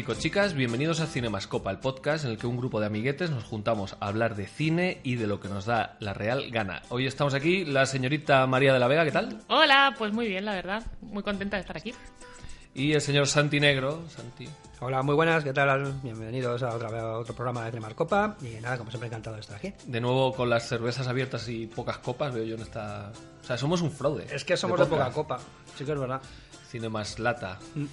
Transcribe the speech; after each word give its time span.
Chicos, 0.00 0.18
chicas, 0.18 0.54
bienvenidos 0.54 1.00
a 1.00 1.06
Cinemascopa, 1.06 1.70
el 1.70 1.76
podcast 1.76 2.24
en 2.24 2.30
el 2.30 2.38
que 2.38 2.46
un 2.46 2.56
grupo 2.56 2.80
de 2.80 2.86
amiguetes 2.86 3.30
nos 3.30 3.44
juntamos 3.44 3.98
a 4.00 4.06
hablar 4.08 4.34
de 4.34 4.46
cine 4.46 4.98
y 5.02 5.16
de 5.16 5.26
lo 5.26 5.40
que 5.40 5.48
nos 5.48 5.66
da 5.66 5.98
la 6.00 6.14
real 6.14 6.50
gana. 6.50 6.80
Hoy 6.88 7.06
estamos 7.06 7.34
aquí, 7.34 7.66
la 7.66 7.84
señorita 7.84 8.46
María 8.46 8.72
de 8.72 8.78
la 8.78 8.88
Vega, 8.88 9.04
¿qué 9.04 9.12
tal? 9.12 9.42
Hola, 9.48 9.94
pues 9.98 10.10
muy 10.14 10.26
bien, 10.26 10.46
la 10.46 10.54
verdad. 10.54 10.86
Muy 11.02 11.22
contenta 11.22 11.58
de 11.58 11.60
estar 11.60 11.76
aquí. 11.76 11.92
Y 12.72 12.94
el 12.94 13.02
señor 13.02 13.26
Santi 13.26 13.60
Negro. 13.60 14.08
Santi. 14.08 14.48
Hola, 14.80 15.02
muy 15.02 15.14
buenas, 15.14 15.44
¿qué 15.44 15.52
tal? 15.52 15.92
Bienvenidos 16.02 16.62
a, 16.62 16.74
otra, 16.74 16.88
a 16.98 17.18
otro 17.18 17.34
programa 17.34 17.66
de 17.66 17.72
Cinemascopa. 17.72 18.38
Y 18.40 18.58
nada, 18.58 18.78
como 18.78 18.90
siempre, 18.90 19.08
encantado 19.08 19.36
de 19.36 19.42
estar 19.42 19.58
aquí. 19.58 19.74
De 19.84 20.00
nuevo 20.00 20.32
con 20.32 20.48
las 20.48 20.66
cervezas 20.66 21.08
abiertas 21.08 21.46
y 21.50 21.66
pocas 21.66 21.98
copas, 21.98 22.32
veo 22.32 22.44
yo 22.44 22.54
en 22.54 22.62
esta. 22.62 23.12
O 23.42 23.44
sea, 23.44 23.58
somos 23.58 23.82
un 23.82 23.90
fraude. 23.90 24.26
Es 24.32 24.46
que 24.46 24.56
somos 24.56 24.80
de, 24.80 24.86
podcast. 24.86 25.14
poca 25.14 25.36
copa, 25.36 25.44
sí 25.76 25.84
que 25.84 25.92
es 25.92 26.00
verdad. 26.00 26.22
Cine 26.70 26.88
más 26.88 27.18
lata. 27.18 27.58
sí. 27.74 27.86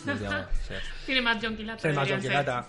Tiene 1.05 1.21
más 1.23 1.37
John 1.41 1.57
Lata. 1.65 1.81
Tiene 1.81 1.95
más 1.95 2.07
ser. 2.07 2.19
Quilata. 2.21 2.67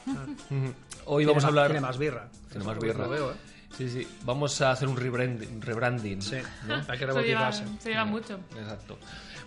Hoy 1.06 1.24
vamos 1.24 1.44
a 1.44 1.48
hablar. 1.48 1.66
Tiene 1.66 1.80
más 1.80 1.98
birra. 1.98 2.28
Tiene 2.50 2.64
más 2.64 2.78
birra. 2.78 3.04
Lo 3.04 3.10
veo, 3.10 3.30
¿eh? 3.32 3.34
Sí, 3.76 3.88
sí. 3.90 4.08
Vamos 4.24 4.60
a 4.62 4.70
hacer 4.70 4.88
un 4.88 4.96
rebranding. 4.96 5.60
rebranding 5.60 6.22
Sí, 6.22 6.36
¿no? 6.66 6.74
hay 6.76 6.84
que 6.86 6.98
Se 6.98 7.06
rebautizarse. 7.06 7.64
se 7.80 7.90
lleva 7.90 8.04
mucho. 8.06 8.40
Exacto. 8.58 8.98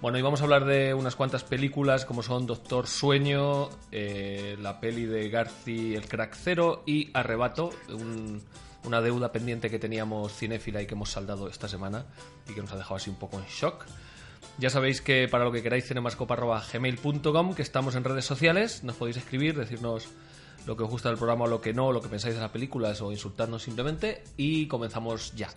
Bueno, 0.02 0.18
y 0.18 0.22
vamos 0.22 0.42
a 0.42 0.44
hablar 0.44 0.66
de 0.66 0.94
unas 0.94 1.16
cuantas 1.16 1.44
películas 1.44 2.06
como 2.06 2.22
son 2.24 2.46
Doctor 2.48 2.88
Sueño, 2.88 3.70
eh, 3.92 4.56
la 4.60 4.80
peli 4.80 5.06
de 5.06 5.30
Garci 5.30 5.96
El 5.96 6.08
Crack 6.08 6.36
Cero 6.36 6.84
y 6.88 7.10
Arrebato, 7.16 7.72
un- 7.90 8.42
una 8.84 9.00
deuda 9.02 9.32
pendiente 9.32 9.70
que 9.70 9.78
teníamos 9.80 10.34
cinéfila 10.36 10.82
y 10.82 10.88
que 10.88 10.94
hemos 10.96 11.10
saldado 11.12 11.48
esta 11.48 11.68
semana 11.68 12.06
y 12.50 12.54
que 12.54 12.62
nos 12.62 12.72
ha 12.72 12.78
dejado 12.78 12.96
así 12.96 13.10
un 13.12 13.18
poco 13.18 13.38
en 13.38 13.46
shock. 13.46 13.86
Ya 14.58 14.70
sabéis 14.70 15.02
que 15.02 15.28
para 15.28 15.44
lo 15.44 15.52
que 15.52 15.64
queráis 15.64 15.88
cinemascopa.gmail.com, 15.88 17.54
que 17.56 17.62
estamos 17.62 17.96
en 17.96 18.04
redes 18.04 18.26
sociales, 18.26 18.84
nos 18.84 18.96
podéis 18.96 19.18
escribir, 19.18 19.58
decirnos 19.58 20.08
lo 20.66 20.78
que 20.78 20.84
os 20.84 20.90
gusta 20.90 21.10
del 21.10 21.18
programa 21.18 21.48
lo 21.48 21.62
que 21.62 21.74
no, 21.74 21.92
lo 21.92 22.02
que 22.02 22.10
pensáis 22.10 22.36
de 22.36 22.42
las 22.42 22.52
películas 22.52 23.02
o 23.02 23.12
insultarnos 23.12 23.64
simplemente 23.64 24.24
y 24.38 24.68
comenzamos 24.68 25.34
ya. 25.36 25.50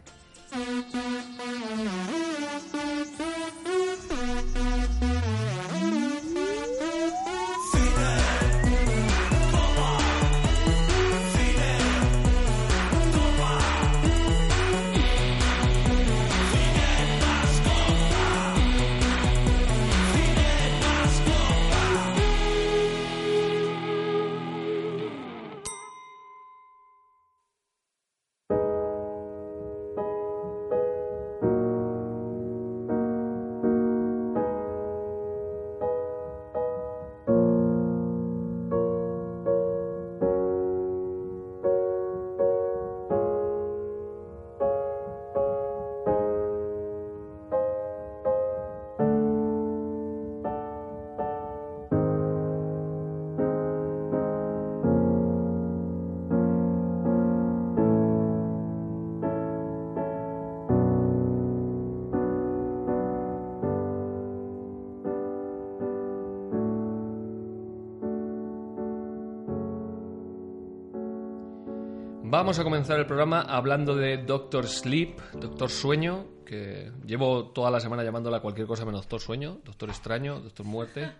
Vamos 72.44 72.58
a 72.58 72.62
comenzar 72.62 72.98
el 72.98 73.06
programa 73.06 73.40
hablando 73.40 73.96
de 73.96 74.18
Doctor 74.18 74.66
Sleep, 74.66 75.18
Doctor 75.32 75.70
Sueño, 75.70 76.26
que 76.44 76.92
llevo 77.06 77.46
toda 77.46 77.70
la 77.70 77.80
semana 77.80 78.04
llamándola 78.04 78.40
cualquier 78.40 78.66
cosa 78.66 78.84
menos 78.84 79.00
Doctor 79.00 79.22
Sueño, 79.22 79.60
Doctor 79.64 79.88
Extraño, 79.88 80.40
Doctor 80.40 80.66
Muerte. 80.66 81.10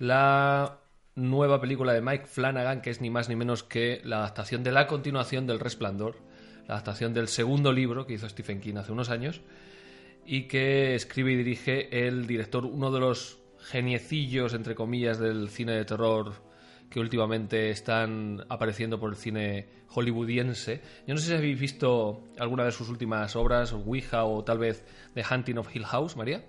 La 0.00 0.80
nueva 1.14 1.60
película 1.60 1.92
de 1.92 2.00
Mike 2.00 2.26
Flanagan, 2.26 2.82
que 2.82 2.90
es 2.90 3.00
ni 3.00 3.10
más 3.10 3.28
ni 3.28 3.36
menos 3.36 3.62
que 3.62 4.00
la 4.02 4.16
adaptación 4.16 4.64
de 4.64 4.72
la 4.72 4.88
continuación 4.88 5.46
del 5.46 5.60
Resplandor, 5.60 6.16
la 6.66 6.74
adaptación 6.74 7.14
del 7.14 7.28
segundo 7.28 7.72
libro 7.72 8.04
que 8.04 8.14
hizo 8.14 8.28
Stephen 8.28 8.60
King 8.60 8.74
hace 8.74 8.90
unos 8.90 9.08
años, 9.08 9.42
y 10.26 10.48
que 10.48 10.96
escribe 10.96 11.30
y 11.30 11.36
dirige 11.36 12.08
el 12.08 12.26
director, 12.26 12.66
uno 12.66 12.90
de 12.90 12.98
los 12.98 13.38
geniecillos, 13.60 14.52
entre 14.54 14.74
comillas, 14.74 15.20
del 15.20 15.48
cine 15.48 15.74
de 15.74 15.84
terror 15.84 16.49
que 16.90 17.00
últimamente 17.00 17.70
están 17.70 18.44
apareciendo 18.48 18.98
por 18.98 19.10
el 19.10 19.16
cine 19.16 19.68
hollywoodiense. 19.86 20.82
Yo 21.06 21.14
no 21.14 21.20
sé 21.20 21.28
si 21.28 21.34
habéis 21.34 21.58
visto 21.58 22.24
alguna 22.38 22.64
de 22.64 22.72
sus 22.72 22.88
últimas 22.88 23.36
obras, 23.36 23.72
Ouija 23.72 24.24
o 24.24 24.44
tal 24.44 24.58
vez 24.58 24.84
The 25.14 25.24
Hunting 25.30 25.56
of 25.56 25.74
Hill 25.74 25.86
House, 25.86 26.16
María. 26.16 26.44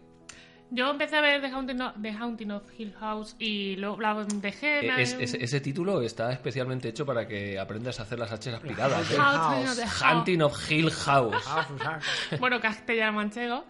Yo 0.74 0.90
empecé 0.90 1.18
a 1.18 1.22
ver 1.22 1.42
The 1.42 1.50
Haunting 1.52 1.82
of, 1.82 1.94
The 2.02 2.12
Haunting 2.14 2.52
of 2.52 2.64
Hill 2.78 2.94
House 2.98 3.36
y 3.38 3.76
luego 3.76 4.00
la 4.00 4.14
dejé. 4.24 4.88
Eh, 4.88 5.02
Es- 5.02 5.14
es- 5.20 5.34
ese 5.34 5.60
título 5.60 6.02
está 6.02 6.32
especialmente 6.32 6.88
hecho 6.88 7.06
para 7.06 7.28
que 7.28 7.60
aprendas 7.60 8.00
a 8.00 8.04
hacer 8.04 8.18
las 8.18 8.32
H 8.32 8.52
aspiradas. 8.56 9.12
¿eh? 9.12 9.18
Haunting 9.20 9.66
House. 9.86 10.02
Hunting 10.02 10.42
of 10.42 10.72
Hill 10.72 10.90
House. 10.92 11.36
Bueno, 12.40 12.62
castellano 12.62 13.12
manchego. 13.14 13.66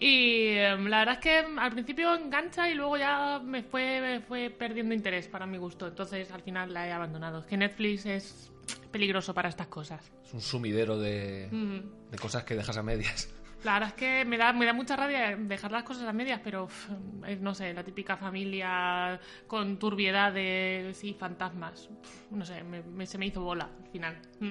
Y 0.00 0.48
em, 0.52 0.86
la 0.86 1.00
verdad 1.00 1.14
es 1.16 1.20
que 1.20 1.38
al 1.58 1.72
principio 1.72 2.14
engancha 2.14 2.68
y 2.70 2.74
luego 2.74 2.96
ya 2.96 3.38
me 3.38 3.62
fue, 3.62 4.00
me 4.00 4.20
fue 4.20 4.48
perdiendo 4.50 4.94
interés 4.94 5.28
para 5.28 5.46
mi 5.46 5.58
gusto. 5.58 5.86
Entonces 5.86 6.30
al 6.30 6.40
final 6.42 6.72
la 6.72 6.86
he 6.88 6.92
abandonado. 6.92 7.40
Es 7.40 7.44
que 7.46 7.56
Netflix 7.58 8.06
es 8.06 8.50
peligroso 8.90 9.34
para 9.34 9.48
estas 9.50 9.66
cosas. 9.66 10.10
Es 10.24 10.32
un 10.32 10.40
sumidero 10.40 10.98
de, 10.98 11.48
Mm. 11.52 12.10
de 12.10 12.18
cosas 12.18 12.44
que 12.44 12.54
dejas 12.54 12.76
a 12.78 12.82
medias. 12.82 13.28
La 13.64 13.74
verdad 13.74 13.88
es 13.88 13.94
que 13.94 14.24
me 14.24 14.36
da, 14.38 14.52
me 14.52 14.64
da 14.66 14.72
mucha 14.72 14.94
rabia 14.96 15.34
dejar 15.36 15.72
las 15.72 15.82
cosas 15.82 16.06
a 16.06 16.12
medias, 16.12 16.40
pero 16.44 16.64
uf, 16.64 16.88
es, 17.26 17.40
no 17.40 17.54
sé, 17.54 17.72
la 17.74 17.82
típica 17.82 18.16
familia 18.16 19.18
con 19.46 19.78
turbiedades 19.78 21.02
y 21.04 21.14
fantasmas. 21.14 21.88
No 22.30 22.44
sé, 22.44 22.62
me- 22.62 22.82
me- 22.82 23.06
se 23.06 23.18
me 23.18 23.26
hizo 23.26 23.40
bola 23.42 23.64
al 23.84 23.90
final. 23.90 24.16
Mm. 24.40 24.50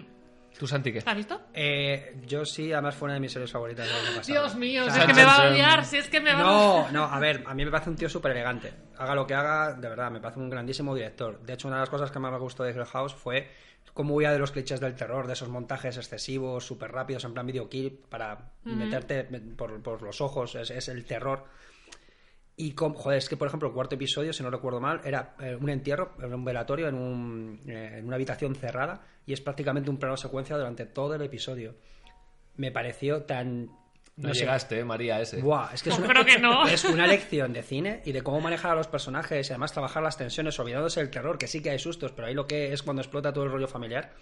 ¿Tú, 0.57 0.65
Santi, 0.67 0.93
qué? 0.93 1.01
¿La 1.05 1.11
has 1.11 1.17
visto? 1.17 1.41
Eh, 1.53 2.15
yo 2.25 2.45
sí, 2.45 2.71
además 2.71 2.95
fue 2.95 3.07
una 3.07 3.15
de 3.15 3.19
mis 3.19 3.31
series 3.33 3.51
favoritas 3.51 3.87
del 3.87 3.95
año 3.97 4.15
pasado. 4.17 4.25
Dios 4.41 4.55
mío, 4.55 4.85
O 4.85 4.89
si 4.89 4.99
es 4.99 5.05
que 5.05 5.13
me 5.13 5.25
va 5.25 5.35
a 5.35 5.49
odiar, 5.51 5.83
si 5.85 5.97
es 5.97 6.07
que 6.07 6.21
me 6.21 6.33
va 6.33 6.39
a 6.39 6.43
No, 6.43 6.91
no, 6.91 7.03
a 7.03 7.19
ver, 7.19 7.43
a 7.45 7.53
mí 7.53 7.65
me 7.65 7.71
parece 7.71 7.89
un 7.89 7.97
tío 7.97 8.07
súper 8.07 8.31
elegante. 8.31 8.71
Haga 8.97 9.15
lo 9.15 9.27
que 9.27 9.33
haga, 9.33 9.73
de 9.73 9.89
verdad, 9.89 10.09
me 10.11 10.21
parece 10.21 10.39
un 10.39 10.49
grandísimo 10.49 10.95
director. 10.95 11.41
De 11.41 11.53
hecho, 11.53 11.67
una 11.67 11.75
de 11.77 11.81
las 11.81 11.89
cosas 11.89 12.09
que 12.09 12.19
más 12.19 12.31
me 12.31 12.39
gustó 12.39 12.63
de 12.63 12.71
Hill 12.71 12.85
House 12.85 13.13
fue 13.13 13.49
cómo 13.93 14.13
huía 14.15 14.31
de 14.31 14.39
los 14.39 14.51
clichés 14.51 14.79
del 14.79 14.95
terror, 14.95 15.27
de 15.27 15.33
esos 15.33 15.49
montajes 15.49 15.95
excesivos, 15.97 16.65
súper 16.65 16.91
rápidos, 16.91 17.23
en 17.23 17.33
plan 17.33 17.47
videoclip, 17.47 18.05
para 18.07 18.51
meterte 18.63 19.23
por, 19.23 19.81
por 19.81 20.01
los 20.01 20.19
ojos, 20.21 20.55
es, 20.55 20.69
es 20.71 20.87
el 20.89 21.05
terror. 21.05 21.45
Y, 22.57 22.71
com- 22.71 22.93
joder, 22.93 23.17
es 23.17 23.27
que, 23.29 23.35
por 23.37 23.47
ejemplo, 23.47 23.67
el 23.67 23.73
cuarto 23.73 23.95
episodio, 23.95 24.31
si 24.31 24.41
no 24.43 24.49
recuerdo 24.49 24.79
mal, 24.79 25.01
era 25.03 25.35
eh, 25.39 25.57
un 25.59 25.69
entierro, 25.69 26.13
era 26.17 26.35
un 26.35 26.45
velatorio 26.45 26.87
en, 26.87 26.95
un, 26.95 27.59
eh, 27.67 27.97
en 27.99 28.05
una 28.07 28.15
habitación 28.15 28.55
cerrada 28.55 29.01
y 29.25 29.33
es 29.33 29.41
prácticamente 29.41 29.89
un 29.89 29.97
plano 29.97 30.15
secuencia 30.17 30.57
durante 30.57 30.85
todo 30.85 31.15
el 31.15 31.21
episodio. 31.21 31.75
Me 32.55 32.71
pareció 32.71 33.23
tan 33.23 33.69
No, 34.17 34.31
llegaste, 34.31 34.79
eh, 34.79 34.85
María, 34.85 35.19
ese. 35.19 35.41
Buah, 35.41 35.71
es 35.73 35.83
que 35.83 35.89
es 35.89 35.97
una, 35.99 36.07
creo 36.07 36.25
que 36.25 36.39
no. 36.39 36.65
es 36.67 36.85
una 36.85 37.05
lección 37.05 37.51
de 37.51 37.61
cine 37.63 38.01
y 38.05 38.13
de 38.13 38.21
cómo 38.23 38.39
manejar 38.39 38.71
a 38.71 38.75
los 38.75 38.87
personajes 38.87 39.49
y 39.49 39.51
además 39.51 39.73
trabajar 39.73 40.01
las 40.03 40.17
tensiones, 40.17 40.57
olvidándose 40.57 41.01
del 41.01 41.09
terror, 41.09 41.37
que 41.37 41.47
sí 41.47 41.61
que 41.61 41.69
hay 41.71 41.79
sustos, 41.79 42.11
pero 42.13 42.27
ahí 42.27 42.33
lo 42.33 42.47
que 42.47 42.71
es 42.71 42.81
cuando 42.81 43.01
explota 43.01 43.33
todo 43.33 43.43
el 43.43 43.51
rollo 43.51 43.67
familiar. 43.67 44.13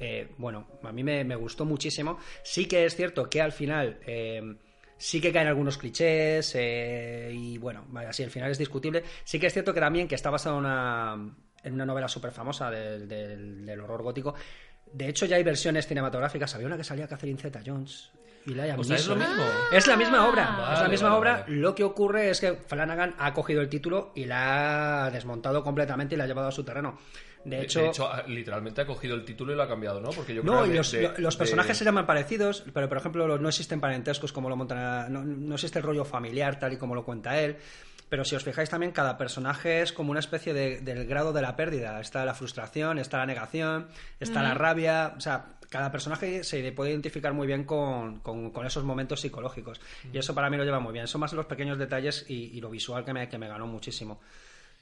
eh, 0.00 0.28
bueno, 0.38 0.66
a 0.82 0.92
mí 0.92 1.04
me, 1.04 1.24
me 1.24 1.36
gustó 1.36 1.64
muchísimo. 1.66 2.18
Sí 2.42 2.66
que 2.66 2.86
es 2.86 2.96
cierto 2.96 3.28
que 3.28 3.42
al 3.42 3.52
final 3.52 3.98
eh, 4.06 4.56
sí 4.96 5.20
que 5.20 5.30
caen 5.30 5.48
algunos 5.48 5.76
clichés 5.76 6.54
eh, 6.56 7.30
y 7.34 7.58
bueno, 7.58 7.84
vaya, 7.88 8.12
sí, 8.14 8.22
el 8.22 8.30
final 8.30 8.50
es 8.50 8.56
discutible. 8.58 9.04
Sí 9.24 9.38
que 9.38 9.48
es 9.48 9.52
cierto 9.52 9.74
que 9.74 9.80
también 9.80 10.08
que 10.08 10.14
está 10.14 10.30
basado 10.30 10.56
en 10.56 10.64
una, 10.64 11.34
en 11.62 11.74
una 11.74 11.84
novela 11.84 12.08
súper 12.08 12.32
famosa 12.32 12.70
del, 12.70 13.06
del- 13.06 13.66
del 13.66 13.80
horror 13.80 14.02
gótico. 14.02 14.34
De 14.90 15.08
hecho, 15.08 15.26
ya 15.26 15.36
hay 15.36 15.42
versiones 15.42 15.86
cinematográficas. 15.86 16.54
Había 16.54 16.66
una 16.68 16.76
que 16.78 16.84
salía 16.84 17.06
Catherine 17.06 17.38
Zeta-Jones 17.38 18.10
y 18.46 18.54
Liam 18.54 18.78
O 18.80 18.84
sea, 18.84 18.96
es 18.96 19.06
lo 19.06 19.16
mismo. 19.16 19.42
Es 19.72 19.86
la 19.86 19.96
misma 19.96 20.28
obra, 20.28 20.70
es 20.74 20.80
la 20.80 20.88
misma 20.88 21.08
vale, 21.08 21.18
obra. 21.20 21.32
vale. 21.42 21.56
Lo 21.56 21.74
que 21.74 21.84
ocurre 21.84 22.30
es 22.30 22.40
que 22.40 22.54
Flanagan 22.54 23.14
ha 23.18 23.32
cogido 23.32 23.60
el 23.60 23.68
título 23.68 24.12
y 24.14 24.24
la 24.26 25.06
ha 25.06 25.10
desmontado 25.10 25.62
completamente 25.62 26.14
y 26.14 26.18
la 26.18 26.24
ha 26.24 26.26
llevado 26.26 26.48
a 26.48 26.52
su 26.52 26.62
terreno. 26.64 26.98
De 27.44 27.60
hecho, 27.60 27.80
De 27.80 27.88
hecho, 27.88 28.08
literalmente 28.26 28.80
ha 28.80 28.86
cogido 28.86 29.14
el 29.14 29.22
título 29.24 29.52
y 29.52 29.56
lo 29.56 29.62
ha 29.62 29.68
cambiado, 29.68 30.00
¿no? 30.00 30.08
Porque 30.10 30.34
yo 30.34 30.42
no, 30.42 30.60
creo 30.60 30.64
que 30.72 30.76
los, 30.78 30.92
de- 30.92 31.02
lo- 31.02 31.18
los 31.18 31.34
de- 31.34 31.38
personajes 31.38 31.76
se 31.76 31.84
llaman 31.84 32.06
parecidos, 32.06 32.64
pero 32.72 32.88
por 32.88 32.96
ejemplo 32.96 33.38
no 33.38 33.48
existen 33.48 33.80
parentescos 33.82 34.32
como 34.32 34.48
lo 34.48 34.56
montan, 34.56 34.78
a- 34.78 35.08
no, 35.10 35.22
no 35.22 35.54
existe 35.54 35.78
el 35.78 35.84
rollo 35.84 36.06
familiar 36.06 36.58
tal 36.58 36.72
y 36.72 36.78
como 36.78 36.94
lo 36.94 37.04
cuenta 37.04 37.38
él. 37.38 37.58
Pero 38.08 38.24
si 38.24 38.36
os 38.36 38.44
fijáis 38.44 38.70
también, 38.70 38.92
cada 38.92 39.18
personaje 39.18 39.82
es 39.82 39.92
como 39.92 40.10
una 40.10 40.20
especie 40.20 40.54
de, 40.54 40.80
del 40.80 41.06
grado 41.06 41.32
de 41.32 41.42
la 41.42 41.56
pérdida. 41.56 42.00
Está 42.00 42.24
la 42.24 42.34
frustración, 42.34 42.98
está 42.98 43.18
la 43.18 43.26
negación, 43.26 43.88
está 44.20 44.42
la 44.42 44.54
rabia. 44.54 45.14
O 45.16 45.20
sea, 45.20 45.46
cada 45.74 45.90
personaje 45.90 46.44
se 46.44 46.70
puede 46.70 46.92
identificar 46.92 47.32
muy 47.32 47.48
bien 47.48 47.64
con, 47.64 48.20
con- 48.20 48.52
con 48.52 48.64
esos 48.64 48.84
momentos 48.84 49.20
psicológicos. 49.20 49.80
Y 50.12 50.18
eso 50.18 50.32
para 50.32 50.48
mí 50.48 50.56
lo 50.56 50.62
lleva 50.64 50.78
muy 50.78 50.92
bien. 50.92 51.08
Son 51.08 51.20
más 51.20 51.32
los 51.32 51.46
pequeños 51.46 51.76
detalles 51.78 52.24
y, 52.28 52.56
y 52.56 52.60
lo 52.60 52.70
visual 52.70 53.04
que 53.04 53.12
me, 53.12 53.28
que 53.28 53.38
me 53.38 53.48
ganó 53.48 53.66
muchísimo. 53.66 54.20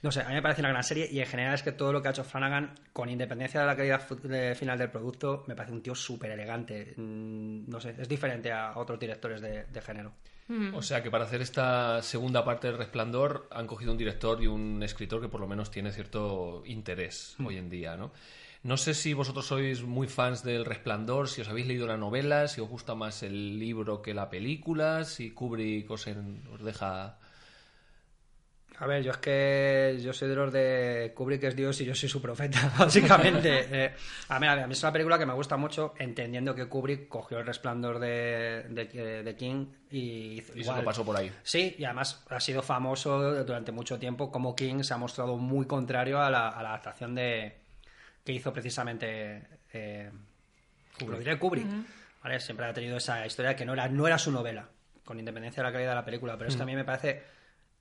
No 0.03 0.13
sé, 0.13 0.21
a 0.21 0.29
mí 0.29 0.35
me 0.35 0.43
parece 0.43 0.61
una 0.61 0.69
gran 0.69 0.83
serie 0.85 1.09
y 1.11 1.21
en 1.21 1.27
general 1.27 1.55
es 1.55 1.63
que 1.63 1.73
todo 1.73 1.95
lo 1.95 2.03
que 2.03 2.09
ha 2.09 2.11
hecho 2.11 2.25
Flanagan, 2.25 2.75
con 2.93 3.09
independencia 3.09 3.61
de 3.61 3.67
la 3.67 3.75
calidad 3.77 4.03
final 4.55 4.77
del 4.77 4.91
producto, 4.91 5.45
me 5.47 5.55
parece 5.55 5.73
un 5.73 5.81
tío 5.83 5.95
súper 5.95 6.31
elegante. 6.33 6.93
Mm, 6.99 7.71
No 7.71 7.81
sé, 7.81 7.95
es 7.99 8.07
diferente 8.09 8.53
a 8.53 8.77
otros 8.77 8.99
directores 9.01 9.41
de, 9.41 9.65
de 9.65 9.81
género. 9.81 10.13
O 10.75 10.83
sea 10.83 11.03
que 11.03 11.11
para 11.11 11.25
hacer 11.25 11.41
esta 11.41 12.03
segunda 12.03 12.45
parte 12.45 12.67
del 12.67 12.77
Resplandor 12.77 13.49
han 13.51 13.67
cogido 13.67 13.93
un 13.93 13.97
director 13.97 14.43
y 14.43 14.47
un 14.49 14.83
escritor 14.83 15.23
que 15.23 15.29
por 15.29 15.41
lo 15.41 15.47
menos 15.47 15.71
tiene 15.71 15.91
cierto 15.93 16.63
interés 16.67 17.37
Mm. 17.39 17.47
hoy 17.47 17.57
en 17.57 17.71
día, 17.71 17.97
¿no? 17.97 18.13
No 18.63 18.77
sé 18.77 18.95
si 18.95 19.13
vosotros 19.13 19.47
sois 19.47 19.83
muy 19.83 20.07
fans 20.07 20.45
del 20.45 20.65
Resplandor, 20.65 21.29
si 21.29 21.41
os 21.41 21.49
habéis 21.49 21.67
leído 21.67 21.87
la 21.89 21.97
novela, 21.97 22.47
si 22.47 22.61
os 22.61 22.69
gusta 22.69 22.95
más 22.95 23.23
el 23.25 23.59
libro 23.59 24.03
que 24.03 24.15
la 24.15 24.31
película, 24.31 25.05
si 25.05 25.33
Kubrick 25.33 25.91
os, 25.91 26.07
en- 26.07 26.43
os 26.53 26.63
deja... 26.63 27.19
A 28.79 28.87
ver, 28.87 29.03
yo 29.05 29.13
es 29.13 29.19
que 29.19 29.99
yo 30.03 30.13
soy 30.13 30.29
de 30.29 30.35
los 30.35 30.53
de 30.53 31.13
Kubrick 31.15 31.43
es 31.45 31.55
Dios 31.55 31.81
y 31.81 31.85
yo 31.85 31.95
soy 31.95 32.09
su 32.09 32.23
profeta, 32.23 32.73
básicamente. 32.79 33.67
Eh, 33.73 33.93
a, 34.29 34.39
mí, 34.41 34.47
a 34.47 34.67
mí 34.67 34.73
es 34.73 34.83
una 34.83 34.93
película 34.93 35.19
que 35.19 35.27
me 35.27 35.35
gusta 35.35 35.57
mucho, 35.57 35.95
entendiendo 35.99 36.55
que 36.55 36.67
Kubrick 36.69 37.09
cogió 37.09 37.39
el 37.41 37.47
resplandor 37.47 37.99
de, 37.99 38.65
de- 38.71 39.23
de 39.25 39.37
King 39.37 39.67
y 39.91 40.39
hizo 40.39 40.53
Y 40.53 40.55
se 40.55 40.61
igual. 40.61 40.79
lo 40.79 40.85
pasó 40.85 41.05
por 41.05 41.17
ahí. 41.17 41.31
Sí, 41.43 41.75
y 41.79 41.85
además 41.85 42.25
ha 42.31 42.41
sido 42.41 42.63
famoso 42.63 43.45
durante 43.45 43.73
mucho 43.73 43.99
tiempo 43.99 44.31
como 44.33 44.55
King 44.57 44.83
se 44.83 44.95
ha 44.95 44.99
mostrado 44.99 45.37
muy 45.37 45.67
contrario 45.67 46.21
a 46.21 46.31
la, 46.31 46.49
a 46.49 46.63
la 46.63 46.71
adaptación 46.71 47.15
de 47.15 47.62
que 48.25 48.33
hizo 48.33 48.53
precisamente 48.53 49.43
eh, 49.73 50.11
lo 51.07 51.19
diré 51.19 51.39
Kubrick. 51.39 51.67
¿vale? 52.23 52.39
Siempre 52.41 52.67
ha 52.67 52.73
tenido 52.73 52.97
esa 52.97 53.27
historia 53.27 53.57
que 53.57 53.65
no 53.65 53.73
era, 53.73 53.89
no 53.89 54.07
era 54.07 54.19
su 54.19 54.31
novela, 54.31 54.69
con 55.05 55.19
independencia 55.19 55.63
de 55.63 55.69
la 55.69 55.73
calidad 55.73 55.91
de 55.91 55.97
la 55.97 56.05
película. 56.05 56.37
Pero 56.39 56.49
es 56.51 56.57
que 56.57 56.63
a 56.63 56.67
mí 56.67 56.77
me 56.77 56.85
parece 56.85 57.23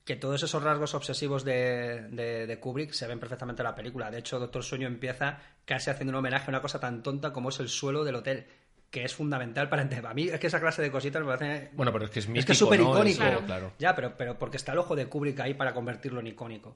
que 0.03 0.15
todos 0.15 0.41
esos 0.41 0.63
rasgos 0.63 0.95
obsesivos 0.95 1.43
de, 1.43 2.07
de- 2.09 2.47
de 2.47 2.59
Kubrick 2.59 2.91
se 2.91 3.05
ven 3.05 3.19
perfectamente 3.19 3.61
en 3.61 3.67
la 3.67 3.75
película. 3.75 4.09
De 4.09 4.17
hecho, 4.17 4.39
Doctor 4.39 4.63
Sueño 4.63 4.87
empieza 4.87 5.37
casi 5.65 5.91
haciendo 5.91 6.09
un 6.11 6.15
homenaje 6.15 6.45
a 6.47 6.49
una 6.49 6.61
cosa 6.61 6.79
tan 6.79 7.03
tonta 7.03 7.31
como 7.31 7.49
es 7.49 7.59
el 7.59 7.69
suelo 7.69 8.03
del 8.03 8.15
hotel, 8.15 8.47
que 8.91 9.05
es 9.05 9.15
fundamental 9.15 9.69
para 9.69 9.81
entender. 9.81 10.05
A 10.05 10.13
mí 10.13 10.27
es 10.27 10.39
que 10.39 10.47
esa 10.47 10.59
clase 10.59 10.81
de 10.81 10.91
cositas 10.91 11.21
me 11.23 11.27
parece 11.27 11.71
Bueno, 11.73 11.93
pero 11.93 12.05
es 12.05 12.11
que 12.11 12.19
es 12.19 12.27
mítico, 12.27 12.39
es 12.39 12.45
que 12.45 12.51
es 12.51 12.57
súper 12.57 12.81
icónico. 12.81 13.23
Claro. 13.45 13.71
Ya, 13.79 13.95
pero, 13.95 14.15
pero 14.17 14.37
porque 14.37 14.57
está 14.57 14.73
el 14.73 14.79
ojo 14.79 14.95
de 14.97 15.07
Kubrick 15.07 15.39
ahí 15.39 15.53
para 15.53 15.73
convertirlo 15.73 16.19
en 16.19 16.27
icónico. 16.27 16.75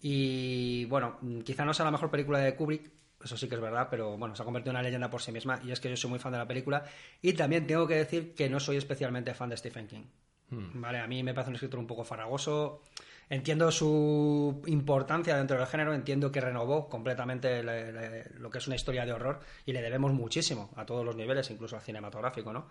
Y 0.00 0.86
bueno, 0.86 1.18
quizá 1.44 1.66
no 1.66 1.74
sea 1.74 1.84
la 1.84 1.90
mejor 1.90 2.10
película 2.10 2.38
de 2.38 2.56
Kubrick, 2.56 2.90
eso 3.22 3.36
sí 3.36 3.46
que 3.46 3.54
es 3.56 3.60
verdad, 3.60 3.88
pero 3.90 4.16
bueno, 4.16 4.34
se 4.34 4.40
ha 4.40 4.46
convertido 4.46 4.70
en 4.70 4.76
una 4.76 4.82
leyenda 4.82 5.10
por 5.10 5.20
sí 5.20 5.30
misma 5.30 5.60
y 5.62 5.70
es 5.70 5.80
que 5.80 5.90
yo 5.90 5.96
soy 5.96 6.08
muy 6.08 6.18
fan 6.18 6.32
de 6.32 6.38
la 6.38 6.48
película. 6.48 6.84
Y 7.20 7.34
también 7.34 7.66
tengo 7.66 7.86
que 7.86 7.96
decir 7.96 8.34
que 8.34 8.48
no 8.48 8.58
soy 8.58 8.78
especialmente 8.78 9.34
fan 9.34 9.50
de 9.50 9.58
Stephen 9.58 9.86
King. 9.86 10.04
Vale, 10.50 10.98
a 10.98 11.06
mí 11.06 11.22
me 11.22 11.34
parece 11.34 11.50
un 11.50 11.56
escritor 11.56 11.78
un 11.78 11.86
poco 11.86 12.04
farragoso. 12.04 12.82
Entiendo 13.30 13.70
su 13.70 14.60
importancia 14.66 15.36
dentro 15.36 15.56
del 15.56 15.66
género, 15.68 15.94
entiendo 15.94 16.32
que 16.32 16.40
renovó 16.40 16.88
completamente 16.88 17.62
le- 17.62 17.92
le- 17.92 18.24
lo 18.40 18.50
que 18.50 18.58
es 18.58 18.66
una 18.66 18.74
historia 18.76 19.06
de 19.06 19.12
horror 19.12 19.38
y 19.64 19.72
le 19.72 19.80
debemos 19.82 20.12
muchísimo 20.12 20.70
a 20.76 20.84
todos 20.84 21.04
los 21.04 21.14
niveles, 21.14 21.48
incluso 21.50 21.76
al 21.76 21.82
cinematográfico, 21.82 22.52
¿no? 22.52 22.66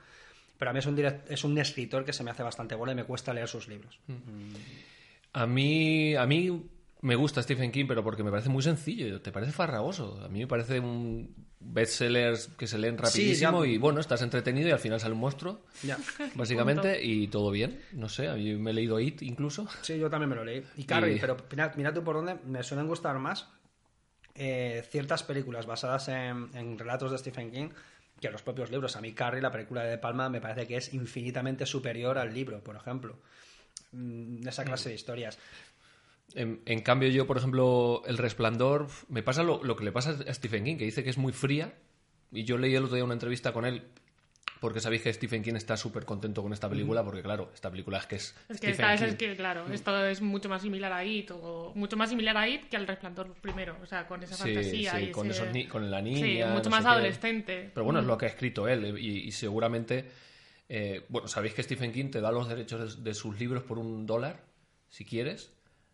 Pero 0.57 0.71
a 0.71 0.73
mí 0.73 0.79
es 0.79 0.85
un, 0.85 0.99
es 1.29 1.43
un 1.45 1.57
escritor 1.57 2.03
que 2.03 2.11
se 2.11 2.25
me 2.25 2.31
hace 2.31 2.43
bastante 2.43 2.75
bola 2.75 2.91
y 2.91 2.95
me 2.95 3.05
cuesta 3.05 3.33
leer 3.33 3.47
sus 3.47 3.69
libros. 3.69 3.97
A 5.31 5.45
mí, 5.47 6.15
a 6.15 6.25
mí 6.25 6.69
me 7.01 7.15
gusta 7.15 7.41
Stephen 7.41 7.71
King, 7.71 7.85
pero 7.87 8.03
porque 8.03 8.23
me 8.23 8.29
parece 8.31 8.49
muy 8.49 8.61
sencillo. 8.61 9.21
¿Te 9.21 9.31
parece 9.31 9.53
farragoso? 9.53 10.19
A 10.21 10.27
mí 10.27 10.39
me 10.39 10.47
parece 10.47 10.81
un 10.81 11.33
bestsellers 11.61 12.47
que 12.57 12.67
se 12.67 12.77
leen 12.77 12.97
rapidísimo 12.97 13.65
y 13.65 13.77
bueno, 13.77 13.99
estás 13.99 14.21
entretenido 14.21 14.69
y 14.69 14.71
al 14.71 14.79
final 14.79 14.99
sale 14.99 15.13
un 15.13 15.19
monstruo, 15.19 15.61
Ya. 15.83 15.97
básicamente, 16.35 17.03
y 17.03 17.27
todo 17.27 17.51
bien. 17.51 17.81
No 17.91 18.09
sé, 18.09 18.29
me 18.31 18.71
he 18.71 18.73
leído 18.73 18.99
It 18.99 19.21
incluso. 19.21 19.67
Sí, 19.81 19.97
yo 19.99 20.09
también 20.09 20.29
me 20.29 20.35
lo 20.35 20.45
leí. 20.45 20.63
Y 20.77 20.83
Carrie, 20.85 21.15
Y- 21.17 21.19
pero 21.19 21.37
mira, 21.51 21.73
mira 21.75 21.93
tú 21.93 22.03
por 22.03 22.15
dónde 22.15 22.35
me 22.45 22.63
suelen 22.63 22.87
gustar 22.87 23.17
más 23.19 23.47
eh, 24.35 24.83
ciertas 24.89 25.23
películas 25.23 25.65
basadas 25.65 26.07
en, 26.07 26.49
en 26.53 26.79
relatos 26.79 27.11
de 27.11 27.17
Stephen 27.17 27.51
King 27.51 27.69
que 28.21 28.29
los 28.31 28.41
propios 28.41 28.69
libros. 28.71 28.95
A 28.95 29.01
mí 29.01 29.13
Carrie, 29.13 29.41
la 29.41 29.51
película 29.51 29.83
de 29.83 29.91
De 29.91 29.97
Palma, 29.97 30.29
me 30.29 30.41
parece 30.41 30.67
que 30.67 30.77
es 30.77 30.93
infinitamente 30.93 31.65
superior 31.65 32.17
al 32.17 32.33
libro, 32.33 32.61
por 32.63 32.75
ejemplo. 32.75 33.17
Mm, 33.91 34.47
Esa 34.47 34.63
clase 34.65 34.89
de 34.89 34.95
historias. 34.95 35.37
En, 36.35 36.61
en 36.65 36.81
cambio, 36.81 37.09
yo, 37.09 37.25
por 37.27 37.37
ejemplo, 37.37 38.03
El 38.05 38.17
Resplandor, 38.17 38.87
me 39.07 39.23
pasa 39.23 39.43
lo, 39.43 39.63
lo 39.63 39.75
que 39.75 39.83
le 39.83 39.91
pasa 39.91 40.15
a 40.27 40.33
Stephen 40.33 40.63
King, 40.63 40.77
que 40.77 40.85
dice 40.85 41.03
que 41.03 41.09
es 41.09 41.17
muy 41.17 41.33
fría. 41.33 41.73
Y 42.31 42.43
yo 42.43 42.57
leí 42.57 42.75
el 42.75 42.83
otro 42.83 42.95
día 42.95 43.03
una 43.03 43.13
entrevista 43.15 43.51
con 43.53 43.65
él, 43.65 43.81
porque 44.59 44.79
sabéis 44.79 45.01
que 45.01 45.11
Stephen 45.11 45.41
King 45.41 45.55
está 45.55 45.75
súper 45.77 46.05
contento 46.05 46.43
con 46.43 46.53
esta 46.53 46.69
película, 46.69 47.03
porque 47.03 47.23
claro, 47.23 47.49
esta 47.55 47.71
película 47.71 47.97
es 47.97 48.05
que 48.05 48.15
es, 48.17 48.35
Es 48.49 48.59
que, 48.61 48.69
esta- 48.69 48.93
es 48.93 49.15
que, 49.15 49.35
claro, 49.35 49.65
esto 49.71 50.05
es 50.05 50.21
mucho 50.21 50.47
más 50.49 50.61
similar 50.61 50.91
a 50.93 51.03
It, 51.03 51.31
o 51.31 51.71
mucho 51.75 51.97
más 51.97 52.09
similar 52.11 52.37
a 52.37 52.47
It 52.47 52.69
que 52.69 52.77
al 52.77 52.85
Resplandor 52.85 53.33
primero, 53.41 53.77
o 53.81 53.85
sea, 53.87 54.07
con 54.07 54.21
esa 54.21 54.35
Sí, 54.35 54.53
fantasía 54.53 54.91
sí, 54.99 55.05
y 55.05 55.11
con, 55.11 55.31
ese- 55.31 55.49
esos 55.61 55.71
con 55.71 55.89
la 55.89 55.99
Sí, 55.99 56.03
niña. 56.03 56.47
mucho 56.53 56.69
no 56.69 56.75
más 56.75 56.85
qué. 56.85 56.91
adolescente. 56.91 57.71
Pero 57.73 57.83
bueno, 57.83 57.99
es 58.01 58.05
lo 58.05 58.15
que 58.17 58.25
ha 58.25 58.29
escrito 58.29 58.67
él 58.67 58.85
eh, 58.85 58.93
y, 59.01 59.09
y 59.27 59.31
seguramente... 59.31 60.05
eh, 60.67 61.03
bueno, 61.09 61.27
sabéis 61.27 61.55
que 61.55 61.63
Stephen 61.63 61.91
King 61.91 62.11
te 62.11 62.21
da 62.21 62.31
los 62.31 62.47
derechos 62.47 62.97
de, 62.97 63.09
de 63.09 63.15
sus 63.15 63.39
libros 63.39 63.63
por 63.63 63.79
un 63.79 64.05
dólar, 64.05 64.43
si 64.89 65.03
quieres, 65.03 65.51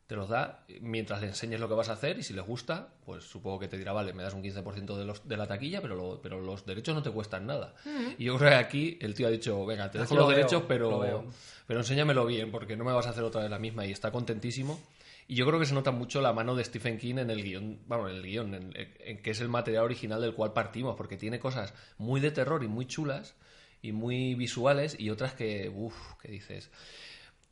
te 0.07 0.15
los 0.15 0.29
da 0.29 0.63
mientras 0.81 1.21
le 1.21 1.27
enseñes 1.27 1.59
lo 1.59 1.67
que 1.67 1.73
vas 1.73 1.89
a 1.89 1.93
hacer 1.93 2.19
y 2.19 2.23
si 2.23 2.33
les 2.33 2.45
gusta, 2.45 2.89
pues 3.05 3.23
supongo 3.23 3.59
que 3.59 3.67
te 3.67 3.77
dirá, 3.77 3.91
vale, 3.91 4.13
me 4.13 4.21
das 4.21 4.33
un 4.35 4.43
15% 4.43 4.95
de, 4.97 5.05
los, 5.05 5.27
de 5.27 5.35
la 5.37 5.47
taquilla, 5.47 5.81
pero, 5.81 5.95
lo- 5.95 6.21
pero 6.21 6.39
los 6.41 6.65
derechos 6.65 6.93
no 6.93 7.01
te 7.01 7.09
cuestan 7.09 7.47
nada. 7.47 7.73
Y 8.17 8.25
yo 8.25 8.37
creo 8.37 8.49
que 8.51 8.55
aquí 8.55 8.97
el 9.01 9.13
tío 9.15 9.27
ha 9.27 9.31
dicho, 9.31 9.65
venga, 9.65 9.89
te 9.89 9.97
dejo 9.99 10.13
Lo 10.13 10.21
los 10.21 10.29
veo, 10.29 10.37
derechos, 10.37 10.61
lo 10.61 10.67
pero, 10.67 10.99
veo. 10.99 11.25
pero 11.65 11.79
enséñamelo 11.79 12.25
bien 12.25 12.51
porque 12.51 12.77
no 12.77 12.83
me 12.83 12.91
vas 12.91 13.07
a 13.07 13.09
hacer 13.09 13.23
otra 13.23 13.41
vez 13.41 13.49
la 13.49 13.57
misma 13.59 13.85
y 13.85 13.91
está 13.91 14.11
contentísimo. 14.11 14.79
Y 15.27 15.33
yo 15.33 15.47
creo 15.47 15.59
que 15.59 15.65
se 15.65 15.73
nota 15.73 15.89
mucho 15.89 16.21
la 16.21 16.33
mano 16.33 16.55
de 16.55 16.63
Stephen 16.63 16.99
King 16.99 17.15
en 17.17 17.31
el 17.31 17.41
guion, 17.41 17.79
bueno, 17.87 18.07
en 18.07 18.15
el 18.17 18.21
guion, 18.21 18.53
en, 18.53 18.73
en 18.99 19.21
que 19.23 19.31
es 19.31 19.41
el 19.41 19.49
material 19.49 19.85
original 19.85 20.21
del 20.21 20.35
cual 20.35 20.53
partimos, 20.53 20.95
porque 20.95 21.17
tiene 21.17 21.39
cosas 21.39 21.73
muy 21.97 22.21
de 22.21 22.29
terror 22.29 22.63
y 22.63 22.67
muy 22.67 22.85
chulas 22.85 23.33
y 23.81 23.91
muy 23.91 24.35
visuales 24.35 24.95
y 24.99 25.09
otras 25.09 25.33
que, 25.33 25.67
uff, 25.73 25.95
que 26.21 26.31
dices. 26.31 26.69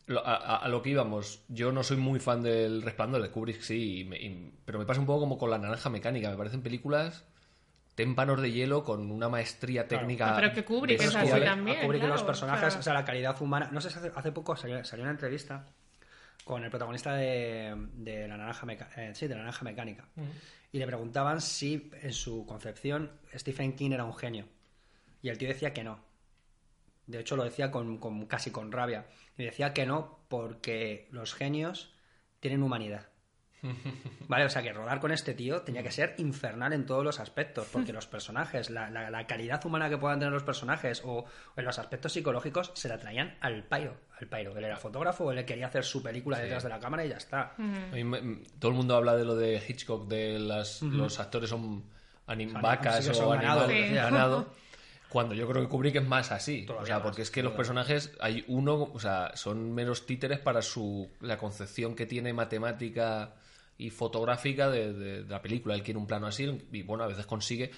Lo- 0.06 0.26
a, 0.26 0.36
a- 0.36 0.58
a 0.58 0.68
lo 0.68 0.82
que 0.82 0.90
íbamos, 0.90 1.44
yo 1.48 1.72
no 1.72 1.82
soy 1.84 1.96
muy 1.98 2.20
fan 2.20 2.42
del 2.44 2.82
Resplandor 2.82 3.22
de 3.22 3.30
Kubrick, 3.32 3.62
sí, 3.62 4.00
y 4.00 4.04
me- 4.04 4.18
y- 4.18 4.54
pero 4.66 4.78
me 4.80 4.86
pasa 4.86 5.00
un 5.00 5.06
poco 5.06 5.22
como 5.22 5.38
con 5.38 5.50
La 5.50 5.58
Naranja 5.58 5.90
Mecánica, 5.90 6.30
me 6.30 6.36
parecen 6.38 6.62
películas 6.62 7.24
témpanos 7.96 8.42
de 8.42 8.52
hielo 8.52 8.84
con 8.84 9.12
una 9.12 9.30
maestría 9.30 9.88
técnica. 9.88 10.32
Ah, 10.32 10.36
pero 10.36 10.52
que 10.52 10.66
Kubrick 10.66 11.00
es 11.00 11.16
así 11.16 11.30
también. 11.30 11.78
a 11.78 11.82
Kubrick 11.84 12.04
y 12.04 12.08
los 12.08 12.16
claro, 12.16 12.26
personajes, 12.28 12.68
o 12.68 12.72
sea- 12.72 12.80
o 12.80 12.84
sea, 12.84 12.94
la 12.94 13.06
calidad 13.06 13.40
humana. 13.42 13.70
No 13.72 13.80
sé 13.82 13.90
si 13.92 14.00
hace, 14.00 14.12
hace 14.14 14.32
poco 14.32 14.56
salió, 14.58 14.84
salió 14.84 15.04
una 15.04 15.12
entrevista 15.12 15.68
con 16.44 16.64
el 16.64 16.70
protagonista 16.70 17.14
de, 17.16 17.74
de 17.94 18.28
la 18.28 18.36
naranja 18.36 18.66
Meca- 18.66 18.90
eh, 18.98 19.12
sí, 19.16 19.28
de 19.28 19.36
la 19.36 19.42
naranja 19.42 19.64
mecánica. 19.64 20.06
Y 20.74 20.80
le 20.80 20.88
preguntaban 20.88 21.40
si 21.40 21.92
en 22.02 22.12
su 22.14 22.46
concepción 22.46 23.12
Stephen 23.36 23.74
King 23.76 23.92
era 23.92 24.04
un 24.04 24.16
genio. 24.16 24.46
Y 25.22 25.30
el 25.30 25.38
tío 25.38 25.48
decía 25.48 25.72
que 25.72 25.84
no. 25.84 26.00
De 27.08 27.20
hecho, 27.20 27.36
lo 27.36 27.44
decía 27.44 27.70
con, 27.72 27.98
con- 27.98 28.26
casi 28.28 28.52
con 28.52 28.72
rabia. 28.72 29.06
Y 29.38 29.44
decía 29.44 29.74
que 29.74 29.86
no 29.86 30.26
porque 30.30 31.08
los 31.12 31.34
genios 31.34 31.94
tienen 32.40 32.64
humanidad. 32.64 33.08
Vale, 34.28 34.44
o 34.46 34.50
sea 34.50 34.62
que 34.62 34.74
rodar 34.74 35.00
con 35.00 35.12
este 35.14 35.34
tío 35.34 35.62
tenía 35.62 35.84
que 35.84 35.92
ser 35.92 36.16
infernal 36.18 36.74
en 36.74 36.86
todos 36.86 37.04
los 37.04 37.20
aspectos, 37.22 37.68
porque 37.72 37.94
los 37.94 38.08
personajes, 38.08 38.70
la, 38.70 38.90
la- 38.90 39.10
la 39.10 39.26
calidad 39.26 39.66
humana 39.66 39.90
que 39.90 39.98
puedan 39.98 40.20
tener 40.20 40.34
los 40.34 40.44
personajes 40.44 41.02
o, 41.06 41.20
o 41.20 41.26
en 41.56 41.64
los 41.66 41.80
aspectos 41.80 42.12
psicológicos 42.14 42.72
se 42.76 42.90
la 42.90 42.98
traían 42.98 43.38
al 43.40 43.64
pairo, 43.64 43.96
al 44.20 44.28
pairo. 44.28 44.58
Él 44.58 44.66
era 44.66 44.76
fotógrafo, 44.78 45.32
él 45.32 45.46
quería 45.46 45.68
hacer 45.68 45.84
su 45.86 46.04
película 46.04 46.40
detrás 46.40 46.64
de 46.64 46.70
la 46.70 46.80
cámara 46.80 47.06
y 47.06 47.10
ya 47.10 47.18
está. 47.18 47.54
A 47.58 47.62
mí 47.94 48.04
me- 48.04 48.44
todo 48.60 48.72
el 48.72 48.78
mundo 48.78 48.96
habla 48.98 49.16
de 49.16 49.24
lo 49.26 49.36
de 49.36 49.62
Hitchcock, 49.66 50.08
de 50.10 50.40
las, 50.40 50.82
los 50.82 51.20
actores 51.22 51.50
son 51.50 51.86
anim- 52.28 52.52
Son- 52.52 52.62
vacas 52.62 52.98
sí 52.98 53.04
que 53.06 53.12
o 53.12 53.14
son 53.14 53.30
ganado, 53.38 53.64
animales, 53.64 53.90
Sí. 53.90 53.96
ganado. 53.96 54.54
Cuando 55.14 55.34
yo 55.36 55.48
creo 55.48 55.62
que 55.62 55.70
Kubrick 55.70 55.96
es 55.96 56.06
más 56.08 56.32
así. 56.32 56.66
Todavía 56.66 56.84
o 56.84 56.86
sea, 56.88 56.96
más, 56.98 57.04
porque 57.04 57.22
es 57.22 57.32
que 57.32 57.42
los 57.44 57.54
personajes, 57.54 58.12
hay 58.20 58.44
uno, 58.48 58.90
o 58.94 59.00
sea, 59.00 59.32
son 59.36 59.72
meros 59.74 60.06
títeres 60.06 60.40
para 60.40 60.62
su 60.62 61.10
la 61.22 61.38
concepción 61.38 61.96
que 61.96 62.06
tiene 62.06 62.34
matemática 62.34 63.36
y 63.78 63.90
fotográfica 63.92 64.70
de, 64.70 64.92
de- 64.94 65.24
de 65.24 65.30
la 65.30 65.42
película. 65.42 65.76
Él 65.76 65.84
quiere 65.84 65.98
un 66.00 66.08
plano 66.08 66.28
así 66.28 66.60
y 66.72 66.82
bueno, 66.84 67.04
a 67.04 67.08
veces 67.08 67.26
consigue. 67.26 67.72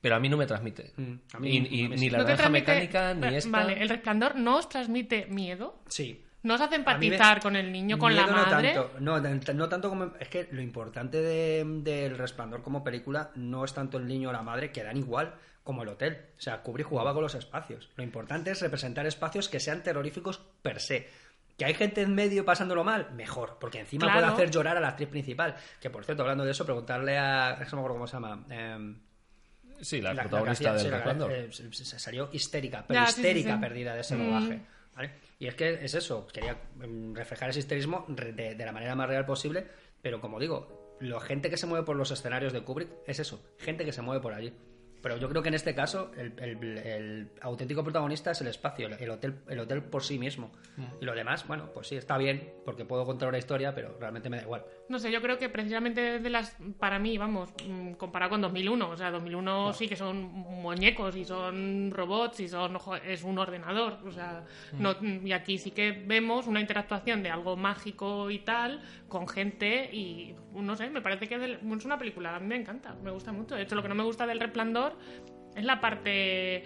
Pero 0.00 0.16
a 0.16 0.20
mí 0.20 0.28
no 0.28 0.36
me 0.36 0.46
transmite. 0.46 0.92
Mm, 0.96 1.12
a 1.32 1.38
mí- 1.40 1.50
y, 1.50 1.56
y 1.56 1.84
a 1.86 1.88
mí 1.88 1.94
ni 1.94 1.98
sí. 1.98 2.10
la 2.10 2.18
¿No 2.18 2.24
transmite- 2.26 2.50
mecánica, 2.50 3.14
ni 3.14 3.34
esta. 3.34 3.50
Vale, 3.50 3.80
el 3.82 3.88
resplandor 3.88 4.36
no 4.36 4.58
os 4.58 4.68
transmite 4.68 5.26
miedo. 5.26 5.80
Sí. 5.88 6.22
¿No 6.42 6.54
os 6.54 6.60
hace 6.60 6.72
me- 6.72 6.76
empatizar 6.76 7.40
con 7.40 7.56
el 7.56 7.72
niño, 7.72 7.98
con 7.98 8.14
la 8.14 8.26
madre? 8.26 8.74
No 9.00 9.20
tanto, 9.22 9.54
no, 9.54 9.68
tanto 9.68 9.88
como... 9.88 10.12
Es 10.20 10.28
que 10.28 10.46
lo 10.52 10.60
importante 10.60 11.20
de- 11.20 11.64
del 11.82 12.16
Resplandor 12.18 12.62
como 12.62 12.84
película 12.84 13.30
no 13.34 13.64
es 13.64 13.72
tanto 13.72 13.96
el 13.98 14.06
niño 14.06 14.28
o 14.28 14.32
la 14.32 14.42
madre, 14.42 14.70
que 14.70 14.84
dan 14.84 14.96
igual 14.96 15.34
como 15.66 15.82
el 15.82 15.88
hotel. 15.90 16.16
O 16.38 16.40
sea, 16.40 16.62
Kubrick 16.62 16.86
jugaba 16.86 17.12
con 17.12 17.22
los 17.22 17.34
espacios. 17.34 17.90
Lo 17.96 18.02
importante 18.04 18.50
es 18.52 18.60
representar 18.62 19.04
espacios 19.04 19.50
que 19.50 19.60
sean 19.60 19.82
terroríficos 19.82 20.38
per 20.62 20.80
se. 20.80 21.06
¿Que 21.58 21.64
hay 21.66 21.74
gente 21.74 22.00
en 22.02 22.14
medio 22.14 22.44
pasándolo 22.44 22.84
mal? 22.84 23.10
Mejor, 23.12 23.58
porque 23.60 23.80
encima 23.80 24.06
Claro. 24.06 24.20
puede 24.20 24.32
hacer 24.32 24.50
llorar 24.50 24.76
a 24.76 24.80
la 24.80 24.88
actriz 24.88 25.08
principal. 25.08 25.56
Que, 25.80 25.90
por 25.90 26.04
cierto, 26.04 26.22
hablando 26.22 26.44
de 26.44 26.52
eso, 26.52 26.64
preguntarle 26.64 27.18
a... 27.18 27.58
Es 27.60 27.68
que 27.68 27.76
no 27.76 27.76
me 27.76 27.80
acuerdo 27.80 27.94
cómo 27.96 28.06
se 28.06 28.12
llama. 28.14 28.44
em, 28.50 28.98
Sí, 29.80 30.00
la, 30.00 30.14
la- 30.14 30.22
protagonista 30.22 30.72
del 30.72 30.80
sí, 30.80 30.88
la- 30.88 31.28
eh, 31.36 31.48
se, 31.52 31.70
se 31.72 31.98
salió 31.98 32.30
histérica, 32.32 32.84
pero 32.88 33.00
Ya, 33.00 33.06
sí, 33.08 33.12
sí, 33.14 33.20
histérica 33.20 33.54
sí. 33.56 33.60
perdida 33.60 33.94
de 33.94 34.00
ese 34.00 34.16
Mm. 34.16 34.26
rodaje. 34.26 34.60
¿vale? 34.94 35.10
Y 35.38 35.46
es 35.48 35.54
que 35.54 35.84
es 35.84 35.92
eso, 35.94 36.26
quería 36.28 36.56
mm, 36.76 37.14
reflejar 37.14 37.50
ese 37.50 37.58
histerismo 37.58 38.06
de 38.08 38.56
la 38.58 38.72
manera 38.72 38.94
más 38.94 39.06
real 39.08 39.26
posible, 39.26 39.66
pero 40.00 40.18
como 40.20 40.40
digo, 40.40 40.96
la 41.00 41.20
gente 41.20 41.50
que 41.50 41.58
se 41.58 41.66
mueve 41.66 41.84
por 41.84 41.96
los 41.96 42.10
escenarios 42.10 42.54
de 42.54 42.62
Kubrick 42.62 42.88
es 43.06 43.18
eso, 43.18 43.44
gente 43.58 43.84
que 43.84 43.92
se 43.92 44.00
mueve 44.00 44.22
por 44.22 44.32
allí. 44.32 44.54
Pero 45.06 45.18
yo 45.18 45.28
creo 45.28 45.40
que 45.40 45.50
en 45.50 45.54
este 45.54 45.72
caso 45.72 46.10
el, 46.16 46.32
el- 46.42 46.78
el 46.78 47.28
auténtico 47.40 47.84
protagonista 47.84 48.32
es 48.32 48.40
el 48.40 48.48
espacio, 48.48 48.88
el, 48.88 48.94
el 48.94 49.08
hotel, 49.10 49.36
el 49.48 49.60
hotel 49.60 49.80
por 49.84 50.02
sí 50.02 50.18
mismo. 50.18 50.50
Y 51.00 51.04
lo 51.04 51.14
demás, 51.14 51.46
bueno, 51.46 51.70
pues 51.72 51.86
sí, 51.86 51.94
está 51.94 52.18
bien, 52.18 52.52
porque 52.64 52.84
puedo 52.84 53.04
contar 53.06 53.28
una 53.28 53.38
historia, 53.38 53.72
pero 53.72 53.96
realmente 54.00 54.28
me 54.28 54.38
da 54.38 54.42
igual. 54.42 54.64
No 54.88 55.00
sé, 55.00 55.10
yo 55.10 55.20
creo 55.20 55.36
que 55.36 55.48
precisamente 55.48 56.20
de 56.20 56.30
las, 56.30 56.56
para 56.78 57.00
mí, 57.00 57.18
vamos, 57.18 57.52
mm, 57.66 57.94
comparado 57.94 58.30
con 58.30 58.40
2001, 58.40 58.88
o 58.90 58.96
sea, 58.96 59.10
2001 59.10 59.72
sí 59.72 59.88
que 59.88 59.96
son 59.96 60.22
muñecos 60.22 61.16
y 61.16 61.24
son 61.24 61.90
robots 61.92 62.38
y 62.38 62.48
son 62.48 62.78
es 63.04 63.24
un 63.24 63.36
ordenador, 63.38 63.98
o 64.06 64.12
sea, 64.12 64.44
no, 64.78 64.94
y 65.24 65.32
aquí 65.32 65.58
sí 65.58 65.72
que 65.72 65.90
vemos 65.90 66.46
una 66.46 66.60
interactuación 66.60 67.22
de 67.24 67.30
algo 67.30 67.56
mágico 67.56 68.30
y 68.30 68.38
tal 68.40 68.80
con 69.08 69.26
gente 69.26 69.90
y 69.92 70.36
no 70.52 70.76
sé, 70.76 70.88
me 70.88 71.00
parece 71.00 71.26
que 71.28 71.36
del- 71.38 71.58
es 71.76 71.84
una 71.84 71.98
película, 71.98 72.36
a 72.36 72.38
mí 72.38 72.46
me 72.46 72.56
encanta, 72.56 72.94
me 73.02 73.10
gusta 73.10 73.32
mucho. 73.32 73.56
De 73.56 73.62
hecho, 73.62 73.74
lo 73.74 73.82
que 73.82 73.88
no 73.88 73.94
me 73.96 74.04
gusta 74.04 74.24
del 74.26 74.38
Resplandor 74.38 74.96
es 75.56 75.64
la 75.64 75.80
parte 75.80 76.62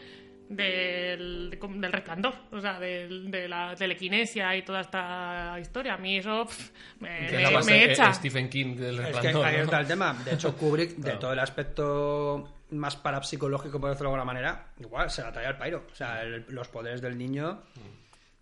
del, 0.50 1.59
del 1.76 1.92
resplandor, 1.92 2.35
o 2.50 2.61
sea, 2.61 2.78
del- 2.80 3.30
de 3.30 3.49
la 3.49 3.75
telequinesia 3.76 4.54
y 4.57 4.62
toda 4.62 4.80
esta 4.80 5.57
historia. 5.61 5.95
A 5.95 5.99
mí 5.99 6.19
eso 6.19 6.45
pff, 6.45 6.71
me, 7.00 7.26
Que 7.28 7.37
me- 7.37 7.42
la 7.42 7.50
base- 7.50 7.71
me 7.71 7.85
eh, 7.85 7.92
echa. 7.92 8.12
Stephen 8.12 8.49
King 8.50 8.75
del 8.76 8.97
Es 8.97 9.00
que 9.07 9.12
resplandor. 9.12 9.47
ahí 9.47 9.57
¿no? 9.59 9.62
está 9.62 9.80
el 9.80 9.87
tema. 9.87 10.12
De 10.25 10.35
hecho, 10.35 10.57
Kubrick, 10.59 10.97
de 10.97 11.12
todo 11.12 11.33
el 11.33 11.38
aspecto 11.38 12.57
más 12.73 12.97
parapsicológico, 12.97 13.80
por 13.80 13.90
decirlo 13.90 14.11
de 14.11 14.14
alguna 14.16 14.25
manera, 14.33 14.66
igual 14.80 15.09
se 15.11 15.23
la 15.23 15.33
trae 15.33 15.47
al 15.47 15.57
pairo. 15.57 15.87
O 15.90 15.95
sea, 15.95 16.23
el- 16.23 16.45
los 16.49 16.69
poderes 16.69 17.00
del 17.00 17.16
niño. 17.16 17.62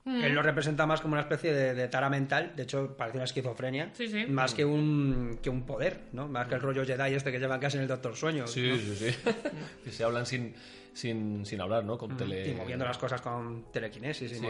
Mm. 0.05 0.25
Él 0.25 0.33
lo 0.35 0.41
representa 0.41 0.87
más 0.87 1.03
como 1.03 1.13
una 1.13 1.21
especie 1.21 1.53
de, 1.53 1.75
de 1.75 1.87
tara 1.89 2.09
mental, 2.09 2.53
de 2.57 2.63
hecho 2.63 2.97
parece 2.97 3.19
una 3.19 3.25
esquizofrenia, 3.27 3.91
Sí, 3.93 4.09
sí. 4.09 4.25
más 4.25 4.55
que 4.55 4.65
un, 4.65 5.39
que 5.43 5.51
un 5.51 5.67
poder, 5.67 6.01
¿no? 6.13 6.27
Más 6.29 6.49
que 6.49 6.55
el 6.55 6.63
rollo 6.63 6.83
Jedi 6.87 7.15
este 7.15 7.31
que 7.31 7.39
llevan 7.39 7.61
casi 7.61 7.77
en 7.77 7.83
el 7.83 7.89
Doctor 7.89 8.17
Sueño. 8.17 8.47
Sí, 8.47 8.71
¿no? 8.71 8.77
sí, 8.79 8.97
sí. 8.97 9.15
que 9.85 9.93
se 9.93 10.05
hablan 10.05 10.25
sin, 10.25 10.55
sin, 10.93 11.45
sin 11.47 11.61
hablar, 11.61 11.85
¿no? 11.85 11.97
Con 11.99 12.17
tele... 12.17 12.49
Y 12.51 12.55
moviendo 12.55 12.85
las 12.85 12.99
cosas 12.99 13.21
con 13.21 13.71
telequinesis 13.73 14.33
y 14.33 14.35
Sí, 14.37 14.47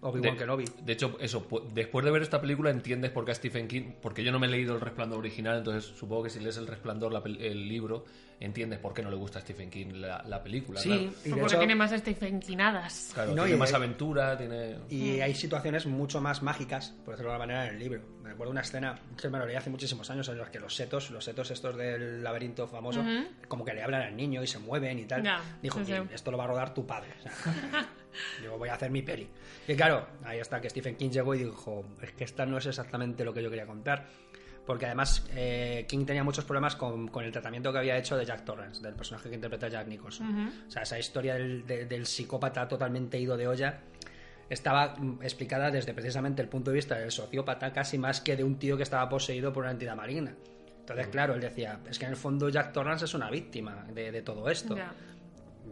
Obi-Wan 0.00 0.32
De, 0.32 0.36
Kenobi. 0.38 0.64
de 0.82 0.92
hecho, 0.92 1.16
eso, 1.20 1.48
pu- 1.48 1.66
después 1.72 2.04
de 2.04 2.10
ver 2.10 2.22
esta 2.22 2.40
película 2.40 2.70
entiendes 2.70 3.10
por 3.10 3.24
qué 3.24 3.32
a 3.32 3.34
Stephen 3.34 3.68
King, 3.68 3.92
porque 4.00 4.22
yo 4.24 4.32
no 4.32 4.38
me 4.38 4.46
he 4.46 4.50
leído 4.50 4.74
El 4.74 4.80
Resplandor 4.80 5.18
original, 5.18 5.58
entonces 5.58 5.84
supongo 5.96 6.24
que 6.24 6.30
si 6.30 6.40
lees 6.40 6.56
El 6.56 6.66
Resplandor, 6.66 7.12
la 7.12 7.22
el 7.26 7.68
libro, 7.68 8.04
entiendes 8.40 8.78
por 8.78 8.92
qué 8.92 9.02
no 9.02 9.10
le 9.10 9.16
gusta 9.16 9.38
a 9.38 9.42
Stephen 9.42 9.70
King 9.70 9.92
la, 9.94 10.22
la 10.26 10.42
película. 10.42 10.80
Sí, 10.80 10.88
claro. 10.88 11.02
y 11.02 11.06
de 11.06 11.30
porque 11.30 11.46
hecho- 11.46 11.58
tiene 11.58 11.74
más 11.74 11.90
Stephen 11.92 12.40
Kinadas. 12.40 13.10
Claro, 13.14 13.30
No, 13.34 13.42
tiene 13.44 13.56
y 13.56 13.58
más 13.60 13.70
de- 13.70 13.76
aventura, 13.76 14.36
tiene... 14.36 14.76
Y 14.90 15.20
hay 15.20 15.34
situaciones 15.34 15.86
mucho 15.86 16.20
más 16.20 16.42
mágicas, 16.42 16.94
por 17.04 17.14
decirlo 17.14 17.30
de 17.30 17.36
alguna 17.36 17.52
manera, 17.54 17.68
en 17.68 17.74
el 17.74 17.80
libro. 17.80 18.02
Me 18.22 18.30
recuerdo 18.30 18.50
una 18.50 18.60
escena 18.62 18.98
que 19.20 19.28
me 19.28 19.38
lo 19.38 19.46
leí 19.46 19.56
hace 19.56 19.70
muchísimos 19.70 20.10
años 20.10 20.28
en 20.28 20.36
los 20.38 20.50
que 20.50 20.58
los 20.60 20.74
setos, 20.74 21.10
los 21.10 21.24
setos 21.24 21.50
estos 21.50 21.76
del 21.76 22.22
laberinto 22.24 22.66
famoso, 22.66 23.04
como 23.48 23.64
que 23.64 23.72
le 23.72 23.82
hablan 23.82 24.02
al 24.02 24.16
niño 24.16 24.42
y 24.42 24.46
se 24.46 24.58
mueven 24.80 24.98
y 24.98 25.04
tal. 25.04 25.22
Dijo, 25.62 25.78
sí, 25.80 25.86
sí. 25.86 25.92
"King, 26.08 26.14
esto 26.14 26.30
lo 26.30 26.38
va 26.38 26.44
a 26.44 26.46
rodar 26.48 26.74
tu 26.74 26.86
padre. 26.86 27.10
O 27.18 27.22
sea, 27.22 27.32
yo 28.44 28.58
voy 28.58 28.68
a 28.68 28.74
hacer 28.74 28.90
mi 28.90 29.02
peli. 29.02 29.28
Y 29.68 29.74
claro, 29.74 30.06
ahí 30.24 30.38
está 30.38 30.60
que 30.60 30.70
Stephen 30.70 30.96
King 30.96 31.10
llegó 31.10 31.34
y 31.34 31.38
dijo, 31.44 31.84
es 32.02 32.12
que 32.12 32.24
esta 32.24 32.46
no 32.46 32.58
es 32.58 32.66
exactamente 32.66 33.24
lo 33.24 33.32
que 33.32 33.42
yo 33.42 33.50
quería 33.50 33.66
contar. 33.66 34.06
Porque 34.66 34.86
además 34.86 35.24
eh, 35.32 35.84
King 35.88 36.04
tenía 36.06 36.24
muchos 36.24 36.44
problemas 36.44 36.74
con, 36.74 37.06
con 37.08 37.24
el 37.24 37.30
tratamiento 37.30 37.72
que 37.72 37.78
había 37.78 37.96
hecho 37.96 38.16
de 38.16 38.24
Jack 38.24 38.44
Torrance, 38.44 38.82
del 38.82 38.94
personaje 38.94 39.28
que 39.28 39.36
interpreta 39.36 39.68
Jack 39.68 39.86
Nicholson. 39.86 40.26
O 40.66 40.70
sea, 40.70 40.82
esa 40.82 40.98
historia 40.98 41.34
del, 41.34 41.64
de- 41.66 41.86
del 41.86 42.04
psicópata 42.06 42.66
totalmente 42.66 43.16
ido 43.18 43.36
de 43.36 43.46
olla 43.46 43.80
estaba 44.50 44.96
mm, 44.96 45.20
explicada 45.22 45.70
desde 45.70 45.94
precisamente 45.94 46.42
el 46.42 46.48
punto 46.48 46.70
de 46.72 46.76
vista 46.76 46.96
del 46.96 47.10
sociópata, 47.12 47.72
casi 47.72 47.96
más 47.98 48.20
que 48.20 48.34
de 48.36 48.42
un 48.44 48.58
tío 48.58 48.76
que 48.76 48.82
estaba 48.82 49.08
poseído 49.08 49.52
por 49.52 49.62
una 49.64 49.72
entidad 49.72 49.94
maligna. 49.94 50.34
Entonces, 50.86 51.08
claro, 51.08 51.34
él 51.34 51.40
decía, 51.40 51.80
es 51.90 51.98
que 51.98 52.04
en 52.04 52.12
el 52.12 52.16
fondo 52.16 52.48
Jack 52.48 52.72
Torrance 52.72 53.06
es 53.06 53.14
una 53.14 53.28
víctima 53.28 53.84
de, 53.92 54.12
de 54.12 54.22
todo 54.22 54.48
esto. 54.48 54.76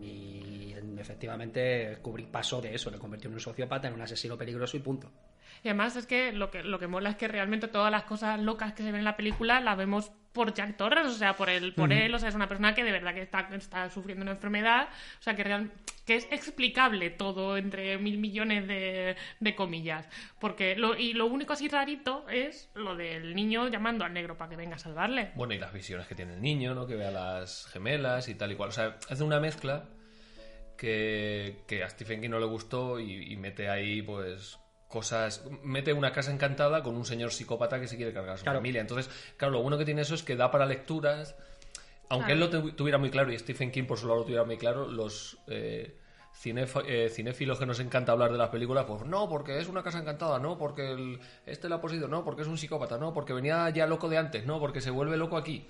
Y 0.03 0.75
efectivamente 0.99 1.99
Kubrick 2.03 2.33
pasó 2.33 2.61
de 2.61 2.75
eso, 2.75 2.91
le 2.91 2.99
convirtió 2.99 3.29
en 3.29 3.35
un 3.35 3.41
sociópata, 3.41 3.87
en 3.87 3.95
un 3.95 4.01
asesino 4.01 4.37
peligroso 4.37 4.77
y 4.77 4.81
punto. 4.81 5.13
Y 5.65 5.69
además 5.69 5.97
es 5.97 6.07
que 6.07 6.31
lo 6.33 6.51
que 6.51 6.63
lo 6.63 6.79
que 6.79 6.87
mola 6.87 7.11
es 7.11 7.17
que 7.17 7.27
realmente 7.27 7.69
todas 7.69 7.91
las 7.91 8.05
cosas 8.05 8.39
locas 8.39 8.75
que 8.75 8.83
se 8.83 8.93
ven 8.93 9.01
en 9.01 9.05
la 9.05 9.17
película 9.17 9.61
las 9.61 9.79
vemos 9.79 10.13
por 10.35 10.53
Jack 10.53 10.77
Torrance, 10.77 11.11
o 11.11 11.17
sea, 11.17 11.37
por 11.37 11.49
él, 11.49 11.73
por 11.75 11.93
él, 11.93 12.13
o 12.13 12.19
sea, 12.19 12.29
es 12.29 12.35
una 12.35 12.49
persona 12.49 12.75
que 12.75 12.83
de 12.83 12.91
verdad 12.91 13.15
que 13.15 13.23
está, 13.23 13.49
está 13.53 13.89
sufriendo 13.89 14.23
una 14.23 14.33
enfermedad, 14.33 14.89
o 15.21 15.23
sea, 15.23 15.37
que 15.37 15.45
real, 15.45 15.71
que 16.05 16.17
es 16.17 16.27
explicable 16.33 17.09
todo 17.11 17.57
entre 17.57 17.97
mil 17.99 18.19
millones 18.19 18.67
de, 18.67 19.15
de 19.39 19.55
comillas, 19.55 20.09
porque 20.41 20.75
lo, 20.75 20.97
y 20.97 21.13
lo 21.13 21.27
único 21.27 21.53
así 21.53 21.69
rarito 21.69 22.29
es 22.29 22.69
lo 22.75 22.97
del 22.97 23.37
niño 23.37 23.69
llamando 23.69 24.05
al 24.05 24.13
negro 24.13 24.37
para 24.37 24.51
que 24.51 24.57
venga 24.57 24.75
a 24.75 24.81
salvarle. 24.81 25.31
Bueno, 25.37 25.55
y 25.55 25.59
las 25.59 25.73
visiones 25.73 26.09
que 26.09 26.17
tiene 26.17 26.35
el 26.35 26.43
niño, 26.43 26.75
¿no? 26.75 26.87
Que 26.89 26.97
vea 26.97 27.13
las 27.13 27.67
gemelas 27.67 28.29
y 28.29 28.35
tal 28.35 28.51
y 28.51 28.57
cual. 28.57 28.71
O 28.71 28.73
sea, 28.73 28.99
hace 29.09 29.23
una 29.23 29.39
mezcla 29.39 29.85
que, 30.77 31.63
que 31.69 31.85
a 31.85 31.89
Stephen 31.89 32.21
King 32.21 32.31
no 32.31 32.41
le 32.41 32.47
gustó 32.47 32.99
y, 32.99 33.33
y 33.33 33.37
mete 33.37 33.69
ahí, 33.69 34.03
pues, 34.03 34.59
cosas... 34.95 35.43
Mete 35.63 35.93
una 35.93 36.13
casa 36.13 36.31
encantada 36.33 36.83
con 36.83 36.95
un 36.97 37.05
señor 37.05 37.33
psicópata 37.33 37.79
que 37.81 37.89
se 37.89 37.97
quiere 37.97 38.13
cargar 38.15 38.35
a 38.35 38.39
su 38.39 38.45
Claro. 38.45 38.61
familia. 38.61 38.81
Entonces, 38.81 39.11
claro, 39.37 39.53
lo 39.53 39.61
bueno 39.63 39.77
que 39.77 39.85
tiene 39.85 40.01
eso 40.03 40.15
es 40.15 40.23
que 40.23 40.37
da 40.37 40.51
para 40.51 40.65
lecturas... 40.65 41.35
Aunque 42.11 42.33
él 42.33 42.41
lo 42.41 42.49
tu- 42.51 42.73
tuviera 42.73 42.99
muy 42.99 43.11
claro 43.11 43.33
y 43.33 43.39
Stephen 43.39 43.71
King 43.73 43.85
por 43.85 43.99
su 43.99 44.07
lado 44.07 44.21
lo 44.21 44.25
tuviera 44.25 44.45
muy 44.45 44.57
claro, 44.57 44.87
los... 44.89 45.39
eh, 45.49 45.97
cinef- 46.43 46.85
eh, 46.87 47.09
cinéfilos 47.11 47.59
que 47.59 47.67
nos 47.67 47.81
encanta 47.81 48.13
hablar 48.13 48.31
de 48.33 48.39
las 48.39 48.51
películas, 48.51 48.85
pues 48.87 49.05
no, 49.05 49.29
porque 49.29 49.59
es 49.59 49.69
una 49.69 49.83
casa 49.83 49.99
encantada, 50.01 50.39
no, 50.39 50.59
porque 50.59 50.93
el, 50.93 51.19
este 51.47 51.69
la 51.69 51.77
ha 51.77 51.81
poseído, 51.81 52.07
no, 52.09 52.25
porque 52.25 52.43
es 52.43 52.49
un 52.49 52.59
psicópata, 52.59 52.99
no, 52.99 53.13
porque 53.15 53.33
venía 53.33 53.69
ya 53.71 53.87
loco 53.87 54.09
de 54.09 54.19
antes, 54.19 54.45
no, 54.47 54.59
porque 54.61 54.81
se 54.81 54.91
vuelve 54.91 55.17
loco 55.17 55.37
aquí. 55.37 55.67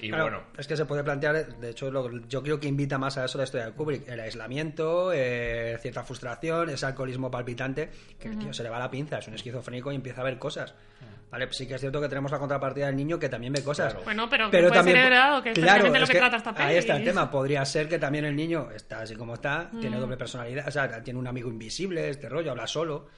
Y 0.00 0.08
Claro, 0.08 0.24
bueno, 0.24 0.42
es 0.56 0.66
que 0.66 0.76
se 0.76 0.84
puede 0.84 1.02
plantear, 1.04 1.46
de 1.58 1.70
hecho, 1.70 1.90
lo- 1.90 2.10
yo 2.28 2.42
creo 2.42 2.60
que 2.60 2.68
invita 2.68 2.98
más 2.98 3.18
a 3.18 3.24
eso 3.24 3.38
la 3.38 3.44
historia 3.44 3.66
de 3.66 3.72
Kubrick: 3.72 4.08
el 4.08 4.20
aislamiento, 4.20 5.12
eh, 5.12 5.76
cierta 5.80 6.02
frustración, 6.04 6.70
ese 6.70 6.86
alcoholismo 6.86 7.30
palpitante, 7.30 7.90
que 8.18 8.28
el 8.28 8.38
tío 8.38 8.52
se 8.52 8.62
le 8.62 8.68
va 8.70 8.78
la 8.78 8.90
pinza, 8.90 9.18
es 9.18 9.28
un 9.28 9.34
esquizofrénico 9.34 9.90
y 9.92 9.96
empieza 9.96 10.20
a 10.20 10.24
ver 10.24 10.38
cosas. 10.38 10.74
Vale, 11.30 11.46
sí 11.52 11.66
que 11.66 11.74
es 11.74 11.80
cierto 11.80 12.00
que 12.00 12.08
tenemos 12.08 12.32
la 12.32 12.38
contrapartida 12.38 12.86
del 12.86 12.96
niño 12.96 13.18
que 13.18 13.28
también 13.28 13.52
ve 13.52 13.62
cosas. 13.62 13.92
Claro. 13.92 14.04
Bueno, 14.04 14.28
pero 14.30 14.50
que 14.50 14.62
puede 14.62 14.82
ser 14.82 14.96
heredado, 14.96 15.42
que 15.42 15.50
es 15.50 15.58
precisamente 15.58 15.98
lo 15.98 16.04
es 16.04 16.10
que 16.10 16.16
trata 16.18 16.36
esta 16.38 16.54
Ahí 16.56 16.76
está 16.76 16.96
el 16.96 17.04
tema. 17.04 17.30
Podría 17.30 17.64
ser 17.66 17.86
que 17.86 17.98
también 17.98 18.24
el 18.24 18.34
niño 18.34 18.70
está 18.74 19.00
así 19.02 19.14
como 19.14 19.34
está, 19.34 19.70
tiene 19.78 19.98
doble 19.98 20.16
personalidad, 20.16 20.66
o 20.66 20.70
sea, 20.70 21.02
tiene 21.02 21.18
un 21.18 21.26
amigo 21.26 21.50
invisible, 21.50 22.08
este 22.08 22.30
rollo, 22.30 22.50
habla 22.52 22.66
solo. 22.66 23.08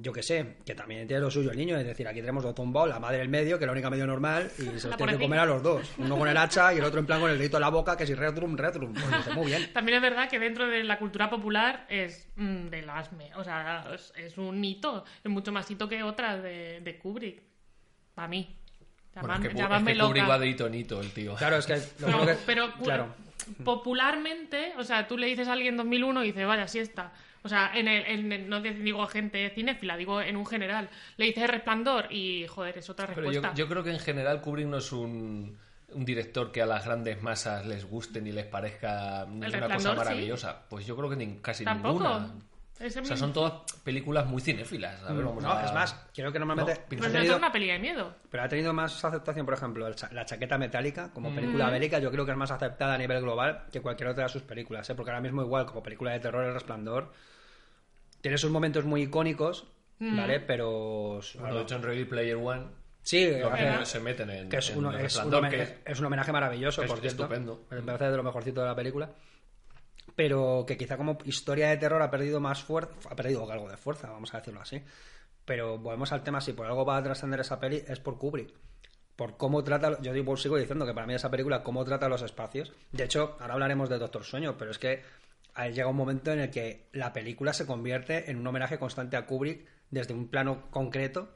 Yo 0.00 0.12
que 0.12 0.22
sé, 0.22 0.56
que 0.64 0.74
también 0.74 1.06
tiene 1.08 1.20
lo 1.20 1.30
suyo 1.30 1.50
el 1.50 1.56
niño, 1.56 1.76
es 1.76 1.84
decir, 1.84 2.06
aquí 2.06 2.20
tenemos 2.20 2.44
dos 2.44 2.54
tumbos, 2.54 2.88
la 2.88 3.00
madre 3.00 3.18
del 3.18 3.28
medio, 3.28 3.58
que 3.58 3.64
es 3.64 3.66
la 3.66 3.72
única 3.72 3.90
medio 3.90 4.06
normal, 4.06 4.48
y 4.56 4.62
se 4.78 4.86
los 4.88 4.96
tiene 4.96 5.12
que 5.14 5.18
comer 5.18 5.40
a 5.40 5.46
los 5.46 5.62
dos. 5.62 5.90
Uno 5.98 6.16
con 6.16 6.28
el 6.28 6.36
hacha 6.36 6.72
y 6.72 6.78
el 6.78 6.84
otro 6.84 7.00
en 7.00 7.06
plan 7.06 7.20
con 7.20 7.28
el 7.30 7.36
dedito 7.38 7.56
en 7.56 7.62
la 7.62 7.68
boca, 7.68 7.96
que 7.96 8.06
si 8.06 8.14
retrum, 8.14 8.56
retrum. 8.56 8.94
Pues 8.94 9.10
dice, 9.10 9.32
muy 9.34 9.46
bien. 9.46 9.72
También 9.72 9.96
es 9.96 10.02
verdad 10.02 10.28
que 10.30 10.38
dentro 10.38 10.68
de 10.68 10.84
la 10.84 10.98
cultura 10.98 11.28
popular 11.28 11.86
es 11.90 12.28
mm, 12.36 12.66
de 12.68 12.82
las... 12.82 13.12
me- 13.12 13.34
O 13.34 13.42
sea, 13.42 13.84
es, 14.16 14.38
un 14.38 14.64
hito. 14.64 15.04
Es 15.24 15.30
mucho 15.30 15.50
más 15.50 15.68
hito 15.70 15.88
que 15.88 16.04
otras 16.04 16.40
de, 16.42 16.80
de 16.80 16.96
Kubrick. 16.98 17.42
Para 18.14 18.28
mí. 18.28 18.56
Bueno, 19.14 19.28
Llaman- 19.34 19.42
es 19.42 19.48
que, 19.48 19.54
Ku- 19.54 19.58
llamadme 19.60 19.92
es 19.92 19.98
que 19.98 20.04
Kubrick 20.04 20.30
va 20.30 20.38
de 20.38 20.46
hito 20.48 20.66
en 20.68 20.74
hito, 20.76 21.00
el 21.00 21.10
tío. 21.10 21.34
Claro, 21.34 21.56
es 21.56 21.66
que... 21.66 21.82
lo 21.98 22.08
No, 22.08 22.24
que- 22.26 22.36
pero 22.46 22.72
claro. 22.82 23.08
popularmente, 23.64 24.72
o 24.78 24.84
sea, 24.84 25.08
tú 25.08 25.18
le 25.18 25.26
dices 25.26 25.48
a 25.48 25.52
alguien 25.52 25.76
2001 25.76 26.22
y 26.22 26.26
dice, 26.28 26.44
vaya, 26.44 26.68
siesta. 26.68 27.12
O 27.48 27.50
sea, 27.50 27.70
en 27.74 27.88
el, 27.88 28.04
en 28.04 28.30
el- 28.32 28.46
no 28.46 28.60
digo 28.60 29.06
gente 29.06 29.48
cinéfila, 29.54 29.96
digo 29.96 30.20
en 30.20 30.36
un 30.36 30.44
general. 30.44 30.90
Le 31.16 31.24
dices 31.24 31.48
resplandor 31.48 32.12
y, 32.12 32.46
joder, 32.46 32.76
es 32.76 32.90
otra 32.90 33.06
Pero 33.06 33.22
yo, 33.22 33.30
respuesta. 33.40 33.54
yo 33.56 33.66
creo 33.68 33.82
que 33.82 33.90
en 33.90 33.98
general 34.00 34.42
Kubrick 34.42 34.66
no 34.66 34.76
es 34.76 34.92
un, 34.92 35.56
un 35.94 36.04
director 36.04 36.52
que 36.52 36.60
a 36.60 36.66
las 36.66 36.84
grandes 36.84 37.22
masas 37.22 37.64
les 37.64 37.86
guste 37.86 38.20
ni 38.20 38.32
les 38.32 38.44
parezca 38.44 39.24
una 39.26 39.48
cosa 39.74 39.78
sí. 39.92 39.96
maravillosa. 39.96 40.62
Pues 40.68 40.86
yo 40.86 40.94
creo 40.94 41.08
que 41.08 41.16
ni- 41.16 41.38
casi 41.38 41.64
Tampoco. 41.64 42.00
ninguna. 42.06 42.34
Ese 42.78 43.00
O 43.00 43.04
sea, 43.04 43.16
son 43.16 43.32
todas 43.32 43.54
películas 43.82 44.24
muy 44.26 44.40
cinéfilas. 44.40 45.02
A 45.02 45.12
ver, 45.12 45.24
vamos 45.24 45.42
No, 45.42 45.50
a- 45.52 45.64
es 45.64 45.72
más, 45.72 45.94
creo 46.14 46.30
que 46.30 46.38
normalmente... 46.38 46.74
No, 46.74 46.80
ha 46.80 46.86
Pues 46.86 47.00
tenido- 47.00 47.22
eso 47.24 47.32
es 47.32 47.38
una 47.38 47.50
peli 47.50 47.66
de 47.66 47.78
miedo. 47.80 48.14
Pero 48.30 48.44
ha 48.44 48.48
tenido 48.48 48.72
más 48.72 49.04
aceptación, 49.04 49.44
por 49.44 49.54
ejemplo, 49.54 49.92
cha- 49.94 50.08
la 50.12 50.24
chaqueta 50.24 50.58
metálica 50.58 51.08
Mm. 51.08 51.10
como 51.10 51.34
película 51.34 51.70
bélica. 51.70 51.98
Yo 51.98 52.12
creo 52.12 52.24
que 52.24 52.30
es 52.30 52.36
más 52.36 52.52
aceptada 52.52 52.94
a 52.94 52.98
nivel 52.98 53.20
global 53.22 53.64
que 53.72 53.80
cualquier 53.80 54.10
otra 54.10 54.22
de 54.24 54.28
sus 54.28 54.42
películas. 54.42 54.88
¿eh? 54.90 54.94
Porque 54.94 55.10
ahora 55.10 55.20
mismo, 55.22 55.42
igual, 55.42 55.66
como 55.66 55.82
película 55.82 56.12
de 56.12 56.20
terror, 56.20 56.44
El 56.44 56.52
Resplandor 56.54 57.10
tiene 58.20 58.38
sus 58.38 58.50
momentos 58.50 58.84
muy 58.84 59.02
icónicos, 59.02 59.66
¿vale? 59.98 60.40
Pero. 60.40 61.20
Bueno, 61.38 61.54
de 61.56 61.62
hecho, 61.62 61.76
en 61.76 61.82
Ready 61.82 62.04
Player 62.04 62.36
One 62.36 62.66
sí, 63.02 63.26
que 63.26 63.42
hace- 63.42 63.86
se 63.86 64.00
meten 64.00 64.30
en, 64.30 64.48
que 64.48 64.58
es, 64.58 64.70
en 64.70 64.78
uno- 64.78 64.90
El 64.96 65.04
es, 65.06 65.16
un 65.16 65.32
homenaje, 65.34 65.78
que 65.84 65.92
es 65.92 65.98
un 66.00 66.06
homenaje 66.06 66.32
maravilloso, 66.32 66.82
es 66.82 66.88
por 66.88 67.00
cierto. 67.00 67.22
estupendo. 67.24 67.64
Me 67.70 67.82
parece 67.82 68.10
de 68.10 68.16
lo 68.16 68.22
mejorcito 68.22 68.60
de 68.60 68.66
la 68.66 68.74
película. 68.76 69.10
Pero 70.16 70.64
que 70.66 70.76
quizá 70.76 70.96
como 70.96 71.18
historia 71.24 71.68
de 71.68 71.76
terror 71.76 72.02
ha 72.02 72.10
perdido 72.10 72.40
más 72.40 72.62
fuerza, 72.62 72.92
ha 73.08 73.14
perdido 73.14 73.50
algo 73.50 73.68
de 73.68 73.76
fuerza, 73.76 74.10
vamos 74.10 74.34
a 74.34 74.38
decirlo 74.38 74.60
así. 74.60 74.82
Pero 75.44 75.78
volvemos 75.78 76.12
al 76.12 76.22
tema, 76.24 76.40
si 76.40 76.52
por 76.54 76.66
algo 76.66 76.84
va 76.84 76.96
a 76.96 77.02
trascender 77.02 77.40
esa 77.40 77.60
peli, 77.60 77.82
es 77.86 78.00
por 78.00 78.18
Kubrick. 78.18 78.52
Por 79.16 79.36
cómo 79.36 79.62
trata, 79.64 80.00
yo 80.00 80.12
digo, 80.12 80.36
sigo 80.36 80.56
diciendo 80.56 80.86
que 80.86 80.94
para 80.94 81.06
mí 81.06 81.14
esa 81.14 81.30
película, 81.30 81.62
cómo 81.62 81.84
trata 81.84 82.08
los 82.08 82.22
espacios. 82.22 82.72
De 82.92 83.04
hecho, 83.04 83.36
ahora 83.40 83.54
hablaremos 83.54 83.88
de 83.88 83.98
Doctor 83.98 84.24
Sueño, 84.24 84.56
pero 84.58 84.70
es 84.70 84.78
que 84.78 85.02
llega 85.66 85.88
un 85.88 85.96
momento 85.96 86.32
en 86.32 86.38
el 86.40 86.50
que 86.50 86.88
la 86.92 87.12
película 87.12 87.52
se 87.52 87.66
convierte 87.66 88.30
en 88.30 88.38
un 88.38 88.46
homenaje 88.46 88.78
constante 88.78 89.16
a 89.16 89.26
Kubrick 89.26 89.66
desde 89.90 90.14
un 90.14 90.28
plano 90.28 90.70
concreto 90.70 91.34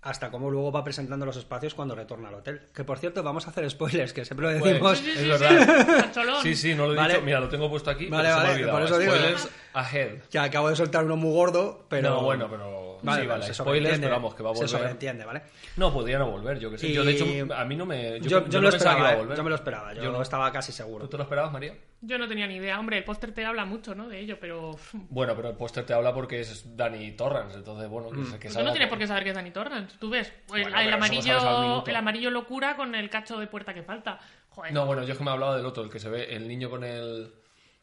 hasta 0.00 0.30
cómo 0.30 0.48
luego 0.48 0.70
va 0.70 0.84
presentando 0.84 1.26
los 1.26 1.36
espacios 1.36 1.74
cuando 1.74 1.94
retorna 1.96 2.28
al 2.28 2.34
hotel. 2.36 2.62
Que 2.72 2.84
por 2.84 2.98
cierto, 2.98 3.22
vamos 3.24 3.46
a 3.46 3.50
hacer 3.50 3.68
spoilers, 3.68 4.12
que 4.12 4.24
siempre 4.24 4.52
lo 4.54 4.58
Pues, 4.60 4.72
decimos. 4.72 4.98
Sí, 4.98 5.04
sí, 5.04 5.10
es 5.10 5.18
sí, 5.18 5.28
verdad. 5.28 6.40
sí. 6.42 6.54
Sí, 6.54 6.74
no 6.74 6.86
lo 6.86 6.92
he 6.92 6.96
Vale. 6.96 7.14
dicho. 7.14 7.24
Mira, 7.26 7.40
lo 7.40 7.48
tengo 7.48 7.68
puesto 7.68 7.90
aquí. 7.90 8.06
Vale, 8.06 8.28
pero 8.28 8.34
se 8.34 8.36
me 8.36 8.40
ha 8.40 8.42
vale, 8.44 8.54
olvidado. 8.54 8.78
por 8.78 8.86
eso 8.86 8.98
digo. 8.98 9.12
Spoilers 9.14 9.48
ahead. 9.74 10.18
Que 10.30 10.38
acabo 10.38 10.70
de 10.70 10.76
soltar 10.76 11.04
uno 11.04 11.16
muy 11.16 11.32
gordo, 11.32 11.84
pero. 11.90 12.10
No, 12.10 12.22
bueno, 12.22 12.48
pero. 12.48 12.87
Vale, 13.02 13.22
sí, 13.22 13.26
vale, 13.26 13.40
vale. 13.40 13.54
se 13.54 13.54
Spoilers, 13.62 13.98
pero 13.98 14.10
vamos, 14.12 14.34
que 14.34 14.42
va 14.42 14.50
a 14.50 14.54
Se 14.54 14.58
volver. 14.60 14.68
sobreentiende, 14.70 15.24
¿vale? 15.24 15.42
No, 15.76 15.92
podría 15.92 16.18
no 16.18 16.30
volver, 16.30 16.58
yo 16.58 16.70
que 16.70 16.78
sé. 16.78 16.88
Y- 16.88 16.94
Yo, 16.94 17.04
de 17.04 17.12
hecho, 17.12 17.54
a 17.54 17.64
mí 17.64 17.76
no 17.76 17.86
me. 17.86 18.20
Yo, 18.20 18.28
yo 18.28 18.40
no 18.40 18.46
me 18.46 18.60
lo 18.60 18.70
pensaba 18.70 18.70
que 18.70 18.76
esperaba, 18.76 18.98
iba 19.00 19.08
a 19.08 19.12
¿eh? 19.12 19.16
volver. 19.18 19.36
yo 19.36 19.42
me 19.44 19.50
lo 19.50 19.56
esperaba, 19.56 19.94
yo, 19.94 20.02
Yo 20.02 20.12
no. 20.12 20.22
estaba 20.22 20.50
casi 20.52 20.72
seguro. 20.72 21.04
¿Tú 21.04 21.10
te 21.10 21.16
lo 21.18 21.22
esperabas, 21.24 21.52
María? 21.52 21.74
Yo 22.00 22.16
no 22.18 22.28
tenía 22.28 22.46
ni 22.46 22.56
idea. 22.56 22.78
Hombre, 22.78 22.98
el 22.98 23.04
póster 23.04 23.32
te 23.32 23.44
habla 23.44 23.64
mucho, 23.64 23.94
¿no? 23.94 24.08
De 24.08 24.20
ello, 24.20 24.38
pero... 24.40 24.72
Bueno, 24.92 25.34
pero 25.34 25.48
el 25.50 25.56
póster 25.56 25.84
te 25.84 25.92
habla 25.94 26.14
porque 26.14 26.40
es 26.40 26.76
Danny 26.76 27.12
Torrance, 27.12 27.56
entonces, 27.58 27.88
bueno, 27.88 28.10
que, 28.10 28.16
que 28.38 28.48
Pues 28.48 28.54
tú 28.56 28.62
no 28.62 28.70
tienes 28.72 28.88
por- 28.88 28.98
qué 28.98 29.06
saber 29.06 29.24
que 29.24 29.30
es 29.30 29.34
Danny 29.36 29.50
Torrance. 29.50 29.96
Tú 29.98 30.08
ves 30.10 30.28
el, 30.28 30.34
Bueno, 30.46 30.78
el 30.78 30.92
amarillo, 30.92 31.84
el 31.86 31.96
amarillo 31.96 32.30
locura 32.30 32.76
con 32.76 32.94
el 32.94 33.10
cacho 33.10 33.38
de 33.40 33.46
puerta 33.48 33.74
que 33.74 33.82
falta. 33.82 34.18
Joder. 34.50 34.72
No, 34.72 34.86
bueno, 34.86 35.02
yo 35.04 35.12
es 35.12 35.18
que 35.18 35.24
me 35.24 35.30
hablaba 35.30 35.56
del 35.56 35.66
otro, 35.66 35.82
el 35.82 35.90
que 35.90 35.98
se 35.98 36.08
ve, 36.08 36.34
el 36.34 36.46
niño 36.48 36.70
con 36.70 36.84
el. 36.84 37.32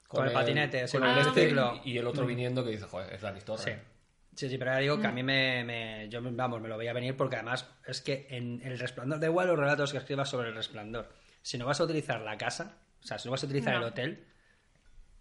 Con 0.07 0.27
el 0.27 0.34
patinete, 0.34 0.88
sí, 0.88 0.98
con 0.98 1.01
con 1.07 1.10
el 1.17 1.17
el 1.19 1.27
este, 1.27 1.81
y 1.84 1.98
el 1.98 2.07
otro 2.07 2.25
viniendo 2.25 2.63
que 2.63 2.69
dice, 2.69 2.86
joder, 2.86 3.12
es 3.13 3.22
Danny. 3.22 3.41
Torrance. 3.41 3.74
Sí, 3.74 3.79
sí, 4.36 4.58
pero 4.58 4.72
ya 4.74 4.77
digo 4.80 4.98
Mm. 4.98 5.01
que 5.01 5.08
a 5.08 5.12
mí 5.12 5.24
me, 5.24 5.63
me- 5.63 6.10
Yo, 6.10 6.20
vamos, 6.24 6.62
me 6.62 6.68
lo 6.70 6.77
veía 6.77 6.94
venir 6.94 7.15
porque 7.18 7.36
además 7.38 7.68
es 7.88 8.01
que 8.01 8.27
en 8.30 8.62
El 8.63 8.77
Resplandor, 8.80 9.20
da 9.20 9.27
igual 9.27 9.48
los 9.48 9.58
relatos 9.60 9.92
que 9.92 9.98
escribas 10.00 10.30
sobre 10.30 10.50
El 10.50 10.56
Resplandor. 10.56 11.10
Si 11.42 11.58
no 11.58 11.65
vas 11.65 11.80
a 11.80 11.84
utilizar 11.84 12.22
la 12.22 12.38
casa, 12.38 12.77
o 13.04 13.06
sea, 13.08 13.18
si 13.20 13.27
no 13.27 13.32
vas 13.32 13.44
a 13.44 13.46
utilizar 13.46 13.74
No. 13.74 13.80
el 13.80 13.86
hotel, 13.86 14.25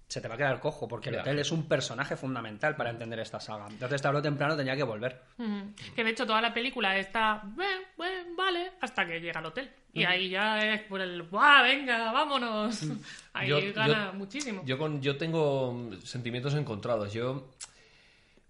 se 0.07 0.21
te 0.21 0.29
va 0.29 0.35
a 0.35 0.39
quedar 0.39 0.61
cojo 0.61 0.87
porque 0.87 1.09
el 1.09 1.17
hotel 1.19 1.39
es 1.39 1.51
un 1.51 1.67
personaje 1.67 2.15
fundamental 2.17 2.77
para 2.77 2.91
entender 2.91 3.19
esta 3.21 3.41
saga. 3.41 3.67
Entonces, 3.69 4.01
tarde 4.03 4.19
o 4.19 4.23
temprano 4.23 4.57
tenía 4.57 4.77
que 4.77 4.83
volver. 4.83 5.23
Que 5.97 6.05
de 6.05 6.11
hecho 6.11 6.27
toda 6.27 6.41
la 6.43 6.53
película 6.53 6.97
está, 6.99 7.43
"Bien, 7.57 7.81
bien, 7.99 8.37
vale, 8.37 8.73
hasta 8.81 9.07
que 9.07 9.19
llega 9.21 9.41
al 9.41 9.47
hotel. 9.47 9.71
Y 9.93 10.05
ahí 10.05 10.29
ya 10.29 10.59
es 10.59 10.83
por 10.83 11.01
el, 11.01 11.23
¡buah, 11.23 11.63
venga, 11.63 12.13
vámonos! 12.13 12.83
Ahí 13.33 13.49
Yo- 13.49 13.61
gana 13.75 14.11
yo- 14.13 14.19
muchísimo. 14.19 14.63
Yo, 14.67 14.77
con, 14.77 15.01
yo 15.01 15.17
tengo 15.17 15.91
sentimientos 16.05 16.55
encontrados. 16.55 17.13
Yo. 17.13 17.49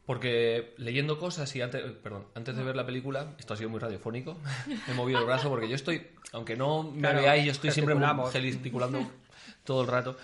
Porque 0.07 0.75
leyendo 0.77 1.19
cosas 1.19 1.55
y 1.57 1.63
antes, 1.63 1.83
perdón, 2.03 2.27
antes 2.35 2.55
de 2.57 2.63
ver 2.63 2.77
la 2.77 2.85
película, 2.85 3.35
esto 3.39 3.55
ha 3.55 3.57
sido 3.57 3.71
muy 3.71 3.81
radiofónico, 3.81 4.37
he 4.89 4.93
movido 4.93 5.21
el 5.21 5.25
brazo 5.27 5.49
porque 5.49 5.69
yo 5.69 5.75
estoy, 5.75 6.07
aunque 6.33 6.57
no 6.57 6.83
me 6.83 7.01
Claro, 7.01 7.21
veáis, 7.23 7.45
yo 7.47 7.53
estoy 7.53 7.71
siempre 7.71 7.95
gesticulando 8.33 8.99
todo 9.65 9.81
el 9.81 9.87
rato 9.89 10.17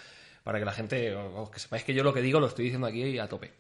para 0.45 0.59
que 0.59 0.65
la 0.67 0.73
gente, 0.73 1.15
o 1.15 1.51
que 1.51 1.59
sepáis 1.59 1.85
que 1.85 1.95
yo 1.95 2.03
lo 2.05 2.13
que 2.13 2.21
digo 2.23 2.41
lo 2.41 2.47
estoy 2.47 2.65
diciendo 2.67 2.87
aquí 2.87 3.19
a 3.19 3.29
tope. 3.29 3.53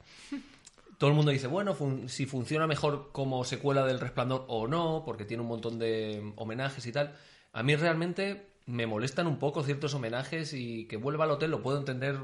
Todo 0.99 1.09
el 1.09 1.17
mundo 1.17 1.31
dice, 1.33 1.47
bueno, 1.47 1.75
fun- 1.75 2.11
si 2.11 2.27
funciona 2.27 2.67
mejor 2.67 3.11
como 3.13 3.43
secuela 3.45 3.87
del 3.87 4.01
Resplandor 4.01 4.45
o 4.49 4.67
no, 4.69 5.03
porque 5.07 5.25
tiene 5.25 5.43
un 5.43 5.49
montón 5.49 5.79
de 5.79 6.33
homenajes 6.37 6.85
y 6.87 6.93
tal. 6.93 7.17
A 7.55 7.63
mí 7.63 7.75
realmente 7.77 8.47
me 8.67 8.87
molestan 8.87 9.27
un 9.27 9.39
poco 9.39 9.63
ciertos 9.65 9.95
homenajes 9.95 10.53
y 10.53 10.85
que 10.87 10.99
vuelva 10.99 11.25
al 11.25 11.31
hotel 11.31 11.51
lo 11.51 11.63
puedo 11.63 11.79
entender, 11.79 12.19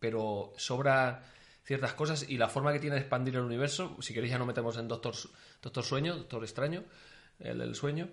pero 0.00 0.52
sobra 0.56 1.22
ciertas 1.66 1.92
cosas 1.94 2.28
y 2.28 2.38
la 2.38 2.48
forma 2.48 2.72
que 2.72 2.78
tiene 2.80 2.94
de 2.96 3.00
expandir 3.02 3.34
el 3.34 3.42
universo, 3.42 3.96
si 4.00 4.14
queréis 4.14 4.30
ya 4.32 4.38
no 4.38 4.46
metemos 4.46 4.78
en 4.78 4.88
Doctor, 4.88 5.14
Su- 5.14 5.30
Doctor 5.60 5.84
Sueño, 5.84 6.16
Doctor 6.16 6.42
Extraño, 6.44 6.84
el 7.40 7.58
del 7.58 7.74
sueño. 7.74 8.08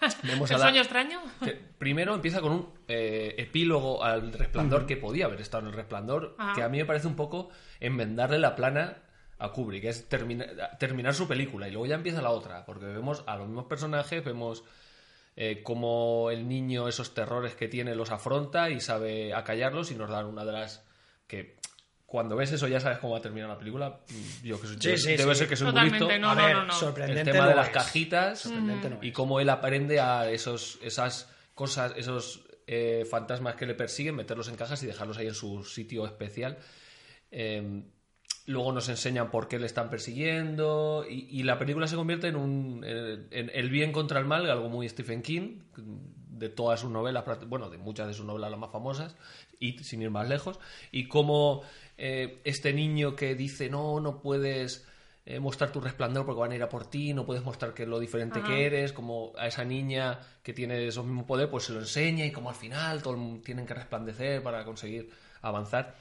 Vemos 0.24 0.50
a 0.50 0.54
¿El 0.54 0.60
la- 0.60 0.66
sueño 0.66 0.80
extraño? 0.80 1.20
que 1.44 1.52
primero 1.52 2.14
empieza 2.14 2.40
con 2.40 2.52
un 2.52 2.68
eh, 2.88 3.34
epílogo 3.38 4.02
al 4.02 4.32
resplandor 4.32 4.86
que 4.86 4.96
podía 4.96 5.26
haber 5.26 5.40
estado 5.42 5.62
en 5.64 5.68
el 5.68 5.74
resplandor, 5.74 6.34
Ajá. 6.38 6.54
que 6.54 6.62
a 6.62 6.68
mí 6.68 6.78
me 6.78 6.84
parece 6.84 7.06
un 7.06 7.14
poco 7.14 7.50
enmendarle 7.78 8.38
la 8.38 8.56
plana 8.56 8.96
a 9.38 9.50
Kubrick, 9.52 9.84
es 9.84 10.08
termina- 10.08 10.46
terminar 10.78 11.12
su 11.14 11.28
película 11.28 11.68
y 11.68 11.72
luego 11.72 11.86
ya 11.86 11.96
empieza 11.96 12.22
la 12.22 12.30
otra, 12.30 12.64
porque 12.64 12.86
vemos 12.86 13.22
a 13.26 13.36
los 13.36 13.46
mismos 13.46 13.66
personajes, 13.66 14.24
vemos 14.24 14.64
eh, 15.36 15.62
cómo 15.62 16.30
el 16.30 16.48
niño 16.48 16.88
esos 16.88 17.12
terrores 17.12 17.54
que 17.54 17.68
tiene 17.68 17.94
los 17.94 18.10
afronta 18.12 18.70
y 18.70 18.80
sabe 18.80 19.34
acallarlos 19.34 19.90
y 19.90 19.96
nos 19.96 20.08
dan 20.08 20.26
una 20.26 20.44
de 20.44 20.52
las 20.52 20.84
que 21.26 21.56
cuando 22.14 22.36
ves 22.36 22.52
eso 22.52 22.68
ya 22.68 22.78
sabes 22.78 22.98
cómo 22.98 23.14
va 23.14 23.18
a 23.18 23.22
terminar 23.22 23.48
la 23.48 23.58
película. 23.58 23.98
Mm, 24.08 24.46
Yo 24.46 24.60
que 24.60 24.68
soy, 24.68 24.76
Sí, 24.76 24.86
debe, 24.86 24.98
sí, 24.98 25.16
debe 25.16 25.34
sí. 25.34 25.38
ser 25.40 25.48
que 25.48 25.56
soy 25.56 25.64
muy 25.64 25.72
Totalmente, 25.72 26.04
listo. 26.06 26.18
no, 26.20 26.30
a 26.30 26.34
no, 26.36 26.44
ver, 26.46 26.56
no, 26.56 26.64
no. 26.66 26.72
sorprendente. 26.72 27.20
El 27.22 27.26
tema 27.32 27.42
no 27.44 27.50
de 27.50 27.56
las 27.56 27.66
es. 27.66 27.72
cajitas 27.72 28.38
Sorprendente 28.38 28.88
no 28.90 28.98
y 29.02 29.10
cómo 29.10 29.40
él 29.40 29.48
aprende 29.50 29.98
a 29.98 30.30
esos, 30.30 30.78
esas 30.80 31.28
cosas, 31.56 31.92
esos 31.96 32.44
eh, 32.68 33.04
fantasmas 33.10 33.56
que 33.56 33.66
le 33.66 33.74
persiguen, 33.74 34.14
meterlos 34.14 34.46
en 34.48 34.54
cajas 34.54 34.80
y 34.84 34.86
dejarlos 34.86 35.18
ahí 35.18 35.26
en 35.26 35.34
su 35.34 35.64
sitio 35.64 36.06
especial. 36.06 36.56
Eh, 37.32 37.82
luego 38.46 38.70
nos 38.70 38.88
enseñan 38.88 39.32
por 39.32 39.48
qué 39.48 39.58
le 39.58 39.66
están 39.66 39.90
persiguiendo 39.90 41.04
y, 41.08 41.26
y 41.30 41.42
la 41.42 41.58
película 41.58 41.88
se 41.88 41.96
convierte 41.96 42.28
en 42.28 42.36
un 42.36 42.84
en, 42.86 43.26
en 43.32 43.50
el 43.52 43.70
bien 43.70 43.90
contra 43.90 44.20
el 44.20 44.24
mal, 44.24 44.48
algo 44.48 44.68
muy 44.68 44.88
Stephen 44.88 45.20
King, 45.22 45.62
de 45.76 46.48
todas 46.48 46.80
sus 46.80 46.90
novelas, 46.90 47.24
bueno, 47.48 47.70
de 47.70 47.78
muchas 47.78 48.06
de 48.06 48.14
sus 48.14 48.26
novelas 48.26 48.50
las 48.50 48.60
más 48.60 48.70
famosas, 48.70 49.16
y 49.60 49.78
sin 49.84 50.02
ir 50.02 50.10
más 50.10 50.28
lejos, 50.28 50.58
y 50.90 51.06
cómo 51.08 51.62
eh, 51.96 52.40
este 52.44 52.72
niño 52.72 53.14
que 53.14 53.34
dice 53.34 53.70
no, 53.70 54.00
no 54.00 54.20
puedes 54.20 54.86
eh, 55.26 55.40
mostrar 55.40 55.72
tu 55.72 55.80
resplandor 55.80 56.26
porque 56.26 56.40
van 56.40 56.52
a 56.52 56.56
ir 56.56 56.62
a 56.62 56.68
por 56.68 56.86
ti, 56.90 57.14
no 57.14 57.24
puedes 57.24 57.42
mostrar 57.42 57.72
que 57.72 57.86
lo 57.86 57.98
diferente 57.98 58.40
Ajá. 58.40 58.48
que 58.48 58.66
eres, 58.66 58.92
como 58.92 59.32
a 59.38 59.46
esa 59.46 59.64
niña 59.64 60.20
que 60.42 60.52
tiene 60.52 60.86
esos 60.86 61.06
mismos 61.06 61.24
poderes, 61.24 61.50
pues 61.50 61.64
se 61.64 61.72
lo 61.72 61.80
enseña 61.80 62.26
y 62.26 62.30
como 62.30 62.50
al 62.50 62.56
final 62.56 63.02
todos 63.02 63.42
tienen 63.42 63.64
que 63.64 63.72
resplandecer 63.72 64.42
para 64.42 64.64
conseguir 64.64 65.10
avanzar. 65.40 65.94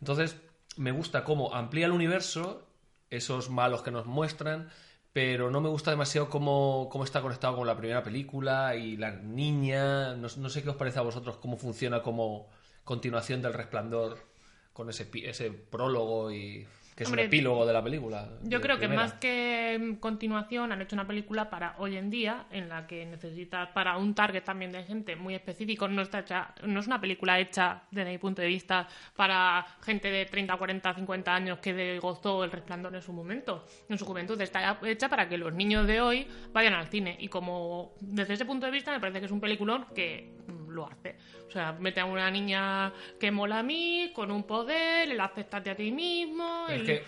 Entonces, 0.00 0.36
me 0.76 0.90
gusta 0.90 1.22
cómo 1.22 1.54
amplía 1.54 1.86
el 1.86 1.92
universo, 1.92 2.66
esos 3.10 3.48
malos 3.48 3.82
que 3.82 3.92
nos 3.92 4.06
muestran, 4.06 4.70
pero 5.12 5.52
no 5.52 5.60
me 5.60 5.68
gusta 5.68 5.92
demasiado 5.92 6.28
cómo, 6.28 6.88
cómo 6.90 7.04
está 7.04 7.22
conectado 7.22 7.54
con 7.56 7.68
la 7.68 7.76
primera 7.76 8.02
película 8.02 8.74
y 8.74 8.96
la 8.96 9.12
niña. 9.12 10.16
No, 10.16 10.26
no 10.36 10.48
sé 10.48 10.62
qué 10.64 10.70
os 10.70 10.76
parece 10.76 10.98
a 10.98 11.02
vosotros 11.02 11.36
cómo 11.36 11.56
funciona 11.56 12.02
como 12.02 12.48
continuación 12.82 13.40
del 13.40 13.52
resplandor 13.52 14.33
con 14.74 14.90
ese, 14.90 15.08
ese 15.24 15.50
prólogo 15.50 16.30
y 16.30 16.66
que 16.94 17.02
es 17.02 17.08
Hombre, 17.08 17.22
un 17.22 17.26
epílogo 17.26 17.66
de 17.66 17.72
la 17.72 17.82
película. 17.82 18.28
Yo 18.44 18.60
creo 18.60 18.76
que 18.76 18.86
primera. 18.86 19.02
más 19.02 19.14
que 19.14 19.96
continuación 19.98 20.70
han 20.70 20.80
hecho 20.80 20.94
una 20.94 21.06
película 21.06 21.50
para 21.50 21.74
hoy 21.78 21.96
en 21.96 22.08
día 22.08 22.46
en 22.52 22.68
la 22.68 22.86
que 22.86 23.04
necesitas 23.04 23.68
para 23.70 23.96
un 23.96 24.14
target 24.14 24.44
también 24.44 24.70
de 24.70 24.84
gente 24.84 25.16
muy 25.16 25.34
específico. 25.34 25.88
No 25.88 26.02
está 26.02 26.20
hecha, 26.20 26.54
no 26.64 26.78
es 26.78 26.86
una 26.86 27.00
película 27.00 27.40
hecha 27.40 27.82
desde 27.90 28.12
mi 28.12 28.18
punto 28.18 28.42
de 28.42 28.48
vista 28.48 28.86
para 29.16 29.66
gente 29.82 30.08
de 30.08 30.24
30, 30.26 30.56
40, 30.56 30.94
50 30.94 31.34
años 31.34 31.58
que 31.58 31.98
gozó 31.98 32.44
el 32.44 32.52
resplandor 32.52 32.94
en 32.94 33.02
su 33.02 33.12
momento, 33.12 33.66
en 33.88 33.98
su 33.98 34.04
juventud. 34.04 34.40
Está 34.40 34.78
hecha 34.84 35.08
para 35.08 35.28
que 35.28 35.36
los 35.36 35.52
niños 35.52 35.88
de 35.88 36.00
hoy 36.00 36.28
vayan 36.52 36.74
al 36.74 36.86
cine 36.86 37.16
y 37.18 37.26
como 37.26 37.94
desde 38.00 38.34
ese 38.34 38.44
punto 38.44 38.66
de 38.66 38.72
vista 38.72 38.92
me 38.92 39.00
parece 39.00 39.18
que 39.18 39.26
es 39.26 39.32
un 39.32 39.40
peliculón 39.40 39.86
que 39.96 40.32
lo 40.74 40.86
hace. 40.86 41.16
O 41.46 41.50
sea, 41.50 41.72
mete 41.72 42.00
a 42.00 42.04
una 42.04 42.30
niña 42.30 42.92
que 43.18 43.30
mola 43.30 43.60
a 43.60 43.62
mí, 43.62 44.12
con 44.14 44.30
un 44.30 44.44
poder, 44.44 45.10
el 45.10 45.20
aceptarte 45.20 45.70
a 45.70 45.76
ti 45.76 45.90
mismo. 45.90 46.66
Es 46.68 46.82
que 46.82 47.04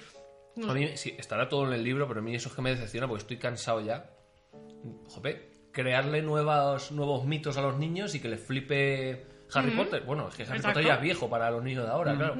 no 0.57 0.71
a 0.71 0.75
mí 0.75 0.97
sí, 0.97 1.15
estará 1.19 1.49
todo 1.49 1.67
en 1.67 1.75
el 1.75 1.85
libro, 1.85 2.09
pero 2.09 2.21
a 2.21 2.23
mí 2.23 2.35
eso 2.35 2.49
es 2.49 2.55
que 2.55 2.63
me 2.63 2.71
decepciona 2.71 3.07
porque 3.07 3.23
estoy 3.23 3.37
cansado 3.37 3.81
ya 3.81 4.11
jope, 5.09 5.69
crearle 5.73 6.23
nuevos, 6.23 6.93
nuevos 6.93 7.25
mitos 7.25 7.57
a 7.57 7.63
los 7.63 7.79
niños 7.79 8.15
y 8.15 8.21
que 8.21 8.29
les 8.29 8.41
flipe 8.41 9.27
Harry 9.53 9.73
Potter. 9.73 10.03
Bueno, 10.03 10.29
es 10.29 10.35
que 10.35 10.43
Harry 10.45 10.57
Exacto. 10.57 10.79
Potter 10.79 10.87
ya 10.87 10.95
es 10.97 11.03
viejo 11.03 11.29
para 11.29 11.51
los 11.51 11.63
niños 11.63 11.85
de 11.85 11.91
ahora, 11.91 12.15
claro. 12.15 12.37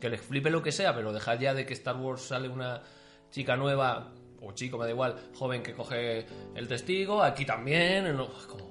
Que 0.00 0.08
les 0.08 0.20
flipe 0.20 0.50
lo 0.50 0.62
que 0.62 0.72
sea, 0.72 0.94
pero 0.94 1.12
dejar 1.12 1.38
ya 1.38 1.54
de 1.54 1.66
que 1.66 1.74
Star 1.74 1.96
Wars 1.96 2.22
sale 2.22 2.48
una 2.48 2.82
chica 3.30 3.56
nueva, 3.56 4.12
o 4.40 4.52
chico, 4.52 4.78
me 4.78 4.84
da 4.84 4.90
igual, 4.90 5.16
joven 5.34 5.62
que 5.62 5.72
coge 5.74 6.26
el 6.54 6.68
testigo, 6.68 7.22
aquí 7.22 7.44
también. 7.44 8.06
es 8.06 8.46
como, 8.46 8.69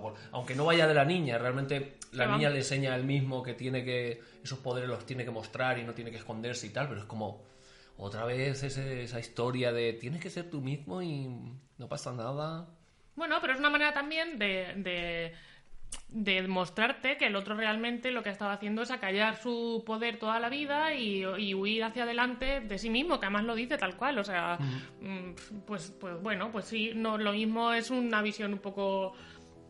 favor. 0.00 0.14
Aunque 0.32 0.54
no 0.54 0.64
vaya 0.64 0.86
de 0.86 0.94
la 0.94 1.04
niña, 1.04 1.38
realmente 1.38 1.96
la 2.12 2.26
niña 2.36 2.50
le 2.50 2.58
enseña 2.58 2.92
a 2.92 2.96
él 2.96 3.04
mismo 3.04 3.42
que 3.42 3.54
tiene 3.54 3.84
que. 3.84 4.20
esos 4.42 4.58
poderes 4.58 4.88
los 4.88 5.04
tiene 5.06 5.24
que 5.24 5.30
mostrar 5.30 5.78
y 5.78 5.84
no 5.84 5.92
tiene 5.94 6.10
que 6.10 6.16
esconderse 6.18 6.66
y 6.66 6.70
tal, 6.70 6.88
pero 6.88 7.00
es 7.00 7.06
como. 7.06 7.42
Otra 8.02 8.24
vez 8.24 8.62
ese- 8.62 9.02
esa 9.02 9.20
historia 9.20 9.72
de 9.72 9.92
tienes 9.92 10.22
que 10.22 10.30
ser 10.30 10.48
tú 10.48 10.62
mismo 10.62 11.02
y 11.02 11.28
no 11.76 11.86
pasa 11.88 12.12
nada. 12.12 12.66
Bueno, 13.14 13.36
pero 13.42 13.52
es 13.52 13.58
una 13.58 13.68
manera 13.68 13.92
también 13.92 14.38
de, 14.38 14.72
de, 14.76 15.34
de 16.08 16.48
mostrarte 16.48 17.18
que 17.18 17.26
el 17.26 17.36
otro 17.36 17.54
realmente 17.54 18.10
lo 18.10 18.22
que 18.22 18.30
ha 18.30 18.32
estado 18.32 18.52
haciendo 18.52 18.80
es 18.80 18.90
acallar 18.90 19.36
su 19.36 19.82
poder 19.84 20.18
toda 20.18 20.40
la 20.40 20.48
vida 20.48 20.94
y, 20.94 21.24
y 21.38 21.52
huir 21.52 21.84
hacia 21.84 22.04
adelante 22.04 22.60
de 22.60 22.78
sí 22.78 22.88
mismo, 22.88 23.20
que 23.20 23.26
además 23.26 23.44
lo 23.44 23.54
dice 23.54 23.76
tal 23.76 23.96
cual. 23.96 24.18
O 24.18 24.24
sea, 24.24 24.56
mm, 25.02 25.60
pues, 25.66 25.92
pues 26.00 26.22
bueno, 26.22 26.50
pues 26.50 26.64
sí, 26.64 26.92
no, 26.94 27.18
lo 27.18 27.32
mismo 27.32 27.72
es 27.74 27.90
una 27.90 28.22
visión 28.22 28.54
un 28.54 28.60
poco 28.60 29.12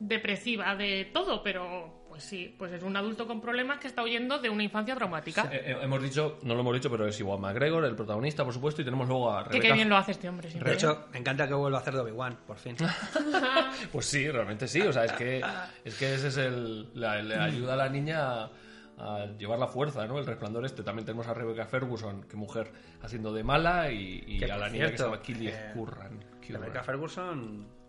depresiva 0.00 0.74
de 0.74 1.04
todo, 1.12 1.42
pero 1.42 2.00
pues 2.08 2.24
sí, 2.24 2.52
pues 2.58 2.72
es 2.72 2.82
un 2.82 2.96
adulto 2.96 3.26
con 3.28 3.40
problemas 3.40 3.78
que 3.78 3.86
está 3.86 4.02
huyendo 4.02 4.40
de 4.40 4.50
una 4.50 4.64
infancia 4.64 4.96
traumática. 4.96 5.48
Eh, 5.52 5.62
eh, 5.66 5.76
hemos 5.82 6.02
dicho, 6.02 6.38
no 6.42 6.54
lo 6.54 6.60
hemos 6.60 6.74
dicho, 6.74 6.90
pero 6.90 7.06
es 7.06 7.20
igual 7.20 7.38
McGregor, 7.38 7.84
el 7.84 7.94
protagonista, 7.94 8.44
por 8.44 8.52
supuesto, 8.52 8.82
y 8.82 8.84
tenemos 8.84 9.06
luego 9.06 9.30
a 9.32 9.44
Que 9.44 9.50
Rebecca. 9.50 9.68
qué 9.68 9.72
bien 9.74 9.88
lo 9.88 9.96
hace 9.96 10.10
este 10.12 10.28
hombre, 10.28 10.50
siempre. 10.50 10.70
De 10.70 10.76
hecho, 10.76 11.06
me 11.12 11.18
encanta 11.20 11.46
que 11.46 11.54
vuelva 11.54 11.78
a 11.78 11.80
hacer 11.82 11.94
de 11.94 12.00
Obi-Wan, 12.00 12.36
por 12.46 12.56
fin. 12.58 12.76
Pues 13.92 14.06
sí, 14.06 14.28
realmente 14.30 14.66
sí. 14.68 14.80
O 14.82 14.92
sea, 14.92 15.04
es 15.04 15.12
que, 15.12 15.42
es 15.84 15.94
que 15.96 16.14
ese 16.14 16.28
es 16.28 16.36
el. 16.36 16.90
la- 16.94 17.22
le 17.22 17.36
ayuda 17.36 17.74
a 17.74 17.76
la 17.76 17.88
niña 17.88 18.18
a, 18.44 18.50
a 18.98 19.26
llevar 19.38 19.58
la 19.58 19.68
fuerza, 19.68 20.06
¿no? 20.06 20.18
El 20.18 20.26
resplandor 20.26 20.64
este. 20.66 20.82
También 20.82 21.06
tenemos 21.06 21.26
a 21.28 21.34
Rebecca 21.34 21.64
Ferguson, 21.66 22.24
que 22.24 22.36
mujer, 22.36 22.72
haciendo 23.02 23.32
de 23.32 23.42
mala, 23.44 23.90
y, 23.90 24.42
a 24.44 24.56
la 24.56 24.68
niña 24.68 24.90
que 24.90 24.98
se 24.98 25.04
llama 25.04 25.22
Killy 25.22 25.48
eh. 25.48 25.70
Curran. 25.74 26.24
Rebecca 26.48 26.82
Ferguson. 26.82 27.79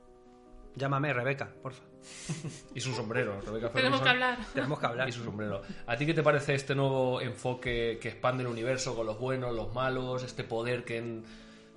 Llámame 0.82 1.14
Rebeca, 1.14 1.48
porfa. 1.62 1.84
Y 2.74 2.82
su 2.82 2.92
sombrero, 2.94 3.40
Ferguson. 3.42 3.72
Tenemos 3.74 4.02
que 4.02 4.10
hablar. 4.10 4.38
Tenemos 4.54 4.80
que 4.80 4.86
hablar. 4.88 5.08
Y 5.08 5.12
su 5.12 5.24
sombrero. 5.24 5.62
¿A 5.86 5.96
ti 5.96 6.08
qué 6.08 6.14
te 6.16 6.24
parece 6.24 6.56
este 6.56 6.74
nuevo 6.74 7.22
enfoque 7.22 8.00
que 8.02 8.10
expande 8.10 8.42
el 8.42 8.50
universo 8.50 8.96
con 8.96 9.06
los 9.06 9.20
buenos, 9.20 9.54
los 9.56 9.72
malos, 9.76 10.24
este 10.24 10.44
poder 10.44 10.84
que 10.84 11.22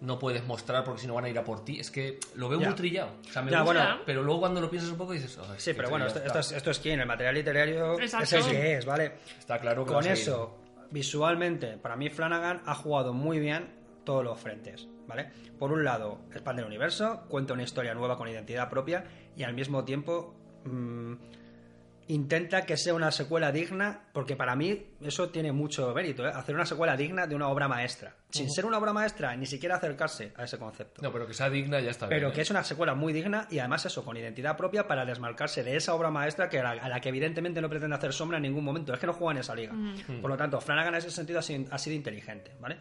no 0.00 0.18
puedes 0.18 0.44
mostrar 0.46 0.84
porque 0.84 1.02
si 1.02 1.06
no 1.06 1.14
van 1.14 1.26
a 1.26 1.28
ir 1.28 1.38
a 1.38 1.44
por 1.44 1.64
ti? 1.66 1.78
Es 1.78 1.90
que 1.90 2.18
lo 2.36 2.48
veo 2.48 2.58
Ya. 2.60 2.68
muy 2.68 2.74
trillado. 2.76 3.10
O 3.28 3.30
sea, 3.30 3.42
me 3.42 3.50
Ya, 3.50 3.60
gusta, 3.60 3.84
bueno. 3.84 4.00
pero 4.06 4.22
luego 4.22 4.40
cuando 4.40 4.60
lo 4.62 4.70
piensas 4.70 4.90
un 4.90 4.96
poco 4.96 5.12
dices... 5.12 5.38
"Ay, 5.38 5.56
Sí, 5.58 5.74
pero 5.74 5.90
bueno, 5.90 6.06
esto, 6.06 6.38
es, 6.38 6.52
esto 6.52 6.70
es 6.70 6.78
quién, 6.78 6.98
el 7.00 7.06
material 7.06 7.34
literario 7.34 8.00
Exacto. 8.00 8.24
es 8.24 8.32
el 8.46 8.50
que 8.50 8.76
es, 8.78 8.86
¿vale? 8.86 9.12
está. 9.38 9.58
Claro 9.58 9.84
que 9.84 9.92
Con 9.92 10.06
eso, 10.06 10.56
visualmente, 10.90 11.76
para 11.76 11.96
mí 11.96 12.08
Flanagan 12.08 12.62
ha 12.64 12.74
jugado 12.74 13.12
muy 13.12 13.38
bien 13.38 13.83
todos 14.04 14.22
los 14.24 14.38
frentes, 14.38 14.88
¿vale? 15.06 15.30
Por 15.58 15.72
un 15.72 15.84
lado, 15.84 16.20
expande 16.32 16.62
el 16.62 16.68
universo, 16.68 17.24
cuenta 17.28 17.52
una 17.54 17.62
historia 17.62 17.94
nueva 17.94 18.16
con 18.16 18.28
identidad 18.28 18.68
propia 18.70 19.04
y 19.36 19.42
al 19.42 19.54
mismo 19.54 19.84
tiempo 19.84 20.34
mm, 20.64 21.14
intenta 22.08 22.66
que 22.66 22.76
sea 22.76 22.92
una 22.92 23.10
secuela 23.10 23.50
digna, 23.50 24.08
porque 24.12 24.36
para 24.36 24.54
mí 24.54 24.88
eso 25.00 25.30
tiene 25.30 25.52
mucho 25.52 25.94
mérito, 25.94 26.26
¿eh? 26.26 26.32
Hacer 26.34 26.54
una 26.54 26.66
secuela 26.66 26.98
digna 26.98 27.26
de 27.26 27.34
una 27.34 27.48
obra 27.48 27.66
maestra. 27.66 28.14
Sin 28.28 28.50
ser 28.50 28.66
una 28.66 28.76
obra 28.76 28.92
maestra, 28.92 29.34
ni 29.36 29.46
siquiera 29.46 29.76
acercarse 29.76 30.32
a 30.36 30.44
ese 30.44 30.58
concepto. 30.58 31.00
No, 31.00 31.10
pero 31.10 31.26
que 31.26 31.32
sea 31.32 31.48
digna 31.48 31.80
ya 31.80 31.90
está 31.90 32.06
Pero 32.08 32.26
bien. 32.26 32.32
que 32.34 32.40
¿eh? 32.40 32.42
es 32.42 32.50
una 32.50 32.62
secuela 32.62 32.94
muy 32.94 33.14
digna 33.14 33.46
y 33.50 33.58
además 33.58 33.86
eso, 33.86 34.04
con 34.04 34.16
identidad 34.18 34.54
propia 34.56 34.86
para 34.86 35.06
desmarcarse 35.06 35.62
de 35.64 35.76
esa 35.76 35.94
obra 35.94 36.10
maestra 36.10 36.50
que 36.50 36.58
a, 36.60 36.62
la, 36.74 36.82
a 36.82 36.88
la 36.90 37.00
que 37.00 37.08
evidentemente 37.08 37.62
no 37.62 37.70
pretende 37.70 37.96
hacer 37.96 38.12
sombra 38.12 38.36
en 38.36 38.42
ningún 38.42 38.64
momento. 38.64 38.92
Es 38.92 38.98
que 38.98 39.06
no 39.06 39.14
juega 39.14 39.32
en 39.32 39.38
esa 39.38 39.54
liga. 39.54 39.72
Por 40.20 40.28
lo 40.30 40.36
tanto, 40.36 40.60
Flanagan 40.60 40.92
en 40.94 40.98
ese 40.98 41.10
sentido 41.10 41.38
ha 41.38 41.42
sido, 41.42 41.72
ha 41.72 41.78
sido 41.78 41.96
inteligente, 41.96 42.52
¿vale? 42.60 42.76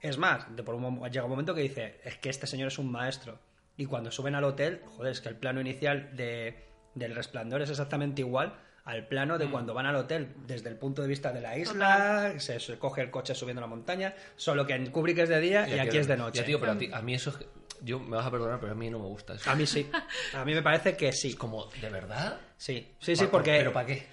Es 0.00 0.18
más, 0.18 0.54
de 0.54 0.62
por 0.62 0.74
un, 0.74 1.00
llega 1.10 1.24
un 1.24 1.30
momento 1.30 1.54
que 1.54 1.62
dice, 1.62 2.00
es 2.04 2.16
que 2.18 2.30
este 2.30 2.46
señor 2.46 2.68
es 2.68 2.78
un 2.78 2.90
maestro. 2.90 3.38
Y 3.76 3.86
cuando 3.86 4.10
suben 4.10 4.34
al 4.34 4.44
hotel, 4.44 4.82
joder, 4.96 5.12
es 5.12 5.20
que 5.20 5.28
el 5.28 5.36
plano 5.36 5.60
inicial 5.60 6.16
de, 6.16 6.64
del 6.94 7.14
resplandor 7.14 7.62
es 7.62 7.70
exactamente 7.70 8.22
igual 8.22 8.58
al 8.84 9.06
plano 9.06 9.36
de 9.36 9.50
cuando 9.50 9.74
van 9.74 9.84
al 9.84 9.96
hotel 9.96 10.32
desde 10.46 10.70
el 10.70 10.76
punto 10.76 11.02
de 11.02 11.08
vista 11.08 11.30
de 11.32 11.42
la 11.42 11.58
isla, 11.58 12.32
se, 12.38 12.58
se 12.58 12.78
coge 12.78 13.02
el 13.02 13.10
coche 13.10 13.34
subiendo 13.34 13.60
la 13.60 13.66
montaña, 13.66 14.14
solo 14.36 14.66
que 14.66 14.72
en 14.74 14.90
Kubrick 14.90 15.18
es 15.18 15.28
de 15.28 15.40
día 15.40 15.68
y, 15.68 15.78
aquí 15.78 15.98
es 15.98 16.06
de 16.08 16.16
noche. 16.16 16.40
Ya, 16.40 16.46
tío, 16.46 16.58
pero 16.58 16.72
a, 16.72 16.78
ti- 16.78 16.88
a 16.92 17.02
mí 17.02 17.14
eso 17.14 17.30
es... 17.30 17.36
que- 17.36 17.46
Yo 17.82 18.00
me 18.00 18.16
vas 18.16 18.24
a 18.26 18.30
perdonar, 18.30 18.58
pero 18.60 18.72
a 18.72 18.74
mí 18.74 18.88
no 18.88 18.98
me 18.98 19.04
gusta 19.06 19.34
eso. 19.34 19.50
A 19.50 19.54
mí 19.54 19.66
sí. 19.66 19.90
A 20.34 20.42
mí 20.46 20.54
me 20.54 20.62
parece 20.62 20.96
que 20.96 21.12
sí. 21.12 21.28
Es 21.28 21.36
como, 21.36 21.66
¿de 21.82 21.90
verdad? 21.90 22.40
Sí, 22.56 22.88
sí, 22.98 23.14
sí, 23.14 23.26
porque, 23.30 23.56
¿Pero 23.58 23.72
para 23.74 23.86
qué? 23.86 24.06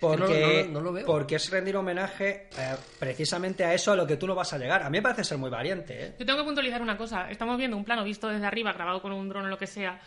Es 0.00 0.02
que 0.02 0.16
porque, 0.16 0.62
no, 0.68 0.72
no- 0.74 0.78
no 0.78 0.84
lo 0.86 0.92
veo. 0.92 1.06
porque 1.06 1.34
es 1.36 1.50
rendir 1.50 1.76
homenaje 1.76 2.48
eh, 2.56 2.76
precisamente 2.98 3.64
a 3.64 3.74
eso 3.74 3.90
a 3.92 3.96
lo 3.96 4.06
que 4.06 4.16
tú 4.16 4.26
no 4.26 4.34
vas 4.34 4.52
a 4.52 4.58
llegar. 4.58 4.82
A 4.82 4.90
mí 4.90 4.98
me 4.98 5.02
parece 5.02 5.24
ser 5.24 5.38
muy 5.38 5.50
valiente, 5.50 6.06
¿eh? 6.06 6.14
Yo 6.18 6.24
tengo 6.26 6.38
que 6.38 6.44
puntualizar 6.44 6.80
una 6.82 6.96
cosa. 6.96 7.30
Estamos 7.30 7.56
viendo 7.58 7.76
un 7.76 7.84
plano 7.84 8.04
visto 8.04 8.28
desde 8.28 8.46
arriba, 8.46 8.72
grabado 8.72 9.02
con 9.02 9.12
un 9.12 9.28
dron 9.28 9.46
o 9.46 9.48
lo 9.48 9.58
que 9.58 9.66
sea, 9.66 10.00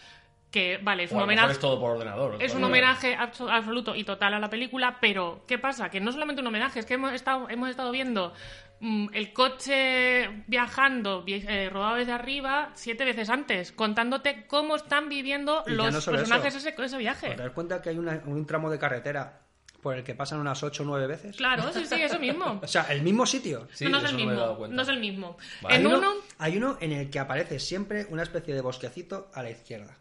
que, 0.49 0.79
vale, 0.81 1.03
es 1.03 1.11
O 1.11 1.15
un 1.15 1.21
homenaje. 1.23 1.51
es 1.53 1.59
todo 1.59 1.79
por 1.79 1.91
ordenador. 1.91 2.41
Es 2.41 2.53
un 2.55 2.63
homenaje 2.63 3.15
abso- 3.17 3.49
absoluto 3.49 3.95
y 3.95 4.03
total 4.03 4.33
a 4.33 4.39
la 4.39 4.49
película, 4.49 4.97
pero 5.01 5.43
¿qué 5.47 5.57
pasa? 5.57 5.89
Que 5.89 5.99
no 5.99 6.11
solamente 6.11 6.41
un 6.41 6.47
homenaje, 6.47 6.79
es 6.79 6.85
que 6.85 6.93
hemos 6.95 7.11
estado, 7.13 7.47
hemos 7.49 7.69
estado 7.69 7.91
viendo 7.91 8.33
mm, 8.81 9.09
el 9.13 9.31
coche 9.33 10.43
viajando, 10.47 11.21
vi- 11.23 11.45
eh, 11.47 11.69
rodado 11.69 11.95
desde 11.97 12.11
arriba, 12.13 12.71
siete 12.73 13.05
veces 13.05 13.29
antes, 13.29 13.71
contándote 13.71 14.45
cómo 14.47 14.75
están 14.75 15.07
viviendo 15.09 15.63
Y 15.67 15.71
los 15.71 15.93
no 15.93 16.11
personajes 16.11 16.55
eso. 16.55 16.67
ese, 16.69 16.81
ese 16.83 16.97
viaje. 16.97 17.29
¿Te 17.29 17.43
das 17.43 17.51
cuenta 17.51 17.81
que 17.81 17.89
hay 17.89 17.97
una- 17.97 18.21
un 18.25 18.45
tramo 18.45 18.69
de 18.69 18.79
carretera 18.79 19.39
por 19.81 19.97
el 19.97 20.03
que 20.03 20.15
pasan 20.15 20.39
unas 20.39 20.61
8 20.63 20.83
o 20.83 20.85
9 20.85 21.07
veces? 21.07 21.35
Claro, 21.35 21.71
sí, 21.73 21.85
sí, 21.85 21.95
eso 22.01 22.19
mismo. 22.19 22.59
O 22.63 22.67
sea, 22.67 22.83
el 22.91 23.01
mismo 23.01 23.25
sitio. 23.25 23.67
Sí, 23.73 23.85
no, 23.85 23.91
no 23.91 23.97
es 23.99 24.03
el 24.11 24.15
mismo. 24.15 24.67
No 24.69 24.81
es 24.81 24.87
el 24.87 24.99
mismo. 24.99 25.37
Vale. 25.61 25.75
En 25.75 25.87
hay, 25.87 25.93
uno, 25.93 26.13
hay 26.37 26.57
uno 26.57 26.77
en 26.79 26.91
el 26.93 27.09
que 27.09 27.19
aparece 27.19 27.59
siempre 27.59 28.05
una 28.09 28.23
especie 28.23 28.53
de 28.53 28.61
bosquecito 28.61 29.29
a 29.33 29.43
la 29.43 29.49
izquierda. 29.49 29.97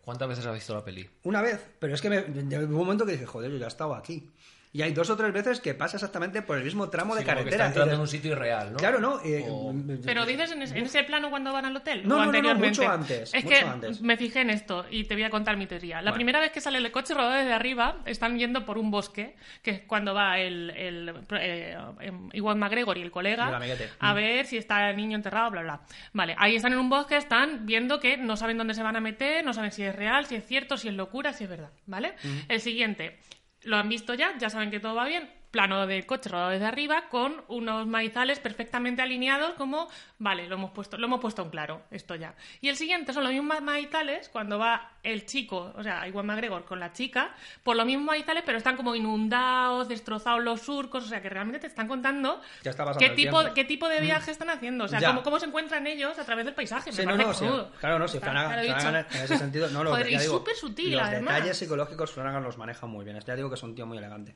¿Cuántas 0.00 0.28
veces 0.28 0.44
has 0.46 0.54
visto 0.54 0.74
la 0.74 0.82
peli? 0.84 1.08
Una 1.22 1.40
vez, 1.42 1.64
pero 1.78 1.94
es 1.94 2.00
que 2.02 2.10
me, 2.10 2.22
de- 2.22 2.64
hubo 2.64 2.80
un 2.80 2.84
momento 2.86 3.06
que 3.06 3.12
dije, 3.12 3.26
joder, 3.26 3.50
yo 3.52 3.58
ya 3.58 3.66
he 3.66 3.68
estado 3.68 3.94
aquí. 3.94 4.30
Y 4.74 4.80
hay 4.80 4.92
dos 4.94 5.10
o 5.10 5.16
tres 5.18 5.32
veces 5.34 5.60
que 5.60 5.74
pasa 5.74 5.98
exactamente 5.98 6.40
por 6.40 6.56
el 6.56 6.64
mismo 6.64 6.88
tramo 6.88 7.14
de 7.14 7.20
Sí, 7.20 7.26
como 7.26 7.36
que 7.36 7.40
carretera. 7.42 7.64
está 7.66 7.66
entrando 7.68 7.94
en 7.94 8.00
un 8.00 8.08
sitio 8.08 8.32
irreal, 8.32 8.72
¿no? 8.72 8.78
Claro, 8.78 9.00
¿no? 9.00 9.20
Eh, 9.22 9.44
O- 9.50 9.74
Pero 10.02 10.24
dices 10.24 10.50
en 10.52 10.62
ese, 10.62 10.78
en 10.78 10.84
ese 10.86 11.04
plano 11.04 11.28
cuando 11.28 11.52
van 11.52 11.66
al 11.66 11.76
hotel. 11.76 12.08
No, 12.08 12.16
o 12.16 12.24
no, 12.24 12.32
no, 12.40 12.54
mucho 12.54 12.88
antes, 12.88 13.34
Es 13.34 13.44
mucho 13.44 13.48
que 13.56 13.60
antes. 13.62 14.00
me 14.00 14.16
fijé 14.16 14.40
en 14.40 14.48
esto 14.48 14.86
y 14.90 15.04
te 15.04 15.14
voy 15.14 15.24
a 15.24 15.30
contar 15.30 15.58
mi 15.58 15.66
teoría. 15.66 15.96
La 16.00 16.10
Vale. 16.10 16.14
primera 16.14 16.40
vez 16.40 16.52
que 16.52 16.62
sale 16.62 16.78
el 16.78 16.90
coche 16.90 17.12
rodado 17.12 17.32
desde 17.34 17.52
arriba, 17.52 17.98
están 18.06 18.38
yendo 18.38 18.64
por 18.64 18.78
un 18.78 18.90
bosque, 18.90 19.36
que 19.62 19.70
es 19.72 19.80
cuando 19.80 20.14
va 20.14 20.38
el, 20.38 20.70
el 20.70 21.12
eh, 21.38 21.76
em, 22.00 22.30
Iwan 22.32 22.58
McGregor 22.58 22.96
y 22.96 23.02
el 23.02 23.10
colega 23.10 23.48
El 23.48 23.90
a 24.00 24.14
ver 24.14 24.46
si 24.46 24.56
está 24.56 24.88
el 24.88 24.96
niño 24.96 25.16
enterrado, 25.16 25.50
bla, 25.50 25.60
bla. 25.62 25.80
Vale, 26.14 26.34
ahí 26.38 26.56
están 26.56 26.72
en 26.72 26.78
un 26.78 26.88
bosque, 26.88 27.18
están 27.18 27.66
viendo 27.66 28.00
que 28.00 28.16
no 28.16 28.38
saben 28.38 28.56
dónde 28.56 28.72
se 28.72 28.82
van 28.82 28.96
a 28.96 29.00
meter, 29.00 29.44
no 29.44 29.52
saben 29.52 29.70
si 29.70 29.82
es 29.82 29.94
real, 29.94 30.24
si 30.24 30.36
es 30.36 30.46
cierto, 30.46 30.78
si 30.78 30.88
es 30.88 30.94
locura, 30.94 31.34
si 31.34 31.44
es 31.44 31.50
verdad. 31.50 31.70
¿Vale? 31.84 32.14
El 32.48 32.60
siguiente, 32.62 33.18
lo 33.64 33.76
han 33.76 33.88
visto 33.88 34.14
ya, 34.14 34.36
ya 34.38 34.50
saben 34.50 34.70
que 34.70 34.80
todo 34.80 34.94
va 34.94 35.06
bien. 35.06 35.41
Plano 35.52 35.86
del 35.86 36.06
coche 36.06 36.30
rodado 36.30 36.50
desde 36.50 36.64
arriba 36.64 37.04
con 37.10 37.44
unos 37.48 37.86
maizales 37.86 38.40
perfectamente 38.40 39.02
alineados 39.02 39.52
como, 39.52 39.86
vale, 40.18 40.48
lo 40.48 40.54
hemos 40.54 40.70
puesto, 40.70 40.96
lo 40.96 41.06
hemos 41.06 41.20
puesto 41.20 41.42
en 41.42 41.50
claro, 41.50 41.82
esto 41.90 42.14
ya. 42.14 42.34
Y 42.62 42.70
el 42.70 42.76
siguiente 42.76 43.12
son 43.12 43.22
los 43.22 43.32
mismos 43.34 43.60
maizales 43.60 44.30
cuando 44.30 44.58
va 44.58 44.92
el 45.02 45.26
chico, 45.26 45.74
o 45.76 45.82
sea, 45.82 46.08
Iwan 46.08 46.24
McGregor 46.24 46.64
con 46.64 46.80
la 46.80 46.94
chica, 46.94 47.34
por 47.62 47.76
los 47.76 47.84
mismos 47.84 48.06
maizales, 48.06 48.44
pero 48.46 48.56
están 48.56 48.76
como 48.76 48.94
inundados, 48.94 49.88
destrozados 49.88 50.42
los 50.42 50.62
surcos, 50.62 51.04
o 51.04 51.06
sea, 51.06 51.20
que 51.20 51.28
realmente 51.28 51.58
te 51.60 51.66
están 51.66 51.86
contando 51.86 52.40
Ya 52.62 52.72
qué 52.98 53.10
tipo, 53.10 53.40
tiempo. 53.40 53.54
qué 53.54 53.64
tipo 53.64 53.88
de 53.90 54.00
viaje 54.00 54.30
están 54.30 54.48
haciendo, 54.48 54.84
o 54.84 54.88
sea, 54.88 55.00
cómo, 55.06 55.22
cómo 55.22 55.38
se 55.38 55.46
encuentran 55.46 55.86
ellos 55.86 56.18
a 56.18 56.24
través 56.24 56.46
del 56.46 56.54
paisaje. 56.54 56.90
Me 56.90 56.96
Sí, 56.96 57.04
no, 57.04 57.14
no, 57.14 57.34
sí, 57.34 57.46
claro, 57.78 57.98
no, 57.98 58.08
si 58.08 58.18
Flanagan, 58.20 58.58
en 58.96 59.22
ese 59.22 59.36
sentido, 59.36 59.68
no, 59.68 59.84
lo 59.84 59.90
Joder, 59.90 60.08
ya 60.08 60.16
y 60.16 60.20
digo, 60.22 60.38
súper 60.38 60.56
sutil, 60.56 60.92
los 60.92 61.02
además. 61.02 61.34
detalles 61.34 61.58
psicológicos 61.58 62.10
Flanagan 62.10 62.42
los 62.42 62.56
maneja 62.56 62.86
muy 62.86 63.04
bien, 63.04 63.20
ya 63.20 63.36
digo 63.36 63.50
que 63.50 63.56
es 63.56 63.62
un 63.62 63.74
tío 63.74 63.84
muy 63.84 63.98
elegante. 63.98 64.34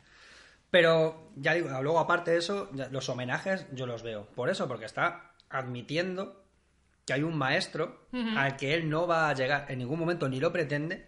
Pero, 0.71 1.31
ya 1.37 1.55
digo, 1.55 1.69
luego 1.83 1.99
aparte 1.99 2.33
de 2.33 2.39
eso, 2.39 2.71
los 2.91 3.09
homenajes 3.09 3.67
yo 3.73 3.87
los 3.87 4.03
veo. 4.03 4.27
Por 4.35 4.51
eso, 4.51 4.69
porque 4.69 4.85
está 4.85 5.33
admitiendo 5.49 6.45
que 7.07 7.13
hay 7.13 7.23
un 7.23 7.39
maestro 7.39 8.09
al 8.13 8.57
que 8.57 8.75
él 8.75 8.91
no 8.91 9.07
va 9.07 9.29
a 9.29 9.35
llegar 9.35 9.67
en 9.69 9.79
ningún 9.79 9.99
momento 9.99 10.29
ni 10.29 10.41
lo 10.41 10.53
pretende, 10.53 11.07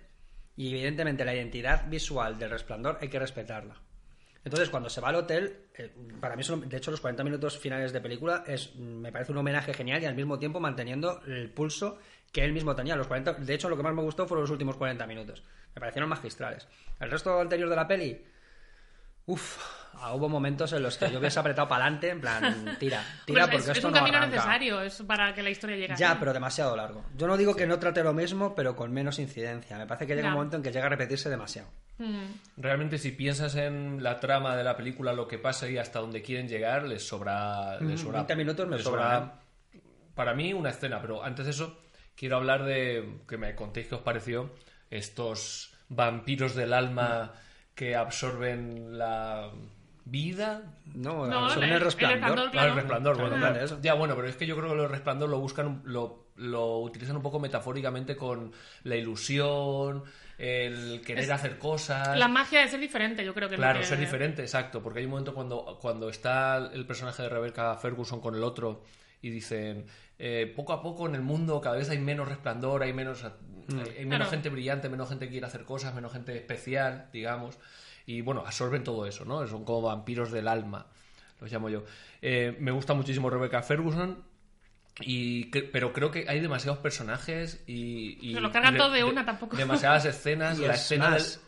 y 0.57 0.71
evidentemente 0.71 1.25
la 1.25 1.35
identidad 1.35 1.89
visual 1.89 2.39
del 2.39 2.51
resplandor 2.51 2.99
hay 3.01 3.09
que 3.09 3.19
respetarla. 3.19 3.81
Entonces, 4.45 4.71
cuando 4.71 4.89
se 4.89 5.01
va 5.01 5.09
al 5.09 5.17
hotel, 5.17 5.67
eh, 5.75 5.93
para 6.21 6.37
mí, 6.37 6.43
son, 6.43 6.69
de 6.69 6.77
hecho, 6.77 6.91
los 6.91 7.01
40 7.01 7.23
minutos 7.25 7.59
finales 7.59 7.93
de 7.93 8.01
película 8.01 8.45
es, 8.47 8.75
me 8.77 9.13
parece 9.13 9.33
un 9.33 9.39
homenaje 9.39 9.75
genial 9.75 10.03
y 10.03 10.07
al 10.07 10.15
mismo 10.15 10.39
tiempo 10.39 10.59
manteniendo 10.61 11.21
el 11.27 11.51
pulso 11.51 11.99
que 12.33 12.45
él 12.45 12.53
mismo 12.53 12.75
tenía. 12.75 12.97
Los 12.97 13.09
40, 13.09 13.35
de 13.35 13.55
hecho, 13.55 13.69
lo 13.69 13.77
que 13.77 13.83
más 13.83 13.95
me 13.95 14.03
gustó 14.03 14.27
fueron 14.27 14.43
los 14.43 14.51
últimos 14.51 14.77
40 14.77 15.07
minutos. 15.07 15.43
Me 15.75 15.81
parecieron 15.81 16.09
magistrales. 16.09 16.67
El 17.01 17.11
resto 17.11 17.39
anterior 17.41 17.69
de 17.69 17.77
la 17.77 17.87
peli, 17.87 18.25
uff, 19.29 19.79
Ah, 20.01 20.15
Hubo 20.15 20.29
momentos 20.29 20.73
en 20.75 20.83
los 20.85 20.97
que 20.97 21.11
yo 21.11 21.19
hubiese 21.19 21.41
apretado 21.41 21.67
para 21.67 21.83
adelante, 21.87 22.11
en 22.11 22.21
plan, 22.21 22.77
tira, 22.79 23.03
tira, 23.25 23.47
Pues 23.47 23.51
porque 23.51 23.57
es, 23.57 23.69
es 23.71 23.77
esto 23.79 23.89
un 23.89 23.95
no 23.95 23.99
camino 23.99 24.19
arranca. 24.19 24.37
necesario 24.37 24.81
es 24.83 25.03
para 25.03 25.35
que 25.35 25.43
la 25.43 25.51
historia 25.51 25.75
llegue 25.77 25.97
Ya, 25.97 26.17
pero 26.21 26.33
demasiado 26.33 26.77
largo. 26.77 27.05
Yo 27.17 27.27
no 27.27 27.37
digo 27.37 27.57
que 27.57 27.67
no 27.67 27.81
trate 27.81 28.05
lo 28.05 28.13
mismo, 28.13 28.55
pero 28.55 28.77
con 28.77 28.93
menos 28.93 29.19
incidencia. 29.19 29.77
Me 29.77 29.87
parece 29.89 30.07
que 30.07 30.15
llega 30.15 30.29
Ya. 30.29 30.29
un 30.29 30.35
momento 30.37 30.57
en 30.57 30.63
que 30.63 30.71
llega 30.71 30.87
a 30.87 30.91
repetirse 30.91 31.29
demasiado. 31.29 31.69
Mm. 31.99 32.27
Realmente, 32.59 32.97
si 32.99 33.11
piensas 33.11 33.57
en 33.57 34.01
la 34.01 34.21
trama 34.21 34.55
de 34.57 34.63
la 34.63 34.77
película, 34.77 35.13
lo 35.13 35.27
que 35.27 35.39
pasa 35.39 35.69
y 35.69 35.79
hasta 35.79 35.99
dónde 35.99 36.23
quieren 36.23 36.47
llegar, 36.47 36.85
les 36.85 37.05
sobra. 37.09 37.81
Les 37.81 38.01
Mm, 38.01 38.05
sobra 38.05 38.19
20 38.19 38.37
minutos 38.37 38.69
me 38.69 38.77
les 38.77 38.85
sobran, 38.85 39.33
Para 40.15 40.33
mí, 40.33 40.53
una 40.53 40.71
escena, 40.71 41.01
pero 41.01 41.25
antes 41.25 41.45
de 41.45 41.51
eso, 41.51 41.77
quiero 42.15 42.37
hablar 42.37 42.65
de. 42.65 43.19
que 43.29 43.37
me 43.37 43.57
contéis 43.57 43.89
qué 43.89 43.97
os 43.97 44.03
pareció 44.03 44.55
estos 44.91 45.75
vampiros 45.89 46.55
del 46.55 46.73
alma 46.73 47.33
que 47.79 47.95
absorben 47.95 48.99
la 48.99 49.51
vida. 50.05 50.63
No, 50.95 51.27
No, 51.27 51.49
son 51.49 51.63
el- 51.63 51.69
el, 51.71 51.75
el 51.77 51.81
resplandor. 51.83 52.41
Ah, 52.41 52.51
Claro. 52.51 52.69
el 52.71 52.75
resplandor, 52.75 53.15
bueno, 53.21 53.37
Claro, 53.37 53.53
claro. 53.53 53.65
eso. 53.65 53.79
Ya, 53.81 53.95
bueno, 53.95 54.17
pero 54.17 54.27
es 54.27 54.35
que 54.37 54.47
yo 54.47 54.57
creo 54.57 54.71
que 54.71 54.75
lo 54.75 54.83
del 54.83 54.91
resplandor 54.91 55.29
lo 55.29 55.39
buscan, 55.39 55.83
lo, 55.85 56.25
lo 56.37 56.79
utilizan 56.79 57.15
un 57.17 57.23
poco 57.23 57.39
metafóricamente 57.39 58.17
con 58.17 58.51
la 58.83 58.97
ilusión, 58.97 60.03
el 60.39 61.03
querer 61.07 61.25
Es- 61.25 61.31
hacer 61.31 61.59
cosas. 61.59 62.19
La 62.19 62.27
magia 62.27 62.61
de 62.63 62.69
ser 62.69 62.81
diferente, 62.81 63.25
yo 63.25 63.33
creo 63.33 63.49
que 63.49 63.55
Claro, 63.55 63.81
ser 63.85 64.01
diferente, 64.01 64.43
exacto, 64.43 64.83
porque 64.83 64.99
hay 64.99 65.05
un 65.05 65.13
momento 65.13 65.33
cuando, 65.35 65.79
cuando 65.81 66.09
está 66.09 66.57
el 66.73 66.85
personaje 66.85 67.23
de 67.23 67.29
Rebecca 67.29 67.77
Ferguson 67.77 68.21
con 68.21 68.35
el 68.35 68.43
otro 68.43 68.83
y 69.23 69.31
dicen, 69.31 69.87
eh, 70.19 70.53
poco 70.55 70.73
a 70.73 70.83
poco 70.83 71.07
en 71.09 71.15
el 71.15 71.23
mundo 71.23 71.61
cada 71.61 71.77
vez 71.77 71.89
hay 71.91 71.99
menos 71.99 72.29
resplandor, 72.29 72.83
hay 72.83 72.93
menos, 72.93 73.25
hay, 73.25 73.31
hay 73.99 74.05
menos 74.05 74.19
Claro. 74.19 74.31
gente 74.31 74.49
brillante, 74.49 74.89
menos 74.89 75.09
gente 75.09 75.27
que 75.27 75.33
quiere 75.33 75.47
hacer 75.47 75.65
cosas, 75.65 75.95
menos 75.95 76.13
gente 76.13 76.37
especial, 76.37 77.09
digamos, 77.13 77.59
y 78.07 78.21
bueno, 78.21 78.43
absorben 78.47 78.85
todo 78.85 79.07
eso, 79.07 79.25
¿no? 79.25 79.47
Son 79.47 79.65
como 79.65 79.83
vampiros 79.83 80.31
del 80.33 80.49
alma, 80.49 80.87
los 81.41 81.51
llamo 81.53 81.69
yo. 81.69 81.85
Eh, 82.23 82.57
me 82.61 82.71
gusta 82.71 82.95
muchísimo 82.95 83.29
Rebecca 83.31 83.63
Ferguson. 83.63 84.25
Y 85.01 85.49
cre- 85.53 85.69
pero 85.73 85.93
creo 85.93 86.11
que 86.11 86.25
hay 86.29 86.41
demasiados 86.41 86.81
personajes 86.81 87.63
y, 87.69 88.19
y 88.21 88.35
Se 88.35 88.41
lo 88.41 88.51
cargan 88.51 88.77
todo 88.77 88.91
de 88.91 89.05
una, 89.05 89.25
tampoco. 89.25 89.57
demasiadas 89.57 90.05
escenas 90.07 90.59
Y 90.59 90.67
la 90.67 90.75
es 90.75 90.81
escena 90.81 91.11
más, 91.11 91.41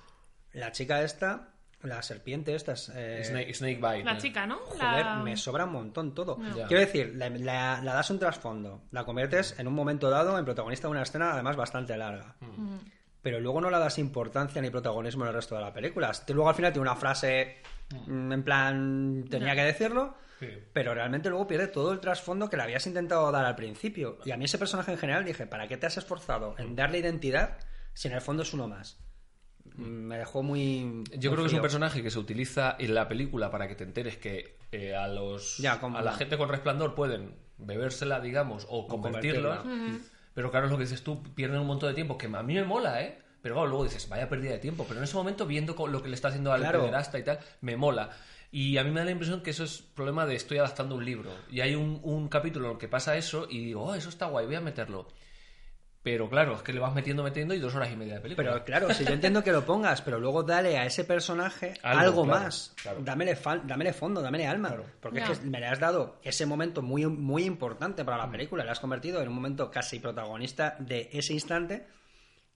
la 0.52 0.70
chica 0.70 1.02
esta, 1.02 1.49
la 1.82 2.02
serpiente 2.02 2.54
esta, 2.54 2.72
es, 2.72 2.90
eh, 2.94 3.22
Snake, 3.24 3.54
Snakebite 3.54 4.04
La 4.04 4.18
chica, 4.18 4.46
¿no? 4.46 4.58
Joder, 4.58 5.04
La- 5.04 5.16
me 5.22 5.36
sobra 5.36 5.64
un 5.64 5.72
montón 5.72 6.14
todo. 6.14 6.38
Ya. 6.54 6.66
Quiero 6.66 6.80
decir, 6.80 7.12
la, 7.16 7.28
la- 7.30 7.80
la 7.82 7.94
das 7.94 8.10
un 8.10 8.18
trasfondo, 8.18 8.82
la 8.90 9.04
conviertes 9.04 9.58
en 9.58 9.66
un 9.66 9.74
momento 9.74 10.10
dado 10.10 10.38
en 10.38 10.44
protagonista 10.44 10.88
de 10.88 10.92
una 10.92 11.02
escena 11.02 11.32
además 11.32 11.56
bastante 11.56 11.96
larga. 11.96 12.36
Mm. 12.40 12.76
Pero 13.22 13.38
luego 13.40 13.60
no 13.60 13.70
le 13.70 13.78
das 13.78 13.98
importancia 13.98 14.62
ni 14.62 14.70
protagonismo 14.70 15.24
en 15.24 15.28
el 15.28 15.34
resto 15.34 15.54
de 15.54 15.60
la 15.60 15.72
película. 15.72 16.10
Luego 16.28 16.48
al 16.48 16.54
final 16.54 16.72
tiene 16.72 16.88
una 16.88 16.96
frase 16.96 17.58
mm, 18.06 18.32
en 18.32 18.42
plan, 18.42 19.24
tenía 19.30 19.54
que 19.54 19.62
decirlo, 19.64 20.14
Sí. 20.38 20.48
pero 20.72 20.94
realmente 20.94 21.28
luego 21.28 21.46
pierde 21.46 21.66
todo 21.66 21.92
el 21.92 22.00
trasfondo 22.00 22.48
que 22.48 22.56
le 22.56 22.62
habías 22.62 22.86
intentado 22.86 23.30
dar 23.30 23.44
al 23.44 23.56
principio. 23.56 24.18
Y 24.24 24.30
a 24.30 24.38
mí 24.38 24.46
ese 24.46 24.56
personaje 24.56 24.90
en 24.90 24.96
general 24.96 25.22
dije, 25.22 25.46
¿para 25.46 25.68
qué 25.68 25.76
te 25.76 25.84
has 25.86 25.98
esforzado 25.98 26.54
en 26.56 26.74
darle 26.74 26.96
identidad 26.98 27.58
si 27.92 28.08
en 28.08 28.14
el 28.14 28.22
fondo 28.22 28.42
es 28.42 28.54
uno 28.54 28.66
más? 28.66 28.98
Me 29.80 30.18
dejó 30.18 30.42
muy... 30.42 31.04
Yo 31.12 31.30
muy 31.30 31.36
creo 31.36 31.36
que 31.44 31.46
es 31.48 31.52
un 31.54 31.60
personaje 31.62 32.02
que 32.02 32.10
se 32.10 32.18
utiliza 32.18 32.76
en 32.78 32.94
la 32.94 33.08
película 33.08 33.50
para 33.50 33.66
que 33.68 33.74
te 33.74 33.84
enteres 33.84 34.16
que 34.16 34.56
eh, 34.72 34.94
a 34.94 35.08
los 35.08 35.58
Ya, 35.58 35.80
como- 35.80 35.98
a 35.98 36.02
la 36.02 36.12
gente 36.12 36.36
con 36.38 36.48
resplandor 36.48 36.94
pueden 36.94 37.34
bebérsela, 37.58 38.20
digamos, 38.20 38.66
o 38.70 38.86
convertirla. 38.86 39.64
Pero 40.34 40.50
claro, 40.50 40.66
es 40.66 40.72
lo 40.72 40.78
que 40.78 40.84
dices 40.84 41.02
tú, 41.02 41.22
pierden 41.34 41.60
un 41.60 41.66
montón 41.66 41.88
de 41.88 41.94
tiempo, 41.94 42.16
que 42.16 42.26
a 42.26 42.42
mí 42.42 42.54
me 42.54 42.64
mola, 42.64 43.02
¿eh? 43.02 43.18
Pero 43.42 43.54
claro, 43.56 43.68
luego 43.68 43.84
dices, 43.84 44.08
vaya 44.08 44.28
pérdida 44.28 44.52
de 44.52 44.58
tiempo. 44.58 44.84
Pero 44.86 45.00
en 45.00 45.04
ese 45.04 45.16
momento, 45.16 45.46
viendo 45.46 45.74
lo 45.86 46.02
que 46.02 46.08
le 46.08 46.14
está 46.14 46.28
haciendo 46.28 46.52
al 46.52 46.60
Claro. 46.60 46.80
pederasta 46.82 47.18
y 47.18 47.24
tal, 47.24 47.38
me 47.62 47.76
mola. 47.76 48.10
Y 48.52 48.76
a 48.78 48.84
mí 48.84 48.90
me 48.90 49.00
da 49.00 49.04
la 49.06 49.12
impresión 49.12 49.42
que 49.42 49.50
eso 49.50 49.64
es 49.64 49.80
problema 49.82 50.26
de 50.26 50.34
estoy 50.34 50.58
adaptando 50.58 50.94
un 50.96 51.04
libro. 51.04 51.30
Y 51.50 51.60
hay 51.60 51.74
un, 51.74 52.00
un 52.02 52.28
capítulo 52.28 52.66
en 52.66 52.72
el 52.72 52.78
que 52.78 52.88
pasa 52.88 53.16
eso 53.16 53.46
y 53.48 53.64
digo, 53.64 53.82
oh, 53.84 53.94
eso 53.94 54.08
está 54.08 54.26
guay, 54.26 54.46
voy 54.46 54.56
a 54.56 54.60
meterlo. 54.60 55.08
Pero 56.02 56.30
claro, 56.30 56.54
es 56.54 56.62
que 56.62 56.72
le 56.72 56.80
vas 56.80 56.94
metiendo, 56.94 57.22
metiendo 57.22 57.52
y 57.52 57.58
dos 57.58 57.74
horas 57.74 57.90
y 57.92 57.96
media 57.96 58.14
de 58.14 58.20
película. 58.20 58.50
Pero 58.52 58.64
claro, 58.64 58.94
si 58.94 59.04
yo 59.04 59.12
entiendo 59.12 59.44
que 59.44 59.52
lo 59.52 59.66
pongas, 59.66 60.00
pero 60.00 60.18
luego 60.18 60.42
dale 60.42 60.78
a 60.78 60.86
ese 60.86 61.04
personaje 61.04 61.74
Algo, 61.82 62.00
algo, 62.00 62.24
claro, 62.24 62.40
más. 62.44 62.74
claro. 62.82 63.00
Dámele, 63.02 63.36
dámele 63.64 63.92
fondo, 63.92 64.22
dámele 64.22 64.46
alma. 64.46 64.74
Porque 65.00 65.18
es 65.20 65.38
que 65.40 65.46
me 65.46 65.60
le 65.60 65.66
has 65.66 65.78
dado 65.78 66.18
ese 66.22 66.46
momento 66.46 66.80
muy, 66.80 67.04
muy 67.06 67.44
importante 67.44 68.02
para 68.04 68.16
la 68.16 68.30
película. 68.30 68.64
Le 68.64 68.70
has 68.70 68.80
convertido 68.80 69.20
en 69.20 69.28
un 69.28 69.34
momento 69.34 69.70
casi 69.70 69.98
protagonista 70.00 70.74
de 70.78 71.10
ese 71.12 71.34
instante 71.34 71.86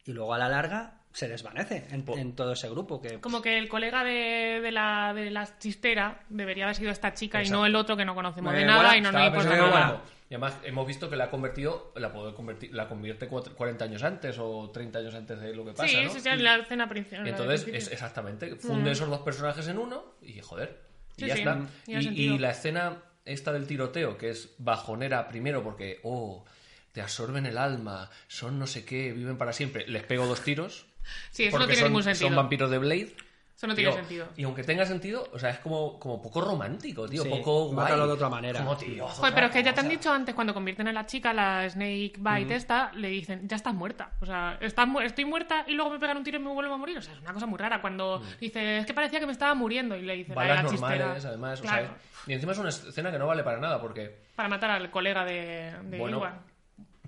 y 0.07 0.13
luego 0.13 0.33
a 0.33 0.39
la 0.39 0.49
larga 0.49 1.01
se 1.13 1.29
desvanece 1.29 1.87
en, 1.91 2.03
Po- 2.03 2.17
en 2.17 2.35
todo 2.35 2.53
ese 2.55 2.69
grupo. 2.71 3.01
Que, 3.03 3.21
Como 3.21 3.41
que 3.43 3.59
el 3.59 3.69
colega 3.69 4.03
de, 4.05 4.61
de 4.63 4.73
la, 4.73 5.13
de 5.15 5.31
la 5.31 5.59
chistera 5.59 6.23
debería 6.31 6.65
haber 6.65 6.77
sido 6.77 6.91
esta 6.91 7.13
chica 7.13 7.43
y 7.43 7.51
no 7.51 7.67
el 7.67 7.77
otro 7.77 7.95
que 7.97 8.05
no 8.07 8.15
conocemos 8.15 8.53
Me 8.53 8.61
de 8.61 8.65
nada 8.65 8.97
y 8.97 9.01
no 9.03 9.13
nos 9.13 9.27
importa 9.27 9.57
nada. 9.57 10.03
Y 10.31 10.35
además 10.35 10.57
hemos 10.65 10.87
visto 10.87 11.11
que 11.11 11.17
la 11.17 11.25
ha 11.25 11.31
convertido, 11.31 11.93
la 11.97 12.13
puede 12.13 12.33
convertir, 12.35 12.75
la 12.75 12.89
convierte 12.89 13.29
cuatro- 13.29 13.55
40 13.55 13.85
años 13.85 14.03
antes 14.03 14.37
o 14.39 14.71
30 14.71 15.01
años 15.01 15.15
antes 15.15 15.39
de 15.39 15.55
lo 15.55 15.65
que 15.65 15.73
pasa, 15.73 15.87
Sí, 15.87 15.97
¿no? 15.97 16.03
eso 16.03 16.17
es 16.17 16.41
la 16.41 16.57
escena 16.57 16.89
principal. 16.89 17.27
Entonces, 17.29 17.69
es 17.69 17.93
exactamente, 17.93 18.57
funde 18.57 18.91
esos 18.91 19.09
dos 19.09 19.21
personajes 19.21 19.69
en 19.69 19.79
uno 19.79 20.15
y 20.23 20.41
joder, 20.41 20.81
y 21.17 21.21
Sí, 21.23 21.27
ya 21.29 21.35
sí, 21.35 21.41
está. 21.41 21.61
Y, 21.87 22.39
la 22.39 22.51
escena 22.51 23.03
esta 23.27 23.53
del 23.53 23.67
tiroteo, 23.67 24.17
que 24.17 24.31
es 24.31 24.55
bajonera 24.59 25.29
primero 25.29 25.63
porque, 25.63 26.01
oh, 26.05 26.45
te 26.93 27.03
absorben 27.03 27.45
el 27.47 27.59
alma, 27.59 28.11
son 28.27 28.59
no 28.59 28.67
sé 28.67 28.85
qué, 28.85 29.13
viven 29.13 29.37
para 29.37 29.53
siempre, 29.53 29.87
les 29.89 30.05
pego 30.05 30.27
dos 30.27 30.41
tiros. 30.43 30.87
Sí, 31.31 31.45
eso 31.45 31.59
no 31.59 31.67
tiene 31.67 31.81
son, 31.81 31.89
ningún 31.89 32.03
sentido. 32.03 32.29
son 32.29 32.37
vampiros 32.37 32.71
de 32.71 32.79
Blade. 32.79 33.15
Eso 33.57 33.69
no 33.69 33.75
tiene 33.77 33.91
Tío, 33.91 33.99
sentido. 34.01 34.29
Y 34.37 34.43
aunque 34.45 34.65
tenga 34.65 34.85
sentido, 34.85 35.29
o 35.33 35.39
sea, 35.39 35.51
es 35.51 35.59
como, 35.61 35.99
como 36.01 36.21
poco 36.21 36.41
romántico, 36.41 37.09
tío, 37.09 37.23
Sí, 37.23 37.29
poco 37.29 37.67
guay. 37.67 37.77
mátalo 37.77 38.07
de 38.09 38.13
otra 38.15 38.29
manera. 38.29 38.59
Como, 38.59 38.77
tío, 38.77 39.07
Joder, 39.07 39.19
otra 39.29 39.35
pero 39.35 39.47
es 39.47 39.53
que 39.53 39.63
ya 39.63 39.73
te 39.73 39.81
han 39.81 39.89
dicho 39.89 40.11
antes, 40.13 40.35
cuando 40.35 40.53
convierten 40.53 40.89
a 40.89 40.93
la 40.93 41.07
chica, 41.07 41.33
la 41.33 41.71
Snake 41.71 42.15
Bite 42.19 42.57
esta, 42.57 42.91
le 42.95 43.09
dicen, 43.09 43.47
ya 43.49 43.55
estás 43.57 43.73
muerta. 43.73 44.11
O 44.21 44.27
sea, 44.27 44.59
estás 44.61 44.89
mu- 44.89 45.01
estoy 45.01 45.25
muerta 45.25 45.65
y 45.69 45.75
luego 45.75 45.91
me 45.93 46.01
pegan 46.01 46.17
un 46.17 46.25
tiro 46.25 46.39
y 46.39 46.43
me 46.43 46.51
vuelvo 46.51 46.75
a 46.75 46.79
morir. 46.79 46.99
O 46.99 47.03
sea, 47.03 47.15
es 47.15 47.21
una 47.21 47.33
cosa 47.33 47.47
muy 47.47 47.59
rara. 47.59 47.81
Cuando 47.81 48.21
dice, 48.41 48.79
es 48.79 48.87
que 48.87 48.93
parecía 48.93 49.21
que 49.21 49.27
me 49.27 49.33
estaba 49.33 49.55
muriendo 49.55 49.97
y 49.97 50.03
le 50.03 50.17
dice, 50.17 50.31
la, 50.31 50.35
Balas 50.35 50.65
la 50.65 50.71
chistera. 50.71 50.97
normales, 50.99 51.25
además. 51.25 51.61
o 51.61 51.65
sea, 51.65 51.97
y 52.27 52.33
encima 52.33 52.53
es 52.53 52.59
una 52.59 52.69
escena 52.71 53.13
que 53.13 53.19
no 53.21 53.27
vale 53.29 53.45
para 53.45 53.59
nada, 53.61 53.81
porque 53.81 54.19
para 54.35 54.49
matar 54.49 54.71
al 54.73 54.91
colega 54.91 55.25
de, 55.25 55.73
de 55.85 55.99
Bueno, 55.99 56.19
Iwan. 56.19 56.41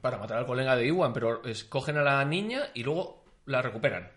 para 0.01 0.17
matar 0.19 0.39
al 0.39 0.47
colega 0.47 0.77
de 0.77 0.87
Iwan, 0.87 1.13
pero 1.13 1.43
escogen 1.45 1.97
a 1.99 2.03
la 2.03 2.25
niña 2.25 2.61
y 2.73 2.85
luego 2.85 3.25
la 3.47 3.63
recuperan. 3.63 4.11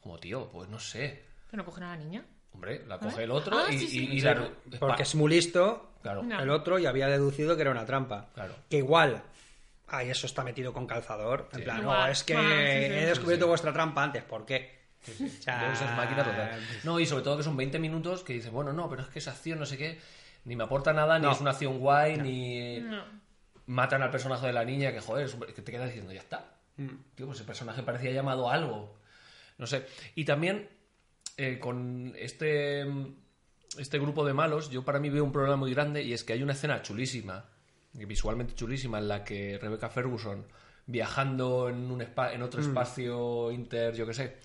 Como, 0.00 0.18
tío, 0.18 0.48
pues 0.50 0.68
no 0.68 0.78
sé. 0.78 1.26
Pero 1.50 1.62
no 1.62 1.64
cogen 1.64 1.84
a 1.84 1.88
la 1.90 1.96
niña. 1.96 2.24
Hombre, 2.52 2.84
la 2.86 2.98
coge 2.98 3.22
el 3.24 3.30
otro 3.30 3.56
Ah, 3.58 3.66
y, 3.72 3.78
sí, 3.78 3.86
sí. 3.88 4.08
y- 4.10 4.16
y 4.18 4.20
la... 4.20 4.50
porque 4.80 5.02
es 5.02 5.14
muy 5.14 5.30
listo 5.30 5.84
Claro, 6.02 6.22
No. 6.22 6.40
el 6.40 6.50
otro 6.50 6.78
y 6.78 6.86
había 6.86 7.08
deducido 7.08 7.56
que 7.56 7.62
era 7.62 7.70
una 7.70 7.84
trampa. 7.84 8.28
Claro. 8.34 8.54
Que 8.70 8.78
igual, 8.78 9.22
ay, 9.88 10.10
eso 10.10 10.26
está 10.26 10.42
metido 10.44 10.72
con 10.72 10.86
calzador. 10.86 11.48
En 11.52 11.64
plan, 11.64 11.82
no, 11.82 12.06
es 12.06 12.22
que 12.24 12.34
Ah, 12.36 12.40
sí, 12.40 12.48
sí. 12.48 12.54
he 12.54 13.06
descubierto 13.06 13.44
Sí, 13.44 13.46
sí. 13.46 13.48
vuestra 13.48 13.72
trampa 13.72 14.04
antes. 14.04 14.22
¿Por 14.24 14.46
qué? 14.46 14.78
O 15.08 15.42
sea, 15.42 15.70
Ex 15.70 15.80
máquina 15.96 16.24
total. 16.24 16.60
No, 16.84 16.98
y 17.00 17.06
sobre 17.06 17.24
todo 17.24 17.36
que 17.36 17.42
son 17.42 17.56
20 17.56 17.78
minutos 17.78 18.22
que 18.22 18.32
dices, 18.32 18.50
bueno, 18.50 18.72
no, 18.72 18.88
pero 18.88 19.02
es 19.02 19.08
que 19.08 19.18
esa 19.18 19.30
acción, 19.32 19.58
no 19.58 19.66
sé 19.66 19.76
qué, 19.76 19.98
ni 20.44 20.54
me 20.56 20.64
aporta 20.64 20.92
nada, 20.92 21.18
ni 21.18 21.30
es 21.30 21.40
una 21.40 21.50
acción 21.50 21.78
guay, 21.78 22.16
ni 22.16 22.80
No. 22.80 23.02
matan 23.66 24.02
al 24.02 24.10
personaje 24.10 24.46
de 24.46 24.52
la 24.52 24.64
niña, 24.64 24.92
que 24.92 25.00
joder, 25.00 25.26
es 25.26 25.34
un- 25.34 25.40
que 25.40 25.62
te 25.62 25.70
quedas 25.72 25.86
diciendo, 25.88 26.12
ya 26.12 26.20
está. 26.20 26.52
Tío, 27.16 27.26
pues 27.26 27.40
el 27.40 27.46
personaje 27.46 27.82
parecía 27.82 28.12
llamado 28.12 28.48
a 28.50 28.54
algo. 28.54 28.96
No 29.58 29.66
sé. 29.66 29.84
Y 30.14 30.24
también 30.24 30.68
eh, 31.38 31.58
con 31.58 32.12
este, 32.18 32.84
este 33.78 33.98
grupo 33.98 34.26
de 34.26 34.34
malos, 34.34 34.68
yo 34.70 34.84
para 34.84 34.98
mí 35.00 35.08
veo 35.08 35.24
un 35.24 35.32
problema 35.32 35.56
muy 35.56 35.72
grande 35.72 36.02
y 36.02 36.12
es 36.12 36.22
que 36.24 36.34
hay 36.34 36.42
una 36.42 36.52
escena 36.52 36.82
chulísima, 36.82 37.46
visualmente 37.94 38.54
chulísima, 38.54 38.98
en 38.98 39.08
la 39.08 39.24
que 39.24 39.58
Rebecca 39.58 39.88
Ferguson 39.88 40.44
viajando 40.86 41.68
en, 41.68 41.90
un 41.90 42.00
espa- 42.00 42.32
en 42.34 42.42
otro 42.42 42.60
espacio 42.68 43.50
inter, 43.52 43.94
yo 43.94 44.06
qué 44.06 44.14
sé, 44.14 44.36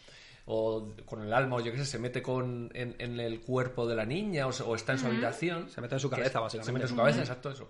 o 0.45 0.93
con 1.05 1.21
el 1.23 1.33
alma, 1.33 1.55
o 1.55 1.61
yo 1.61 1.71
qué 1.71 1.77
sé, 1.77 1.85
se 1.85 1.99
mete 1.99 2.21
con, 2.21 2.69
en, 2.73 2.95
en 2.99 3.19
el 3.19 3.39
cuerpo 3.41 3.87
de 3.87 3.95
la 3.95 4.05
niña 4.05 4.45
o, 4.47 4.49
o 4.49 4.75
está 4.75 4.91
en 4.93 4.99
su 4.99 5.07
habitación. 5.07 5.69
Se 5.69 5.79
mete 5.81 5.95
en 5.95 5.99
su 6.01 6.09
cabeza, 6.09 6.39
básicamente. 6.41 6.65
Se 6.65 6.73
mete 6.73 6.83
en 6.85 6.89
su 6.89 6.95
cabeza, 6.97 7.19
exacto, 7.21 7.49
eso. 7.51 7.69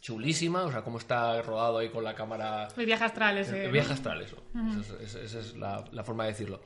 Chulísima, 0.00 0.64
o 0.64 0.72
sea, 0.72 0.82
cómo 0.82 0.96
está 0.98 1.42
rodado 1.42 1.78
ahí 1.78 1.90
con 1.90 2.02
la 2.02 2.14
cámara 2.14 2.68
El 2.76 2.86
viaje 2.86 3.04
astral 3.04 3.36
ese. 3.36 3.64
el 3.66 3.70
viaje 3.72 3.92
astral, 3.92 4.22
eso. 4.22 4.42
Eso 4.80 4.96
es- 4.98 5.14
es- 5.14 5.24
Esa 5.24 5.40
es, 5.40 5.56
la, 5.56 5.84
la 5.92 6.02
forma 6.04 6.24
de 6.24 6.30
decirlo. 6.30 6.62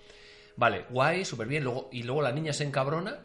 Vale, 0.57 0.85
guay, 0.90 1.25
súper 1.25 1.47
bien. 1.49 1.64
Luego, 1.64 1.88
y 1.93 2.03
luego 2.05 2.23
la 2.23 2.33
niña 2.33 2.53
se 2.53 2.64
encabrona 2.64 3.21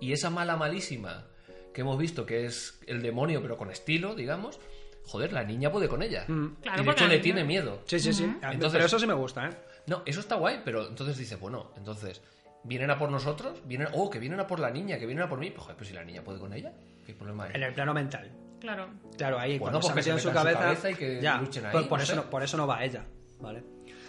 y 0.00 0.12
esa 0.12 0.30
mala 0.30 0.56
malísima 0.56 1.26
que 1.72 1.80
hemos 1.82 1.98
visto, 1.98 2.24
que 2.26 2.46
es 2.46 2.80
el 2.86 3.02
demonio, 3.02 3.40
pero 3.42 3.56
con 3.56 3.70
estilo, 3.70 4.14
digamos, 4.14 4.58
joder, 5.04 5.32
la 5.32 5.44
niña 5.44 5.70
puede 5.70 5.88
con 5.88 6.02
ella. 6.02 6.24
Claro, 6.26 6.82
y 6.82 6.84
de 6.86 6.90
hecho 6.92 7.04
le 7.04 7.10
niña- 7.14 7.22
tiene 7.22 7.44
miedo. 7.44 7.82
Sí, 7.86 7.98
sí, 8.00 8.12
sí. 8.12 8.24
Entonces- 8.24 8.72
pero 8.72 8.86
eso 8.86 8.98
sí 8.98 9.06
me 9.06 9.14
gusta, 9.14 9.46
¿eh? 9.48 9.50
No, 9.86 10.02
eso 10.06 10.20
está 10.20 10.34
guay, 10.36 10.62
pero 10.64 10.88
entonces 10.88 11.16
dice, 11.16 11.36
bueno, 11.36 11.70
entonces, 11.76 12.20
¿vienen 12.64 12.90
a 12.90 12.98
por 12.98 13.10
nosotros? 13.10 13.60
¿Vienen, 13.66 13.88
oh, 13.92 14.10
que 14.10 14.18
vienen 14.18 14.40
a 14.40 14.46
por 14.46 14.58
la 14.58 14.70
niña, 14.70 14.98
que 14.98 15.06
vienen 15.06 15.24
a 15.24 15.28
por 15.28 15.38
mí. 15.38 15.50
Pues, 15.50 15.62
joder, 15.62 15.76
pues 15.76 15.88
si 15.88 15.94
la 15.94 16.02
niña 16.04 16.22
puede 16.24 16.38
con 16.40 16.52
ella, 16.52 16.72
¿qué 17.06 17.14
problema 17.14 17.44
hay? 17.44 17.52
En 17.54 17.62
el 17.62 17.72
plano 17.72 17.94
mental. 17.94 18.32
Claro. 18.60 18.88
Claro, 19.16 19.38
ahí 19.38 19.58
Bueno, 19.58 19.78
cuando 19.78 19.82
se 19.82 19.88
porque 19.88 20.02
se 20.02 20.10
metido 20.10 20.16
en 20.16 20.22
su 20.22 20.28
su 20.28 20.34
cabeza, 20.34 20.60
cabeza 20.60 20.90
y 20.90 20.94
que 20.94 21.20
ya, 21.20 21.38
luchen 21.38 21.66
ahí, 21.66 21.72
por, 21.72 21.88
por 21.88 21.98
no 21.98 22.04
eso 22.04 22.12
sé. 22.12 22.16
no, 22.16 22.30
por 22.30 22.42
eso 22.42 22.56
no 22.56 22.66
va 22.66 22.82
ella, 22.84 23.04
¿vale? 23.40 23.62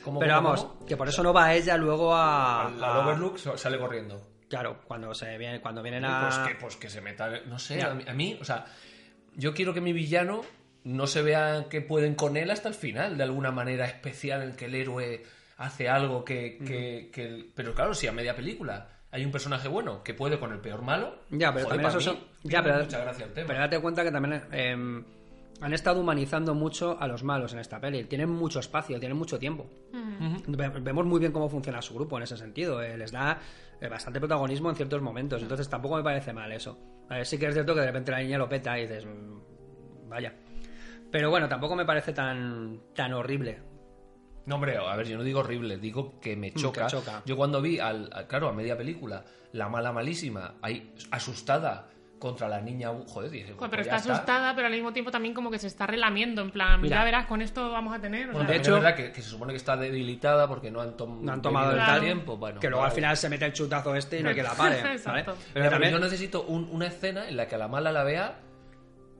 ¿Cómo, 0.07 0.19
Pero 0.19 0.35
cómo, 0.35 0.47
vamos, 0.49 0.63
cómo? 0.65 0.85
que 0.85 0.95
por 0.97 1.07
eso 1.09 1.21
no 1.21 1.33
va 1.33 1.53
ella 1.53 1.75
luego 1.77 2.15
a... 2.15 2.71
La 2.79 2.99
Overlook 2.99 3.37
sale 3.57 3.77
corriendo. 3.77 4.21
Claro, 4.49 4.79
cuando 4.87 5.13
se 5.13 5.37
viene, 5.37 5.59
cuando 5.59 5.83
vienen 5.83 6.03
Pues 6.03 6.37
a. 6.37 6.47
que, 6.47 6.55
pues 6.55 6.77
que 6.77 6.89
se 6.89 7.01
meta. 7.01 7.29
No 7.47 7.59
sé, 7.59 7.81
a 7.83 7.93
mí, 7.93 8.05
a 8.07 8.13
mí, 8.13 8.37
o 8.39 8.45
sea, 8.45 8.65
yo 9.35 9.53
quiero 9.53 9.73
que 9.73 9.81
mi 9.81 9.91
villano 9.91 10.41
no 10.85 11.05
se 11.07 11.21
vea 11.21 11.65
que 11.69 11.81
pueden 11.81 12.15
con 12.15 12.37
él 12.37 12.49
hasta 12.49 12.69
el 12.69 12.73
final, 12.73 13.17
de 13.17 13.23
alguna 13.23 13.51
manera 13.51 13.85
especial 13.85 14.41
en 14.43 14.55
que 14.55 14.65
el 14.65 14.75
héroe 14.75 15.23
hace 15.57 15.89
algo 15.89 16.23
que. 16.23 16.59
que- 16.65 17.09
que 17.11 17.25
el- 17.25 17.51
Pero 17.53 17.73
claro, 17.73 17.93
si 17.93 18.07
a 18.07 18.13
media 18.13 18.33
película 18.37 18.87
hay 19.11 19.25
un 19.25 19.31
personaje 19.33 19.67
bueno 19.67 20.01
que 20.01 20.13
puede 20.13 20.39
con 20.39 20.53
el 20.53 20.59
peor 20.59 20.81
malo. 20.81 21.19
Ya, 21.29 21.51
pero 21.53 21.65
joder, 21.65 21.81
también 21.81 21.89
eso 21.89 21.97
mí 21.97 22.03
son- 22.03 22.27
ya, 22.43 22.63
pero- 22.63 22.79
mucha 22.85 22.99
gracia 22.99 23.25
el 23.25 23.33
tema. 23.33 23.47
Pero 23.47 23.59
date 23.59 23.79
cuenta 23.81 24.03
que 24.05 24.11
también 24.11 24.43
eh, 24.53 25.03
han 25.61 25.73
estado 25.73 25.99
humanizando 26.01 26.53
mucho 26.53 26.97
a 26.99 27.07
los 27.07 27.23
malos 27.23 27.53
en 27.53 27.59
esta 27.59 27.79
peli. 27.79 28.03
Tienen 28.05 28.29
mucho 28.29 28.59
espacio, 28.59 28.99
tienen 28.99 29.17
mucho 29.17 29.39
tiempo. 29.39 29.67
Ve- 30.47 30.69
Vemos 30.81 31.05
muy 31.05 31.19
bien 31.19 31.31
cómo 31.31 31.49
funciona 31.49 31.81
su 31.81 31.93
grupo 31.95 32.17
en 32.17 32.23
ese 32.23 32.37
sentido. 32.37 32.81
eh, 32.81 32.97
les 32.97 33.11
da 33.11 33.39
eh, 33.81 33.87
bastante 33.87 34.19
protagonismo 34.19 34.69
en 34.69 34.75
ciertos 34.75 35.01
momentos. 35.01 35.41
Entonces 35.41 35.67
tampoco 35.69 35.95
me 35.97 36.03
parece 36.03 36.33
mal 36.33 36.51
eso. 36.51 36.77
A 37.09 37.15
ver, 37.15 37.25
sí 37.25 37.37
que 37.37 37.47
es 37.47 37.53
cierto 37.53 37.73
que 37.73 37.81
de 37.81 37.87
repente 37.87 38.11
la 38.11 38.19
niña 38.19 38.37
lo 38.37 38.47
peta 38.49 38.77
y 38.77 38.83
dices, 38.83 39.05
mm, 39.05 40.09
vaya. 40.09 40.33
Pero 41.11 41.29
bueno, 41.29 41.47
tampoco 41.47 41.75
me 41.75 41.85
parece 41.85 42.13
tan, 42.13 42.81
tan 42.93 43.13
horrible. 43.13 43.59
No, 44.45 44.55
hombre, 44.55 44.77
a 44.77 44.95
ver, 44.95 45.07
yo 45.07 45.17
no 45.17 45.23
digo 45.23 45.39
horrible, 45.41 45.77
digo 45.77 46.19
que 46.19 46.35
me 46.37 46.53
choca. 46.53 46.85
que 46.85 46.91
choca. 46.91 47.21
Yo 47.25 47.35
cuando 47.35 47.61
vi, 47.61 47.79
al, 47.79 48.09
al- 48.13 48.27
claro, 48.27 48.47
a 48.49 48.53
media 48.53 48.77
película, 48.77 49.23
la 49.53 49.67
mala 49.69 49.91
malísima, 49.91 50.55
ahí 50.61 50.93
asustada 51.11 51.89
contra 52.19 52.47
la 52.47 52.59
niña, 52.61 52.89
joder, 53.07 53.29
dije, 53.29 53.53
Joder, 53.53 53.57
pues 53.57 53.69
pero 53.71 53.83
ya 53.83 53.95
está 53.97 54.13
asustada, 54.13 54.55
pero 54.55 54.67
al 54.67 54.73
mismo 54.73 54.91
tiempo 54.93 55.11
también 55.11 55.33
como 55.33 55.51
que 55.51 55.59
se 55.59 55.67
está 55.67 55.85
relamiendo, 55.87 56.41
en 56.41 56.51
plan, 56.51 56.81
Mira. 56.81 56.97
ya 56.97 57.03
verás, 57.03 57.25
con 57.27 57.41
esto 57.41 57.71
vamos 57.71 57.95
a 57.95 57.99
tener. 57.99 58.29
o 58.29 58.33
Bueno, 58.33 58.47
sea, 58.47 58.53
de 58.53 58.55
hecho- 58.57 58.69
hecho, 58.71 58.77
es 58.77 58.83
verdad 58.83 58.95
que, 58.97 59.11
que 59.11 59.21
se 59.21 59.29
supone 59.29 59.53
que 59.53 59.57
está 59.57 59.77
debilitada 59.77 60.47
porque 60.47 60.71
no 60.71 60.81
han, 60.81 60.97
tom- 60.97 61.23
No 61.23 61.31
han 61.33 61.41
tomado 61.41 61.71
el 61.71 61.77
Claro. 61.77 62.01
tiempo. 62.01 62.37
Bueno, 62.37 62.59
que 62.59 62.69
luego 62.69 62.83
al 62.85 62.91
final 62.91 63.15
se 63.17 63.29
mete 63.29 63.45
el 63.45 63.53
chutazo 63.53 63.95
este 63.95 64.19
y 64.19 64.23
no 64.23 64.29
hay 64.29 64.35
que 64.35 64.43
la 64.43 64.53
pare. 64.53 64.81
¿vale? 64.81 64.93
Exacto. 64.95 65.35
Pero, 65.37 65.53
Pero 65.53 65.69
también, 65.69 65.91
yo 65.93 65.99
necesito 65.99 66.43
un- 66.43 66.67
una 66.71 66.87
escena 66.87 67.27
en 67.27 67.37
la 67.37 67.47
que 67.47 67.55
a 67.55 67.57
la 67.59 67.67
mala 67.67 67.91
la 67.91 68.03
vea 68.03 68.35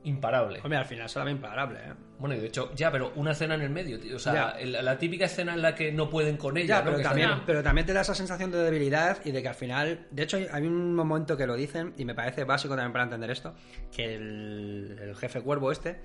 imparable. 0.04 0.60
hombre, 0.62 0.78
al 0.78 0.84
final 0.84 1.08
será 1.08 1.30
imparable. 1.30 1.78
¿eh? 1.80 1.94
Bueno, 2.18 2.34
y 2.34 2.40
de 2.40 2.46
hecho, 2.46 2.72
ya, 2.74 2.90
pero 2.90 3.12
una 3.16 3.32
escena 3.32 3.54
en 3.54 3.62
el 3.62 3.70
medio, 3.70 4.00
tío. 4.00 4.16
O 4.16 4.18
sea, 4.18 4.56
la, 4.64 4.98
típica 4.98 5.26
escena 5.26 5.54
en 5.54 5.62
la 5.62 5.74
que 5.74 5.92
no 5.92 6.08
pueden 6.10 6.36
con 6.36 6.56
ella. 6.56 6.78
Ya, 6.78 6.84
¿no? 6.84 6.90
pero 6.90 7.02
también, 7.02 7.30
pero 7.46 7.62
también 7.62 7.86
te 7.86 7.92
da 7.92 8.00
esa 8.00 8.14
sensación 8.14 8.50
de 8.50 8.58
debilidad 8.58 9.18
y 9.24 9.30
de 9.30 9.42
que 9.42 9.48
al 9.48 9.54
final. 9.54 10.06
De 10.10 10.22
hecho, 10.22 10.38
hay- 10.52 10.66
un 10.66 10.94
momento 10.94 11.36
que 11.36 11.46
lo 11.46 11.54
dicen, 11.56 11.94
y 11.96 12.04
me 12.04 12.14
parece 12.14 12.44
básico 12.44 12.74
también 12.74 12.92
para 12.92 13.04
entender 13.04 13.30
esto: 13.30 13.54
que 13.94 14.14
el, 14.14 14.98
el 15.00 15.16
jefe 15.16 15.40
cuervo 15.40 15.70
este 15.72 16.00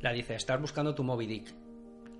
la 0.00 0.12
dice: 0.12 0.34
Estás 0.34 0.60
buscando 0.60 0.94
tu 0.94 1.04
Moby 1.04 1.26
Dick. 1.26 1.54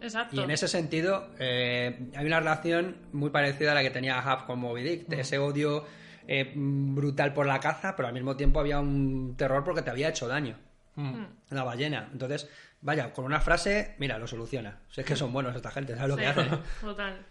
Exacto. 0.00 0.36
Y 0.36 0.40
en 0.40 0.50
ese 0.50 0.68
sentido, 0.68 1.28
eh, 1.38 2.10
hay 2.14 2.26
una 2.26 2.40
relación 2.40 2.96
muy 3.12 3.30
parecida 3.30 3.72
a 3.72 3.74
la 3.74 3.82
que 3.82 3.90
tenía 3.90 4.18
Hub 4.18 4.46
con 4.46 4.58
Moby 4.58 4.82
Dick: 4.82 5.06
de 5.06 5.20
ese 5.20 5.38
odio 5.38 5.84
eh, 6.28 6.52
brutal 6.54 7.32
por 7.32 7.46
la 7.46 7.60
caza, 7.60 7.96
pero 7.96 8.08
al 8.08 8.14
mismo 8.14 8.36
tiempo 8.36 8.60
había 8.60 8.80
un 8.80 9.34
terror 9.36 9.64
porque 9.64 9.82
te 9.82 9.90
había 9.90 10.08
hecho 10.10 10.28
daño. 10.28 10.58
Mm. 10.96 11.24
La 11.50 11.64
ballena. 11.64 12.08
Entonces, 12.12 12.48
vaya, 12.80 13.12
con 13.12 13.24
una 13.24 13.40
frase, 13.40 13.94
mira, 13.98 14.18
lo 14.18 14.26
soluciona. 14.26 14.78
Si 14.90 15.00
es 15.00 15.06
que 15.06 15.16
son 15.16 15.32
buenos 15.32 15.54
esta 15.56 15.70
gente, 15.70 15.94
¿sabes 15.94 16.10
lo 16.10 16.16
que 16.16 16.26
hacen? 16.26 16.48
Total. 16.80 17.24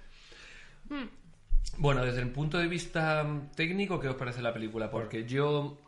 Bueno, 1.77 2.03
desde 2.05 2.21
el 2.21 2.29
punto 2.29 2.57
de 2.59 2.67
vista 2.67 3.23
mm, 3.23 3.51
técnico, 3.55 3.99
¿qué 3.99 4.09
os 4.09 4.15
parece 4.15 4.41
la 4.41 4.53
película? 4.53 4.91
Porque 4.91 5.25
yo 5.25 5.79
mm, 5.81 5.82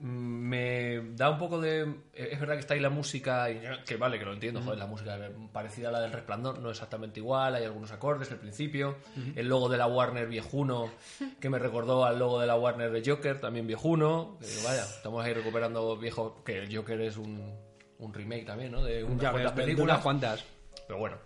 me 0.00 1.00
da 1.16 1.30
un 1.30 1.38
poco 1.38 1.60
de... 1.60 1.82
eh, 2.14 2.28
Es 2.32 2.40
verdad 2.40 2.54
que 2.54 2.60
está 2.60 2.74
ahí 2.74 2.80
la 2.80 2.90
música, 2.90 3.50
y 3.50 3.60
que 3.84 3.96
vale, 3.96 4.18
que 4.18 4.24
lo 4.24 4.32
entiendo, 4.32 4.60
joder, 4.62 4.78
la 4.78 4.86
música 4.86 5.18
parecida 5.52 5.88
a 5.88 5.92
la 5.92 6.00
del 6.00 6.12
Resplandor, 6.12 6.60
no 6.60 6.70
exactamente 6.70 7.20
igual, 7.20 7.54
hay 7.54 7.64
algunos 7.64 7.90
acordes 7.92 8.30
al 8.30 8.38
principio, 8.38 8.96
el 9.36 9.48
logo 9.48 9.68
de 9.68 9.76
la 9.78 9.86
Warner 9.86 10.28
viejuno, 10.28 10.90
que 11.40 11.50
me 11.50 11.58
recordó 11.58 12.04
al 12.04 12.18
logo 12.18 12.40
de 12.40 12.46
la 12.46 12.56
Warner 12.56 12.90
de 12.90 13.02
Joker, 13.08 13.40
también 13.40 13.66
viejuno, 13.66 14.38
que 14.40 14.46
vaya, 14.64 14.82
estamos 14.84 15.24
ahí 15.24 15.32
recuperando 15.34 15.96
viejo, 15.96 16.42
que 16.44 16.58
el 16.58 16.74
Joker 16.76 17.00
es 17.00 17.16
un, 17.16 17.54
un 17.98 18.14
remake 18.14 18.44
también, 18.46 18.72
¿no? 18.72 18.82
De 18.84 19.02
unas 19.04 19.20
Ya 19.20 19.30
cuantas 19.32 19.54
ves, 19.54 19.56
de- 19.56 19.62
películas. 19.72 19.94
unas 19.94 20.02
cuantas. 20.02 20.44
Pero 20.86 20.98
bueno. 21.00 21.16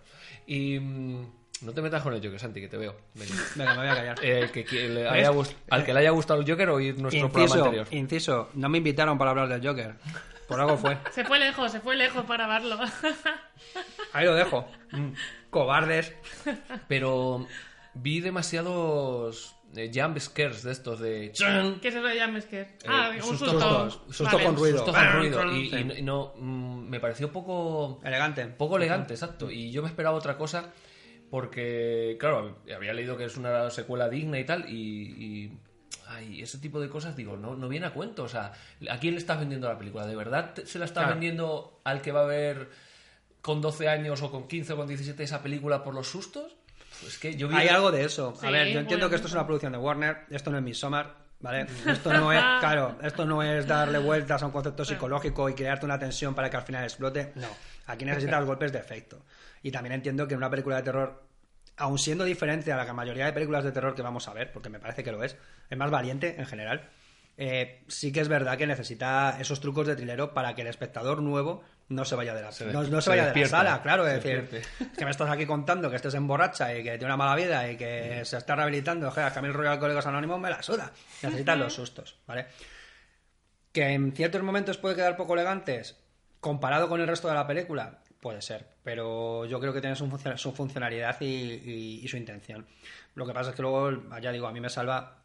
Y 0.47 0.79
mm, 0.79 1.25
no 1.63 1.73
te 1.73 1.81
metas 1.81 2.01
con 2.03 2.13
el 2.13 2.23
Joker, 2.23 2.39
Santi, 2.39 2.61
que 2.61 2.67
te 2.67 2.77
veo. 2.77 2.95
Ven. 3.13 3.27
Venga, 3.55 3.71
me 3.73 3.79
voy 3.79 3.87
a 3.87 3.95
callar. 3.95 4.19
Eh, 4.21 4.49
que, 4.53 4.63
que 4.65 4.87
le 4.89 5.03
¿Ves? 5.03 5.11
haya 5.11 5.31
gust- 5.31 5.55
al 5.69 5.83
que 5.85 5.93
le 5.93 5.99
haya 6.01 6.11
gustado 6.11 6.41
el 6.41 6.49
Joker 6.49 6.69
oír 6.69 6.99
nuestro 6.99 7.29
programa 7.29 7.43
Inciso, 7.43 7.63
anterior. 7.65 7.87
inciso, 7.91 8.49
no 8.53 8.69
me 8.69 8.77
invitaron 8.79 9.17
para 9.17 9.31
hablar 9.31 9.47
del 9.49 9.65
Joker. 9.67 9.95
Por 10.47 10.59
algo 10.59 10.77
fue. 10.77 10.97
Se 11.11 11.23
fue 11.23 11.39
lejos, 11.39 11.71
se 11.71 11.79
fue 11.79 11.95
lejos 11.95 12.25
para 12.25 12.47
verlo. 12.47 12.77
Ahí 14.13 14.25
lo 14.25 14.35
dejo. 14.35 14.67
Mm. 14.91 15.09
Cobardes. 15.49 16.13
Pero 16.87 17.47
vi 17.93 18.19
demasiados 18.19 19.55
eh, 19.75 19.91
jump 19.93 20.17
scares 20.19 20.63
de 20.63 20.71
estos 20.71 20.99
de... 20.99 21.31
¡chan! 21.31 21.79
¿Qué 21.79 21.87
es 21.87 21.95
eso 21.95 22.03
de 22.05 22.21
Jumpscare? 22.21 22.77
Ah, 22.87 23.11
un 23.15 23.21
susto. 23.37 23.57
con- 23.57 24.13
susto 24.13 24.39
con 24.39 24.55
ruido. 24.57 24.77
Sustos 24.79 24.95
con 24.95 25.13
ruido. 25.13 25.51
Y, 25.55 25.75
y 25.99 26.01
no- 26.01 26.33
mm, 26.37 26.89
me 26.89 26.99
pareció 26.99 27.31
poco... 27.31 27.99
Elegante. 28.03 28.45
Poco 28.47 28.77
elegante, 28.77 29.13
exacto. 29.13 29.49
Y 29.49 29.71
yo 29.71 29.81
me 29.81 29.87
esperaba 29.87 30.15
otra 30.17 30.37
cosa 30.37 30.65
porque, 31.33 32.15
claro, 32.19 32.59
había 32.75 32.93
leído 32.93 33.17
que 33.17 33.25
es 33.25 33.37
una 33.37 33.67
secuela 33.71 34.07
digna 34.07 34.37
y 34.37 34.43
tal, 34.43 34.69
y, 34.69 34.75
y- 35.17 35.57
ay, 36.07 36.43
ese 36.43 36.59
tipo 36.59 36.79
de 36.79 36.89
cosas, 36.89 37.15
digo, 37.15 37.35
no, 37.37 37.55
no 37.55 37.67
viene 37.67 37.87
a 37.87 37.91
cuento. 37.91 38.21
O 38.25 38.27
sea, 38.29 38.51
¿a 38.87 38.99
quién 38.99 39.15
le 39.15 39.19
estás 39.19 39.39
vendiendo 39.39 39.67
la 39.67 39.75
película? 39.79 40.05
¿De 40.05 40.15
verdad 40.15 40.53
se 40.63 40.77
la 40.77 40.85
estás 40.85 41.05
Claro. 41.05 41.15
vendiendo 41.15 41.81
al 41.85 42.03
que 42.03 42.11
va 42.11 42.21
a 42.21 42.25
ver 42.25 42.69
con 43.41 43.61
12 43.61 43.89
años 43.89 44.21
o 44.21 44.29
con 44.29 44.47
15 44.47 44.73
o 44.73 44.77
con 44.77 44.85
17 44.87 45.23
esa 45.23 45.41
película 45.41 45.83
por 45.83 45.95
los 45.95 46.07
sustos? 46.07 46.55
Pues 47.01 47.17
que 47.17 47.35
yo 47.35 47.47
vi... 47.47 47.55
Hay 47.55 47.67
algo 47.67 47.91
de 47.91 48.03
eso. 48.05 48.35
A 48.37 48.39
Sí, 48.39 48.51
ver, 48.53 48.67
yo 48.67 48.79
entiendo 48.81 48.87
bueno. 49.05 49.09
que 49.09 49.15
esto 49.15 49.27
es 49.27 49.33
una 49.33 49.47
producción 49.47 49.71
de 49.71 49.79
Warner, 49.79 50.17
esto 50.29 50.51
no 50.51 50.57
es 50.57 50.63
Midsommar, 50.63 51.15
¿vale? 51.39 51.65
Esto 51.87 52.13
no 52.13 52.31
es, 52.31 52.39
claro, 52.59 52.95
esto 53.01 53.25
no 53.25 53.41
es 53.41 53.65
darle 53.65 53.97
vueltas 53.97 54.43
a 54.43 54.45
un 54.45 54.51
concepto 54.51 54.85
psicológico 54.85 55.49
y 55.49 55.55
crearte 55.55 55.83
una 55.87 55.97
tensión 55.97 56.35
para 56.35 56.51
que 56.51 56.57
al 56.57 56.63
final 56.63 56.83
explote. 56.83 57.31
No, 57.33 57.47
aquí 57.87 58.05
necesitas 58.05 58.45
golpes 58.45 58.71
de 58.71 58.77
efecto. 58.77 59.23
Y 59.63 59.71
también 59.71 59.93
entiendo 59.93 60.27
que 60.27 60.35
en 60.35 60.37
una 60.37 60.49
película 60.51 60.75
de 60.75 60.83
terror, 60.83 61.23
aun 61.77 61.97
siendo 61.97 62.23
diferente 62.25 62.71
a 62.71 62.77
la 62.83 62.93
mayoría 62.93 63.25
de 63.25 63.33
películas 63.33 63.63
de 63.63 63.71
terror 63.71 63.95
que 63.95 64.01
vamos 64.03 64.27
a 64.27 64.33
ver, 64.33 64.51
porque 64.51 64.69
me 64.69 64.79
parece 64.79 65.03
que 65.03 65.11
lo 65.11 65.23
es, 65.23 65.35
es 65.69 65.77
más 65.77 65.89
valiente 65.89 66.35
en 66.37 66.45
general. 66.45 66.89
eh, 67.37 67.83
sí 67.87 68.11
que 68.11 68.19
es 68.19 68.27
verdad 68.27 68.57
que 68.59 68.67
necesita 68.67 69.37
esos 69.39 69.59
trucos 69.59 69.87
de 69.87 69.95
trilero 69.95 70.33
para 70.35 70.53
que 70.53 70.61
el 70.61 70.67
espectador 70.67 71.21
nuevo 71.23 71.63
no 71.89 72.05
se 72.05 72.15
vaya 72.15 72.33
de 72.35 72.41
la, 72.41 72.51
Se 72.51 72.65
no, 72.65 72.83
se 72.83 73.01
se 73.01 73.09
vaya 73.09 73.31
de 73.31 73.41
la 73.41 73.47
sala, 73.47 73.81
claro, 73.81 74.05
es 74.07 74.21
se 74.21 74.29
decir, 74.29 74.49
despierte. 74.49 74.95
que 74.97 75.05
me 75.05 75.11
estás 75.11 75.29
aquí 75.29 75.45
contando 75.45 75.89
que 75.89 75.95
estés 75.95 76.13
emborracha 76.13 76.73
y 76.77 76.83
que 76.83 76.91
tiene 76.91 77.05
una 77.05 77.17
mala 77.17 77.35
vida 77.35 77.69
y 77.71 77.75
que 77.77 78.21
se 78.25 78.37
está 78.37 78.55
rehabilitando, 78.55 79.09
joder, 79.11 79.31
que 79.31 79.39
a 79.39 79.41
mí 79.41 79.47
el 79.47 79.53
rollo 79.53 79.69
de 79.69 79.73
Alcohólicos 79.73 80.05
Anónimos 80.05 80.39
me 80.39 80.49
la 80.49 80.61
suda. 80.61 80.91
Necesitas 81.23 81.57
los 81.57 81.73
sustos, 81.73 82.19
¿vale? 82.27 82.45
Que 83.71 83.89
en 83.93 84.11
ciertos 84.13 84.43
momentos 84.43 84.77
puede 84.77 84.95
quedar 84.95 85.17
poco 85.17 85.33
elegantes 85.33 85.97
comparado 86.39 86.87
con 86.89 87.01
el 87.01 87.07
resto 87.07 87.27
de 87.27 87.33
la 87.33 87.47
película, 87.47 87.99
puede 88.23 88.41
ser, 88.41 88.65
pero 88.83 89.45
yo 89.45 89.59
creo 89.59 89.71
que 89.73 89.81
tiene 89.81 89.95
su, 89.95 90.07
funcio- 90.07 90.35
su 90.37 90.51
funcionalidad 90.53 91.21
y, 91.21 91.25
y- 91.25 91.99
y 92.03 92.07
su 92.07 92.17
intención. 92.17 92.65
Lo 93.13 93.27
que 93.27 93.33
pasa 93.33 93.51
es 93.51 93.55
que 93.55 93.61
luego, 93.61 93.91
ya 94.19 94.31
digo, 94.31 94.47
a 94.47 94.51
mí 94.51 94.59
me 94.59 94.69
salva 94.69 95.19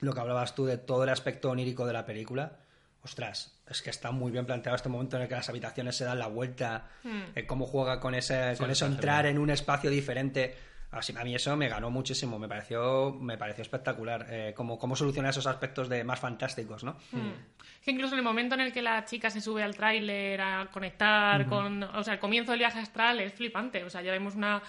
lo 0.00 0.12
que 0.12 0.20
hablabas 0.20 0.56
tú 0.56 0.64
de 0.66 0.78
todo 0.78 1.04
el 1.04 1.10
aspecto 1.10 1.50
onírico 1.50 1.86
de 1.86 1.92
la 1.92 2.04
película. 2.04 2.56
Ostras, 3.04 3.56
es 3.70 3.80
que 3.80 3.90
está 3.90 4.10
muy 4.10 4.32
bien 4.32 4.44
planteado 4.44 4.74
este 4.74 4.88
momento 4.88 5.16
en 5.16 5.22
el 5.22 5.28
que 5.28 5.34
las 5.36 5.48
habitaciones 5.48 5.94
se 5.96 6.04
dan 6.04 6.18
la 6.18 6.26
vuelta, 6.26 6.88
eh, 7.36 7.46
cómo 7.46 7.66
juega 7.66 8.00
con 8.00 8.14
ese, 8.14 8.34
con 8.58 8.70
eso 8.72 8.86
entrar 8.86 9.26
en 9.26 9.38
un 9.38 9.50
espacio 9.50 9.88
diferente. 9.90 10.56
Así, 10.90 11.14
a 11.18 11.22
mí 11.22 11.34
eso 11.34 11.54
me 11.56 11.68
ganó 11.68 11.90
muchísimo, 11.90 12.38
me 12.38 12.48
pareció, 12.48 13.12
me 13.12 13.36
pareció 13.36 13.60
espectacular. 13.62 14.26
Eh, 14.30 14.54
cómo, 14.56 14.78
cómo 14.78 14.96
soluciona 14.96 15.28
esos 15.30 15.46
aspectos 15.46 15.88
de 15.90 16.02
más 16.02 16.18
fantásticos, 16.18 16.82
¿no? 16.82 16.96
Es 17.12 17.84
que 17.84 17.90
incluso 17.90 18.14
en 18.14 18.20
el 18.20 18.24
momento 18.24 18.54
en 18.54 18.62
el 18.62 18.72
que 18.72 18.80
la 18.80 19.04
chica 19.04 19.28
se 19.28 19.40
sube 19.42 19.62
al 19.62 19.76
tráiler 19.76 20.40
a 20.40 20.66
conectar 20.72 21.46
con... 21.46 21.82
O 21.82 22.02
sea, 22.02 22.14
el 22.14 22.20
comienzo 22.20 22.52
del 22.52 22.60
viaje 22.60 22.78
astral 22.80 23.20
es 23.20 23.34
flipante. 23.34 23.84
O 23.84 23.90
sea, 23.90 24.00
ya 24.00 24.12
vemos 24.12 24.34
una, 24.34 24.62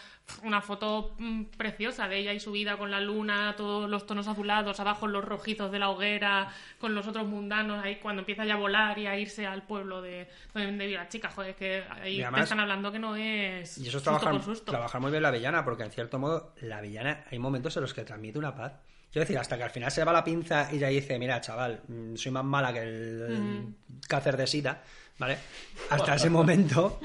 una 0.43 0.62
foto 0.62 1.15
mm, 1.17 1.43
preciosa 1.58 2.08
de 2.10 2.17
ella 2.19 2.34
y 2.34 2.39
su 2.41 2.51
vida 2.51 2.77
con 2.77 2.91
la 2.91 2.99
luna, 2.99 3.55
todos 3.55 3.89
los 3.89 4.05
tonos 4.05 4.27
azulados, 4.27 4.79
abajo 4.82 5.08
los 5.08 5.23
rojizos 5.23 5.71
de 5.71 5.79
la 5.79 5.89
hoguera, 5.89 6.49
con 6.79 6.93
los 6.95 7.08
otros 7.08 7.27
mundanos, 7.27 7.84
ahí 7.84 7.95
cuando 7.95 8.21
empieza 8.21 8.43
ya 8.45 8.55
a 8.55 8.58
volar 8.58 8.99
y 8.99 9.08
a 9.08 9.17
irse 9.17 9.47
al 9.47 9.63
pueblo 9.63 10.01
de 10.01 10.27
donde 10.53 10.86
vive 10.86 10.97
la 10.97 11.08
chica. 11.08 11.29
Joder, 11.32 11.51
es 11.51 11.55
que 11.55 11.84
ahí 12.01 12.15
Y 12.15 12.17
te 12.17 12.23
además- 12.25 12.43
están 12.43 12.60
hablando 12.60 12.91
que 12.91 12.99
no 12.99 13.15
es 13.15 13.77
Y 13.77 13.88
eso 13.88 13.97
es 13.97 14.03
trabajar, 14.03 14.36
trabajar 14.65 14.99
muy 15.01 15.12
bien 15.12 15.23
la 15.23 15.32
villana, 15.32 15.63
porque 15.63 15.84
en 15.84 15.91
cierto 15.91 16.09
modo, 16.17 16.54
la 16.62 16.82
villana 16.82 17.26
hay 17.30 17.39
momentos 17.39 17.76
en 17.78 17.82
los 17.84 17.93
que 17.93 18.04
transmite 18.04 18.39
una 18.39 18.56
paz. 18.56 18.74
Quiero 19.12 19.24
decir, 19.24 19.38
hasta 19.38 19.58
que 19.58 19.63
al 19.63 19.72
final 19.72 19.91
se 19.91 20.04
va 20.04 20.13
la 20.13 20.24
pinza 20.24 20.69
y 20.72 20.78
ya 20.78 20.88
dice, 20.88 21.17
mira, 21.17 21.41
chaval, 21.41 21.82
mm, 21.88 22.15
soy 22.15 22.32
más 22.32 22.43
mala 22.45 22.72
que 22.72 22.80
el 22.80 23.76
cáncer 24.08 24.38
de 24.38 24.48
sida, 24.48 24.84
¿vale? 25.17 25.38
Hasta 25.89 26.15
ese 26.15 26.30
momento 26.30 27.00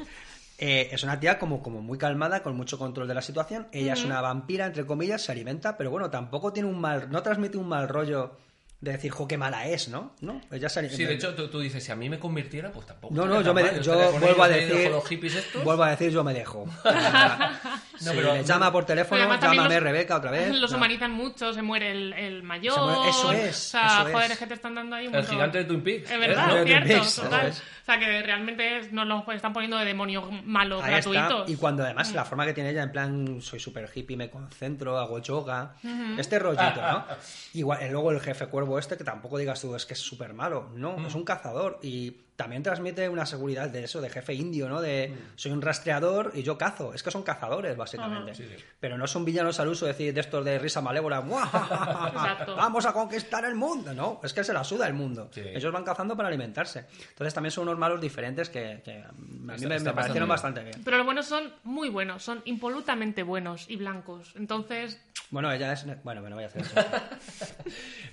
eh, 0.58 0.88
es 0.92 1.02
una 1.02 1.18
tía 1.18 1.38
como, 1.38 1.62
como 1.62 1.80
muy 1.80 1.98
calmada, 1.98 2.42
con 2.42 2.56
mucho 2.56 2.78
control 2.78 3.08
de 3.08 3.14
la 3.14 3.22
situación. 3.22 3.66
Ella 3.72 3.94
es 3.94 4.04
una 4.04 4.20
vampira, 4.20 4.66
entre 4.66 4.86
comillas, 4.86 5.22
se 5.22 5.32
alimenta, 5.32 5.76
pero 5.76 5.90
bueno, 5.90 6.10
tampoco 6.10 6.52
tiene 6.52 6.68
un 6.68 6.78
mal, 6.78 7.10
no 7.10 7.22
transmite 7.22 7.56
un 7.56 7.68
mal 7.68 7.88
rollo 7.88 8.36
de 8.80 8.92
decir, 8.92 9.10
jo, 9.10 9.26
qué 9.26 9.38
mala 9.38 9.66
es, 9.66 9.88
¿no? 9.88 10.14
¿No? 10.20 10.40
Ella 10.52 10.68
se 10.68 10.80
alimenta. 10.80 10.96
Sí, 10.96 11.04
de 11.04 11.14
hecho, 11.14 11.34
tú, 11.34 11.48
tú 11.48 11.60
dices, 11.60 11.82
si 11.82 11.90
a 11.90 11.96
mí 11.96 12.08
me 12.08 12.18
convirtiera, 12.18 12.70
pues 12.70 12.86
tampoco. 12.86 13.14
No, 13.14 13.24
no, 13.26 13.40
yo, 13.40 13.54
me, 13.54 13.62
mal, 13.62 13.80
yo 13.80 13.92
estaría 13.92 14.10
con 14.10 14.20
vuelvo 14.20 14.42
a 14.42 14.48
decir, 14.48 14.82
con 14.84 14.92
los 14.92 15.06
hippies 15.06 15.34
estos. 15.36 15.64
vuelvo 15.64 15.82
a 15.82 15.90
decir, 15.90 16.10
yo 16.10 16.22
me 16.22 16.34
dejo. 16.34 16.66
Sí, 17.98 18.10
pero- 18.14 18.34
le 18.34 18.44
llama 18.44 18.72
por 18.72 18.84
teléfono, 18.84 19.20
además 19.20 19.40
llámame 19.40 19.74
los- 19.74 19.82
Rebeca 19.82 20.16
otra 20.16 20.30
vez. 20.30 20.54
Los 20.54 20.70
No. 20.70 20.76
humanizan 20.78 21.10
mucho, 21.12 21.52
se 21.52 21.62
muere 21.62 21.90
el, 21.92 22.12
el 22.14 22.42
mayor. 22.42 22.78
Muere- 22.78 23.10
eso 23.10 23.32
es, 23.32 23.50
O 23.56 23.70
sea, 23.70 23.86
eso 23.86 24.02
joder, 24.12 24.24
es. 24.26 24.30
es 24.32 24.38
que 24.38 24.46
te 24.46 24.54
están 24.54 24.74
dando 24.74 24.96
ahí 24.96 25.06
un 25.06 25.14
El 25.14 25.20
montón. 25.20 25.34
gigante 25.36 25.58
de 25.58 25.64
Twin 25.64 25.82
Peaks. 25.82 26.04
Es 26.04 26.10
El 26.10 26.20
verdad, 26.20 26.42
gigante 26.48 26.60
de 26.60 26.66
cierto, 26.66 26.86
Twin 26.88 26.98
Peaks, 27.00 27.14
total. 27.16 27.52
O 27.84 27.86
sea, 27.86 27.98
que 27.98 28.22
realmente 28.22 28.88
nos 28.92 29.06
lo 29.06 29.30
están 29.30 29.52
poniendo 29.52 29.76
de 29.76 29.84
demonio 29.84 30.22
malo 30.44 30.82
Ahí 30.82 30.94
está. 30.94 31.10
gratuitos. 31.10 31.50
Y 31.50 31.56
cuando 31.56 31.82
además 31.84 32.14
la 32.14 32.24
forma 32.24 32.46
que 32.46 32.54
tiene 32.54 32.70
ella, 32.70 32.82
en 32.82 32.90
plan, 32.90 33.42
soy 33.42 33.60
súper 33.60 33.90
hippie, 33.94 34.16
me 34.16 34.30
concentro, 34.30 34.96
hago 34.98 35.18
yoga. 35.18 35.74
Este 36.16 36.38
rollito, 36.38 36.80
¿no? 36.80 37.04
Igual, 37.52 37.86
y 37.86 37.90
luego 37.90 38.10
el 38.10 38.20
jefe 38.20 38.46
cuervo 38.46 38.78
este, 38.78 38.96
que 38.96 39.04
tampoco 39.04 39.36
digas 39.36 39.60
tú, 39.60 39.74
es 39.74 39.84
que 39.84 39.92
es 39.92 40.00
súper 40.00 40.32
malo. 40.32 40.70
No, 40.74 41.06
es 41.06 41.14
un 41.14 41.26
cazador. 41.26 41.78
Y 41.82 42.24
también 42.36 42.64
transmite 42.64 43.08
una 43.08 43.26
seguridad 43.26 43.68
de 43.68 43.84
eso, 43.84 44.00
de 44.00 44.10
jefe 44.10 44.34
indio, 44.34 44.68
¿no? 44.68 44.80
De 44.80 45.14
soy 45.36 45.52
un 45.52 45.62
rastreador 45.62 46.32
y 46.34 46.42
yo 46.42 46.58
cazo. 46.58 46.92
Es 46.92 47.02
que 47.02 47.10
son 47.12 47.22
cazadores, 47.22 47.76
básicamente. 47.76 48.34
Sí, 48.34 48.44
sí. 48.44 48.64
Pero 48.80 48.98
no 48.98 49.06
son 49.06 49.24
villanos 49.24 49.60
al 49.60 49.68
uso, 49.68 49.86
decir, 49.86 50.12
de 50.12 50.20
estos 50.20 50.44
de 50.44 50.58
risa 50.58 50.80
malévola. 50.80 51.20
Vamos 52.56 52.86
a 52.86 52.92
conquistar 52.92 53.44
el 53.44 53.54
mundo. 53.54 53.94
No, 53.94 54.20
es 54.24 54.32
que 54.32 54.42
se 54.42 54.52
la 54.52 54.64
suda 54.64 54.88
el 54.88 54.94
mundo. 54.94 55.28
Sí. 55.32 55.42
Ellos 55.44 55.72
van 55.72 55.84
cazando 55.84 56.16
para 56.16 56.28
alimentarse. 56.28 56.86
Entonces 57.10 57.34
también 57.34 57.52
son 57.52 57.68
unos 57.68 57.73
malos 57.78 58.00
diferentes 58.00 58.48
que, 58.48 58.80
que 58.84 59.02
a 59.02 59.12
mí 59.12 59.54
Está- 59.54 59.68
me, 59.68 59.76
está 59.76 59.90
me 59.90 59.94
parecieron 59.96 60.28
bastante 60.28 60.60
bastante 60.60 60.64
bien. 60.64 60.84
Pero 60.84 60.96
los 60.98 61.06
buenos 61.06 61.26
son 61.26 61.52
muy 61.64 61.88
buenos, 61.88 62.22
son 62.22 62.42
impolutamente 62.44 63.22
buenos 63.22 63.68
y 63.68 63.76
blancos. 63.76 64.32
Entonces, 64.36 65.00
Bueno, 65.30 65.50
ella 65.52 65.72
es. 65.72 65.84
Bueno, 66.02 66.20
bueno, 66.20 66.36
voy 66.36 66.44
a 66.44 66.48
hacer 66.48 66.62
eso. 66.62 66.74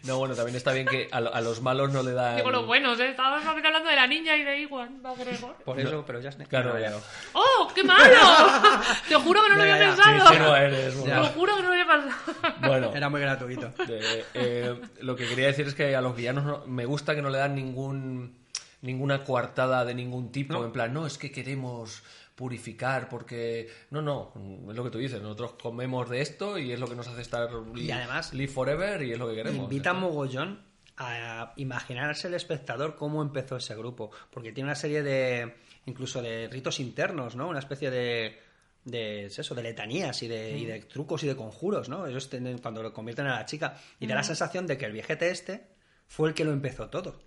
No, 0.04 0.18
bueno, 0.18 0.34
también 0.34 0.56
está 0.56 0.74
bien 0.74 0.88
que 0.88 1.08
a, 1.12 1.18
a 1.18 1.42
los 1.42 1.62
malos 1.62 1.92
no 1.94 2.02
le 2.02 2.14
dan... 2.14 2.38
digo 2.38 2.50
los 2.50 2.66
buenos, 2.66 3.00
¿eh? 3.00 3.10
Estábamos 3.10 3.46
hablando 3.46 3.88
de 3.88 3.96
la 3.96 4.08
niña 4.08 4.36
y 4.36 4.44
de 4.44 4.62
Iwan 4.62 5.00
McGregor. 5.02 5.56
Por 5.64 5.80
eso, 5.80 6.04
pero 6.08 6.20
ya 6.20 6.30
es. 6.30 6.36
Claro, 6.48 6.74
No, 6.74 6.80
ya. 6.80 6.90
no. 6.90 6.98
¡Oh, 7.34 7.72
qué 7.76 7.84
malo! 7.84 8.02
Te 9.08 9.16
juro 9.16 9.44
que 9.44 9.50
no 9.50 9.56
lo 9.58 9.62
había 9.62 9.78
ya, 9.78 9.88
pensado. 9.96 10.28
Sí, 10.32 10.40
no 10.40 10.56
eres, 10.56 11.04
Te 11.04 11.14
lo 11.16 11.26
juro 11.26 11.56
que 11.56 11.62
no 11.62 11.68
lo 11.68 11.74
había 11.74 11.88
pensado. 11.88 12.56
Bueno, 12.62 12.92
Era 12.96 13.10
muy 13.10 13.22
gratuito. 13.22 13.70
de- 13.86 14.26
eh, 14.34 14.76
lo 15.02 15.16
que 15.16 15.28
quería 15.28 15.48
decir 15.48 15.68
es 15.68 15.76
que 15.76 15.96
a 15.96 16.02
los 16.02 16.16
villanos 16.16 16.46
no- 16.46 16.64
me 16.66 16.86
gusta 16.86 17.14
que 17.14 17.22
no 17.22 17.30
le 17.30 17.38
dan 17.38 17.54
ningún 17.54 18.41
ninguna 18.82 19.24
coartada 19.24 19.86
de 19.86 19.94
ningún 19.94 20.32
tipo. 20.32 20.54
No. 20.54 20.66
En 20.66 20.72
plan, 20.72 20.94
no, 20.94 21.06
es 21.08 21.18
que 21.18 21.32
queremos 21.32 22.04
purificar 22.36 23.10
porque... 23.10 23.70
No, 23.92 24.02
no, 24.02 24.34
es 24.70 24.76
lo 24.76 24.84
que 24.84 24.90
tú 24.90 24.98
dices. 24.98 25.22
Nosotros 25.22 25.54
comemos 25.62 26.10
de 26.10 26.22
esto 26.22 26.58
y 26.58 26.72
es 26.72 26.80
lo 26.80 26.88
que 26.88 26.96
nos 26.96 27.08
hace 27.08 27.22
estar... 27.22 27.50
Y 27.76 27.92
además- 27.92 28.34
Live 28.34 28.52
forever 28.52 29.02
y 29.04 29.12
es 29.12 29.20
lo 29.20 29.30
que 29.30 29.36
queremos. 29.36 29.64
Invita 29.64 29.94
mogollón 29.94 30.72
a 30.98 31.54
imaginarse 31.56 32.28
el 32.28 32.34
espectador 32.34 32.96
cómo 32.96 33.22
empezó 33.22 33.58
ese 33.58 33.76
grupo. 33.76 34.12
Porque 34.30 34.52
tiene 34.52 34.70
una 34.70 34.76
serie 34.76 35.04
de. 35.04 35.56
incluso 35.86 36.22
de 36.22 36.48
ritos 36.48 36.80
internos, 36.80 37.36
¿no? 37.36 37.48
Una 37.48 37.60
especie 37.60 37.90
de. 37.90 38.40
de 38.86 39.26
es 39.26 39.40
eso, 39.40 39.56
de 39.56 39.64
letanías 39.64 40.22
y 40.22 40.28
de, 40.28 40.58
y 40.58 40.66
de 40.66 40.82
trucos 40.82 41.24
y 41.24 41.28
de 41.28 41.36
conjuros, 41.36 41.90
¿no? 41.90 42.06
Ellos 42.06 42.30
tienen, 42.30 42.60
cuando 42.60 42.84
lo 42.84 42.94
convierten 42.94 43.26
a 43.28 43.36
la 43.36 43.46
chica. 43.46 43.78
Y 44.00 44.08
da 44.08 44.16
la 44.16 44.24
sensación 44.24 44.68
de 44.68 44.78
que 44.78 44.86
el 44.86 44.92
viejete 44.92 45.30
este 45.32 45.68
fue 46.08 46.30
el 46.30 46.36
que 46.36 46.46
lo 46.46 46.52
empezó 46.52 46.90
todo. 46.90 47.20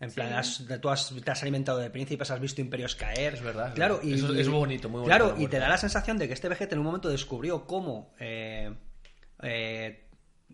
En 0.00 0.10
plan, 0.10 0.32
has- 0.34 0.62
tú 0.80 0.90
has- 0.90 1.14
te 1.24 1.30
has 1.30 1.42
alimentado 1.42 1.78
de 1.78 1.88
príncipes, 1.88 2.30
has 2.30 2.40
visto 2.40 2.60
imperios 2.60 2.94
caer. 2.96 3.34
Es 3.34 3.42
verdad, 3.42 3.68
es 3.68 3.74
Claro, 3.74 3.94
verdad. 3.96 4.08
y, 4.10 4.14
Eso 4.14 4.34
es 4.34 4.48
muy 4.48 4.58
bonito, 4.58 4.88
muy 4.88 5.00
bonito 5.00 5.16
Claro, 5.16 5.36
la 5.36 5.42
y 5.42 5.46
te 5.46 5.58
da 5.58 5.68
la 5.68 5.78
sensación 5.78 6.18
de 6.18 6.26
que 6.28 6.34
este 6.34 6.48
vejete 6.48 6.74
en 6.74 6.80
un 6.80 6.84
momento 6.86 7.08
descubrió 7.08 7.66
cómo 7.66 8.12
eh, 8.18 8.74
eh, 9.42 10.04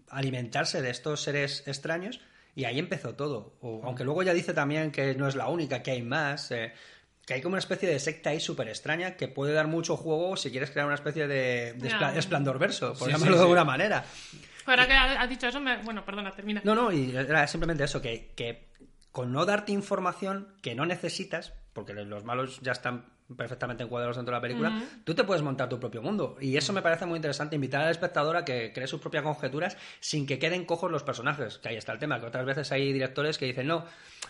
alimentarse 0.09 0.83
de 0.83 0.91
estos 0.91 1.23
seres 1.23 1.65
extraños 1.67 2.21
y 2.55 2.65
ahí 2.65 2.79
empezó 2.79 3.15
todo. 3.15 3.57
O- 3.61 3.81
aunque 3.85 4.05
luego 4.05 4.23
ya 4.23 4.35
dice 4.35 4.53
también 4.53 4.91
que 4.93 5.15
no 5.15 5.27
es 5.29 5.35
la 5.37 5.49
única, 5.49 5.83
que 5.83 5.93
hay 5.93 6.03
más. 6.03 6.51
eh, 6.51 6.73
que 7.27 7.35
hay 7.35 7.43
como 7.43 7.53
una 7.53 7.61
especie 7.61 7.89
de 7.89 8.01
secta 8.01 8.31
ahí 8.31 8.41
súper 8.41 8.67
extraña 8.69 9.15
que 9.17 9.29
puede 9.29 9.53
dar 9.53 9.69
mucho 9.69 9.97
juego 9.97 10.37
si 10.37 10.51
quieres 10.51 10.71
crear 10.73 10.87
una 10.87 10.97
especie 10.97 11.29
de, 11.29 11.75
de 11.75 12.19
esplendor 12.19 12.59
verso, 12.59 12.89
por 12.95 13.07
Sí, 13.07 13.13
llamarlo 13.13 13.27
sí, 13.27 13.31
de 13.33 13.37
sí. 13.39 13.43
alguna 13.43 13.65
manera. 13.65 14.05
Ahora 14.67 14.87
que 14.87 14.93
has 14.95 15.29
dicho 15.29 15.47
eso, 15.47 15.61
me... 15.61 15.77
bueno, 15.79 16.05
perdona, 16.05 16.33
termina. 16.33 16.61
No, 16.65 16.75
no, 16.75 16.91
y 16.93 17.15
era 17.15 17.47
simplemente 17.47 17.85
eso, 17.85 18.03
que, 18.03 18.33
que 18.35 18.70
con 19.13 19.33
no 19.33 19.45
darte 19.47 19.73
información 19.73 20.49
que 20.63 20.75
no 20.75 20.87
necesitas, 20.87 21.53
porque 21.73 21.93
los 21.95 22.25
malos 22.25 22.61
ya 22.61 22.73
están 22.73 23.07
perfectamente 23.37 23.85
encuadrados 23.85 24.17
dentro 24.17 24.35
de 24.35 24.39
la 24.39 24.43
película, 24.43 24.83
tú 25.05 25.15
te 25.15 25.25
puedes 25.25 25.43
montar 25.43 25.69
tu 25.69 25.79
propio 25.79 26.03
mundo. 26.03 26.37
Y 26.41 26.57
eso 26.57 26.73
me 26.73 26.83
parece 26.83 27.07
muy 27.07 27.17
interesante, 27.17 27.55
invitar 27.55 27.83
al 27.83 27.91
espectador 27.91 28.37
a 28.37 28.45
que 28.45 28.73
cree 28.73 28.87
sus 28.87 29.01
propias 29.01 29.23
conjeturas 29.23 29.77
sin 30.01 30.27
que 30.27 30.39
queden 30.39 30.65
cojos 30.65 30.91
los 30.91 31.03
personajes. 31.03 31.59
Que 31.59 31.71
ahí 31.71 31.77
está 31.77 31.93
el 31.93 31.99
tema, 31.99 32.21
que 32.21 32.27
otras 32.27 32.45
veces 32.45 32.71
hay 32.73 32.93
directores 32.93 33.39
que 33.39 33.47
dicen, 33.47 33.67
no, 33.67 33.85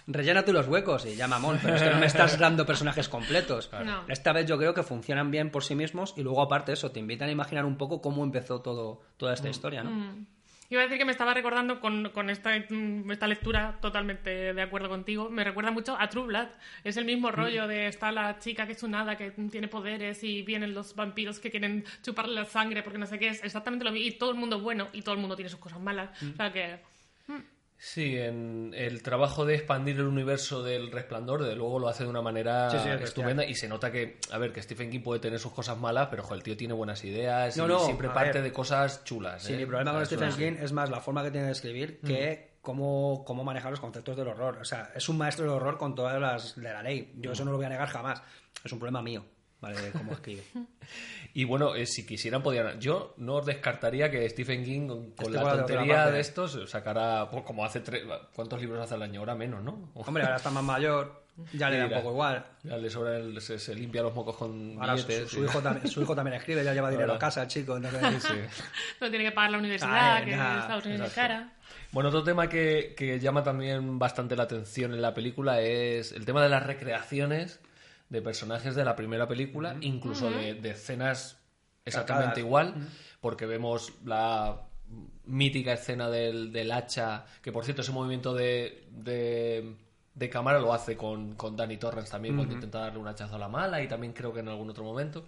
rellena 0.06 0.44
tú 0.44 0.52
los 0.52 0.68
huecos, 0.68 1.06
y 1.06 1.16
ya 1.16 1.26
mamón, 1.28 1.58
pero 1.62 1.76
es 1.76 1.82
que 1.82 1.90
no 1.90 1.98
me 1.98 2.06
estás 2.06 2.38
dando 2.38 2.66
personajes 2.66 3.08
completos. 3.08 3.70
No. 3.84 4.04
Esta 4.08 4.32
vez 4.32 4.46
yo 4.46 4.58
creo 4.58 4.74
que 4.74 4.82
funcionan 4.82 5.30
bien 5.30 5.50
por 5.50 5.64
sí 5.64 5.74
mismos 5.74 6.14
y 6.16 6.22
luego 6.22 6.42
aparte 6.42 6.72
eso, 6.72 6.90
te 6.90 7.00
invitan 7.00 7.28
a 7.28 7.32
imaginar 7.32 7.64
un 7.64 7.76
poco 7.76 8.00
cómo 8.00 8.22
empezó 8.22 8.60
todo, 8.60 9.02
toda 9.16 9.34
esta 9.34 9.48
historia, 9.48 9.82
¿no? 9.82 9.90
Mm. 9.90 10.26
Iba 10.70 10.82
a 10.82 10.84
decir 10.84 10.98
que 10.98 11.04
me 11.04 11.10
estaba 11.10 11.34
recordando 11.34 11.80
con, 11.80 12.10
con 12.10 12.30
esta, 12.30 12.56
mm, 12.56 13.10
esta 13.10 13.26
lectura, 13.26 13.76
totalmente 13.80 14.54
de 14.54 14.62
acuerdo 14.62 14.88
contigo, 14.88 15.28
me 15.28 15.42
recuerda 15.42 15.72
mucho 15.72 15.96
a 15.98 16.08
True 16.08 16.28
Blood. 16.28 16.46
Es 16.84 16.96
el 16.96 17.04
mismo 17.04 17.32
rollo 17.32 17.66
de 17.66 17.88
está 17.88 18.12
la 18.12 18.38
chica 18.38 18.66
que 18.66 18.74
es 18.74 18.82
un 18.84 18.94
hada, 18.94 19.16
que 19.16 19.32
tiene 19.50 19.66
poderes 19.66 20.22
y 20.22 20.42
vienen 20.42 20.72
los 20.72 20.94
vampiros 20.94 21.40
que 21.40 21.50
quieren 21.50 21.84
chuparle 22.02 22.36
la 22.36 22.44
sangre 22.44 22.84
porque 22.84 22.98
no 22.98 23.06
sé 23.06 23.18
qué 23.18 23.28
es. 23.28 23.42
Exactamente 23.42 23.84
lo 23.84 23.90
mismo. 23.90 24.06
Y 24.06 24.12
todo 24.12 24.30
el 24.30 24.36
mundo 24.36 24.56
es 24.58 24.62
bueno 24.62 24.86
y 24.92 25.02
todo 25.02 25.16
el 25.16 25.20
mundo 25.20 25.34
tiene 25.34 25.48
sus 25.48 25.58
cosas 25.58 25.80
malas. 25.80 26.10
O 26.22 26.36
sea 26.36 26.52
que... 26.52 26.78
Sí, 27.82 28.18
en 28.18 28.74
el 28.76 29.02
trabajo 29.02 29.46
de 29.46 29.54
expandir 29.54 29.96
el 29.96 30.04
universo 30.04 30.62
del 30.62 30.92
resplandor, 30.92 31.44
de 31.44 31.56
luego 31.56 31.78
lo 31.78 31.88
hace 31.88 32.04
de 32.04 32.10
una 32.10 32.20
manera 32.20 32.68
Sí, 32.68 32.76
sí, 32.82 32.90
es 32.90 33.00
estupenda 33.00 33.42
y 33.42 33.54
se 33.54 33.68
nota 33.68 33.90
que, 33.90 34.18
a 34.30 34.36
ver, 34.36 34.52
que 34.52 34.60
Stephen 34.60 34.90
King 34.90 35.00
puede 35.00 35.18
tener 35.18 35.38
sus 35.38 35.52
cosas 35.52 35.78
malas, 35.78 36.08
pero 36.10 36.22
ojo, 36.22 36.34
el 36.34 36.42
tío 36.42 36.54
tiene 36.58 36.74
buenas 36.74 37.02
ideas 37.04 37.56
No, 37.56 37.64
y 37.64 37.68
no, 37.68 37.78
siempre 37.78 38.10
parte 38.10 38.34
ver. 38.34 38.42
de 38.42 38.52
cosas 38.52 39.02
chulas. 39.04 39.42
Sí, 39.42 39.54
¿eh? 39.54 39.56
mi 39.56 39.64
problema 39.64 39.92
con 39.92 40.04
Stephen. 40.04 40.30
King 40.36 40.62
es 40.62 40.72
más 40.72 40.90
la 40.90 41.00
forma 41.00 41.22
que 41.22 41.30
tiene 41.30 41.46
de 41.46 41.52
escribir 41.52 42.00
que 42.00 42.50
cómo, 42.60 43.24
cómo 43.26 43.44
manejar 43.44 43.70
los 43.70 43.80
conceptos 43.80 44.14
del 44.14 44.28
horror. 44.28 44.58
O 44.60 44.64
sea, 44.66 44.92
es 44.94 45.08
un 45.08 45.16
maestro 45.16 45.46
del 45.46 45.54
horror 45.54 45.78
con 45.78 45.94
todas 45.94 46.20
las 46.20 46.56
de 46.56 46.62
la 46.62 46.82
ley. 46.82 47.14
Yo 47.16 47.32
eso 47.32 47.46
no 47.46 47.50
lo 47.50 47.56
voy 47.56 47.64
a 47.64 47.70
negar 47.70 47.88
jamás. 47.88 48.22
Es 48.62 48.70
un 48.72 48.78
problema 48.78 49.00
mío, 49.00 49.24
¿vale? 49.60 49.80
De 49.80 49.90
cómo 49.92 50.12
escribe. 50.12 50.42
Y 51.34 51.44
bueno, 51.44 51.74
eh, 51.74 51.86
si 51.86 52.04
quisieran, 52.06 52.42
podrían. 52.42 52.80
Yo 52.80 53.14
no 53.18 53.34
os 53.36 53.46
descartaría 53.46 54.10
que 54.10 54.28
Stephen 54.28 54.64
King, 54.64 54.88
con, 54.88 55.10
con 55.12 55.26
Este 55.26 55.30
la 55.44 55.52
de 55.52 55.58
tontería 55.58 55.94
parte. 55.96 56.12
de 56.12 56.20
estos, 56.20 56.70
sacara. 56.70 57.28
pues, 57.30 57.44
como 57.44 57.64
hace 57.64 57.80
tres. 57.80 58.02
¿Cuántos 58.34 58.60
libros 58.60 58.80
hace 58.82 58.94
al 58.94 59.02
año? 59.02 59.20
Ahora 59.20 59.34
menos, 59.34 59.62
¿no? 59.62 59.90
Hombre, 59.94 60.24
ahora 60.24 60.36
está 60.36 60.50
más 60.50 60.64
mayor, 60.64 61.22
ya 61.52 61.70
le 61.70 61.78
da 61.78 61.86
un 61.86 61.92
poco 61.92 62.10
igual. 62.10 62.44
Ya 62.64 62.76
le 62.76 62.90
sobra 62.90 63.16
el- 63.18 63.40
se, 63.40 63.58
se 63.58 63.74
limpia 63.74 64.02
los 64.02 64.14
mocos 64.14 64.36
con 64.36 64.76
Ahora 64.80 64.96
su, 64.98 65.06
billetes. 65.06 65.30
su 65.30 65.40
y- 65.40 65.44
hijo 65.44 65.60
también, 65.62 65.88
su 65.88 66.02
hijo 66.02 66.14
también 66.16 66.36
escribe, 66.36 66.64
ya 66.64 66.74
lleva 66.74 66.90
dinero 66.90 67.14
a 67.14 67.18
casa, 67.18 67.42
el 67.42 67.48
chico. 67.48 67.76
Entonces, 67.76 68.22
Sí. 68.22 68.34
No 69.00 69.08
tiene 69.08 69.24
que 69.26 69.32
pagar 69.32 69.52
la 69.52 69.58
universidad, 69.58 70.16
Ay, 70.16 70.24
que 70.24 70.36
nada, 70.36 70.60
Estados 70.62 70.86
Unidos 70.86 71.06
es 71.08 71.14
cara. 71.14 71.52
Bueno, 71.92 72.08
otro 72.08 72.22
tema 72.24 72.48
que, 72.48 72.94
que 72.96 73.18
llama 73.20 73.42
también 73.44 73.98
bastante 73.98 74.34
la 74.36 74.44
atención 74.44 74.92
en 74.94 75.02
la 75.02 75.14
película 75.14 75.60
es 75.60 76.10
el 76.12 76.24
tema 76.24 76.42
de 76.42 76.48
las 76.48 76.64
recreaciones 76.66 77.60
de 78.10 78.20
personajes 78.20 78.74
de 78.74 78.84
la 78.84 78.96
primera 78.96 79.26
película, 79.26 79.76
incluso 79.80 80.30
de, 80.30 80.54
de 80.54 80.70
escenas 80.70 81.38
exactamente 81.84 82.40
igual, 82.40 82.74
porque 83.20 83.46
vemos 83.46 83.92
la 84.04 84.66
mítica 85.24 85.72
escena 85.72 86.10
del, 86.10 86.52
del 86.52 86.72
hacha, 86.72 87.24
que 87.40 87.52
por 87.52 87.64
cierto 87.64 87.82
ese 87.82 87.92
movimiento 87.92 88.34
de, 88.34 88.88
de, 88.90 89.76
de 90.14 90.28
cámara 90.28 90.58
lo 90.58 90.72
hace 90.74 90.96
con, 90.96 91.34
con 91.36 91.56
Danny 91.56 91.76
Torrance 91.76 92.10
también 92.10 92.36
cuando 92.36 92.54
intenta 92.54 92.80
darle 92.80 92.98
un 92.98 93.06
hachazo 93.06 93.36
a 93.36 93.38
la 93.38 93.48
mala 93.48 93.80
y 93.82 93.88
también 93.88 94.12
creo 94.12 94.32
que 94.32 94.40
en 94.40 94.48
algún 94.48 94.68
otro 94.68 94.84
momento. 94.84 95.26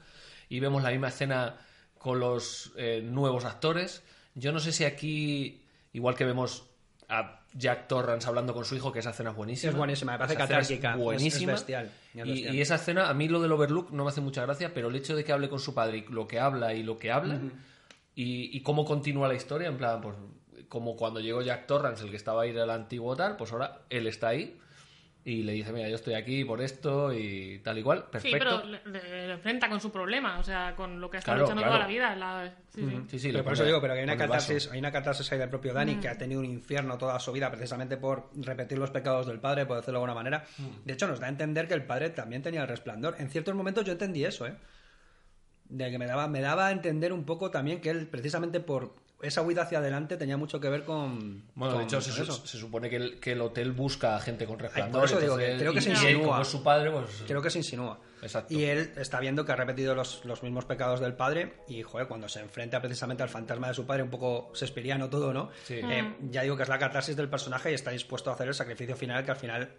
Y 0.49 0.61
vemos 0.61 0.83
la 0.83 0.91
misma 0.91 1.09
escena 1.09 1.57
con 1.99 2.19
los 2.19 2.73
eh, 2.77 3.01
nuevos 3.03 3.45
actores. 3.45 4.03
Yo 4.35 4.51
no 4.53 4.59
sé 4.59 4.73
si 4.73 4.85
aquí, 4.85 5.65
igual 5.93 6.17
que 6.17 6.25
vemos 6.25 6.65
a 7.09 7.42
Jack 7.55 7.87
Torrance 7.89 8.27
hablando 8.27 8.55
con 8.55 8.65
su 8.65 8.75
hijo, 8.75 8.93
que 8.93 9.01
esa 9.01 9.11
escena 9.11 9.31
es 9.31 9.37
buenísima. 9.37 9.71
Es 9.73 9.77
buenísima, 9.77 10.13
me 10.13 10.19
parece 10.19 10.35
escena 10.35 10.45
es 10.61 10.69
catártica, 10.69 10.91
es- 10.93 10.97
Buenísima. 10.99 11.53
es 11.53 11.59
bestial, 11.61 11.85
es 12.15 12.15
Y, 12.27 12.31
bestial. 12.31 12.55
y 12.55 12.61
esa 12.61 12.75
escena, 12.77 13.09
a 13.09 13.15
mí 13.15 13.29
lo 13.29 13.41
del 13.41 13.53
Overlook 13.53 13.91
no 13.93 14.05
me 14.05 14.11
hace 14.11 14.21
mucha 14.21 14.43
gracia, 14.43 14.73
pero 14.73 14.89
el 14.89 14.97
hecho 14.97 15.15
de 15.17 15.25
que 15.25 15.33
hable 15.33 15.49
con 15.49 15.59
su 15.61 15.75
padre 15.75 15.99
y 15.99 16.13
lo 16.13 16.27
que 16.27 16.41
habla 16.41 16.73
y 16.75 16.83
lo 16.83 16.99
que 16.99 17.11
habla, 17.13 17.41
y, 18.15 18.57
y 18.57 18.61
cómo 18.63 18.85
continúa 18.85 19.29
la 19.29 19.35
historia, 19.35 19.69
en 19.69 19.77
plan, 19.77 20.01
pues 20.01 20.17
como 20.69 20.97
cuando 20.97 21.21
llegó 21.21 21.43
Jack 21.43 21.67
Torrance, 21.67 22.03
el 22.05 22.11
que 22.11 22.17
estaba 22.17 22.43
ahí 22.43 22.51
era 22.51 22.65
el 22.65 22.71
antiguo 22.71 23.15
tal, 23.17 23.37
pues 23.37 23.53
ahora 23.53 23.83
él 23.91 24.07
está 24.07 24.29
ahí 24.29 24.59
y 25.25 25.45
le 25.45 25.53
dice, 25.53 25.73
mira, 25.73 25.89
yo 25.89 25.95
estoy 25.95 26.15
aquí 26.15 26.45
por 26.45 26.61
esto 26.61 27.13
y 27.13 27.61
tal 27.61 27.79
y 27.79 27.83
cual, 27.85 28.07
perfecto. 28.11 28.37
Sí, 28.37 28.39
pero 28.39 28.65
le, 28.65 28.81
le- 29.01 29.27
le 29.29 29.33
enfrenta 29.35 29.69
con 29.69 29.81
su 29.81 29.93
problema, 29.93 30.41
o 30.41 30.43
sea, 30.43 30.75
con 30.75 31.01
lo 31.01 31.09
que 31.09 31.19
ha 31.19 31.21
estado 31.21 31.37
Claro, 31.37 31.45
luchando 31.45 31.63
claro. 31.63 31.75
toda 31.77 31.85
la 31.85 31.89
vida. 31.89 32.17
la- 32.17 32.55
sí, 32.75 32.81
sí. 32.89 33.01
Sí, 33.09 33.19
sí, 33.21 33.29
pero 33.31 33.45
por 33.45 33.53
eso 33.53 33.65
digo, 33.65 33.81
pero 33.81 33.95
que 33.95 34.01
hay 34.01 34.05
una 34.05 34.17
catarsis, 34.17 34.69
hay 34.73 34.81
una 34.81 34.91
catarsis 34.91 35.31
ahí 35.31 35.39
del 35.39 35.49
propio 35.49 35.73
Dani 35.73 35.97
que 36.01 36.09
ha 36.09 36.19
tenido 36.19 36.41
un 36.41 36.47
infierno 36.47 36.99
toda 36.99 37.21
su 37.21 37.31
vida 37.31 37.49
precisamente 37.51 37.97
por 37.97 38.31
repetir 38.35 38.79
los 38.79 38.91
pecados 38.91 39.27
del 39.29 39.39
padre, 39.39 39.65
por 39.65 39.77
decirlo 39.77 40.01
de 40.01 40.05
alguna 40.05 40.15
manera. 40.15 40.45
De 40.85 40.93
hecho, 40.93 41.07
nos 41.07 41.21
da 41.21 41.27
a 41.27 41.31
entender 41.31 41.69
que 41.69 41.75
el 41.75 41.85
padre 41.85 42.11
también 42.11 42.43
tenía 42.43 42.63
el 42.63 42.69
resplandor. 42.69 43.15
En 43.19 43.31
ciertos 43.31 43.55
momentos 43.55 43.85
yo 43.85 43.93
entendí 43.93 44.25
eso, 44.25 44.47
¿eh? 44.47 44.55
De 45.69 45.91
que 45.91 45.99
me 45.99 46.07
daba, 46.07 46.27
me 46.29 46.41
daba 46.41 46.67
a 46.67 46.73
entender 46.73 47.13
un 47.13 47.25
poco 47.25 47.51
también 47.51 47.81
que 47.81 47.91
él, 47.91 48.07
precisamente 48.09 48.59
por 48.61 48.95
esa 49.23 49.41
huida 49.43 49.63
hacia 49.63 49.79
adelante 49.79 50.17
tenía 50.17 50.37
mucho 50.37 50.61
que 50.61 50.69
ver 50.69 50.85
con. 50.85 51.45
Bueno, 51.55 51.75
con- 51.75 51.79
de 51.83 51.85
hecho, 51.85 52.01
se, 52.01 52.11
con 52.11 52.17
su- 52.27 52.33
eso. 52.33 52.47
se 52.47 52.59
supone 52.59 52.91
que 52.91 52.97
el, 52.97 53.21
que 53.21 53.33
el 53.33 53.41
hotel 53.41 53.73
busca 53.73 54.17
a 54.17 54.21
gente 54.21 54.45
con 54.47 54.59
resplandor. 54.59 55.05
eso 55.07 55.19
digo 55.21 55.37
que 55.39 55.53
entonces- 55.53 55.61
creo 55.61 55.73
que 55.73 55.79
y- 55.79 55.83
se 55.83 55.89
y 55.89 55.93
él, 55.93 55.99
insinúa. 56.15 56.27
como 56.31 56.43
es 56.43 56.49
su 56.49 56.63
padre, 56.63 56.91
pues. 56.91 57.23
Creo 57.27 57.41
que 57.43 57.51
se 57.51 57.59
insinúa. 57.59 57.99
Exacto. 58.21 58.55
Y 58.55 58.65
él 58.65 58.93
está 58.97 59.19
viendo 59.19 59.45
que 59.45 59.51
ha 59.53 59.57
repetido 59.57 59.95
los, 59.97 60.25
los 60.25 60.43
mismos 60.45 60.65
pecados 60.65 61.01
del 61.01 61.15
padre 61.15 61.55
y, 61.67 61.83
joder, 61.83 62.07
cuando 62.07 62.29
se 62.29 62.41
enfrenta 62.41 62.81
precisamente 62.81 63.23
al 63.23 63.29
fantasma 63.29 63.69
de 63.69 63.75
su 63.75 63.85
padre, 63.87 64.03
un 64.05 64.11
poco 64.11 64.53
shakespeariano 64.55 65.11
todo, 65.11 65.33
¿no? 65.33 65.51
Sí. 65.65 65.81
Eh, 65.83 66.15
ya 66.31 66.43
digo 66.43 66.57
que 66.57 66.63
es 66.63 66.69
la 66.69 66.79
catarsis 66.79 67.17
del 67.17 67.29
personaje 67.29 67.73
y 67.73 67.75
está 67.75 67.91
dispuesto 67.91 68.31
a 68.31 68.35
hacer 68.35 68.47
el 68.49 68.55
sacrificio 68.55 68.95
final, 68.97 69.25
que 69.25 69.31
al 69.33 69.37
final 69.37 69.71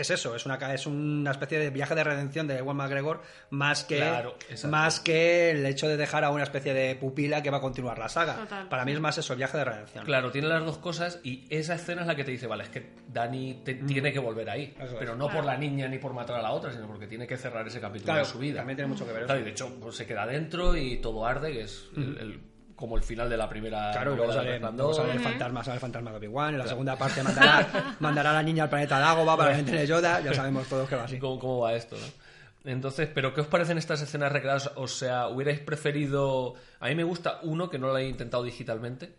es 0.00 0.10
eso, 0.10 0.34
es 0.36 0.46
una, 0.46 0.58
ca- 0.58 0.72
es 0.74 0.86
una 0.86 1.30
especie 1.30 1.58
de 1.58 1.70
viaje 1.70 1.94
de 1.94 2.04
redención 2.04 2.46
de 2.46 2.58
Ewan 2.58 2.76
McGregor 2.76 3.20
más 3.50 3.84
que, 3.84 3.96
Claro, 3.98 4.36
más 4.68 5.00
que 5.00 5.50
el 5.50 5.64
hecho 5.66 5.88
de 5.88 5.96
dejar 5.96 6.24
a 6.24 6.30
una 6.30 6.42
especie 6.44 6.74
de 6.74 6.94
pupila 6.96 7.42
que 7.42 7.50
va 7.50 7.58
a 7.58 7.60
continuar 7.60 7.98
la 7.98 8.08
saga. 8.08 8.36
Total, 8.36 8.68
Para 8.68 8.84
mí 8.84 8.92
es 8.92 9.00
más 9.00 9.18
eso, 9.18 9.32
el 9.32 9.38
viaje 9.38 9.56
de 9.58 9.64
redención. 9.64 10.04
Claro, 10.04 10.30
tiene 10.30 10.48
las 10.48 10.64
dos 10.64 10.78
cosas 10.78 11.20
y 11.22 11.46
esa 11.50 11.74
escena 11.74 12.02
es 12.02 12.06
la 12.06 12.14
que 12.16 12.24
te 12.24 12.30
dice, 12.30 12.46
vale, 12.46 12.64
es 12.64 12.70
que 12.70 12.92
Dani 13.08 13.62
te- 13.64 13.74
tiene 13.74 14.12
que 14.12 14.18
volver 14.18 14.48
ahí. 14.50 14.74
Eso 14.78 14.92
es. 14.92 14.98
Pero 14.98 15.14
no 15.16 15.28
por 15.28 15.44
la 15.44 15.56
niña 15.56 15.88
ni 15.88 15.98
por 15.98 16.12
matar 16.14 16.36
a 16.36 16.42
la 16.42 16.52
otra, 16.52 16.72
sino 16.72 16.86
porque 16.86 17.06
tiene 17.06 17.26
que 17.26 17.36
cerrar 17.36 17.66
ese 17.66 17.80
capítulo 17.80 18.12
Claro, 18.12 18.26
de 18.26 18.32
su 18.32 18.38
vida. 18.38 18.58
también 18.58 18.76
tiene 18.76 18.88
mucho 18.88 19.06
que 19.06 19.12
ver 19.12 19.24
Claro, 19.24 19.40
eso. 19.40 19.42
y 19.42 19.44
de 19.44 19.50
hecho 19.50 19.74
pues, 19.80 19.96
se 19.96 20.06
queda 20.06 20.26
dentro 20.26 20.76
y 20.76 20.98
todo 20.98 21.26
arde, 21.26 21.52
que 21.52 21.60
es 21.62 21.88
el- 21.96 22.18
el- 22.18 22.40
como 22.78 22.96
el 22.96 23.02
final 23.02 23.28
de 23.28 23.36
la 23.36 23.48
primera 23.48 23.90
Claro, 23.90 24.14
luego 24.14 24.32
de 24.32 24.38
sale, 24.38 24.60
luego 24.60 24.94
sale 24.94 25.12
el 25.12 25.20
fantasma, 25.20 25.64
sale 25.64 25.74
el 25.74 25.80
fantasma 25.80 26.12
de 26.12 26.16
Obi-Wan. 26.18 26.54
En 26.54 26.60
la 26.60 26.66
segunda 26.68 26.96
parte 26.96 27.24
mandará, 27.24 27.96
mandará 28.00 28.30
a 28.30 28.34
la 28.34 28.42
niña 28.42 28.62
al 28.62 28.70
planeta 28.70 29.00
Dagoba 29.00 29.36
para 29.36 29.52
que 29.52 29.60
entre 29.60 29.84
Yoda. 29.84 30.20
Ya 30.20 30.32
sabemos 30.32 30.68
todos 30.68 30.88
que 30.88 30.94
va 30.94 31.04
así. 31.04 31.18
¿Cómo, 31.20 31.40
cómo 31.40 31.58
va 31.60 31.74
esto, 31.74 31.96
no? 31.96 32.70
Entonces, 32.70 33.08
¿pero 33.12 33.34
qué 33.34 33.40
os 33.40 33.48
parecen 33.48 33.78
estas 33.78 34.00
escenas 34.00 34.30
recreadas? 34.30 34.70
O 34.76 34.86
sea, 34.86 35.26
¿hubierais 35.28 35.58
preferido...? 35.58 36.54
A 36.78 36.88
mí 36.88 36.94
me 36.94 37.04
gusta 37.04 37.40
uno 37.42 37.68
que 37.68 37.78
no 37.78 37.88
lo 37.88 37.98
he 37.98 38.06
intentado 38.06 38.44
digitalmente. 38.44 39.12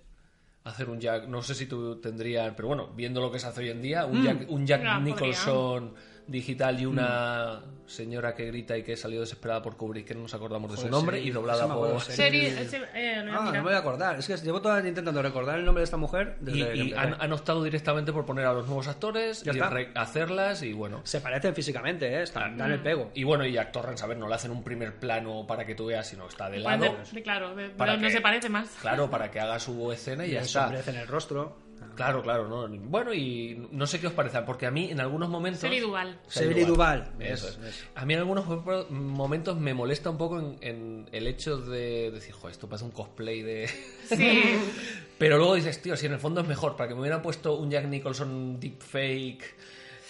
Hacer 0.63 0.89
un 0.89 1.01
Jack... 1.01 1.27
No 1.27 1.41
sé 1.41 1.53
si 1.53 1.65
tú 1.65 1.99
tendrías... 1.99 2.53
Pero 2.55 2.69
bueno, 2.69 2.87
viendo 2.95 3.19
lo 3.19 3.29
que 3.29 3.39
se 3.39 3.47
hace 3.47 3.61
hoy 3.61 3.69
en 3.71 3.81
día, 3.81 4.05
un 4.05 4.23
Jack, 4.23 4.45
un 4.49 4.65
Jack 4.65 4.81
podría. 4.81 5.91
Digital 6.29 6.79
y 6.79 6.85
una 6.85 7.61
señora 7.87 8.35
que 8.35 8.45
grita 8.45 8.77
y 8.77 8.83
que 8.83 8.95
salió 8.95 9.19
desesperada 9.21 9.63
por 9.63 9.75
cubrir, 9.75 10.05
que 10.05 10.13
no 10.13 10.21
nos 10.21 10.33
acordamos 10.35 10.69
de 10.71 10.77
su 10.77 10.87
nombre, 10.89 11.19
y 11.19 11.31
doblada 11.31 11.67
por... 11.73 11.99
Serie, 12.01 12.51
se- 12.67 12.77
eh, 12.93 13.15
a 13.15 13.21
Ah, 13.21 13.45
no 13.45 13.51
me 13.51 13.61
voy 13.61 13.73
a 13.73 13.79
acordar. 13.79 14.19
Es 14.19 14.27
que 14.27 14.37
llevo 14.37 14.61
toda 14.61 14.75
la 14.75 14.81
vida 14.81 14.89
intentando 14.89 15.21
recordar 15.23 15.57
el 15.57 15.65
nombre 15.65 15.79
de 15.81 15.85
esta 15.85 15.97
mujer. 15.97 16.37
Desde 16.39 16.75
Y, 16.75 16.81
y 16.89 16.93
han, 16.93 17.15
han 17.19 17.33
optado 17.33 17.63
directamente 17.63 18.13
por 18.13 18.27
poner 18.27 18.45
a 18.45 18.53
los 18.53 18.67
nuevos 18.67 18.87
actores 18.87 19.41
Ya 19.41 19.53
y 19.53 19.59
hacerlas 19.95 20.61
y 20.61 20.73
bueno... 20.73 21.01
Se 21.03 21.19
parecen 21.19 21.55
físicamente, 21.55 22.07
¿eh? 22.13 22.21
Están, 22.21 22.57
dan 22.57 22.71
el 22.71 22.79
pego. 22.81 23.09
Y 23.15 23.23
bueno, 23.23 23.43
y 23.45 23.57
a 23.57 23.71
Torrens, 23.71 24.03
a 24.03 24.07
ver, 24.07 24.17
no 24.17 24.27
le 24.27 24.35
hacen 24.35 24.51
un 24.51 24.63
primer 24.63 24.99
plano 24.99 25.47
para 25.47 25.65
que 25.65 25.73
tú 25.73 25.87
veas, 25.87 26.05
sino 26.07 26.27
está 26.27 26.47
de 26.49 26.61
Pueden 26.61 26.81
lado. 26.81 26.95
de- 27.03 27.11
de- 27.11 27.23
claro, 27.23 27.55
de, 27.55 27.69
Para 27.69 27.97
que- 27.97 28.11
se 28.11 28.21
parece 28.21 28.49
más. 28.49 28.69
Claro, 28.81 29.09
para 29.09 29.31
que 29.31 29.39
haga 29.39 29.57
su 29.57 29.91
escena 29.91 30.27
y 30.27 30.31
ya 30.31 30.39
el 30.41 30.45
está. 30.45 30.71
en 30.85 30.95
el 30.95 31.07
rostro. 31.07 31.57
Claro, 31.95 32.21
claro, 32.21 32.47
¿no? 32.47 32.67
Bueno, 32.89 33.13
y 33.13 33.67
no 33.71 33.85
sé 33.85 33.99
qué 33.99 34.07
os 34.07 34.13
parece, 34.13 34.41
porque 34.43 34.65
a 34.65 34.71
mí 34.71 34.89
en 34.89 34.99
algunos 35.01 35.29
momentos... 35.29 35.61
Shelley 35.63 35.79
Duvall. 35.81 36.17
Shelley 36.29 36.63
Duvall. 36.63 37.11
Eso 37.19 37.49
Es- 37.49 37.57
es. 37.57 37.87
A 37.95 38.05
mí 38.05 38.13
en 38.13 38.19
algunos 38.21 38.45
momentos 38.89 39.57
me 39.59 39.73
molesta 39.73 40.09
un 40.09 40.17
poco 40.17 40.39
en, 40.39 40.57
en 40.61 41.09
el 41.11 41.27
hecho 41.27 41.57
de 41.57 42.09
decir, 42.11 42.33
joder, 42.33 42.51
esto 42.53 42.69
parece 42.69 42.85
un 42.85 42.91
cosplay 42.91 43.41
de... 43.41 43.67
Sí. 44.05 44.41
Pero 45.17 45.37
luego 45.37 45.55
dices, 45.55 45.81
tío, 45.81 45.97
si 45.97 46.05
en 46.05 46.13
el 46.13 46.19
fondo 46.19 46.39
es 46.41 46.47
mejor, 46.47 46.77
para 46.77 46.87
que 46.87 46.93
me 46.95 47.01
hubieran 47.01 47.21
puesto 47.21 47.55
un 47.57 47.69
Jack 47.69 47.85
Nicholson 47.87 48.59
deepfake... 48.59 49.43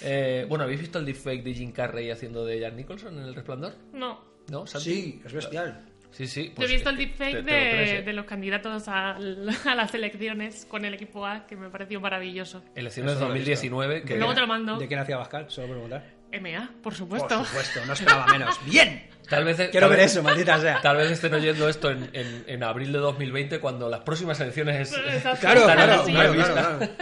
Eh, 0.01 0.45
bueno, 0.47 0.63
¿habéis 0.63 0.80
visto 0.80 0.99
el 0.99 1.05
deepfake 1.05 1.43
de 1.43 1.53
Jim 1.53 1.72
Carrey 1.72 2.09
haciendo 2.11 2.45
de 2.45 2.59
Jack 2.59 2.74
Nicholson 2.76 3.17
en 3.17 3.24
El 3.26 3.36
Resplandor? 3.36 3.74
No. 3.93 4.22
¿No? 4.49 4.65
Santi? 4.65 4.89
Sí, 4.93 5.22
es 5.26 5.34
bestial. 5.34 5.89
Sí, 6.12 6.28
sí. 6.28 6.49
Yo 6.49 6.55
pues 6.55 6.70
he 6.70 6.74
visto 6.74 6.89
el 6.89 6.97
deepfake 6.97 7.32
te- 7.32 7.32
te 7.32 7.39
lo 7.41 7.45
crees, 7.45 7.89
de, 7.91 7.97
¿eh? 7.97 8.01
de 8.01 8.14
los 8.14 8.26
candidatos 8.26 8.88
al- 8.88 9.49
a 9.66 9.76
las 9.76 9.93
elecciones 9.93 10.66
con 10.70 10.84
el 10.86 10.93
equipo 10.93 11.26
A, 11.26 11.45
que 11.47 11.55
me 11.55 11.70
pareció 11.70 12.01
maravilloso. 12.01 12.64
Elecciones 12.76 13.16
he 13.18 13.20
2019, 13.20 14.03
que... 14.03 14.18
Luego 14.18 14.34
te 14.34 14.41
lo 14.41 14.47
mando. 14.47 14.78
¿De 14.78 14.88
quién 14.88 14.99
hacía 14.99 15.18
Pascal? 15.18 15.45
Solo 15.49 15.68
preguntar. 15.70 16.03
MA, 16.41 16.68
por 16.68 16.82
Por 16.82 16.93
supuesto. 16.95 17.43
supuesto, 17.45 17.80
no 17.88 17.93
esperaba 17.93 18.28
menos. 18.28 18.60
¡Bien! 18.66 19.07
Tal 19.30 19.43
vez, 19.45 19.57
Quiero 19.57 19.82
tal 19.82 19.89
ver 19.89 19.99
vez- 19.99 20.12
eso, 20.12 20.24
maldita 20.24 20.60
sea. 20.60 20.80
Tal 20.82 20.97
vez 20.97 21.12
estén 21.12 21.34
oyendo 21.36 21.70
esto 21.70 21.91
en, 21.91 22.10
en- 22.14 22.43
en 22.47 22.64
abril 22.64 22.91
de 22.91 22.97
2020 22.99 23.60
cuando 23.60 23.88
las 23.89 24.01
próximas 24.01 24.39
elecciones 24.39 24.91
Exacto. 24.91 25.39
Claro, 25.41 25.60
están 25.62 25.76
claro, 25.78 25.93
en 26.07 26.14
claro, 26.14 26.34
claro, 26.34 26.53
claro. 26.78 26.93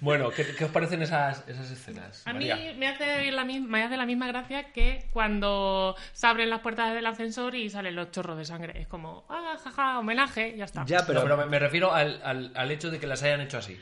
Bueno, 0.00 0.30
¿qué, 0.30 0.46
qué 0.56 0.64
os 0.64 0.70
parecen 0.70 1.02
esas, 1.02 1.46
esas 1.48 1.70
escenas? 1.70 2.26
A 2.26 2.32
mí 2.32 2.48
María? 2.48 2.74
me 2.76 2.88
hace, 2.88 3.30
la, 3.32 3.44
mi- 3.44 3.60
me 3.60 3.82
hace 3.82 3.96
la 3.96 4.06
misma 4.06 4.26
gracia 4.28 4.72
que 4.72 5.04
cuando 5.12 5.94
se 6.12 6.26
abren 6.26 6.48
las 6.50 6.60
puertas 6.60 6.94
del 6.94 7.06
ascensor 7.06 7.54
y 7.54 7.68
salen 7.70 7.94
los 7.96 8.10
chorros 8.10 8.38
de 8.38 8.44
sangre. 8.44 8.80
Es 8.80 8.86
como, 8.86 9.24
ah, 9.28 9.56
jaja, 9.62 9.98
homenaje, 9.98 10.54
ya 10.56 10.64
está. 10.64 10.84
Ya, 10.86 11.06
Pero, 11.06 11.36
me, 11.36 11.46
me 11.46 11.58
refiero 11.58 11.92
al, 11.92 12.20
al- 12.24 12.52
al 12.54 12.70
hecho 12.70 12.90
de 12.90 12.98
que 12.98 13.06
las 13.06 13.22
hayan 13.22 13.40
hecho 13.42 13.58
así. 13.58 13.78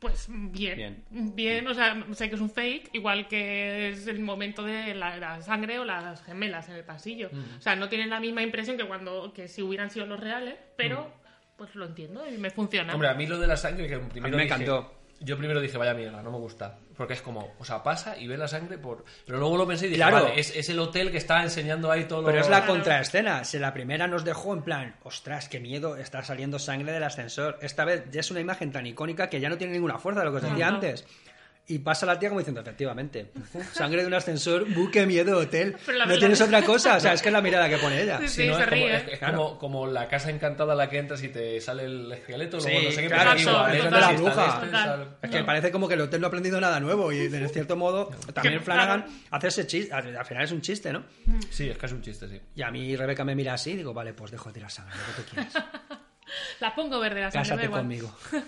Pues 0.00 0.26
bien. 0.28 0.76
Bien. 1.10 1.34
bien. 1.34 1.66
o 1.66 1.72
sea, 1.72 1.96
sé 2.12 2.28
que 2.28 2.34
es 2.34 2.40
un 2.42 2.50
fake, 2.50 2.90
igual 2.92 3.26
que 3.26 3.88
es 3.88 4.06
el 4.06 4.20
momento 4.20 4.62
de 4.64 4.94
la, 4.94 5.16
la 5.16 5.40
sangre 5.40 5.78
o 5.78 5.84
las 5.86 6.22
gemelas 6.24 6.68
en 6.68 6.74
el 6.76 6.84
pasillo. 6.84 7.30
O 7.58 7.62
sea, 7.62 7.74
no 7.74 7.88
tienen 7.88 8.10
la 8.10 8.20
misma 8.20 8.42
impresión 8.42 8.76
que 8.76 8.84
cuando 8.84 9.32
que 9.32 9.48
si 9.48 9.62
hubieran 9.62 9.88
sido 9.88 10.04
los 10.04 10.20
reales, 10.20 10.56
pero 10.76 11.10
pues 11.56 11.74
lo 11.74 11.86
entiendo 11.86 12.28
y 12.28 12.36
me 12.36 12.50
funciona. 12.50 12.92
Hombre, 12.92 13.08
a 13.08 13.14
mí 13.14 13.26
lo 13.26 13.38
de 13.38 13.46
la 13.46 13.56
sangre 13.56 13.88
que 13.88 13.96
primero 13.98 14.26
A 14.26 14.30
mí 14.30 14.36
me 14.36 14.42
dije- 14.42 14.54
encantó. 14.56 15.01
Yo 15.24 15.38
primero 15.38 15.60
dije, 15.60 15.78
vaya 15.78 15.94
mierda, 15.94 16.22
no 16.22 16.30
me 16.30 16.38
gusta. 16.38 16.78
Porque 16.96 17.14
es 17.14 17.22
como, 17.22 17.54
o 17.58 17.64
sea, 17.64 17.82
pasa 17.82 18.18
y 18.18 18.26
ve 18.26 18.36
la 18.36 18.48
sangre 18.48 18.76
por... 18.76 19.04
Pero 19.24 19.38
luego 19.38 19.56
lo 19.56 19.66
pensé 19.66 19.86
y 19.86 19.90
dije, 19.90 20.00
Claro. 20.00 20.24
vale, 20.24 20.38
es, 20.40 20.54
es 20.54 20.68
el 20.68 20.78
hotel 20.78 21.10
que 21.10 21.16
está 21.18 21.42
enseñando 21.42 21.90
ahí 21.90 22.04
todo 22.04 22.24
pero 22.24 22.40
es 22.40 22.48
la 22.48 22.66
contraescena. 22.66 23.44
Si 23.44 23.58
la 23.58 23.72
primera 23.72 24.06
nos 24.06 24.24
dejó 24.24 24.52
en 24.52 24.62
plan, 24.62 24.96
ostras, 25.02 25.48
qué 25.48 25.58
miedo, 25.60 25.96
está 25.96 26.22
saliendo 26.22 26.58
sangre 26.58 26.92
del 26.92 27.02
ascensor. 27.04 27.58
Esta 27.62 27.84
vez 27.84 28.04
ya 28.10 28.20
es 28.20 28.30
una 28.30 28.40
imagen 28.40 28.72
tan 28.72 28.86
icónica 28.86 29.28
que 29.30 29.40
ya 29.40 29.48
no 29.48 29.56
tiene 29.58 29.72
ninguna 29.72 29.98
fuerza, 29.98 30.24
lo 30.24 30.30
que 30.32 30.38
os 30.38 30.42
decía 30.42 30.68
antes. 30.68 31.06
Y 31.68 31.78
pasa 31.78 32.04
la 32.06 32.18
tía 32.18 32.28
como 32.28 32.40
diciendo, 32.40 32.60
efectivamente, 32.60 33.30
sangre 33.72 34.00
de 34.02 34.08
un 34.08 34.14
ascensor, 34.14 34.68
bu, 34.74 34.90
qué 34.90 35.06
miedo, 35.06 35.38
hotel. 35.38 35.76
No 36.08 36.18
tienes 36.18 36.40
otra 36.40 36.60
cosa, 36.62 36.96
o 36.96 37.00
sea, 37.00 37.12
es 37.12 37.22
que 37.22 37.28
es 37.28 37.32
la 37.32 37.40
mirada 37.40 37.68
que 37.68 37.78
pone 37.78 38.02
ella. 38.02 38.18
Sí, 38.22 38.28
Sí, 38.28 38.48
¿no? 38.48 38.56
se 38.56 38.62
es 38.64 38.68
como, 38.68 38.82
ríe. 38.84 38.96
es- 38.96 39.08
es 39.12 39.18
Claro. 39.20 39.36
como, 39.36 39.58
como 39.58 39.86
la 39.86 40.08
casa 40.08 40.30
encantada 40.30 40.72
a 40.72 40.76
la 40.76 40.88
que 40.90 40.98
entras 40.98 41.22
y 41.22 41.28
te 41.28 41.60
sale 41.60 41.84
el 41.84 42.10
esqueleto, 42.12 42.60
Sí, 42.60 42.68
luego 42.68 42.84
no 42.86 42.90
sé 42.90 43.02
qué, 43.02 43.08
claro, 43.08 43.32
Es 45.22 45.30
que 45.30 45.44
parece 45.44 45.70
como 45.70 45.86
que 45.88 45.94
el 45.94 46.00
hotel 46.00 46.20
no 46.20 46.26
ha 46.26 46.28
aprendido 46.28 46.60
nada 46.60 46.80
nuevo 46.80 47.12
y 47.12 47.28
de 47.28 47.48
cierto 47.48 47.76
modo 47.76 48.10
también 48.34 48.60
Flanagan 48.60 49.06
hace 49.30 49.48
ese 49.48 49.66
chiste, 49.66 49.94
al 49.94 50.16
al 50.16 50.26
final 50.26 50.44
es 50.44 50.52
un 50.52 50.60
chiste, 50.62 50.92
¿no? 50.92 51.04
Sí, 51.50 51.68
es 51.70 51.78
que 51.78 51.86
es 51.86 51.92
un 51.92 52.02
chiste, 52.02 52.28
sí. 52.28 52.40
Y 52.56 52.62
a 52.62 52.70
mí 52.70 52.96
Rebeca 52.96 53.24
me 53.24 53.34
mira 53.34 53.54
así 53.54 53.70
y 53.70 53.76
digo, 53.76 53.94
vale, 53.94 54.12
pues 54.14 54.30
dejo 54.32 54.48
de 54.48 54.54
tirar 54.54 54.70
sangre, 54.70 54.94
lo 54.96 55.16
que 55.16 55.22
tú 55.22 55.34
quieras. 55.34 55.54
La 56.60 56.74
pongo 56.74 56.98
verde 56.98 57.20
la 57.20 57.30
sangre, 57.30 57.50
da 57.50 57.56
Cásate 57.56 57.70
conmigo. 57.70 58.14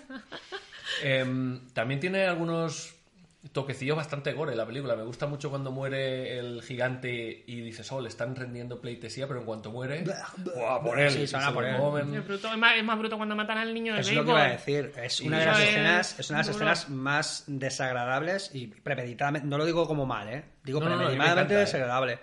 Em, 1.03 1.61
también 1.73 2.01
tiene 2.01 2.27
algunos 2.27 2.95
toquecillos 3.53 3.97
bastante 3.97 4.33
gore 4.33 4.57
la 4.57 4.67
película. 4.67 4.97
Me 4.97 5.03
gusta 5.03 5.27
mucho 5.27 5.51
cuando 5.51 5.71
muere 5.71 6.39
el 6.39 6.63
gigante 6.63 7.45
y 7.47 7.61
dices, 7.61 7.91
oh, 7.93 8.01
le 8.01 8.09
están 8.09 8.35
rendiendo 8.35 8.81
pleitesía, 8.81 9.27
pero 9.27 9.41
en 9.41 9.47
cuanto 9.47 9.71
muere, 9.71 10.05
¡buah, 10.39 10.83
por 10.83 10.99
él! 10.99 11.11
Sí, 11.11 11.27
se 11.27 11.37
van 11.37 11.47
a 11.47 11.53
por 11.53 11.65
él. 11.65 11.77
comen. 11.77 12.15
Es, 12.15 12.27
bruto, 12.27 12.51
es, 12.51 12.59
más, 12.59 12.77
es 12.77 12.85
más 12.85 12.99
bruto 12.99 13.17
cuando 13.17 13.37
matan 13.37 13.59
al 13.59 13.75
niño 13.75 13.95
del 13.95 14.01
Es 14.01 14.13
lo 14.13 14.25
que 14.25 14.31
iba 14.31 14.43
a 14.43 14.49
decir. 14.49 14.93
Es 15.03 15.21
una 15.21 15.39
de 15.41 15.47
las 15.47 15.59
es 15.61 15.69
escenas, 15.69 16.19
es 16.19 16.31
una 16.31 16.39
de 16.39 16.47
las 16.47 16.55
escenas 16.55 16.89
más 16.91 17.45
desagradables 17.47 18.51
y 18.55 18.69
premeditadamente. 18.69 19.47
No 19.47 19.59
lo 19.59 19.65
digo 19.65 19.87
como 19.87 20.07
mal, 20.07 20.29
¿eh? 20.29 20.45
Digo 20.63 20.81
No, 20.81 20.87
no, 20.87 20.93
no, 20.93 20.99
me 20.99 21.07
premeditadamente 21.07 21.55
encanta, 21.55 22.13
¿eh? 22.13 22.19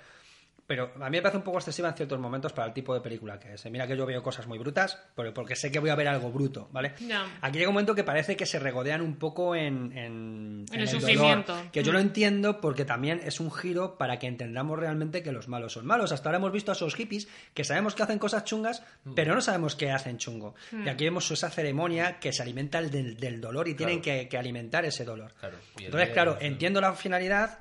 Pero 0.71 0.89
a 1.01 1.09
mí 1.09 1.17
me 1.17 1.21
parece 1.21 1.35
un 1.37 1.43
poco 1.43 1.57
excesiva 1.57 1.89
en 1.89 1.95
ciertos 1.95 2.17
momentos 2.17 2.53
para 2.53 2.65
el 2.69 2.73
tipo 2.73 2.93
de 2.93 3.01
película 3.01 3.37
que 3.37 3.55
es. 3.55 3.65
Mira 3.69 3.85
que 3.85 3.97
yo 3.97 4.05
veo 4.05 4.23
cosas 4.23 4.47
muy 4.47 4.57
brutas, 4.57 4.97
pero 5.13 5.33
porque 5.33 5.53
sé 5.57 5.69
que 5.69 5.79
voy 5.79 5.89
a 5.89 5.95
ver 5.95 6.07
algo 6.07 6.31
bruto, 6.31 6.69
¿vale? 6.71 6.93
Ya. 7.05 7.25
Aquí 7.41 7.57
llega 7.57 7.67
un 7.67 7.73
momento 7.73 7.93
que 7.93 8.05
parece 8.05 8.37
que 8.37 8.45
se 8.45 8.57
regodean 8.57 9.01
un 9.01 9.17
poco 9.17 9.53
en, 9.53 9.91
en, 9.97 10.65
En 10.71 10.79
el 10.79 10.85
dolor, 10.85 10.87
sufrimiento. 10.87 11.55
que 11.73 11.83
yo 11.83 11.91
Mm. 11.91 11.95
lo 11.95 11.99
entiendo 11.99 12.61
porque 12.61 12.85
también 12.85 13.19
es 13.25 13.41
un 13.41 13.51
giro 13.51 13.97
para 13.97 14.17
que 14.17 14.27
entendamos 14.27 14.79
realmente 14.79 15.21
que 15.23 15.33
los 15.33 15.49
malos 15.49 15.73
son 15.73 15.85
malos. 15.85 16.13
Hasta 16.13 16.29
ahora 16.29 16.37
hemos 16.37 16.53
visto 16.53 16.71
a 16.71 16.75
esos 16.75 16.95
hippies 16.95 17.27
que 17.53 17.65
sabemos 17.65 17.93
que 17.93 18.03
hacen 18.03 18.17
cosas 18.17 18.45
chungas, 18.45 18.81
Mm. 19.03 19.13
pero 19.13 19.35
no 19.35 19.41
sabemos 19.41 19.75
qué 19.75 19.91
hacen 19.91 20.17
chungo. 20.19 20.55
Mm. 20.71 20.85
Y 20.85 20.89
aquí 20.89 21.03
vemos 21.03 21.29
esa 21.31 21.49
ceremonia 21.49 22.17
que 22.19 22.31
se 22.31 22.43
alimenta 22.43 22.81
del, 22.81 23.17
del 23.17 23.41
dolor 23.41 23.67
y 23.67 23.73
tienen 23.73 23.99
Claro. 23.99 24.21
que, 24.21 24.29
que 24.29 24.37
alimentar 24.37 24.85
ese 24.85 25.03
dolor. 25.03 25.33
Claro, 25.37 25.57
Entonces, 25.77 26.09
claro, 26.11 26.37
entiendo 26.39 26.79
la 26.79 26.93
finalidad 26.93 27.59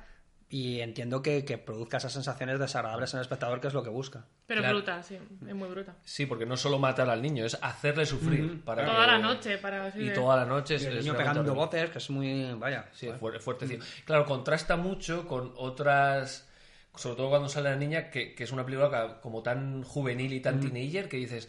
y 0.53 0.81
entiendo 0.81 1.23
que, 1.23 1.45
que 1.45 1.59
produzca 1.59 1.99
esas 1.99 2.13
sensaciones 2.13 2.59
desagradables 2.59 3.15
en 3.15 3.19
el 3.19 3.23
espectador, 3.23 3.61
que 3.61 3.69
es 3.69 3.73
lo 3.75 3.85
que 3.85 3.89
busca. 3.89 4.25
Pero 4.49 4.61
Claro. 4.63 4.77
bruta, 4.79 5.03
sí, 5.03 5.17
es 5.47 5.55
muy 5.55 5.69
bruta. 5.69 5.95
Sí, 6.05 6.27
porque 6.27 6.45
no 6.45 6.57
solo 6.57 6.79
matar 6.81 7.09
al 7.09 7.23
niño, 7.23 7.47
es 7.47 7.57
hacerle 7.63 8.05
sufrir. 8.05 8.61
para 8.65 8.85
Toda 8.85 9.05
que- 9.07 9.13
la 9.13 9.19
noche, 9.19 9.59
para 9.59 9.89
Y 9.97 10.07
de- 10.09 10.11
toda 10.11 10.37
la 10.37 10.45
noche 10.45 10.75
es, 10.75 10.83
Y 10.83 10.87
el 10.87 10.99
niño 10.99 11.17
pegando 11.17 11.55
voces, 11.55 11.91
que 11.91 11.99
es 11.99 12.11
muy. 12.11 12.53
Vaya. 12.59 12.87
Sí, 12.93 13.07
joder. 13.07 13.21
fuerte, 13.21 13.39
fuertecillo. 13.41 13.85
Claro, 14.05 14.27
contrasta 14.27 14.77
mucho 14.77 15.27
con 15.29 15.53
otras. 15.57 16.49
Sobre 16.97 17.15
todo 17.15 17.29
cuando 17.31 17.49
sale 17.49 17.71
la 17.71 17.77
niña, 17.77 18.11
que, 18.11 18.35
que 18.35 18.43
es 18.43 18.51
una 18.51 18.65
película 18.65 19.21
como 19.23 19.45
tan 19.45 19.85
juvenil 19.85 20.33
y 20.33 20.41
tan 20.41 20.59
teenager 20.61 21.09
que 21.09 21.17
dices. 21.19 21.49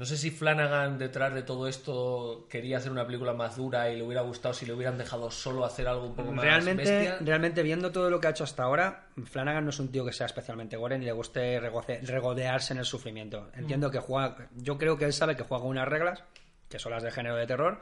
No 0.00 0.06
sé 0.06 0.16
si 0.16 0.30
Flanagan 0.30 0.96
detrás 0.96 1.34
de 1.34 1.42
todo 1.42 1.68
esto 1.68 2.46
quería 2.48 2.78
hacer 2.78 2.90
una 2.90 3.04
película 3.04 3.34
más 3.34 3.56
dura 3.56 3.90
y 3.90 3.96
le 3.98 4.02
hubiera 4.02 4.22
gustado 4.22 4.54
si 4.54 4.64
le 4.64 4.72
hubieran 4.72 4.96
dejado 4.96 5.30
solo 5.30 5.62
hacer 5.62 5.86
algo 5.86 6.06
un 6.06 6.14
poco 6.16 6.32
más 6.32 6.42
Realmente, 6.42 6.84
bestia. 6.84 7.18
realmente, 7.20 7.62
viendo 7.62 7.92
todo 7.92 8.08
lo 8.08 8.18
que 8.18 8.26
ha 8.28 8.30
hecho 8.30 8.44
hasta 8.44 8.62
ahora, 8.62 9.08
Flanagan 9.26 9.62
no 9.64 9.68
es 9.68 9.78
un 9.78 9.92
tío 9.92 10.02
que 10.06 10.12
sea 10.14 10.24
especialmente 10.24 10.78
gore 10.78 10.98
ni 10.98 11.04
le 11.04 11.12
guste 11.12 11.60
regodearse 11.60 12.72
en 12.72 12.78
el 12.78 12.86
sufrimiento. 12.86 13.50
Entiendo 13.54 13.88
Mm. 13.88 13.92
que 13.92 13.98
juega. 13.98 14.48
Yo 14.56 14.78
creo 14.78 14.96
que 14.96 15.04
él 15.04 15.12
sabe 15.12 15.36
que 15.36 15.42
juega 15.42 15.64
unas 15.64 15.86
reglas 15.86 16.24
que 16.70 16.78
son 16.78 16.92
las 16.92 17.02
de 17.02 17.10
género 17.10 17.36
de 17.36 17.46
terror, 17.46 17.80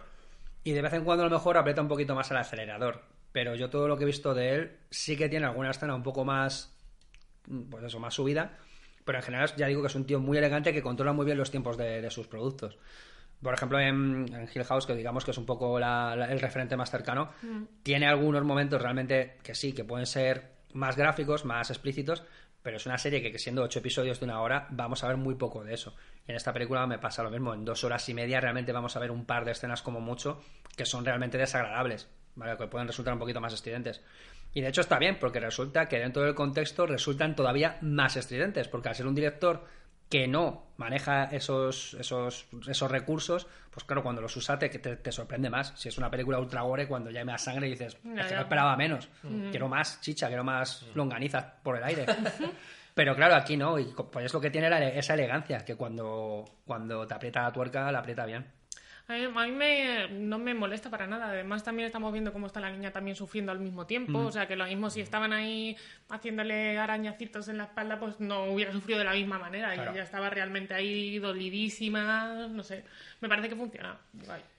y 0.64 0.72
de 0.72 0.82
vez 0.82 0.94
en 0.94 1.04
cuando 1.04 1.22
a 1.22 1.28
lo 1.28 1.36
mejor 1.36 1.56
aprieta 1.56 1.82
un 1.82 1.88
poquito 1.88 2.16
más 2.16 2.28
el 2.32 2.38
acelerador. 2.38 3.00
Pero 3.30 3.54
yo 3.54 3.70
todo 3.70 3.86
lo 3.86 3.96
que 3.96 4.02
he 4.02 4.06
visto 4.06 4.34
de 4.34 4.54
él 4.56 4.76
sí 4.90 5.16
que 5.16 5.28
tiene 5.28 5.46
alguna 5.46 5.70
escena 5.70 5.94
un 5.94 6.02
poco 6.02 6.24
más, 6.24 6.74
pues 7.70 7.84
eso, 7.84 8.00
más 8.00 8.14
subida, 8.14 8.58
pero 9.08 9.20
en 9.20 9.24
general 9.24 9.50
ya 9.56 9.66
digo 9.66 9.80
que 9.80 9.86
es 9.86 9.94
un 9.94 10.04
tío 10.04 10.20
muy 10.20 10.36
elegante 10.36 10.70
que 10.70 10.82
controla 10.82 11.14
muy 11.14 11.24
bien 11.24 11.38
los 11.38 11.50
tiempos 11.50 11.78
de, 11.78 12.02
de 12.02 12.10
sus 12.10 12.26
productos. 12.26 12.76
Por 13.42 13.54
ejemplo, 13.54 13.80
en, 13.80 14.26
en, 14.34 14.50
Hill 14.54 14.64
House, 14.64 14.84
que 14.84 14.94
digamos 14.94 15.24
que 15.24 15.30
es 15.30 15.38
un 15.38 15.46
poco 15.46 15.78
la, 15.80 16.14
la, 16.14 16.30
el 16.30 16.38
referente 16.38 16.76
más 16.76 16.90
cercano, 16.90 17.30
mm. 17.40 17.62
tiene 17.82 18.06
algunos 18.06 18.44
momentos 18.44 18.82
realmente 18.82 19.38
que 19.42 19.54
sí, 19.54 19.72
que 19.72 19.82
pueden 19.82 20.04
ser 20.04 20.50
más 20.74 20.94
gráficos, 20.94 21.46
más 21.46 21.70
explícitos, 21.70 22.22
pero 22.62 22.76
es 22.76 22.84
una 22.84 22.98
serie 22.98 23.22
que, 23.22 23.32
que, 23.32 23.38
siendo 23.38 23.62
ocho 23.62 23.78
episodios 23.78 24.20
de 24.20 24.26
una 24.26 24.42
hora, 24.42 24.66
vamos 24.72 25.02
a 25.02 25.08
ver 25.08 25.16
muy 25.16 25.36
poco 25.36 25.64
de 25.64 25.72
eso. 25.72 25.96
En 26.26 26.36
esta 26.36 26.52
película 26.52 26.86
me 26.86 26.98
pasa 26.98 27.22
lo 27.22 27.30
mismo, 27.30 27.54
en 27.54 27.64
dos 27.64 27.84
horas 27.84 28.06
y 28.10 28.12
media 28.12 28.42
realmente 28.42 28.72
vamos 28.72 28.94
a 28.94 29.00
ver 29.00 29.10
un 29.10 29.24
par 29.24 29.46
de 29.46 29.52
escenas 29.52 29.80
como 29.80 30.02
mucho 30.02 30.42
que 30.76 30.84
son 30.84 31.02
realmente 31.06 31.38
desagradables, 31.38 32.10
¿vale? 32.34 32.58
que 32.58 32.66
pueden 32.66 32.86
resultar 32.86 33.14
un 33.14 33.20
poquito 33.20 33.40
más 33.40 33.54
estridentes. 33.54 34.02
Y 34.54 34.60
de 34.60 34.68
hecho 34.68 34.80
está 34.80 34.98
bien, 34.98 35.18
porque 35.18 35.40
resulta 35.40 35.88
que 35.88 35.98
dentro 35.98 36.22
del 36.22 36.34
contexto 36.34 36.86
resultan 36.86 37.36
todavía 37.36 37.78
más 37.80 38.16
estridentes, 38.16 38.68
porque 38.68 38.88
al 38.88 38.94
ser 38.94 39.06
un 39.06 39.14
director 39.14 39.64
que 40.08 40.26
no 40.26 40.64
maneja 40.78 41.24
esos, 41.24 41.94
esos, 41.94 42.46
esos 42.66 42.90
recursos, 42.90 43.46
pues 43.70 43.84
claro, 43.84 44.02
cuando 44.02 44.22
los 44.22 44.34
usa 44.36 44.58
te, 44.58 44.68
te, 44.70 44.96
te, 44.96 45.12
sorprende 45.12 45.50
más. 45.50 45.74
Si 45.76 45.88
es 45.88 45.98
una 45.98 46.10
película 46.10 46.38
ultra 46.38 46.62
gore, 46.62 46.88
cuando 46.88 47.10
ya 47.10 47.20
hay 47.20 47.26
más 47.26 47.44
sangre 47.44 47.68
dices, 47.68 47.98
no, 48.04 48.20
es 48.20 48.26
que 48.26 48.34
no 48.34 48.40
esperaba 48.40 48.76
menos. 48.76 49.08
Mm. 49.22 49.50
Quiero 49.50 49.68
más 49.68 50.00
chicha, 50.00 50.28
quiero 50.28 50.44
más 50.44 50.86
longaniza 50.94 51.54
por 51.62 51.76
el 51.76 51.84
aire. 51.84 52.06
Pero 52.94 53.14
claro, 53.14 53.36
aquí 53.36 53.56
no, 53.56 53.78
y 53.78 53.94
pues 54.10 54.26
es 54.26 54.34
lo 54.34 54.40
que 54.40 54.50
tiene 54.50 54.68
la, 54.68 54.88
esa 54.88 55.14
elegancia, 55.14 55.64
que 55.64 55.76
cuando, 55.76 56.44
cuando 56.66 57.06
te 57.06 57.14
aprieta 57.14 57.42
la 57.42 57.52
tuerca, 57.52 57.92
la 57.92 58.00
aprieta 58.00 58.26
bien. 58.26 58.46
A 59.08 59.14
mí, 59.14 59.24
a 59.24 59.46
mí 59.46 59.52
me, 59.52 60.08
no 60.10 60.38
me 60.38 60.52
molesta 60.52 60.90
para 60.90 61.06
nada. 61.06 61.30
Además, 61.30 61.64
también 61.64 61.86
estamos 61.86 62.12
viendo 62.12 62.30
cómo 62.30 62.46
está 62.46 62.60
la 62.60 62.70
niña 62.70 62.90
también 62.90 63.16
sufriendo 63.16 63.50
al 63.50 63.58
mismo 63.58 63.86
tiempo. 63.86 64.18
Mm. 64.18 64.26
O 64.26 64.32
sea, 64.32 64.46
que 64.46 64.54
lo 64.54 64.66
mismo 64.66 64.90
si 64.90 65.00
estaban 65.00 65.32
ahí 65.32 65.76
haciéndole 66.10 66.78
arañacitos 66.78 67.48
en 67.48 67.56
la 67.56 67.64
espalda, 67.64 67.98
pues 67.98 68.20
no 68.20 68.44
hubiera 68.44 68.70
sufrido 68.70 68.98
de 68.98 69.06
la 69.06 69.14
misma 69.14 69.38
manera. 69.38 69.72
Claro. 69.72 69.92
Ella 69.92 70.02
estaba 70.02 70.28
realmente 70.28 70.74
ahí 70.74 71.18
dolidísima. 71.18 72.48
No 72.48 72.62
sé. 72.62 72.84
Me 73.22 73.30
parece 73.30 73.48
que 73.48 73.56
funciona. 73.56 73.98
Bye. 74.12 74.57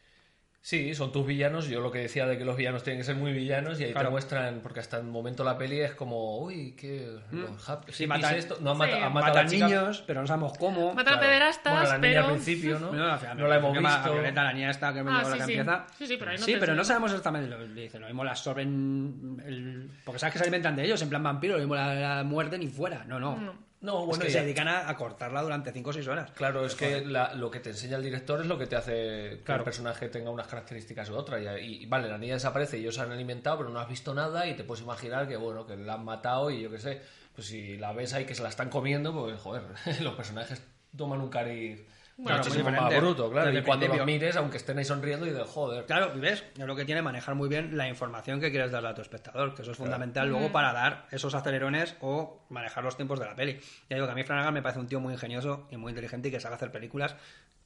Sí, 0.61 0.93
son 0.93 1.11
tus 1.11 1.25
villanos. 1.25 1.67
Yo 1.67 1.79
lo 1.79 1.91
que 1.91 1.99
decía 1.99 2.25
de 2.25 2.37
que 2.37 2.43
los 2.43 2.57
villanos 2.57 2.83
tienen 2.83 2.99
que 2.99 3.05
ser 3.05 3.15
muy 3.15 3.31
villanos 3.31 3.79
y 3.79 3.85
ahí 3.85 3.91
claro. 3.91 4.09
te 4.09 4.11
muestran, 4.11 4.59
porque 4.61 4.81
hasta 4.81 4.97
el 4.97 5.05
momento 5.05 5.43
la 5.43 5.57
peli 5.57 5.79
es 5.79 5.93
como, 5.93 6.39
uy, 6.39 6.75
qué. 6.77 7.17
Mm. 7.31 7.45
Happy, 7.65 7.91
sí, 7.93 8.07
matan, 8.07 8.35
esto? 8.35 8.57
No 8.59 8.75
sí, 8.75 8.91
a 8.91 9.43
niños, 9.43 10.03
pero 10.05 10.21
no 10.21 10.27
sabemos 10.27 10.57
cómo. 10.57 10.93
Matan 10.93 11.15
a 11.15 11.19
pederastas, 11.19 11.73
Bueno, 11.73 11.89
la 11.89 11.97
niña 11.97 12.01
pero... 12.01 12.25
al 12.25 12.31
principio, 12.33 12.79
¿no? 12.79 12.91
No, 12.91 13.07
la, 13.07 13.33
no 13.35 13.47
la 13.47 13.55
hemos 13.55 13.77
visto. 13.77 13.87
A 13.87 14.09
Violeta, 14.09 14.43
la 14.43 14.53
niña 14.53 14.69
esta 14.69 14.93
que, 14.93 15.03
me 15.03 15.11
Ah, 15.11 15.23
la 15.23 15.25
sí, 15.25 15.31
que 15.31 15.37
sí. 15.37 15.41
empieza. 15.53 15.87
Sí, 15.97 16.07
sí, 16.07 16.17
pero 16.17 16.31
ahí 16.31 16.37
no 16.37 16.45
sí, 16.45 16.55
pero 16.59 16.75
no 16.75 16.83
sabemos 16.83 17.11
exactamente 17.11 17.49
lo 17.49 17.57
que 17.57 17.81
dicen. 17.81 18.01
Lo 18.01 18.07
mismo 18.07 18.23
las 18.23 18.39
absorben. 18.39 19.41
El... 19.45 19.89
Porque 20.03 20.19
sabes 20.19 20.33
que 20.33 20.39
se 20.39 20.43
alimentan 20.43 20.75
de 20.75 20.83
ellos, 20.83 21.01
en 21.01 21.09
plan 21.09 21.23
vampiro, 21.23 21.53
lo 21.53 21.59
mismo 21.59 21.75
la, 21.75 21.93
la 21.93 22.23
muerden 22.23 22.61
y 22.61 22.67
fuera. 22.67 23.05
No, 23.05 23.19
no. 23.19 23.37
No. 23.37 23.68
No, 23.81 24.01
es 24.01 24.05
bueno, 24.07 24.25
que 24.25 24.29
se 24.31 24.41
dedican 24.41 24.67
a, 24.67 24.89
a 24.89 24.97
cortarla 24.97 25.41
durante 25.41 25.71
5 25.71 25.89
o 25.89 25.93
6 25.93 26.07
horas. 26.09 26.31
Claro, 26.31 26.65
es 26.65 26.75
que 26.75 26.99
la- 27.05 27.33
lo 27.33 27.49
que 27.49 27.59
te 27.61 27.69
enseña 27.69 27.95
el 27.97 28.03
director 28.03 28.41
es 28.41 28.47
lo 28.47 28.57
que 28.57 28.67
te 28.67 28.75
hace 28.75 28.91
que 28.91 29.41
Claro. 29.45 29.61
el 29.61 29.63
personaje 29.65 30.09
tenga 30.09 30.29
unas 30.31 30.47
características 30.47 31.09
u 31.09 31.15
otras. 31.15 31.41
Y, 31.61 31.83
y, 31.83 31.85
vale, 31.85 32.09
la 32.09 32.17
niña 32.17 32.33
desaparece 32.33 32.77
y 32.77 32.81
ellos 32.81 32.95
se 32.95 33.01
han 33.01 33.11
alimentado, 33.11 33.59
pero 33.59 33.69
no 33.69 33.79
has 33.79 33.87
visto 33.87 34.13
nada 34.13 34.45
y 34.47 34.55
te 34.55 34.63
puedes 34.65 34.83
imaginar 34.83 35.27
que, 35.27 35.37
bueno, 35.37 35.65
que 35.65 35.77
la 35.77 35.93
han 35.93 36.03
matado 36.03 36.51
y 36.51 36.61
yo 36.61 36.69
qué 36.69 36.79
sé. 36.79 37.01
Pues 37.33 37.47
si 37.47 37.77
la 37.77 37.93
ves 37.93 38.13
ahí 38.13 38.25
que 38.25 38.35
se 38.35 38.43
la 38.43 38.49
están 38.49 38.69
comiendo, 38.69 39.13
pues 39.13 39.39
joder, 39.39 39.63
los 40.01 40.15
personajes 40.15 40.61
toman 40.97 41.21
un 41.21 41.29
cariz 41.29 41.81
Claro, 42.25 42.37
muchísimo 42.39 42.65
más 42.65 42.73
diferente. 42.73 42.99
bruto, 42.99 43.31
claro. 43.31 43.47
Desde 43.47 43.59
Y 43.59 43.63
cuando 43.63 43.87
los 43.87 44.05
mires, 44.05 44.35
aunque 44.35 44.57
estén 44.57 44.77
ahí 44.77 44.85
sonriendo, 44.85 45.25
y 45.25 45.31
de 45.31 45.43
joder. 45.43 45.85
Claro, 45.85 46.11
ves, 46.15 46.43
es 46.57 46.65
lo 46.65 46.75
que 46.75 46.85
tiene 46.85 47.01
manejar 47.01 47.35
muy 47.35 47.47
bien 47.47 47.77
la 47.77 47.87
información 47.87 48.39
que 48.41 48.51
quieres 48.51 48.71
darle 48.71 48.89
a 48.89 48.93
tu 48.93 49.01
espectador, 49.01 49.55
que 49.55 49.61
eso 49.61 49.71
es 49.71 49.77
fundamental 49.77 50.27
luego 50.29 50.51
para 50.51 50.73
dar 50.73 51.07
esos 51.11 51.33
acelerones 51.33 51.95
o 52.01 52.45
manejar 52.49 52.83
los 52.83 52.95
tiempos 52.97 53.19
de 53.19 53.25
la 53.25 53.35
peli. 53.35 53.59
Ya 53.89 53.95
digo 53.95 54.05
que 54.05 54.11
a 54.11 54.15
mí 54.15 54.23
Flanagan 54.23 54.53
me 54.53 54.61
parece 54.61 54.79
un 54.79 54.87
tío 54.87 54.99
muy 54.99 55.13
ingenioso 55.13 55.67
y 55.71 55.77
muy 55.77 55.91
inteligente 55.91 56.27
y 56.27 56.31
que 56.31 56.39
sabe 56.39 56.55
hacer 56.55 56.71
películas 56.71 57.15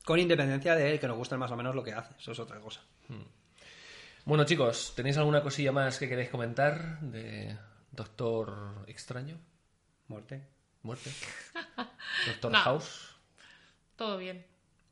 con 0.06 0.20
independencia 0.20 0.76
de 0.76 0.91
él, 0.91 0.99
que 0.99 1.08
nos 1.08 1.18
guste 1.18 1.38
más 1.38 1.49
o 1.51 1.56
menos 1.56 1.74
lo 1.74 1.84
que 1.84 1.93
hace. 1.93 2.14
Eso 2.20 2.34
es 2.34 2.39
otra 2.39 2.60
cosa. 2.60 2.82
Bueno, 4.26 4.43
chicos, 4.45 4.93
¿tenéis 4.95 5.18
alguna 5.18 5.41
cosilla 5.41 5.72
más 5.72 5.97
que 5.99 6.08
queréis 6.08 6.30
comentar 6.30 6.99
de 7.01 7.58
Doctor 7.91 8.84
Extraño? 8.88 9.38
Muerte. 10.08 10.47
¿Muerte? 10.82 11.10
¿Doctor 12.28 12.51
No. 12.51 12.58
House? 12.60 13.12
Todo 14.04 14.18
bien. 14.18 14.45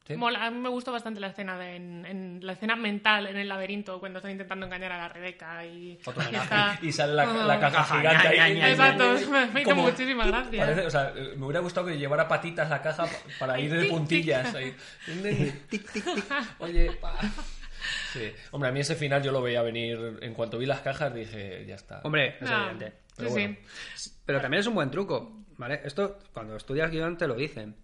¿Sí? 0.07 0.15
Mola, 0.15 0.45
a 0.45 0.51
mí 0.51 0.57
me 0.57 0.69
gustó 0.69 0.91
bastante 0.91 1.19
la 1.19 1.27
escena 1.27 1.57
de, 1.59 1.75
en, 1.75 2.05
en 2.07 2.39
la 2.45 2.53
escena 2.53 2.75
mental 2.75 3.27
en 3.27 3.37
el 3.37 3.47
laberinto 3.47 3.99
cuando 3.99 4.17
están 4.17 4.31
intentando 4.31 4.65
engañar 4.65 4.91
a 4.93 4.97
la 4.97 5.09
Rebeca 5.09 5.63
y, 5.65 5.99
Otro 6.03 6.23
y 6.31 6.35
está- 6.35 6.79
Y 6.81 6.91
sale 6.91 7.13
la, 7.13 7.25
la 7.25 7.59
caja 7.59 7.83
gigante 7.97 8.35
ña, 8.35 8.43
ahí. 8.43 8.53
ña, 8.55 8.59
ña, 8.59 8.69
Exacto, 8.71 9.13
me, 9.29 9.45
me 9.53 9.61
hizo 9.61 9.69
Como- 9.69 9.83
muchísima 9.83 10.25
gracia. 10.25 10.65
Parece- 10.65 10.85
o 10.87 10.89
sea, 10.89 11.13
eh, 11.15 11.33
me 11.37 11.45
hubiera 11.45 11.59
gustado 11.59 11.85
que 11.87 11.97
llevara 11.99 12.27
patitas 12.27 12.69
la 12.69 12.81
caja 12.81 13.03
pa- 13.05 13.11
para 13.39 13.59
ir 13.59 13.71
de 13.73 13.85
puntillas. 13.89 14.55
Ahí. 14.55 14.73
Oye, 16.59 16.91
pa. 16.93 17.19
Sí. 18.13 18.31
Hombre, 18.51 18.69
a 18.69 18.71
mí 18.71 18.79
ese 18.79 18.95
final 18.95 19.21
yo 19.23 19.31
lo 19.31 19.41
veía 19.41 19.61
venir. 19.61 20.19
En 20.21 20.33
cuanto 20.33 20.57
vi 20.57 20.65
las 20.65 20.81
cajas 20.81 21.13
dije, 21.13 21.65
ya 21.67 21.75
está. 21.75 22.01
Hombre, 22.03 22.37
es 22.41 22.49
Ah, 22.49 22.69
evidente. 22.71 22.97
Pero 23.17 23.29
sí, 23.29 23.33
bueno. 23.33 23.55
sí. 23.95 24.11
Pero 24.25 24.41
también 24.41 24.61
es 24.61 24.67
un 24.67 24.75
buen 24.75 24.89
truco, 24.91 25.43
¿vale? 25.57 25.81
Esto, 25.83 26.17
cuando 26.33 26.55
estudias 26.55 26.89
guion, 26.91 27.17
te 27.17 27.27
lo 27.27 27.35
dicen. 27.35 27.75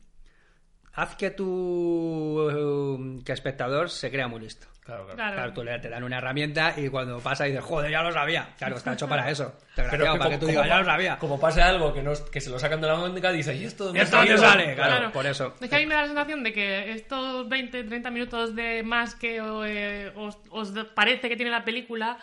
Haz 0.97 1.15
que 1.15 1.29
tu 1.31 2.49
eh, 2.49 3.23
que 3.23 3.31
espectador 3.31 3.89
se 3.89 4.09
crea 4.11 4.27
muy 4.27 4.41
listo. 4.41 4.67
Claro, 4.83 5.03
claro. 5.03 5.17
Claro. 5.17 5.35
Claro, 5.35 5.53
tú 5.53 5.63
le, 5.63 5.79
te 5.79 5.89
dan 5.89 6.03
una 6.03 6.17
herramienta 6.17 6.73
y 6.77 6.87
cuando 6.87 7.19
pasa 7.19 7.43
dices, 7.43 7.61
joder, 7.63 7.91
ya 7.91 8.01
lo 8.01 8.11
sabía. 8.11 8.49
Claro, 8.57 8.77
está 8.77 8.93
hecho 8.93 9.07
para 9.07 9.29
eso. 9.29 9.53
Pero 9.75 10.13
que 10.13 10.17
para 10.17 10.29
que 10.31 10.37
tú 10.37 10.47
digas, 10.47 10.65
ya 10.65 10.79
lo 10.79 10.85
sabía. 10.85 11.17
como 11.19 11.37
pase 11.39 11.61
algo 11.61 11.93
que, 11.93 12.01
no, 12.01 12.13
que 12.31 12.39
se 12.41 12.49
lo 12.49 12.57
sacan 12.57 12.79
de 12.79 12.87
la 12.87 12.95
manga, 12.95 13.31
dice, 13.33 13.53
¿y 13.53 13.65
esto 13.65 13.83
dónde 13.85 13.99
¿Y 13.99 14.03
esto 14.03 14.15
ha 14.15 14.19
dónde 14.21 14.37
salido?". 14.37 14.51
sale? 14.63 14.75
Claro, 14.75 14.95
Claro. 14.97 15.11
por 15.11 15.25
eso. 15.27 15.53
Es 15.59 15.69
que 15.69 15.75
a 15.75 15.79
mí 15.79 15.85
me 15.85 15.93
da 15.93 16.01
la 16.03 16.07
sensación 16.07 16.41
de 16.43 16.53
que 16.53 16.91
estos 16.93 17.49
20, 17.49 17.83
30 17.83 18.09
minutos 18.11 18.55
de 18.55 18.81
más 18.81 19.13
que 19.13 19.41
eh, 19.67 20.11
os, 20.15 20.37
os 20.49 20.71
parece 20.95 21.27
que 21.29 21.35
tiene 21.35 21.51
la 21.51 21.65
película 21.65 22.17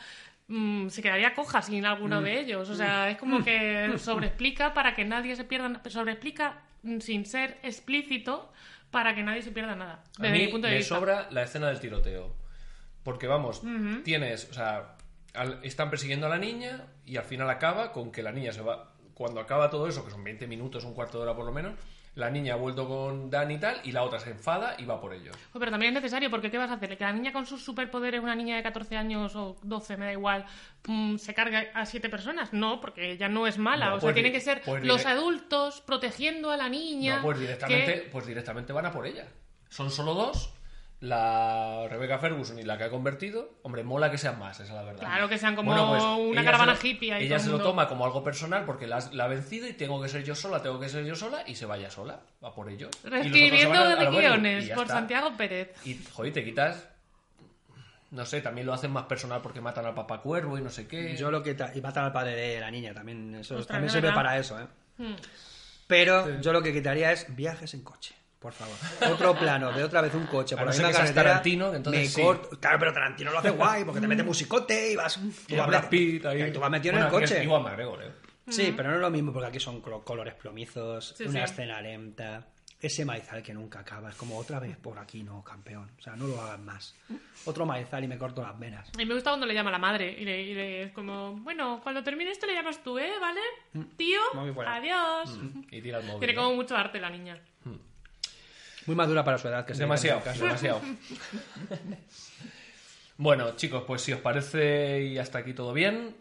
mm, 0.48 0.88
se 0.88 1.02
quedaría 1.02 1.34
coja 1.34 1.62
sin 1.62 1.84
alguno 1.86 2.20
Mm. 2.20 2.24
de 2.24 2.40
ellos. 2.40 2.68
O 2.68 2.74
sea, 2.74 3.10
es 3.10 3.16
como 3.18 3.42
que 3.44 3.94
sobreexplica 3.98 4.74
para 4.74 4.94
que 4.94 5.04
nadie 5.04 5.36
se 5.36 5.44
pierda. 5.44 5.80
Sobreexplica 5.88 6.62
mm, 6.82 6.98
sin 7.00 7.26
ser 7.26 7.58
explícito 7.62 8.52
para 8.90 9.14
que 9.14 9.22
nadie 9.22 9.42
se 9.42 9.50
pierda 9.50 9.74
nada. 9.74 10.04
A 10.18 10.22
Desde 10.22 10.32
mí 10.38 10.44
mi 10.46 10.48
punto 10.52 10.66
de 10.66 10.72
me 10.74 10.78
vista. 10.78 10.94
sobra 10.94 11.28
la 11.30 11.42
escena 11.42 11.68
del 11.68 11.80
tiroteo. 11.80 12.34
Porque 13.02 13.26
vamos, 13.26 13.62
tienes, 14.02 14.48
o 14.50 14.54
sea, 14.54 14.96
al- 15.34 15.60
están 15.62 15.90
persiguiendo 15.90 16.26
a 16.26 16.30
la 16.30 16.38
niña 16.38 16.86
y 17.04 17.16
al 17.18 17.24
final 17.24 17.50
acaba 17.50 17.92
con 17.92 18.10
que 18.12 18.22
la 18.22 18.32
niña 18.32 18.52
se 18.52 18.62
va. 18.62 18.92
Cuando 19.12 19.40
acaba 19.40 19.68
todo 19.68 19.86
eso, 19.88 20.04
que 20.04 20.10
son 20.10 20.24
20 20.24 20.46
minutos, 20.46 20.84
un 20.84 20.94
cuarto 20.94 21.18
de 21.18 21.24
hora 21.24 21.36
por 21.36 21.44
lo 21.44 21.52
menos, 21.52 21.74
la 22.16 22.30
niña 22.30 22.54
ha 22.54 22.56
vuelto 22.56 22.86
con 22.86 23.28
Dan 23.28 23.50
y 23.50 23.58
tal, 23.58 23.80
y 23.82 23.90
la 23.92 24.02
otra 24.04 24.20
se 24.20 24.30
enfada 24.30 24.76
y 24.78 24.84
va 24.84 25.00
por 25.00 25.12
ellos. 25.14 25.36
Pues, 25.52 25.58
Pero 25.58 25.70
también 25.72 25.94
es 25.96 26.02
necesario, 26.02 26.30
porque 26.30 26.50
¿qué 26.50 26.58
vas 26.58 26.70
a 26.70 26.74
hacer? 26.74 26.96
Que 26.96 27.02
la 27.04 27.12
niña 27.12 27.32
con 27.32 27.44
sus 27.46 27.64
superpoderes, 27.64 28.22
una 28.22 28.34
niña 28.36 28.56
de 28.56 28.62
14 28.62 28.96
años 28.96 29.34
o 29.34 29.56
12, 29.62 29.96
me 29.96 30.06
da 30.06 30.12
igual, 30.12 30.44
mm, 30.86 31.16
se 31.16 31.34
carga 31.34 31.64
a 31.74 31.84
siete 31.86 32.08
personas. 32.08 32.52
No, 32.52 32.80
porque 32.80 33.12
ella 33.12 33.28
no 33.28 33.46
es 33.48 33.58
mala. 33.58 33.86
No, 33.90 33.94
o 33.96 33.98
sea, 33.98 34.06
pues 34.06 34.14
tienen 34.14 34.32
que 34.32 34.40
ser 34.40 34.62
pues 34.64 34.84
los 34.84 35.04
adultos 35.06 35.80
protegiendo 35.80 36.50
a 36.52 36.56
la 36.56 36.68
niña. 36.68 37.16
No, 37.16 37.22
pues 37.22 37.40
directamente, 37.40 37.94
que- 37.94 38.08
pues 38.10 38.26
directamente 38.26 38.72
van 38.72 38.86
a 38.86 38.92
por 38.92 39.06
ella. 39.06 39.26
Son 39.68 39.90
solo 39.90 40.14
dos, 40.14 40.52
la 41.04 41.86
Rebecca 41.88 42.18
Ferguson 42.18 42.58
y 42.58 42.62
la 42.62 42.78
que 42.78 42.84
ha 42.84 42.90
convertido. 42.90 43.58
Hombre, 43.62 43.84
mola 43.84 44.10
que 44.10 44.18
sean 44.18 44.38
más, 44.38 44.58
esa 44.58 44.72
es 44.72 44.74
la 44.74 44.82
verdad. 44.82 45.00
Claro, 45.00 45.28
que 45.28 45.38
sean 45.38 45.54
como 45.54 45.70
Bueno, 45.70 45.90
pues, 45.90 46.02
una 46.02 46.42
caravana 46.44 46.72
lo- 46.74 46.78
hippie 46.82 47.12
ahí 47.12 47.26
Ella 47.26 47.38
se 47.38 47.50
lo 47.50 47.60
toma 47.60 47.86
como 47.86 48.04
algo 48.04 48.24
personal 48.24 48.64
porque 48.64 48.86
la, 48.86 48.98
la 49.12 49.24
ha 49.24 49.28
vencido 49.28 49.68
y 49.68 49.74
tengo 49.74 50.00
que 50.02 50.08
ser 50.08 50.24
yo 50.24 50.34
sola, 50.34 50.62
tengo 50.62 50.80
que 50.80 50.88
ser 50.88 51.04
yo 51.04 51.14
sola 51.14 51.44
y 51.46 51.54
se 51.54 51.66
vaya 51.66 51.90
sola, 51.90 52.20
va 52.42 52.54
por 52.54 52.70
ello. 52.70 52.88
Reescribiendo 53.04 53.96
de 53.96 54.06
guiones 54.06 54.70
por 54.70 54.84
está. 54.84 54.94
Santiago 54.94 55.36
Pérez. 55.36 55.74
Y, 55.84 55.98
joder, 56.12 56.32
te 56.32 56.42
quitas. 56.44 56.88
No 58.10 58.24
sé, 58.24 58.40
también 58.40 58.66
lo 58.66 58.72
hacen 58.72 58.92
más 58.92 59.04
personal 59.04 59.42
porque 59.42 59.60
matan 59.60 59.84
al 59.86 59.94
papá 59.94 60.20
cuervo 60.20 60.56
y 60.56 60.62
no 60.62 60.70
sé 60.70 60.86
qué. 60.86 61.16
Yo 61.16 61.30
lo 61.30 61.42
que... 61.42 61.56
Y 61.74 61.80
matan 61.80 62.04
al 62.04 62.12
padre 62.12 62.36
de 62.36 62.60
la 62.60 62.70
niña 62.70 62.94
también. 62.94 63.34
Eso 63.34 63.56
Ostras, 63.56 63.66
también 63.66 63.90
sirve 63.90 64.12
para 64.12 64.38
eso, 64.38 64.58
¿eh? 64.58 64.66
Hmm. 64.98 65.16
Pero 65.86 66.40
yo 66.40 66.52
lo 66.52 66.62
que 66.62 66.72
quitaría 66.72 67.12
es 67.12 67.34
viajes 67.34 67.74
en 67.74 67.82
coche. 67.82 68.14
Por 68.44 68.52
favor. 68.52 68.76
Otro 69.14 69.34
plano 69.34 69.72
de 69.72 69.82
otra 69.82 70.02
vez 70.02 70.14
un 70.14 70.26
coche 70.26 70.54
por 70.54 70.66
no 70.66 70.70
la 70.70 70.76
misma 70.76 70.92
carretera. 70.92 71.22
Tarantino, 71.30 71.70
que 71.70 71.76
entonces 71.78 72.02
me 72.02 72.08
sí. 72.08 72.20
corto- 72.22 72.50
Claro, 72.60 72.78
pero 72.78 72.92
Tarantino 72.92 73.32
lo 73.32 73.38
hace 73.38 73.48
guay 73.48 73.84
porque 73.84 74.02
te 74.02 74.06
mete 74.06 74.22
musicote 74.22 74.92
y 74.92 74.96
vas. 74.96 75.18
Y 75.48 75.56
a 75.56 75.64
Brad 75.64 75.88
Pitt 75.88 76.26
ahí. 76.26 76.42
y 76.42 76.52
tú 76.52 76.60
vas 76.60 76.70
metido 76.70 76.94
en 76.94 77.04
el 77.04 77.08
coche. 77.08 77.42
Igual 77.42 77.62
McGregor, 77.62 78.02
eh. 78.02 78.12
Sí, 78.50 78.74
pero 78.76 78.90
no 78.90 78.96
es 78.96 79.00
lo 79.00 79.08
mismo 79.10 79.32
porque 79.32 79.48
aquí 79.48 79.58
son 79.60 79.80
colo- 79.80 80.04
colores 80.04 80.34
plomizos, 80.34 81.14
Sí, 81.16 81.24
una 81.24 81.46
sí. 81.46 81.52
escena 81.52 81.80
lenta, 81.80 82.46
ese 82.78 83.06
maizal 83.06 83.42
que 83.42 83.54
nunca 83.54 83.78
acaba. 83.78 84.10
Es 84.10 84.16
como 84.16 84.36
otra 84.36 84.60
vez 84.60 84.76
por 84.76 84.98
aquí, 84.98 85.22
no, 85.22 85.42
campeón. 85.42 85.90
O 85.98 86.02
sea, 86.02 86.14
no 86.14 86.26
lo 86.26 86.38
hagas 86.38 86.60
más. 86.60 86.94
Otro 87.46 87.64
maizal 87.64 88.04
y 88.04 88.08
me 88.08 88.18
corto 88.18 88.42
las 88.42 88.58
venas. 88.58 88.90
A 88.94 88.98
mí 88.98 89.06
me 89.06 89.14
gusta 89.14 89.30
cuando 89.30 89.46
le 89.46 89.54
llama 89.54 89.70
a 89.70 89.72
la 89.72 89.78
madre 89.78 90.14
y 90.20 90.26
le, 90.26 90.42
y 90.42 90.52
le- 90.52 90.82
es 90.82 90.92
como, 90.92 91.32
bueno, 91.38 91.80
cuando 91.82 92.04
termine 92.04 92.30
esto 92.30 92.46
le 92.46 92.52
llamas 92.52 92.82
tú, 92.84 92.98
¿eh? 92.98 93.12
¿Vale? 93.18 93.40
Tío, 93.96 94.20
Muy 94.34 94.50
buena. 94.50 94.74
adiós. 94.74 95.38
Y 95.70 95.80
tira 95.80 96.00
el 96.00 96.04
móvil. 96.04 96.18
Tiene 96.18 96.34
como 96.34 96.54
mucho 96.54 96.76
arte 96.76 97.00
la 97.00 97.08
niña. 97.08 97.40
Muy 98.86 98.96
madura 98.96 99.24
para 99.24 99.38
su 99.38 99.48
edad. 99.48 99.64
Que 99.64 99.74
se 99.74 99.80
Demasiado, 99.80 100.20
demasiado. 100.38 100.80
bueno, 103.16 103.54
chicos, 103.56 103.84
pues 103.86 104.02
si 104.02 104.12
os 104.12 104.20
parece 104.20 105.02
y 105.02 105.18
hasta 105.18 105.38
aquí 105.38 105.52
todo 105.54 105.72
bien. 105.72 106.16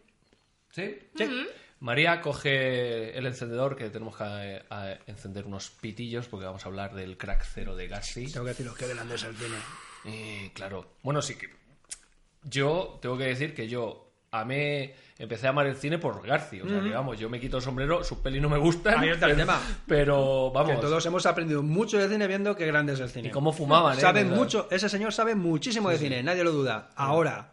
¿Sí? 0.71 0.97
Sí. 1.17 1.47
María 1.79 2.21
coge 2.21 3.17
el 3.17 3.25
encendedor 3.25 3.75
que 3.75 3.89
tenemos 3.89 4.15
que 4.15 4.23
eh, 4.25 4.63
a- 4.69 4.97
encender 5.07 5.45
unos 5.45 5.69
pitillos 5.69 6.27
porque 6.27 6.45
vamos 6.45 6.65
a 6.65 6.69
hablar 6.69 6.93
del 6.95 7.17
crack 7.17 7.43
cero 7.53 7.75
de 7.75 7.87
Gassi. 7.87 8.31
Tengo 8.31 8.45
que 8.45 8.51
deciros 8.51 8.77
que 8.77 8.87
grande 8.87 9.15
es 9.15 9.23
el 9.23 9.35
cine. 9.35 9.57
Eh, 10.05 10.51
claro. 10.53 10.95
Bueno, 11.03 11.21
sí 11.21 11.35
que. 11.35 11.49
Yo 12.43 12.99
tengo 13.01 13.17
que 13.17 13.25
decir 13.25 13.53
que 13.53 13.67
yo 13.67 14.02
amé. 14.33 14.93
Empecé 15.17 15.47
a 15.47 15.51
amar 15.51 15.67
el 15.67 15.75
cine 15.77 15.99
por 15.99 16.25
Garci. 16.25 16.59
O 16.59 16.67
sea, 16.67 16.81
que 16.81 16.89
vamos, 16.89 17.17
yo 17.19 17.29
me 17.29 17.39
quito 17.39 17.57
el 17.57 17.63
sombrero, 17.63 18.03
sus 18.03 18.17
pelis 18.17 18.41
no 18.41 18.49
me 18.49 18.57
gustan. 18.57 18.99
Ahí 18.99 19.09
está 19.09 19.27
el 19.27 19.37
tema. 19.37 19.61
Pero 19.87 20.49
Que 20.51 20.57
vamos. 20.59 20.81
todos 20.81 21.05
hemos 21.05 21.25
aprendido 21.25 21.61
mucho 21.63 21.97
de 21.97 22.09
cine 22.09 22.27
viendo 22.27 22.55
qué 22.55 22.65
grande 22.65 22.93
es 22.93 22.99
el 22.99 23.09
cine. 23.09 23.27
Y 23.29 23.31
cómo 23.31 23.53
fumaban, 23.53 23.97
¿eh? 23.97 24.01
Saben 24.01 24.29
mucho, 24.31 24.67
ese 24.71 24.89
señor 24.89 25.13
sabe 25.13 25.35
muchísimo 25.35 25.89
de 25.89 25.97
cine, 25.97 26.23
nadie 26.23 26.43
lo 26.43 26.51
duda. 26.51 26.89
Ahora, 26.95 27.51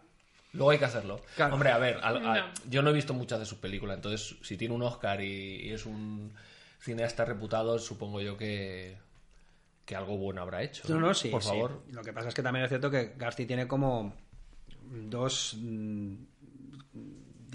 Luego 0.53 0.71
hay 0.73 0.79
que 0.79 0.85
hacerlo. 0.87 1.21
Claro. 1.37 1.55
Hombre, 1.55 1.71
a 1.71 1.79
ver, 1.79 2.01
al- 2.03 2.27
a- 2.27 2.35
No. 2.41 2.47
yo 2.69 2.83
no 2.83 2.91
he 2.91 2.93
visto 2.93 3.15
muchas 3.15 3.39
de 3.39 3.47
sus 3.47 3.59
películas, 3.59 3.95
entonces 3.99 4.35
si 4.43 4.57
tiene 4.57 4.75
un 4.75 4.83
Oscar 4.83 5.21
y, 5.21 5.67
y 5.67 5.71
es 5.71 5.87
un 5.87 6.33
cineasta 6.81 7.25
reputado, 7.25 7.79
supongo 7.79 8.21
yo 8.21 8.37
que, 8.37 8.97
que 9.85 9.95
algo 9.95 10.17
bueno 10.17 10.43
habrá 10.43 10.65
hecho. 10.65 10.83
no, 10.89 10.99
no, 10.99 11.15
sí. 11.15 11.29
Por 11.29 11.43
sí. 11.43 11.51
favor. 11.51 11.83
Lo 11.93 12.03
que 12.03 12.13
pasa 12.13 12.31
es 12.31 12.35
que 12.35 12.43
también 12.43 12.65
es 12.65 12.69
cierto 12.69 12.91
que 12.91 13.13
Garci 13.17 13.47
tiene 13.47 13.69
como 13.69 14.13
dos, 14.91 15.57
mm, 15.61 16.15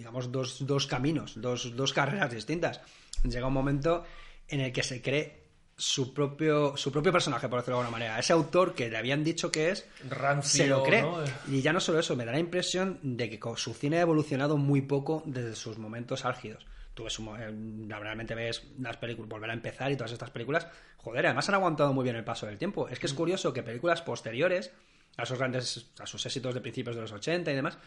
digamos, 0.05 0.31
dos, 0.31 0.67
dos 0.67 0.85
caminos, 0.85 1.33
dos, 1.41 1.75
dos 1.75 1.91
carreras 1.91 2.29
distintas. 2.29 2.79
Llega 3.23 3.47
un 3.47 3.53
momento 3.53 4.03
en 4.47 4.59
el 4.59 4.71
que 4.71 4.83
se 4.83 5.01
cree 5.01 5.45
su 5.75 6.13
propio, 6.13 6.77
su 6.77 6.91
propio 6.91 7.11
personaje, 7.11 7.49
por 7.49 7.57
decirlo 7.57 7.77
de 7.77 7.81
alguna 7.85 7.97
manera. 7.97 8.19
Ese 8.19 8.31
autor 8.31 8.75
que 8.75 8.87
le 8.87 8.97
habían 8.97 9.23
dicho 9.23 9.51
que 9.51 9.71
es, 9.71 9.89
Rancio, 10.07 10.63
se 10.63 10.69
lo 10.69 10.83
cree. 10.83 11.01
¿no? 11.01 11.23
Y 11.47 11.63
ya 11.63 11.73
no 11.73 11.79
solo 11.79 11.97
eso, 11.97 12.15
me 12.15 12.23
da 12.23 12.33
la 12.33 12.39
impresión 12.39 12.99
de 13.01 13.31
que 13.31 13.39
su 13.55 13.73
cine 13.73 13.97
ha 13.97 14.01
evolucionado 14.01 14.57
muy 14.57 14.83
poco 14.83 15.23
desde 15.25 15.55
sus 15.55 15.79
momentos 15.79 16.23
álgidos. 16.23 16.67
Tú 16.93 17.05
ves 17.05 17.17
un 17.17 17.89
eh, 17.89 17.97
realmente 17.99 18.35
ves 18.35 18.61
las 18.79 18.97
películas, 18.97 19.27
volver 19.27 19.49
a 19.49 19.53
empezar 19.53 19.91
y 19.91 19.95
todas 19.95 20.11
estas 20.11 20.29
películas, 20.29 20.67
joder, 20.97 21.25
además 21.25 21.49
han 21.49 21.55
aguantado 21.55 21.93
muy 21.93 22.03
bien 22.03 22.15
el 22.15 22.23
paso 22.23 22.45
del 22.45 22.59
tiempo. 22.59 22.87
Es 22.89 22.99
que 22.99 23.07
es 23.07 23.13
curioso 23.15 23.51
que 23.51 23.63
películas 23.63 24.03
posteriores 24.03 24.71
a 25.17 25.23
esos 25.23 25.39
grandes, 25.39 25.87
a 25.99 26.05
sus 26.05 26.23
éxitos 26.27 26.53
de 26.53 26.61
principios 26.61 26.95
de 26.95 27.01
los 27.01 27.11
80 27.11 27.51
y 27.51 27.55
demás, 27.55 27.79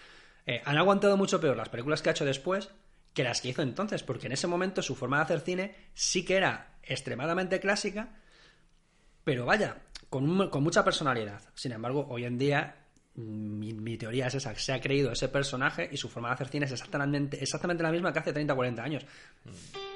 eh, 0.49 0.62
han 0.64 0.76
aguantado 0.78 1.16
mucho 1.16 1.40
peor 1.40 1.57
las 1.57 1.68
películas 1.68 2.03
que 2.03 2.09
ha 2.09 2.12
hecho 2.12 2.24
después 2.24 2.70
que 3.14 3.22
las 3.22 3.40
que 3.40 3.49
hizo 3.49 3.62
entonces, 3.62 4.03
porque 4.03 4.26
en 4.26 4.32
ese 4.32 4.46
momento 4.46 4.82
su 4.82 4.94
forma 4.96 5.18
de 5.18 5.22
hacer 5.24 5.40
cine 5.40 5.74
sí 5.94 6.24
que 6.24 6.36
era 6.36 6.74
extremadamente 6.82 7.61
clásica, 7.61 8.09
pero 9.24 9.44
vaya, 9.46 9.76
con, 10.09 10.28
un- 10.28 10.49
con 10.51 10.62
mucha 10.62 10.84
personalidad. 10.84 11.40
Sin 11.55 11.72
embargo, 11.72 12.07
hoy 12.11 12.24
en 12.24 12.38
día, 12.38 12.76
mm, 13.14 13.59
mi, 13.59 13.72
mi 13.72 13.96
teoría 13.99 14.28
es 14.28 14.34
esa, 14.36 14.55
se 14.55 14.72
ha 14.72 14.80
creído 14.80 15.12
ese 15.12 15.28
personaje 15.28 15.88
y 15.90 15.96
su 15.96 16.09
forma 16.09 16.28
de 16.28 16.34
hacer 16.34 16.49
cine 16.49 16.66
es 16.66 16.72
exactamente, 16.72 17.42
exactamente 17.42 17.82
la 17.82 17.90
misma 17.92 18.12
que 18.12 18.18
hace 18.20 18.32
30 18.32 18.53
o 18.53 18.57
40 18.57 18.82
años. 18.82 19.05
There's 19.44 19.88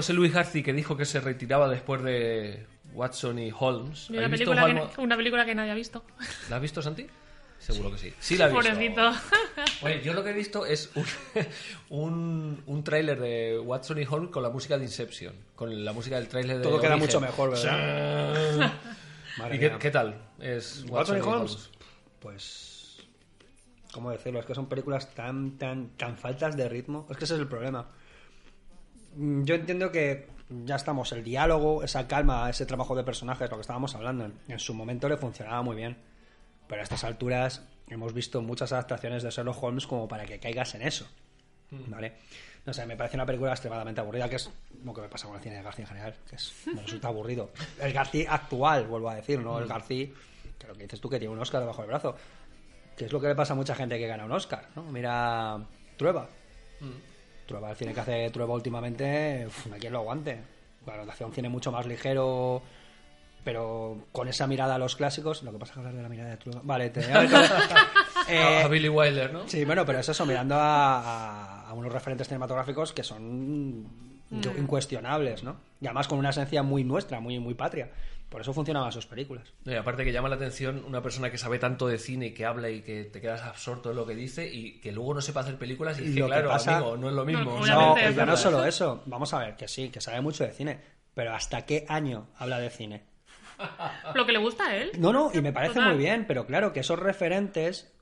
José 0.00 0.14
Luis 0.14 0.32
Garci, 0.32 0.62
que 0.62 0.72
dijo 0.72 0.96
que 0.96 1.04
se 1.04 1.20
retiraba 1.20 1.68
después 1.68 2.02
de 2.02 2.66
Watson 2.94 3.38
y 3.38 3.52
Holmes. 3.58 4.08
Una, 4.08 4.24
¿Has 4.24 4.30
visto 4.30 4.50
película 4.50 4.64
que, 4.64 4.80
Holmes? 4.80 4.96
na- 4.96 5.02
una 5.04 5.16
película 5.18 5.44
que 5.44 5.54
nadie 5.54 5.70
ha 5.72 5.74
visto. 5.74 6.02
¿La 6.48 6.56
has 6.56 6.62
visto, 6.62 6.80
Santi? 6.80 7.06
Seguro 7.58 7.90
que 7.92 7.98
sí. 7.98 8.14
Sí 8.18 8.38
la 8.38 8.46
he 8.46 8.48
visto. 8.48 8.70
Pobrecito. 8.70 9.12
Oye, 9.82 10.00
yo 10.02 10.14
lo 10.14 10.24
que 10.24 10.30
he 10.30 10.32
visto 10.32 10.64
es 10.64 10.90
un, 10.94 11.04
un, 11.90 12.62
un 12.64 12.82
tráiler 12.82 13.20
de 13.20 13.58
Watson 13.58 13.98
y 14.00 14.06
Holmes 14.08 14.30
con 14.30 14.42
la 14.42 14.48
música 14.48 14.78
de 14.78 14.84
Inception, 14.84 15.34
con 15.54 15.84
la 15.84 15.92
música 15.92 16.16
del 16.16 16.28
tráiler 16.28 16.56
de 16.56 16.62
Todo 16.62 16.80
queda 16.80 16.92
Origen. 16.94 17.06
mucho 17.06 17.20
mejor, 17.20 17.50
¿verdad? 17.50 18.72
Madre 19.38 19.56
¿Y 19.56 19.58
qué, 19.58 19.68
mía. 19.68 19.78
qué 19.78 19.90
tal? 19.90 20.18
Es 20.38 20.86
Watson 20.88 21.18
y 21.18 21.20
Holmes. 21.20 21.68
Pues. 22.20 22.96
¿Cómo 23.92 24.10
decirlo? 24.10 24.40
Es 24.40 24.46
que 24.46 24.54
son 24.54 24.66
películas 24.66 25.14
tan, 25.14 25.58
tan, 25.58 25.90
tan 25.98 26.16
faltas 26.16 26.56
de 26.56 26.66
ritmo. 26.70 27.06
Es 27.10 27.18
que 27.18 27.24
ese 27.24 27.34
es 27.34 27.40
el 27.40 27.46
problema. 27.48 27.86
Mm, 29.16 29.44
Yo 29.44 29.54
entiendo 29.54 29.90
que 29.90 30.28
ya 30.64 30.76
estamos, 30.76 31.12
el 31.12 31.22
diálogo, 31.22 31.82
esa 31.84 32.06
calma, 32.08 32.48
ese 32.50 32.66
trabajo 32.66 32.94
de 32.96 33.04
personajes, 33.04 33.48
lo 33.50 33.56
que 33.56 33.60
estábamos 33.62 33.94
hablando, 33.94 34.24
en, 34.24 34.34
en 34.48 34.58
su 34.58 34.74
momento 34.74 35.08
le 35.08 35.16
funcionaba 35.16 35.62
muy 35.62 35.76
bien. 35.76 35.96
Pero 36.66 36.80
a 36.80 36.84
estas 36.84 37.02
alturas 37.04 37.62
hemos 37.88 38.12
visto 38.14 38.40
muchas 38.42 38.72
adaptaciones 38.72 39.22
de 39.22 39.30
Sherlock 39.30 39.62
Holmes 39.62 39.86
como 39.86 40.06
para 40.08 40.24
que 40.24 40.38
caigas 40.38 40.74
en 40.74 40.82
eso. 40.82 41.06
¿Vale? 41.88 42.14
No 42.66 42.72
sé, 42.72 42.84
me 42.84 42.96
parece 42.96 43.16
una 43.16 43.24
película 43.26 43.52
extremadamente 43.52 44.00
aburrida, 44.00 44.28
que 44.28 44.36
es 44.36 44.50
lo 44.84 44.92
que 44.92 45.00
me 45.02 45.08
pasa 45.08 45.26
con 45.28 45.36
el 45.36 45.42
cine 45.42 45.56
de 45.56 45.62
García 45.62 45.84
en 45.84 45.88
general, 45.88 46.14
que 46.28 46.36
es, 46.36 46.52
me 46.66 46.82
resulta 46.82 47.08
aburrido. 47.08 47.50
El 47.80 47.92
García 47.92 48.32
actual, 48.34 48.86
vuelvo 48.86 49.08
a 49.08 49.14
decir, 49.14 49.40
¿no? 49.40 49.58
El 49.58 49.66
García, 49.66 50.08
que 50.58 50.66
lo 50.66 50.74
que 50.74 50.82
dices 50.82 51.00
tú, 51.00 51.08
que 51.08 51.18
tiene 51.18 51.32
un 51.32 51.40
Oscar 51.40 51.60
debajo 51.60 51.80
del 51.82 51.88
brazo. 51.90 52.16
Que 52.96 53.06
es 53.06 53.12
lo 53.12 53.20
que 53.20 53.28
le 53.28 53.34
pasa 53.34 53.52
a 53.54 53.56
mucha 53.56 53.74
gente 53.74 53.98
que 53.98 54.06
gana 54.06 54.24
un 54.24 54.32
Oscar, 54.32 54.68
¿no? 54.76 54.82
Mira, 54.84 55.64
Trueba. 55.96 56.28
Trueba, 57.50 57.70
el 57.70 57.76
cine 57.76 57.92
que 57.92 58.00
hace 58.00 58.30
Trueba 58.30 58.54
últimamente, 58.54 59.44
uf, 59.48 59.66
quien 59.80 59.92
lo 59.92 59.98
aguante. 59.98 60.38
Claro, 60.84 61.02
hace 61.10 61.24
un 61.24 61.32
cine 61.32 61.48
mucho 61.48 61.72
más 61.72 61.84
ligero, 61.84 62.62
pero 63.42 64.04
con 64.12 64.28
esa 64.28 64.46
mirada 64.46 64.76
a 64.76 64.78
los 64.78 64.94
clásicos. 64.94 65.42
Lo 65.42 65.50
que 65.50 65.58
pasa 65.58 65.72
es 65.72 65.74
que 65.74 65.78
hablar 65.80 65.94
de 65.94 66.02
la 66.02 66.08
mirada 66.08 66.30
de 66.30 66.36
Trueba. 66.36 66.60
Vale, 66.62 66.90
te 66.90 67.00
A, 67.12 67.24
Eh, 68.28 68.62
a 68.62 68.68
Billy 68.68 68.88
Wilder, 68.88 69.32
¿no? 69.32 69.48
Sí, 69.48 69.64
bueno, 69.64 69.84
pero 69.84 69.98
es 69.98 70.08
eso, 70.08 70.24
mirando 70.26 70.54
a, 70.54 71.00
a- 71.00 71.68
a 71.70 71.74
unos 71.74 71.92
referentes 71.92 72.28
cinematográficos 72.28 72.92
que 72.92 73.02
son 73.02 73.84
yo- 74.30 74.52
incuestionables, 74.56 75.42
¿no? 75.42 75.56
Y 75.80 75.86
además 75.86 76.06
con 76.06 76.18
una 76.20 76.30
esencia 76.30 76.62
muy 76.62 76.84
nuestra, 76.84 77.18
muy, 77.18 77.40
muy 77.40 77.54
patria. 77.54 77.90
Por 78.30 78.40
eso 78.40 78.54
funcionaban 78.54 78.90
sus 78.92 79.06
películas. 79.06 79.52
No, 79.64 79.72
y 79.72 79.74
aparte 79.76 80.04
que 80.04 80.12
llama 80.12 80.28
la 80.28 80.36
atención 80.36 80.82
una 80.86 81.02
persona 81.02 81.30
que 81.30 81.36
sabe 81.36 81.58
tanto 81.58 81.88
de 81.88 81.98
cine 81.98 82.26
y 82.26 82.30
que 82.32 82.46
habla 82.46 82.70
y 82.70 82.80
que 82.82 83.04
te 83.04 83.20
quedas 83.20 83.42
absorto 83.42 83.90
en 83.90 83.96
lo 83.96 84.06
que 84.06 84.14
dice 84.14 84.48
y 84.48 84.80
que 84.80 84.92
luego 84.92 85.12
no 85.14 85.20
sepa 85.20 85.40
hacer 85.40 85.56
películas 85.58 85.98
y 85.98 86.04
dice, 86.04 86.24
claro, 86.24 86.48
pasa- 86.48 86.76
amigo, 86.78 86.96
no 86.96 87.08
es 87.08 87.14
lo 87.14 87.24
mismo. 87.26 87.60
No, 87.60 87.66
No, 87.66 87.96
ya 88.10 88.24
no 88.24 88.34
es 88.34 88.40
solo 88.40 88.64
eso. 88.64 89.02
Vamos 89.06 89.34
a 89.34 89.40
ver, 89.40 89.56
que 89.56 89.66
sí, 89.68 89.90
que 89.90 90.00
sabe 90.00 90.20
mucho 90.20 90.44
de 90.44 90.52
cine. 90.52 90.80
Pero 91.12 91.34
¿hasta 91.34 91.66
qué 91.66 91.84
año 91.88 92.28
habla 92.38 92.60
de 92.60 92.70
cine? 92.70 93.02
Lo 94.14 94.24
que 94.24 94.32
le 94.32 94.38
gusta 94.38 94.64
a 94.68 94.76
él. 94.76 94.92
No, 94.98 95.12
no, 95.12 95.30
y 95.34 95.40
me 95.42 95.52
parece 95.52 95.74
Total. 95.74 95.90
muy 95.90 95.98
bien, 95.98 96.24
pero 96.26 96.46
claro 96.46 96.72
que 96.72 96.80
esos 96.80 96.98
referentes 96.98 97.92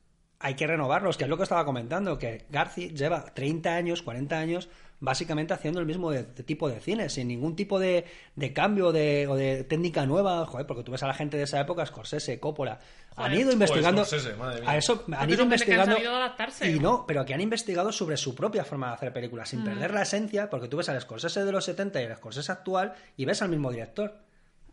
hay 0.41 0.55
que 0.55 0.66
renovarlos, 0.68 1.16
que 1.16 1.24
es 1.24 1.31
lo 1.31 1.37
que 1.37 1.43
estaba 1.43 1.64
comentando, 1.64 2.16
que 2.18 2.45
Garci 2.49 2.91
lleva 2.91 3.24
30 3.35 3.74
años, 3.74 4.03
40 4.03 4.39
años, 4.39 4.68
básicamente 5.01 5.55
haciendo 5.55 5.79
el 5.81 5.87
mismo 5.87 6.11
de- 6.11 6.25
de 6.25 6.43
tipo 6.43 6.69
de 6.69 6.81
cine, 6.81 7.09
sin 7.09 7.29
ningún 7.29 7.55
tipo 7.55 7.79
de, 7.79 8.05
de 8.35 8.53
cambio 8.53 8.91
de, 8.93 9.27
o 9.29 9.37
de 9.37 9.63
técnica 9.65 10.07
nueva, 10.07 10.45
joder, 10.47 10.67
porque 10.67 10.83
tú 10.83 10.91
ves 10.93 11.03
a 11.03 11.07
la 11.07 11.15
gente 11.15 11.37
de 11.37 11.45
esa 11.45 11.61
época, 11.61 11.87
Scorsese, 11.87 12.41
Coppola, 12.41 12.81
han 13.17 13.33
ido 13.35 13.53
investigando, 13.53 14.05
Scorsese, 14.05 14.35
madre 14.37 14.61
mía. 14.61 14.71
a 14.71 14.77
eso, 14.77 15.05
han 15.17 15.29
ido 15.29 15.39
que 15.39 15.43
investigando, 15.45 15.97
adaptarse. 15.97 16.71
y 16.71 16.79
no, 16.81 17.05
pero 17.07 17.25
que 17.25 17.35
han 17.35 17.41
investigado 17.41 17.93
sobre 17.93 18.17
su 18.17 18.35
propia 18.35 18.65
forma 18.65 18.89
de 18.89 18.95
hacer 18.95 19.13
películas, 19.13 19.49
Mm. 19.49 19.51
sin 19.51 19.65
perder 19.65 19.93
la 19.95 20.03
esencia, 20.03 20.51
porque 20.51 20.69
tú 20.69 20.77
ves 20.79 20.89
al 20.89 21.01
Scorsese 21.01 21.45
de 21.45 21.53
los 21.53 21.65
70 21.65 22.01
y 22.03 22.05
al 22.07 22.17
Scorsese 22.17 22.51
actual, 22.53 22.95
y 23.17 23.25
ves 23.25 23.41
al 23.43 23.49
mismo 23.51 23.71
director 23.71 24.15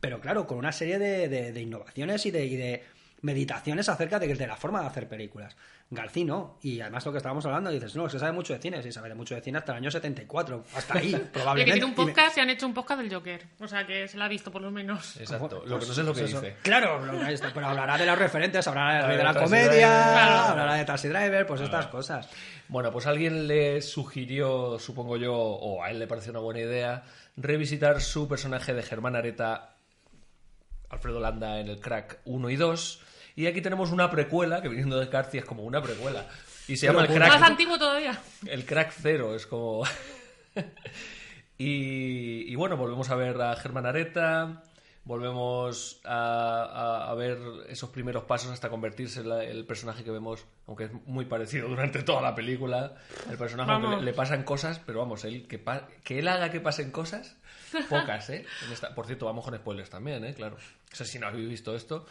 pero 0.02 0.20
claro, 0.20 0.46
con 0.46 0.60
una 0.60 0.72
serie 0.72 1.00
de, 1.00 1.28
de- 1.30 1.52
de 1.52 1.62
innovaciones 1.62 2.26
y 2.28 2.32
de, 2.32 2.46
y 2.46 2.56
de 2.58 2.84
meditaciones 3.22 3.90
acerca 3.90 4.20
de, 4.20 4.34
de 4.36 4.48
la 4.48 4.56
forma 4.56 4.82
de 4.82 4.88
hacer 4.88 5.08
películas. 5.08 5.56
García 5.90 6.26
no, 6.26 6.58
y 6.62 6.80
además 6.82 7.06
lo 7.06 7.12
que 7.12 7.18
estábamos 7.20 7.46
hablando, 7.46 7.70
dices, 7.70 7.96
no, 7.96 8.08
es 8.08 8.14
que 8.14 8.20
sabe 8.20 8.32
mucho 8.32 8.54
de 8.54 8.60
cine, 8.60 8.82
sí, 8.82 8.92
sabe 8.92 9.10
de 9.10 9.16
mucho 9.16 9.36
de 9.36 9.42
cine 9.42 9.60
hasta 9.60 9.72
el 9.72 9.78
año 9.78 9.92
74, 9.92 10.64
hasta 10.76 10.98
ahí, 10.98 11.12
que 11.14 11.18
probablemente. 11.20 11.72
tiene 11.80 11.86
un 11.86 11.92
Y 11.92 12.06
me- 12.06 12.12
podcast 12.12 12.38
y 12.38 12.42
han 12.42 12.50
hecho 12.50 12.66
un 12.66 12.74
podcast 12.74 13.02
del 13.02 13.14
Joker. 13.14 13.46
O 13.60 13.68
sea, 13.68 13.86
que 13.86 14.08
se 14.08 14.18
la 14.18 14.26
ha 14.26 14.28
visto 14.28 14.52
por 14.52 14.62
lo 14.62 14.72
menos. 14.72 15.18
Exacto, 15.18 15.60
Pues- 15.60 15.70
lo 15.70 15.80
que 15.80 15.86
no 15.86 15.94
sé 15.94 16.02
es 16.02 16.08
lo 16.08 16.14
que 16.14 16.22
pues 16.22 16.32
eso. 16.32 16.42
dice. 16.42 16.56
Claro, 16.64 17.06
lo 17.06 17.20
que 17.26 17.34
está, 17.34 17.52
pero 17.54 17.68
hablará 17.68 17.98
de 17.98 18.06
los 18.06 18.18
referentes, 18.18 18.68
hablará 18.68 19.08
de 19.08 19.18
la 19.24 19.34
Taxi 19.34 19.44
comedia, 19.44 19.70
Driver. 19.70 20.50
Hablará 20.50 20.74
de 20.76 20.86
Taxi 20.86 21.08
Driver, 21.08 21.46
pues 21.46 21.62
estas 21.62 21.88
cosas. 21.88 22.28
Bueno, 22.68 22.92
pues 22.92 23.06
alguien 23.06 23.48
le 23.48 23.82
sugirió, 23.82 24.80
supongo 24.80 25.18
yo, 25.18 25.36
o 25.36 25.84
a 25.84 25.92
él 25.92 26.00
le 26.00 26.08
pareció 26.08 26.32
una 26.32 26.40
buena 26.40 26.62
idea, 26.62 27.04
revisitar 27.38 28.02
su 28.02 28.28
personaje 28.28 28.74
de 28.74 28.82
Germán 28.82 29.16
Areta, 29.16 29.75
Alfredo 30.90 31.20
Landa 31.20 31.60
en 31.60 31.68
el 31.68 31.80
Crack 31.80 32.20
1 32.26 32.50
y 32.50 32.56
2. 32.56 33.02
Y 33.38 33.48
aquí 33.48 33.62
tenemos 33.62 33.92
una 33.92 34.10
precuela, 34.10 34.62
que 34.62 34.70
viniendo 34.70 34.98
de 35.00 35.08
García 35.08 35.42
es 35.42 35.46
como 35.46 35.64
una 35.64 35.82
precuela. 35.82 36.26
Y 36.68 36.78
se 36.78 36.88
Pero 36.88 37.00
llama 37.02 37.14
el 37.14 37.20
Crack, 37.20 37.40
Más 37.40 37.50
antiguo 37.50 37.78
todavía. 37.78 38.20
el 38.48 38.66
crack 38.66 38.92
Cero, 39.02 39.36
es 39.36 39.46
como... 39.46 39.84
y, 41.58 42.52
y 42.52 42.56
bueno, 42.56 42.78
volvemos 42.78 43.10
a 43.10 43.16
ver 43.16 43.40
a 43.42 43.56
Germán 43.56 43.86
Areta, 43.86 44.64
volvemos 45.04 46.02
a, 46.06 46.64
a- 46.64 47.12
a 47.12 47.14
ver 47.16 47.38
esos 47.70 47.90
primeros 47.92 48.24
pasos 48.24 48.52
hasta 48.52 48.70
convertirse 48.70 49.22
en 49.22 49.30
la- 49.30 49.44
el 49.44 49.66
personaje 49.66 50.04
que 50.04 50.12
vemos, 50.12 50.46
aunque 50.68 50.86
es 50.86 50.92
muy 51.06 51.26
parecido 51.26 51.68
durante 51.68 52.04
toda 52.04 52.22
la 52.22 52.36
película. 52.36 52.96
El 53.30 53.38
personaje 53.38 53.72
aunque 53.72 53.98
le, 53.98 54.02
le 54.02 54.14
pasan 54.14 54.44
cosas, 54.44 54.80
pero 54.86 55.00
vamos, 55.00 55.24
él, 55.24 55.48
que, 55.48 55.60
pa- 55.60 55.88
que 56.04 56.20
él 56.20 56.28
haga 56.28 56.50
que 56.52 56.60
pasen 56.60 56.92
cosas, 56.92 57.38
pocas, 57.84 58.30
¿eh? 58.30 58.46
Esta- 58.72 58.94
por 58.96 59.06
cierto, 59.06 59.26
vamos 59.26 59.44
con 59.44 59.56
spoilers 59.56 59.90
también, 59.90 60.24
¿eh? 60.26 60.34
Claro. 60.34 60.56
No 60.58 60.96
sé 60.96 61.06
si 61.06 61.20
no 61.20 61.28
habéis 61.28 61.50
visto 61.50 61.76
esto. 61.76 62.06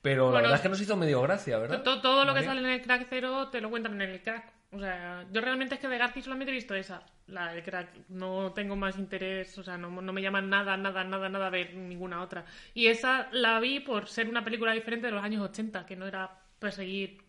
Pero 0.00 0.26
la 0.26 0.30
Bueno, 0.30 0.42
verdad 0.42 0.56
es 0.56 0.60
que 0.62 0.68
nos 0.68 0.80
hizo 0.80 0.96
medio 0.96 1.20
gracia, 1.22 1.58
¿verdad? 1.58 1.82
To- 1.82 2.00
Todo 2.00 2.24
lo 2.24 2.32
que 2.32 2.44
sale 2.44 2.60
en 2.60 2.66
el 2.68 2.82
crack 2.82 3.06
cero 3.10 3.48
te 3.48 3.60
lo 3.60 3.68
cuentan 3.68 4.00
en 4.00 4.08
el 4.10 4.22
crack. 4.22 4.52
O 4.70 4.78
sea, 4.78 5.24
yo 5.32 5.40
realmente 5.40 5.74
es 5.76 5.80
que 5.80 5.88
de 5.88 5.96
Garci 5.98 6.20
solamente 6.20 6.52
he 6.52 6.54
visto 6.54 6.74
esa, 6.74 7.02
la 7.26 7.52
del 7.52 7.64
crack. 7.64 7.88
No 8.10 8.52
tengo 8.52 8.76
más 8.76 8.98
interés, 8.98 9.56
o 9.58 9.62
sea, 9.64 9.78
no, 9.78 9.88
no 9.90 10.12
me 10.12 10.20
llaman 10.22 10.50
nada, 10.50 10.76
nada, 10.76 11.02
nada, 11.04 11.28
nada 11.30 11.46
a 11.46 11.50
ver 11.50 11.74
ninguna 11.74 12.22
otra. 12.22 12.44
Y 12.74 12.86
esa 12.88 13.28
la 13.32 13.58
vi 13.60 13.80
por 13.80 14.08
ser 14.08 14.28
una 14.28 14.44
película 14.44 14.72
diferente 14.72 15.06
de 15.06 15.12
los 15.14 15.24
años 15.24 15.42
80, 15.42 15.86
que 15.86 15.96
no 15.96 16.06
era 16.06 16.30
perseguir 16.58 17.22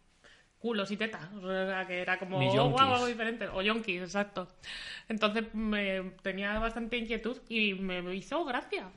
culos 0.60 0.92
y 0.92 0.98
tetas. 0.98 1.26
O 1.42 1.48
sea, 1.50 1.88
que 1.88 2.02
era 2.02 2.20
como, 2.20 2.38
oh, 2.38 2.70
guau, 2.70 2.94
algo 2.94 3.06
diferente. 3.08 3.48
O 3.48 3.62
yonkis, 3.62 4.02
exacto. 4.02 4.48
Entonces 5.08 5.46
me 5.54 6.02
tenía 6.22 6.60
bastante 6.60 6.98
inquietud 6.98 7.38
y 7.50 7.74
me 7.74 8.14
hizo 8.16 8.44
gracia 8.46 8.90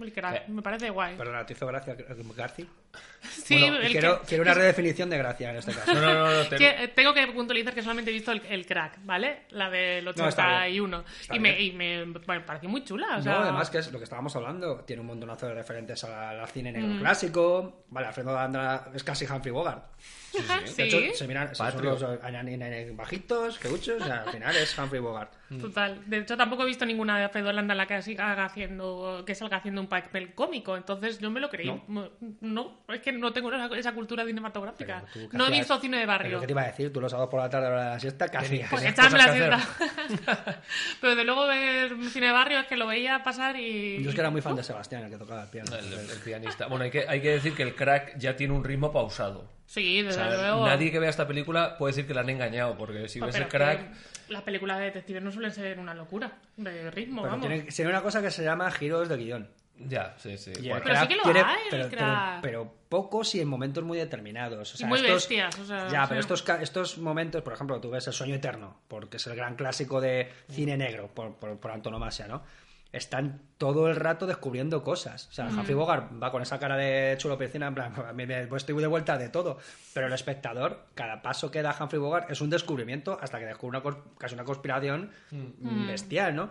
el 0.00 0.12
crack. 0.12 0.36
Eh, 0.36 0.42
Me 0.48 0.62
parece 0.62 0.88
guay. 0.90 1.16
Perdona, 1.16 1.44
¿te 1.44 1.52
hizo 1.52 1.66
gracia 1.66 1.96
Garci? 2.36 2.66
Sí, 3.22 3.58
Bueno, 3.58 3.76
el 3.76 3.92
quiero, 3.92 4.20
que- 4.22 4.26
quiero 4.28 4.42
una 4.42 4.54
redefinición 4.54 5.10
de 5.10 5.18
gracia 5.18 5.50
en 5.50 5.56
este 5.56 5.72
caso. 5.72 5.92
No, 5.94 6.00
no, 6.00 6.14
no, 6.14 6.42
no, 6.42 6.48
te- 6.48 6.56
eh, 6.84 6.88
tengo 6.88 7.12
que 7.14 7.26
puntualizar 7.28 7.72
que 7.74 7.82
solamente 7.82 8.10
he 8.10 8.14
visto 8.14 8.32
el, 8.32 8.40
el 8.48 8.66
crack, 8.66 8.98
¿vale? 9.04 9.42
La 9.50 9.68
del 9.70 10.04
No, 10.04 10.10
está 10.10 10.26
81. 10.64 11.04
Está 11.20 11.36
y, 11.36 11.38
me, 11.40 11.60
y 11.60 11.72
me, 11.72 12.06
me 12.06 12.40
pareció 12.40 12.68
muy 12.68 12.82
chula. 12.82 13.18
O 13.18 13.22
sea, 13.22 13.32
No, 13.34 13.38
además 13.40 13.68
que 13.70 13.78
es 13.78 13.92
lo 13.92 13.98
que 13.98 14.04
estábamos 14.04 14.34
hablando, 14.36 14.80
tiene 14.84 15.00
un 15.02 15.08
montonazo 15.08 15.46
de 15.46 15.54
referentes 15.54 16.02
al, 16.04 16.40
al 16.40 16.48
cine 16.48 16.72
negro 16.72 16.94
Mm. 16.94 16.98
clásico. 17.00 17.84
Vale, 17.90 18.06
Alfredo 18.08 18.36
Andra 18.38 18.88
es 18.94 19.04
casi 19.04 19.26
Humphrey 19.26 19.52
Bogart. 19.52 19.84
Sí, 20.30 20.74
De 20.76 20.84
hecho, 20.84 21.16
se 21.16 21.26
miran, 21.26 21.54
son 21.54 21.84
los 21.84 22.02
eh, 22.02 22.92
bajitos, 22.94 23.58
queuchos, 23.58 24.00
o 24.00 24.04
sea, 24.04 24.22
al 24.22 24.32
final 24.32 24.56
es 24.56 24.78
Humphrey 24.78 25.00
Bogart. 25.00 25.32
total. 25.60 26.02
De 26.06 26.18
hecho, 26.18 26.36
tampoco 26.36 26.62
he 26.62 26.66
visto 26.66 26.86
ninguna 26.86 27.18
de 27.18 27.24
Alfredo 27.24 27.52
Landa 27.52 27.74
en 27.74 27.78
la 27.78 27.86
que 27.86 28.00
siga 28.02 28.44
haciendo, 28.44 29.24
que 29.26 29.34
salga 29.34 29.56
haciendo 29.56 29.80
un 29.80 29.88
papel 29.88 30.34
cómico. 30.34 30.76
Entonces 30.76 31.18
yo 31.18 31.30
me 31.30 31.40
lo 31.40 31.50
creí. 31.50 31.72
No, 31.88 32.82
es 32.88 33.00
que 33.00 33.12
no 33.12 33.32
tengo 33.32 33.52
esa, 33.52 33.66
esa 33.76 33.92
cultura 33.92 34.24
cinematográfica. 34.24 35.04
Pero 35.12 35.24
tú, 35.26 35.30
¿qué 35.30 35.36
No 35.36 35.46
he 35.46 35.50
visto 35.50 35.78
cine 35.80 35.98
de 35.98 36.06
barrio. 36.06 36.40
¿Qué 36.40 36.46
te 36.46 36.52
iba 36.52 36.62
a 36.62 36.66
decir? 36.66 36.92
Tú 36.92 37.00
los 37.00 37.10
sábados 37.10 37.30
por 37.30 37.40
la 37.40 37.50
tarde 37.50 37.66
a 37.66 37.70
la 37.70 38.00
siesta, 38.00 38.28
¿qué 38.28 38.36
hacías? 38.38 38.70
Pues 38.70 38.84
echarme 38.84 39.18
la 39.18 39.32
siesta. 39.32 40.60
Pero 41.00 41.16
de 41.16 41.24
luego 41.24 41.46
ver 41.46 41.92
cine 42.10 42.26
de 42.26 42.32
barrio 42.32 42.60
es 42.60 42.66
que 42.66 42.76
lo 42.76 42.86
veía 42.86 43.22
pasar 43.22 43.56
y... 43.56 44.02
Yo 44.02 44.10
es 44.10 44.14
que 44.14 44.20
era 44.20 44.30
muy 44.30 44.40
fan 44.40 44.54
de 44.56 44.62
Sebastián, 44.62 45.04
el 45.04 45.10
que 45.10 45.18
tocaba 45.18 45.42
el 45.42 45.48
piano. 45.48 45.74
El, 45.74 45.92
el 45.92 46.18
pianista. 46.24 46.66
Bueno, 46.66 46.84
hay 46.84 46.90
que, 46.90 47.06
hay 47.08 47.20
que 47.20 47.30
decir 47.30 47.54
que 47.54 47.62
el 47.62 47.74
crack 47.74 48.16
ya 48.18 48.36
tiene 48.36 48.54
un 48.54 48.64
ritmo 48.64 48.92
pausado. 48.92 49.59
Sí, 49.72 50.00
O 50.00 50.04
desde 50.06 50.18
sea, 50.18 50.34
luego. 50.34 50.66
nadie 50.66 50.90
que 50.90 50.98
vea 50.98 51.10
esta 51.10 51.28
película 51.28 51.76
puede 51.78 51.92
decir 51.92 52.04
que 52.04 52.12
la 52.12 52.22
han 52.22 52.28
engañado, 52.28 52.76
porque 52.76 53.06
si 53.08 53.20
ves 53.20 53.30
Pero 53.32 53.44
el 53.44 53.48
crack... 53.50 53.80
Las 54.28 54.42
películas 54.42 54.78
de 54.78 54.86
detectives 54.86 55.22
no 55.22 55.30
suelen 55.30 55.52
ser 55.52 55.78
una 55.78 55.94
locura 55.94 56.38
de 56.56 56.90
ritmo, 56.90 57.22
Pero 57.22 57.34
vamos. 57.34 57.46
tiene, 57.48 57.62
tiene 57.70 57.90
una 57.90 58.02
cosa 58.02 58.20
que 58.20 58.32
se 58.32 58.42
llama 58.42 58.68
giros 58.72 59.08
de 59.08 59.16
guion. 59.16 59.48
Ya, 59.78 60.14
sí, 60.18 60.36
sí. 60.38 60.50
Y 60.56 60.64
el 60.66 60.70
Bueno, 60.70 60.82
Pero 60.84 61.00
sí 61.02 61.06
que 61.08 61.16
lo 61.16 61.22
tiene- 61.22 61.40
hay, 61.42 61.58
el 61.64 61.70
pero, 61.70 61.84
pero- 61.88 61.96
crack. 62.02 62.40
pero 62.42 62.74
pocos 62.88 63.32
y 63.36 63.40
en 63.40 63.48
momentos 63.48 63.84
muy 63.84 63.96
determinados. 63.96 64.74
O 64.74 64.76
sea, 64.76 64.88
muy 64.88 64.98
estos- 64.98 65.14
bestias, 65.14 65.56
o 65.60 65.64
sea, 65.64 65.88
ya, 65.88 66.02
sí. 66.02 66.06
pero 66.08 66.20
estos, 66.20 66.42
ca- 66.42 66.60
estos 66.60 66.98
momentos, 66.98 67.40
por 67.42 67.52
ejemplo, 67.52 67.80
tú 67.80 67.90
ves 67.90 68.06
El 68.08 68.12
sueño 68.12 68.34
eterno, 68.34 68.80
porque 68.88 69.18
es 69.18 69.26
el 69.28 69.36
gran 69.36 69.54
clásico 69.54 70.00
de 70.00 70.30
cine 70.50 70.76
negro, 70.76 71.08
por, 71.14 71.36
por, 71.36 71.56
por 71.60 71.70
antonomasia, 71.70 72.26
¿no? 72.26 72.42
Están 72.92 73.42
todo 73.56 73.88
el 73.88 73.94
rato 73.96 74.26
descubriendo 74.26 74.82
cosas. 74.82 75.28
O 75.28 75.32
sea, 75.32 75.46
Humphrey 75.46 75.74
Bogart 75.74 76.10
va 76.20 76.32
con 76.32 76.42
esa 76.42 76.58
cara 76.58 76.76
de 76.76 77.14
chulo 77.18 77.38
piscina, 77.38 77.68
en 77.68 77.74
plan, 77.74 77.92
"A 78.08 78.12
mí 78.12 78.26
me- 78.26 78.46
pues 78.48 78.62
estoy 78.62 78.80
de 78.80 78.86
vuelta 78.88 79.16
de 79.16 79.28
todo. 79.28 79.58
Pero 79.94 80.08
el 80.08 80.12
espectador, 80.12 80.86
cada 80.94 81.22
paso 81.22 81.50
que 81.52 81.62
da 81.62 81.76
Humphrey 81.78 82.00
Bogart 82.00 82.30
es 82.30 82.40
un 82.40 82.50
descubrimiento 82.50 83.16
hasta 83.20 83.38
que 83.38 83.46
descubre 83.46 83.78
una, 83.78 83.96
casi 84.18 84.34
una 84.34 84.44
conspiración 84.44 85.10
Mm. 85.30 85.86
bestial, 85.86 86.34
¿no? 86.34 86.50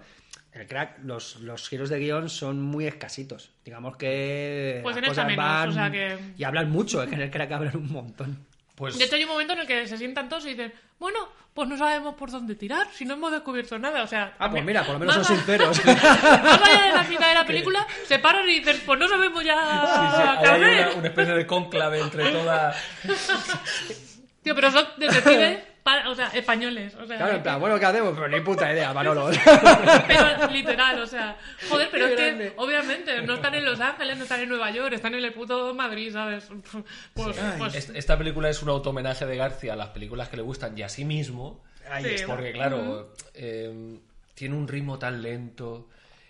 El 0.51 0.65
crack, 0.65 0.99
los, 1.03 1.41
los 1.41 1.67
giros 1.69 1.89
de 1.89 1.99
guion 1.99 2.27
son 2.29 2.61
muy 2.61 2.87
escasitos. 2.87 3.51
Digamos 3.63 3.97
que 3.97 4.79
Pues 4.81 4.95
las 4.95 5.03
en 5.03 5.09
esta 5.11 5.25
menos, 5.25 5.45
van 5.45 5.69
o 5.69 5.73
sea 5.73 5.91
que- 5.91 6.17
y 6.37 6.43
hablan 6.43 6.69
mucho, 6.71 7.03
es 7.03 7.09
que 7.09 7.15
en 7.15 7.21
el 7.21 7.29
crack 7.31 7.51
hablan 7.51 7.75
un 7.77 7.91
montón. 7.91 8.45
Pues 8.79 8.97
De 8.97 9.03
hecho, 9.03 9.15
hay 9.17 9.23
un 9.25 9.29
momento 9.29 9.53
en 9.53 9.59
el 9.59 9.67
que 9.67 9.85
se 9.87 9.97
sientan 9.97 10.29
todos 10.29 10.45
y 10.45 10.49
dicen, 10.51 10.73
bueno, 10.97 11.19
pues 11.53 11.67
no 11.67 11.77
sabemos 11.77 12.15
por 12.15 12.31
dónde 12.31 12.55
tirar, 12.55 12.87
si 12.93 13.03
no 13.03 13.15
hemos 13.15 13.31
descubierto 13.33 13.77
nada. 13.77 14.01
O 14.03 14.07
sea, 14.07 14.33
Ah, 14.39 14.49
pues 14.49 14.63
mira, 14.63 14.83
por 14.83 14.93
lo 14.93 14.99
menos 14.99 15.15
son 15.15 15.25
sinceros. 15.25 15.85
Más 15.85 16.61
allá 16.61 16.83
de 16.85 16.91
la 16.93 17.03
mitad 17.03 17.27
de 17.27 17.33
la 17.33 17.45
película, 17.45 17.85
se 18.07 18.17
paran 18.19 18.47
y 18.49 18.59
dicen, 18.59 18.81
pues 18.85 18.97
no 18.97 19.07
sabemos 19.09 19.43
ya 19.43 19.55
sí, 19.85 20.15
sí, 20.15 20.47
hay 20.49 20.61
una, 20.61 20.91
una 20.97 21.07
especie 21.09 21.33
de 21.33 21.45
cónclave 21.45 21.99
entre 21.99 22.31
toda... 22.31 22.73
Tío, 24.41 24.55
pero 24.55 24.71
son 24.71 24.87
detectives, 24.97 25.59
o 26.07 26.15
sea, 26.15 26.27
españoles. 26.29 26.95
O 26.95 27.05
sea, 27.05 27.17
Claro, 27.17 27.35
en 27.35 27.43
plan, 27.43 27.59
bueno, 27.59 27.79
¿qué 27.79 27.85
hacemos? 27.85 28.13
Pero 28.15 28.27
ni 28.27 28.39
puta 28.41 28.71
idea, 28.71 28.93
Manolo. 28.93 29.29
pero 30.07 30.47
literal, 30.51 30.99
o 30.99 31.05
sea, 31.07 31.37
joder, 31.69 31.89
pero 31.91 32.07
Qué 32.07 32.13
es 32.13 32.19
grande. 32.19 32.43
que, 32.49 32.53
obviamente, 32.57 33.21
no 33.21 33.35
están 33.35 33.55
en 33.55 33.65
Los 33.65 33.79
Ángeles, 33.79 34.17
no 34.17 34.23
están 34.23 34.39
en 34.41 34.49
Nueva 34.49 34.71
York, 34.71 34.93
están 34.93 35.13
en 35.15 35.23
el 35.23 35.33
puto 35.33 35.73
Madrid, 35.73 36.11
¿sabes? 36.13 36.47
Pues, 37.13 37.37
pues 37.57 37.75
Est- 37.75 37.95
Esta 37.95 38.17
película 38.17 38.49
es 38.49 38.61
un 38.63 38.69
automenaje 38.69 39.25
de 39.25 39.35
García 39.37 39.73
a 39.73 39.75
las 39.75 39.89
películas 39.89 40.29
que 40.29 40.37
le 40.37 40.43
gustan 40.43 40.77
y 40.77 40.81
a 40.83 40.89
sí 40.89 41.05
mismo. 41.05 41.63
Ahí 41.89 42.17
Sí. 42.17 42.23
Porque, 42.27 42.51
claro, 42.53 43.13
eh, 43.33 43.97
tiene 44.35 44.55
un 44.55 44.67
ritmo 44.67 44.97
tan 44.99 45.21
lento, 45.21 45.89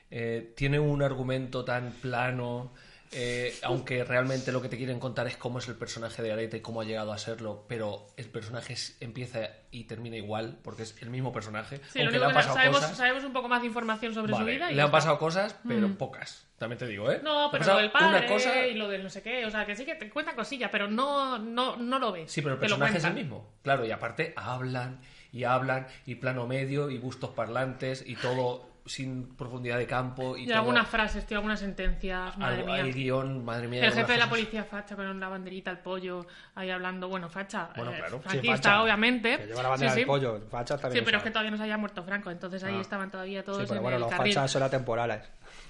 eh, 0.09 0.53
tiene 0.55 0.79
un 0.79 1.01
argumento 1.03 1.63
tan 1.65 1.91
plano, 1.91 2.73
eh, 3.11 3.57
aunque 3.63 4.03
realmente 4.03 4.51
lo 4.51 4.61
que 4.61 4.69
te 4.69 4.77
quieren 4.77 4.99
contar 4.99 5.25
es 5.27 5.35
cómo 5.37 5.59
es 5.59 5.67
el 5.67 5.75
personaje 5.75 6.21
de 6.21 6.31
Areta 6.31 6.57
y 6.57 6.61
cómo 6.61 6.81
ha 6.81 6.85
llegado 6.85 7.11
a 7.11 7.17
serlo, 7.17 7.65
pero 7.67 8.07
el 8.17 8.25
personaje 8.29 8.73
es- 8.73 8.97
empieza 8.99 9.39
y 9.71 9.85
termina 9.85 10.15
igual, 10.17 10.59
porque 10.63 10.83
es 10.83 10.95
el 11.01 11.09
mismo 11.09 11.31
personaje. 11.31 11.77
Sí, 11.91 11.99
lo 11.99 12.05
aunque 12.05 12.17
único 12.17 12.19
le 12.19 12.25
han 12.25 12.33
pasado 12.33 12.55
sabemos, 12.55 12.79
cosas. 12.81 12.97
sabemos 12.97 13.23
un 13.23 13.33
poco 13.33 13.47
más 13.47 13.61
de 13.61 13.67
información 13.67 14.13
sobre 14.13 14.33
su 14.33 14.43
vida. 14.45 14.71
y 14.71 14.75
le 14.75 14.81
han 14.81 14.87
está. 14.87 14.91
pasado 14.91 15.17
cosas, 15.19 15.55
pero 15.67 15.97
pocas. 15.97 16.45
También 16.57 16.77
te 16.77 16.87
digo, 16.87 17.09
¿eh? 17.11 17.21
No, 17.23 17.49
pero 17.51 17.65
lo 17.65 17.77
del 17.77 17.89
padre 17.91 18.07
una 18.19 18.27
cosa 18.27 18.67
y 18.67 18.73
lo 18.73 18.89
del 18.89 19.01
no 19.03 19.09
sé 19.09 19.21
qué, 19.21 19.45
o 19.45 19.49
sea, 19.51 19.65
que 19.65 19.75
sí 19.75 19.85
que 19.85 19.95
te 19.95 20.09
cuentan 20.09 20.35
cosillas, 20.35 20.69
pero 20.71 20.89
no, 20.89 21.39
no, 21.39 21.77
no 21.77 21.99
lo 21.99 22.11
ves. 22.11 22.29
Sí, 22.31 22.41
pero 22.41 22.55
el 22.55 22.57
lo 22.57 22.61
personaje 22.67 22.97
es 22.97 23.03
el 23.05 23.13
mismo. 23.13 23.53
Claro, 23.63 23.85
y 23.85 23.91
aparte 23.91 24.33
hablan 24.35 24.99
y 25.31 25.45
hablan 25.45 25.87
y 26.05 26.15
plano 26.15 26.47
medio 26.47 26.89
y 26.89 26.97
bustos 26.97 27.29
parlantes 27.31 28.03
y 28.05 28.15
todo 28.17 28.68
sin 28.89 29.35
profundidad 29.35 29.77
de 29.77 29.85
campo 29.85 30.35
y, 30.35 30.43
Y 30.43 30.47
todo- 30.47 30.57
algunas 30.57 30.87
frases, 30.87 31.25
tío, 31.27 31.37
algunas 31.37 31.59
sentencias, 31.59 32.35
madre 32.37 32.55
algo- 32.61 32.67
mía. 32.73 32.81
el 32.81 32.93
guion, 32.93 33.45
madre 33.45 33.67
mía. 33.67 33.85
El 33.85 33.93
jefe 33.93 34.13
de 34.13 34.17
la 34.17 34.27
policía 34.27 34.63
facha 34.63 34.95
con 34.95 35.19
la 35.19 35.27
banderita, 35.29 35.69
el 35.69 35.77
pollo, 35.77 36.25
ahí 36.55 36.71
hablando, 36.71 37.07
bueno, 37.07 37.29
facha. 37.29 37.69
Bueno, 37.75 37.91
eh, 37.91 37.97
claro. 37.99 38.17
Sí, 38.23 38.29
franquista, 38.29 38.55
facha. 38.57 38.81
obviamente. 38.83 39.37
Que 39.37 39.45
lleva 39.45 39.61
la 39.63 39.69
bandera 39.69 39.91
Sí, 39.93 39.99
sí. 39.99 40.05
pollo. 40.05 40.41
Facha 40.49 40.75
Sí, 40.77 40.81
también. 40.81 41.05
pero 41.05 41.17
es 41.17 41.23
que 41.23 41.29
todavía 41.29 41.51
no 41.51 41.57
se 41.57 41.63
había 41.63 41.77
muerto 41.77 42.03
Franco, 42.03 42.31
entonces 42.31 42.63
ahí 42.63 42.75
Ah. 42.77 42.81
estaban 42.81 43.11
todavía 43.11 43.43
todos 43.43 43.59
Sí, 43.59 43.65
pero 43.67 43.77
en 43.77 43.83
bueno, 43.83 43.97
el 43.97 44.01
los 44.01 44.09
carril. 44.11 44.33
fachas 44.33 44.51
son 44.51 44.63
atemporales. 44.63 45.21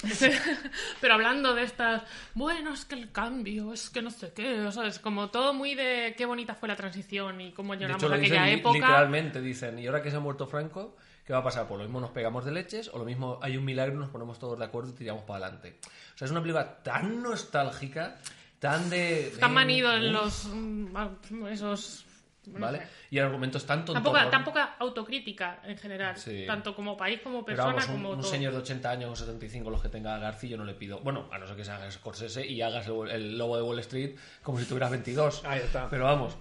Pero 1.02 1.14
hablando 1.14 1.54
de 1.54 1.64
estas, 1.64 2.04
bueno, 2.34 2.74
es 2.74 2.86
que 2.86 2.96
el 2.96 3.12
cambio, 3.12 3.74
es 3.74 3.90
que 3.90 4.02
no 4.02 4.10
sé 4.12 4.32
qué, 4.34 4.72
¿sabes? 4.72 5.00
Como 5.00 5.30
todo 5.30 5.54
muy 5.54 5.76
de 5.76 6.14
qué 6.18 6.26
bonita 6.26 6.56
fue 6.56 6.68
la 6.70 6.76
transición 6.76 7.42
y 7.42 7.52
cómo 7.52 7.74
De 7.74 7.80
lloramos 7.82 8.04
hecho, 8.04 8.14
aquella 8.14 8.44
dicen 8.46 8.60
época. 8.60 8.74
literalmente, 8.78 9.42
dicen, 9.42 9.80
y 9.80 9.88
ahora 9.88 10.02
que 10.02 10.10
se 10.12 10.18
ha 10.18 10.20
muerto 10.22 10.48
Franco, 10.48 10.96
¿qué 11.30 11.34
va 11.34 11.40
a 11.42 11.44
pasar? 11.44 11.68
Pues 11.68 11.78
lo 11.78 11.84
mismo 11.84 12.00
nos 12.00 12.10
pegamos 12.10 12.44
de 12.44 12.52
leches, 12.52 12.90
o 12.92 12.98
lo 12.98 13.06
mismo 13.06 13.38
hay 13.44 13.56
un 13.56 13.64
milagro 13.64 13.94
y 13.94 14.00
nos 14.00 14.10
ponemos 14.10 14.40
todos 14.40 14.58
de 14.58 14.66
acuerdo 14.66 14.90
y 14.90 14.94
tiramos 14.94 15.22
para 15.26 15.46
adelante. 15.46 15.78
O 16.16 16.18
sea, 16.18 16.26
es 16.26 16.32
una 16.32 16.42
película 16.42 16.82
tan 16.82 17.22
nostálgica, 17.22 18.18
tan 18.58 18.90
de... 18.90 19.32
Tan 19.40 19.54
manido 19.54 19.94
en 19.94 20.12
los. 20.12 20.46
mm, 20.52 21.46
esos. 21.52 22.04
¿Vale? 22.48 22.82
Y 23.12 23.20
argumentos 23.20 23.64
tan 23.64 23.86
Tan 23.86 24.02
tontos. 24.02 24.42
poca 24.44 24.76
autocrítica 24.80 25.60
en 25.66 25.78
general, 25.78 26.18
Sí. 26.18 26.46
tanto 26.48 26.76
como 26.76 26.98
país 26.98 27.20
como 27.22 27.46
Pero 27.46 27.58
persona, 27.58 27.74
vamos, 27.76 27.90
un, 27.90 27.94
como 27.94 28.10
un 28.10 28.22
todo. 28.22 28.32
señor 28.32 28.54
de 28.54 28.58
80 28.60 28.90
años 28.90 29.12
o 29.12 29.16
75, 29.16 29.70
los 29.70 29.84
que 29.84 29.90
tenga 29.90 30.18
García, 30.18 30.50
yo 30.52 30.58
no 30.58 30.66
le 30.66 30.74
pido. 30.74 31.00
Bueno, 31.02 31.28
a 31.32 31.38
no 31.38 31.46
ser 31.46 31.56
que 31.58 31.64
seas 31.64 31.94
Scorsese 31.94 32.48
y 32.48 32.64
hagas 32.64 32.88
el, 32.88 33.08
el 33.12 33.38
lobo 33.38 33.56
de 33.56 33.62
Wall 33.62 33.78
Street 33.82 34.16
como 34.42 34.58
si 34.58 34.66
tuvieras 34.66 34.90
22. 34.90 35.46
Ahí 35.46 35.60
está. 35.60 35.88
Pero 35.92 36.06
vamos. 36.06 36.36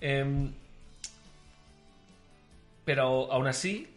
em, 0.00 0.52
pero 2.84 3.32
aún 3.32 3.46
así, 3.48 3.88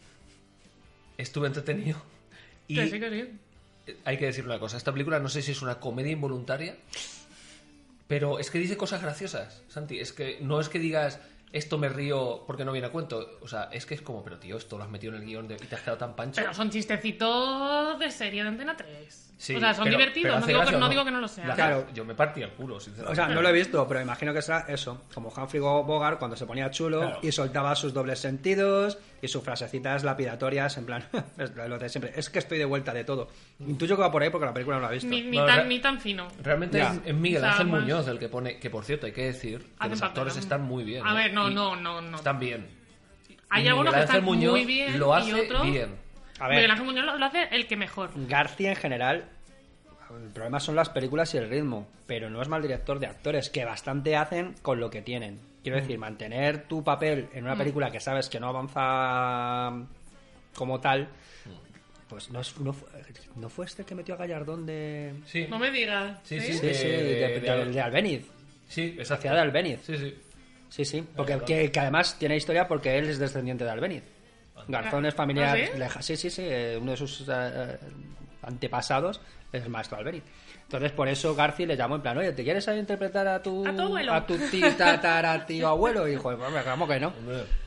estuve 1.23 1.47
entretenido. 1.47 2.01
Y 2.67 2.75
Que 2.75 2.87
sí, 2.89 2.97
que 2.99 3.09
sí. 3.09 3.93
hay 4.05 4.17
que 4.17 4.25
decir 4.27 4.45
una 4.45 4.57
cosa: 4.59 4.77
esta 4.77 4.91
película 4.93 5.19
no 5.19 5.27
sé 5.27 5.41
si 5.41 5.51
es 5.51 5.61
una 5.61 5.79
comedia 5.81 6.11
involuntaria, 6.13 6.77
pero 8.07 8.39
es 8.39 8.49
que 8.51 8.59
dice 8.59 8.77
cosas 8.77 9.01
graciosas, 9.01 9.61
Santi. 9.67 9.99
Es 9.99 10.13
que 10.13 10.37
no 10.41 10.59
es 10.59 10.69
que 10.69 10.79
digas. 10.79 11.19
Esto 11.51 11.77
me 11.77 11.87
río 11.87 12.45
porque 12.47 12.65
no 12.65 12.71
viene 12.71 12.87
a 12.87 12.91
cuento. 12.91 13.37
O 13.41 13.47
sea, 13.47 13.65
es 13.71 13.85
que 13.85 13.93
es 13.93 14.01
como, 14.01 14.23
pero 14.23 14.39
tío, 14.39 14.57
esto 14.57 14.75
lo 14.75 14.85
has 14.85 14.89
metido 14.89 15.13
en 15.13 15.21
el 15.21 15.27
guion 15.27 15.47
de- 15.47 15.53
y 15.53 15.67
te 15.67 15.75
has 15.75 15.81
quedado 15.81 15.99
tan 15.99 16.15
pancho. 16.15 16.41
Pero 16.41 16.51
son 16.51 16.71
chistecitos 16.71 17.99
de 17.99 18.09
serie 18.09 18.41
de 18.41 18.49
Antena 18.49 18.75
3. 18.75 19.32
Sí, 19.43 19.53
o 19.57 19.59
sea, 19.59 19.73
son 19.73 19.83
pero- 19.83 19.97
divertidos, 19.97 20.35
pero 20.35 20.39
no 20.39 20.47
digo, 20.47 20.69
que, 20.69 20.75
o 20.75 20.79
no 20.79 20.89
digo 20.89 21.03
que 21.03 21.11
no 21.11 21.19
lo 21.19 21.27
sean. 21.27 21.51
Claro. 21.53 21.85
Yo 21.93 22.05
me 22.05 22.15
partí 22.15 22.41
el 22.41 22.51
culo, 22.51 22.75
O 22.75 22.79
sinceramente. 22.79 23.15
sea, 23.21 23.27
no 23.27 23.41
lo 23.41 23.49
he 23.49 23.51
visto, 23.51 23.85
pero 23.89 23.99
imagino 23.99 24.33
que 24.33 24.41
será 24.41 24.59
eso, 24.69 25.01
como 25.13 25.27
Humphrey 25.35 25.59
Bogart 25.59 26.17
cuando 26.17 26.37
se 26.37 26.45
ponía 26.45 26.71
chulo 26.71 27.01
Claro. 27.01 27.19
y 27.21 27.29
soltaba 27.33 27.75
sus 27.75 27.93
dobles 27.93 28.19
sentidos 28.19 28.97
y 29.21 29.27
sus 29.27 29.43
frasecitas 29.43 30.05
lapidatorias, 30.05 30.77
en 30.77 30.85
plan, 30.85 31.03
lo 31.67 31.77
de 31.77 31.89
siempre, 31.89 32.13
es 32.15 32.29
que 32.29 32.39
estoy 32.39 32.57
de 32.57 32.63
vuelta 32.63 32.93
de 32.93 33.03
todo. 33.03 33.27
Intuyo 33.59 33.97
que 33.97 34.01
va 34.03 34.09
por 34.11 34.23
ahí 34.23 34.29
porque 34.29 34.45
la 34.45 34.53
película 34.53 34.77
no 34.77 34.83
la 34.83 34.91
he 34.91 34.93
visto. 34.93 35.09
Ni, 35.09 35.23
ni 35.23 35.35
No, 35.37 35.45
tan, 35.45 35.67
ni 35.67 35.79
tan 35.79 35.99
fino. 35.99 36.29
Realmente 36.41 36.77
Ya. 36.77 36.95
es, 37.03 37.13
Miguel 37.13 37.39
O 37.39 37.41
sea, 37.41 37.51
Ángel 37.51 37.67
más- 37.67 37.81
Muñoz 37.81 38.07
el 38.07 38.19
que 38.19 38.29
pone, 38.29 38.59
que 38.59 38.69
por 38.69 38.85
cierto 38.85 39.07
hay 39.07 39.11
que 39.11 39.25
decir 39.25 39.67
que 39.81 39.89
los 39.89 40.01
actores 40.01 40.37
están 40.37 40.61
muy 40.61 40.85
bien. 40.85 41.05
A 41.05 41.11
¿eh? 41.11 41.15
ver, 41.15 41.33
no, 41.33 41.49
no, 41.49 41.75
no, 41.75 41.99
no. 42.01 42.15
Están 42.15 42.39
bien. 42.39 42.65
Hay 43.49 43.67
algunos 43.67 43.93
que 43.93 43.99
están 44.03 44.23
Muñoz 44.23 44.51
muy 44.53 44.63
bien 44.65 44.97
lo 44.97 45.13
hace 45.13 45.31
y 45.31 45.33
otros... 45.33 45.63
bien. 45.63 46.02
A 46.39 46.47
ver, 46.47 46.55
Miguel 46.57 46.71
Ángel 46.71 46.85
Muñoz 46.85 47.05
lo, 47.05 47.17
lo 47.17 47.25
hace 47.25 47.47
el 47.51 47.67
que 47.67 47.75
mejor. 47.77 48.09
García 48.27 48.69
en 48.71 48.75
general, 48.75 49.25
el 50.11 50.29
problema 50.31 50.59
son 50.59 50.75
las 50.75 50.89
películas 50.89 51.33
y 51.33 51.37
el 51.37 51.49
ritmo, 51.49 51.87
pero 52.07 52.29
no 52.29 52.41
es 52.41 52.47
mal 52.47 52.61
director 52.61 52.99
de 52.99 53.07
actores, 53.07 53.49
que 53.49 53.65
bastante 53.65 54.15
hacen 54.15 54.55
con 54.61 54.79
lo 54.79 54.89
que 54.89 55.01
tienen. 55.01 55.39
Quiero 55.63 55.77
Mm. 55.77 55.81
decir, 55.81 55.97
mantener 55.97 56.63
tu 56.67 56.83
papel 56.83 57.29
en 57.33 57.45
una 57.45 57.55
película 57.55 57.89
que 57.91 57.99
sabes 57.99 58.29
que 58.29 58.39
no 58.39 58.47
avanza 58.49 59.85
como 60.55 60.79
tal, 60.79 61.07
pues 62.09 62.29
no, 62.29 62.41
es- 62.41 62.59
no, 62.59 62.73
fue, 62.73 62.87
¿no 63.37 63.49
fue 63.49 63.65
este 63.65 63.85
que 63.85 63.95
metió 63.95 64.13
a 64.15 64.17
Gallardón 64.17 64.65
de... 64.65 65.13
Sí, 65.25 65.47
No 65.49 65.57
me 65.57 65.71
digas. 65.71 66.17
Sí, 66.23 66.39
¿sí? 66.39 66.53
sí. 66.53 66.59
Sí, 66.59 66.73
sí, 66.75 66.87
De- 66.87 66.97
de, 67.03 67.39
de- 67.39 67.39
de- 67.39 67.65
de 67.71 67.81
Albéniz. 67.81 68.25
sí, 68.67 68.91
La 68.93 69.01
exacto. 69.03 69.21
ciudad 69.23 69.35
de 69.35 69.41
Albéniz. 69.41 69.79
Sí, 69.85 69.97
sí. 69.97 70.15
Sí, 70.69 70.85
sí, 70.85 71.07
porque 71.15 71.39
que, 71.45 71.71
que 71.71 71.79
además 71.79 72.17
tiene 72.19 72.35
historia 72.35 72.67
porque 72.67 72.97
él 72.97 73.07
es 73.07 73.19
descendiente 73.19 73.63
de 73.63 73.69
Albéniz. 73.71 74.03
Garzón 74.67 75.05
es 75.05 75.13
familiar. 75.13 75.57
¿Ah, 75.57 75.65
sí? 75.71 75.77
leja- 75.77 76.01
sí, 76.01 76.15
sí, 76.17 76.29
sí, 76.29 76.43
eh, 76.45 76.77
uno 76.81 76.91
de 76.91 76.97
sus 76.97 77.21
eh, 77.21 77.25
eh, 77.33 77.77
antepasados 78.43 79.21
es 79.51 79.63
el 79.63 79.69
maestro 79.69 79.97
Albéniz. 79.97 80.23
Entonces, 80.63 80.91
por 80.93 81.07
eso 81.07 81.35
García 81.35 81.67
le 81.67 81.75
llamó 81.77 81.95
en 81.97 82.01
plan, 82.01 82.17
oye, 82.17 82.31
¿te 82.31 82.43
quieres 82.43 82.63
saber 82.63 82.79
interpretar 82.79 83.27
a 83.27 83.43
tu, 83.43 83.67
A 83.67 83.75
tu 83.75 83.81
abuelo. 83.83 84.13
a 84.13 84.25
tu 84.25 84.37
tío, 84.49 84.71
tatara, 84.77 85.45
tío 85.45 85.67
abuelo? 85.67 86.07
Y 86.07 86.11
dijo, 86.11 86.23
pues, 86.35 86.63
¿cómo 86.65 86.87
que 86.87 86.99
no? 86.99 87.13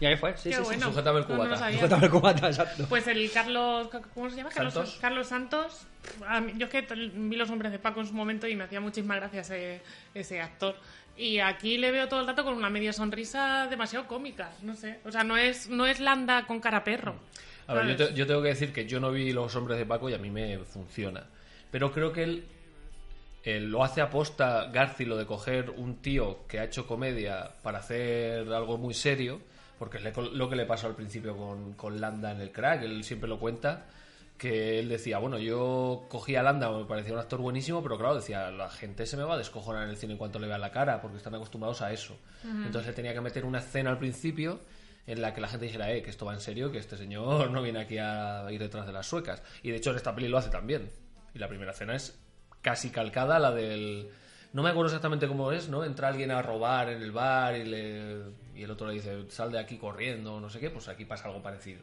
Y 0.01 0.07
ahí 0.07 0.17
fue, 0.17 0.37
sí, 0.37 0.51
Qué 0.51 0.57
sí, 0.57 0.63
bueno. 0.63 0.87
Sujétame 0.87 1.21
el 1.21 1.29
No, 1.29 1.37
no 1.37 1.45
cubata. 1.45 1.71
sí. 1.71 1.79
Suéltame 1.79 2.05
el 2.07 2.11
cubata, 2.11 2.47
exacto. 2.49 2.87
Pues 2.89 3.07
el 3.07 3.31
Carlos, 3.31 3.89
¿cómo 4.15 4.31
se 4.31 4.37
llama? 4.37 4.51
Carlos 4.51 4.75
Santos. 4.75 4.99
Carlos 5.01 5.27
Santos. 5.29 5.87
A 6.27 6.41
mí- 6.41 6.53
yo 6.57 6.67
es 6.67 6.73
que 6.73 6.83
vi 7.15 7.37
los 7.37 7.51
hombres 7.51 7.71
de 7.71 7.79
Paco 7.79 8.01
en 8.01 8.07
su 8.07 8.15
momento 8.15 8.49
y 8.49 8.57
me 8.57 8.65
hacía 8.65 8.81
muchísimas 8.81 9.19
gracias 9.19 9.51
ese, 9.51 9.83
ese 10.15 10.41
actor. 10.41 10.75
Y 11.17 11.39
aquí 11.39 11.79
le 11.79 11.91
veo 11.91 12.09
todo 12.09 12.21
el 12.21 12.27
rato 12.27 12.45
con 12.45 12.55
una 12.55 12.69
media 12.71 12.93
sonrisa 12.93 13.67
demasiado 13.69 14.07
cómica, 14.07 14.51
no 14.63 14.75
sé. 14.75 14.99
O 15.05 15.11
sea, 15.13 15.25
no 15.25 15.37
es, 15.37 15.69
no 15.69 15.87
es 15.87 15.99
Landa 16.01 16.47
con 16.47 16.61
cara 16.61 16.85
perro. 16.85 17.17
A 17.67 17.75
ver, 17.75 17.87
yo, 17.89 17.97
te- 18.09 18.15
yo 18.15 18.27
tengo 18.27 18.43
que 18.43 18.49
decir 18.49 18.73
que 18.73 18.87
yo 18.87 19.01
no 19.01 19.11
vi 19.11 19.33
Los 19.33 19.57
Hombres 19.57 19.79
de 19.79 19.87
Paco 19.87 20.09
y 20.11 20.15
a 20.15 20.19
mí 20.19 20.31
me 20.31 20.59
funciona. 20.59 21.25
Pero 21.71 21.91
creo 21.91 22.13
que 22.13 22.23
él, 22.23 22.45
él 23.45 23.71
lo 23.71 23.83
hace 23.83 24.01
aposta, 24.01 24.67
Garci, 24.73 25.05
lo 25.05 25.17
de 25.17 25.27
coger 25.27 25.71
un 25.71 25.97
tío 25.97 26.47
que 26.49 26.59
ha 26.61 26.65
hecho 26.65 26.87
comedia 26.87 27.51
para 27.63 27.79
hacer 27.79 28.53
algo 28.53 28.77
muy 28.79 28.93
serio, 28.95 29.41
porque 29.79 29.99
es 29.99 30.17
lo 30.33 30.49
que 30.49 30.57
le 30.57 30.65
pasó 30.67 30.87
al 30.87 30.95
principio 30.95 31.37
con, 31.37 31.73
con 31.75 32.01
Landa 32.01 32.31
en 32.33 32.41
el 32.41 32.53
crack, 32.53 32.83
él 32.83 33.05
siempre 33.05 33.29
lo 33.29 33.39
cuenta, 33.39 33.87
que 34.39 34.79
él 34.79 34.89
decía, 34.89 35.19
bueno, 35.19 35.39
yo 35.39 36.07
cogí 36.09 36.37
a 36.37 36.43
Landa, 36.43 36.71
me 36.71 36.85
parecía 36.85 37.15
un 37.15 37.19
actor 37.19 37.41
buenísimo, 37.41 37.83
pero 37.83 37.97
claro, 37.97 38.17
decía, 38.17 38.51
la 38.51 38.69
gente 38.69 39.07
se 39.07 39.17
me 39.17 39.25
va 39.25 39.35
a 39.35 39.39
descojonar 39.39 39.85
en 39.85 39.91
el 39.91 39.97
cine 39.97 40.13
en 40.13 40.19
cuanto 40.19 40.39
le 40.39 40.47
vea 40.47 40.59
la 40.59 40.71
cara, 40.71 41.01
porque 41.01 41.17
están 41.17 41.35
acostumbrados 41.35 41.81
a 41.83 41.93
eso. 41.93 42.17
Entonces 42.45 42.89
él 42.89 42.95
tenía 42.95 43.15
que 43.15 43.21
meter 43.21 43.45
una 43.45 43.59
escena 43.59 43.91
al 43.91 43.99
principio 43.99 44.61
en 45.07 45.23
la 45.23 45.33
que 45.33 45.41
la 45.41 45.49
gente 45.49 45.67
dijera, 45.67 45.93
eh, 45.93 46.03
que 46.03 46.11
esto 46.11 46.27
va 46.27 46.35
en 46.35 46.41
serio, 46.41 46.71
que 46.71 46.79
este 46.79 46.97
señor 46.97 47.51
no 47.53 47.63
viene 47.63 47.81
aquí 47.81 47.99
a 47.99 48.47
ir 48.51 48.61
detrás 48.61 48.87
de 48.87 48.93
las 48.93 49.07
suecas. 49.07 49.43
Y 49.63 49.71
de 49.71 49.77
hecho 49.77 49.91
en 49.91 49.97
esta 49.97 50.15
peli 50.15 50.29
lo 50.29 50.39
hace 50.39 50.51
también. 50.51 50.91
Y 51.35 51.39
la 51.39 51.49
primera 51.49 51.73
escena 51.73 51.95
es 51.95 52.19
casi 52.61 52.91
calcada 52.91 53.39
la 53.39 53.53
del... 53.53 54.09
No 54.53 54.63
me 54.63 54.71
acuerdo 54.71 54.87
exactamente 54.87 55.29
cómo 55.29 55.53
es, 55.53 55.69
¿no? 55.69 55.85
Entra 55.85 56.09
alguien 56.09 56.31
a 56.31 56.41
robar 56.41 56.89
en 56.89 57.03
el 57.03 57.13
bar 57.13 57.57
y, 57.57 57.65
le... 57.65 58.23
y 58.55 58.63
el 58.63 58.71
otro 58.71 58.89
le 58.89 58.95
dice, 58.95 59.31
sal 59.31 59.53
de 59.53 59.59
aquí 59.59 59.77
corriendo, 59.77 60.41
no 60.41 60.49
sé 60.49 60.61
qué, 60.61 60.71
pues 60.71 60.89
aquí 60.89 61.05
pasa 61.05 61.29
algo 61.29 61.43
parecido. 61.43 61.83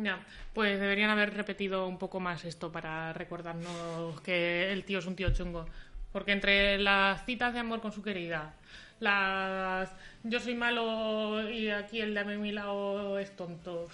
Ya, 0.00 0.20
pues 0.54 0.78
deberían 0.78 1.10
haber 1.10 1.34
repetido 1.34 1.86
un 1.88 1.98
poco 1.98 2.20
más 2.20 2.44
esto 2.44 2.70
para 2.70 3.12
recordarnos 3.12 4.20
que 4.20 4.72
el 4.72 4.84
tío 4.84 4.98
es 5.00 5.06
un 5.06 5.16
tío 5.16 5.30
chungo. 5.32 5.66
Porque 6.12 6.32
entre 6.32 6.78
las 6.78 7.24
citas 7.26 7.52
de 7.52 7.60
amor 7.60 7.80
con 7.80 7.92
su 7.92 8.02
querida, 8.02 8.54
las 9.00 9.90
yo 10.24 10.40
soy 10.40 10.54
malo 10.54 11.48
y 11.50 11.70
aquí 11.70 12.00
el 12.00 12.14
de 12.14 12.20
a 12.20 12.24
mi 12.24 12.52
lado 12.52 13.18
es 13.18 13.34
tonto, 13.36 13.88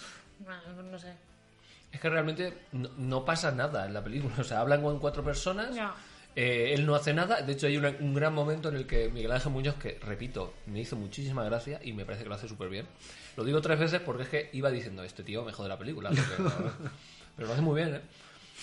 no, 0.46 0.82
no 0.82 0.98
sé. 0.98 1.12
Es 1.92 2.00
que 2.00 2.10
realmente 2.10 2.52
no, 2.72 2.88
no 2.98 3.24
pasa 3.24 3.50
nada 3.52 3.86
en 3.86 3.94
la 3.94 4.02
película. 4.04 4.34
O 4.38 4.44
sea, 4.44 4.60
hablan 4.60 4.82
con 4.82 4.98
cuatro 4.98 5.22
personas. 5.24 5.74
Ya. 5.74 5.94
eh, 6.36 6.72
él 6.74 6.84
no 6.86 6.94
hace 6.96 7.14
nada. 7.14 7.40
De 7.42 7.52
hecho, 7.52 7.66
hay 7.66 7.76
una- 7.76 7.94
un 8.00 8.14
gran 8.14 8.34
momento 8.34 8.68
en 8.68 8.76
el 8.76 8.86
que 8.86 9.08
Miguel 9.08 9.32
Ángel 9.32 9.52
Muñoz, 9.52 9.76
que 9.76 9.98
repito, 10.02 10.54
me 10.66 10.80
hizo 10.80 10.96
muchísima 10.96 11.44
gracia 11.44 11.80
y 11.82 11.92
me 11.92 12.04
parece 12.04 12.24
que 12.24 12.28
lo 12.28 12.34
hace 12.34 12.48
súper 12.48 12.68
bien. 12.68 12.86
Lo 13.36 13.44
digo 13.44 13.60
tres 13.60 13.78
veces 13.78 14.00
porque 14.00 14.22
es 14.24 14.28
que 14.28 14.50
iba 14.52 14.70
diciendo, 14.70 15.02
este 15.02 15.22
tío 15.24 15.44
me 15.44 15.52
jode 15.52 15.68
la 15.68 15.78
película. 15.78 16.10
porque- 16.10 16.70
pero 17.36 17.48
lo 17.48 17.52
hace 17.54 17.62
muy 17.62 17.82
bien, 17.82 17.96
¿eh? 17.96 18.00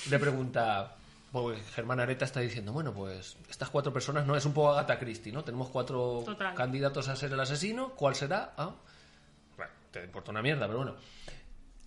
Le 0.10 0.18
pregunta, 0.20 0.96
porque 1.32 1.62
Germán 1.76 2.00
Areta 2.00 2.26
está 2.26 2.40
diciendo, 2.40 2.72
bueno, 2.74 2.94
pues 2.94 3.36
estas 3.50 3.70
cuatro 3.70 3.92
personas 3.92 4.26
no 4.26 4.36
es 4.36 4.46
un 4.46 4.54
poco 4.54 4.72
Agatha 4.72 4.98
Christie, 4.98 5.32
¿no? 5.34 5.44
Tenemos 5.44 5.70
cuatro 5.70 6.24
Total. 6.26 6.56
candidatos 6.56 7.08
a 7.10 7.16
ser 7.16 7.32
el 7.34 7.40
asesino. 7.40 7.90
¿Cuál 7.96 8.16
será? 8.16 8.54
Ah, 8.58 8.74
bueno, 9.58 9.72
te 9.92 10.04
importa 10.04 10.32
una 10.32 10.42
mierda, 10.42 10.66
pero 10.68 10.78
bueno. 10.80 10.96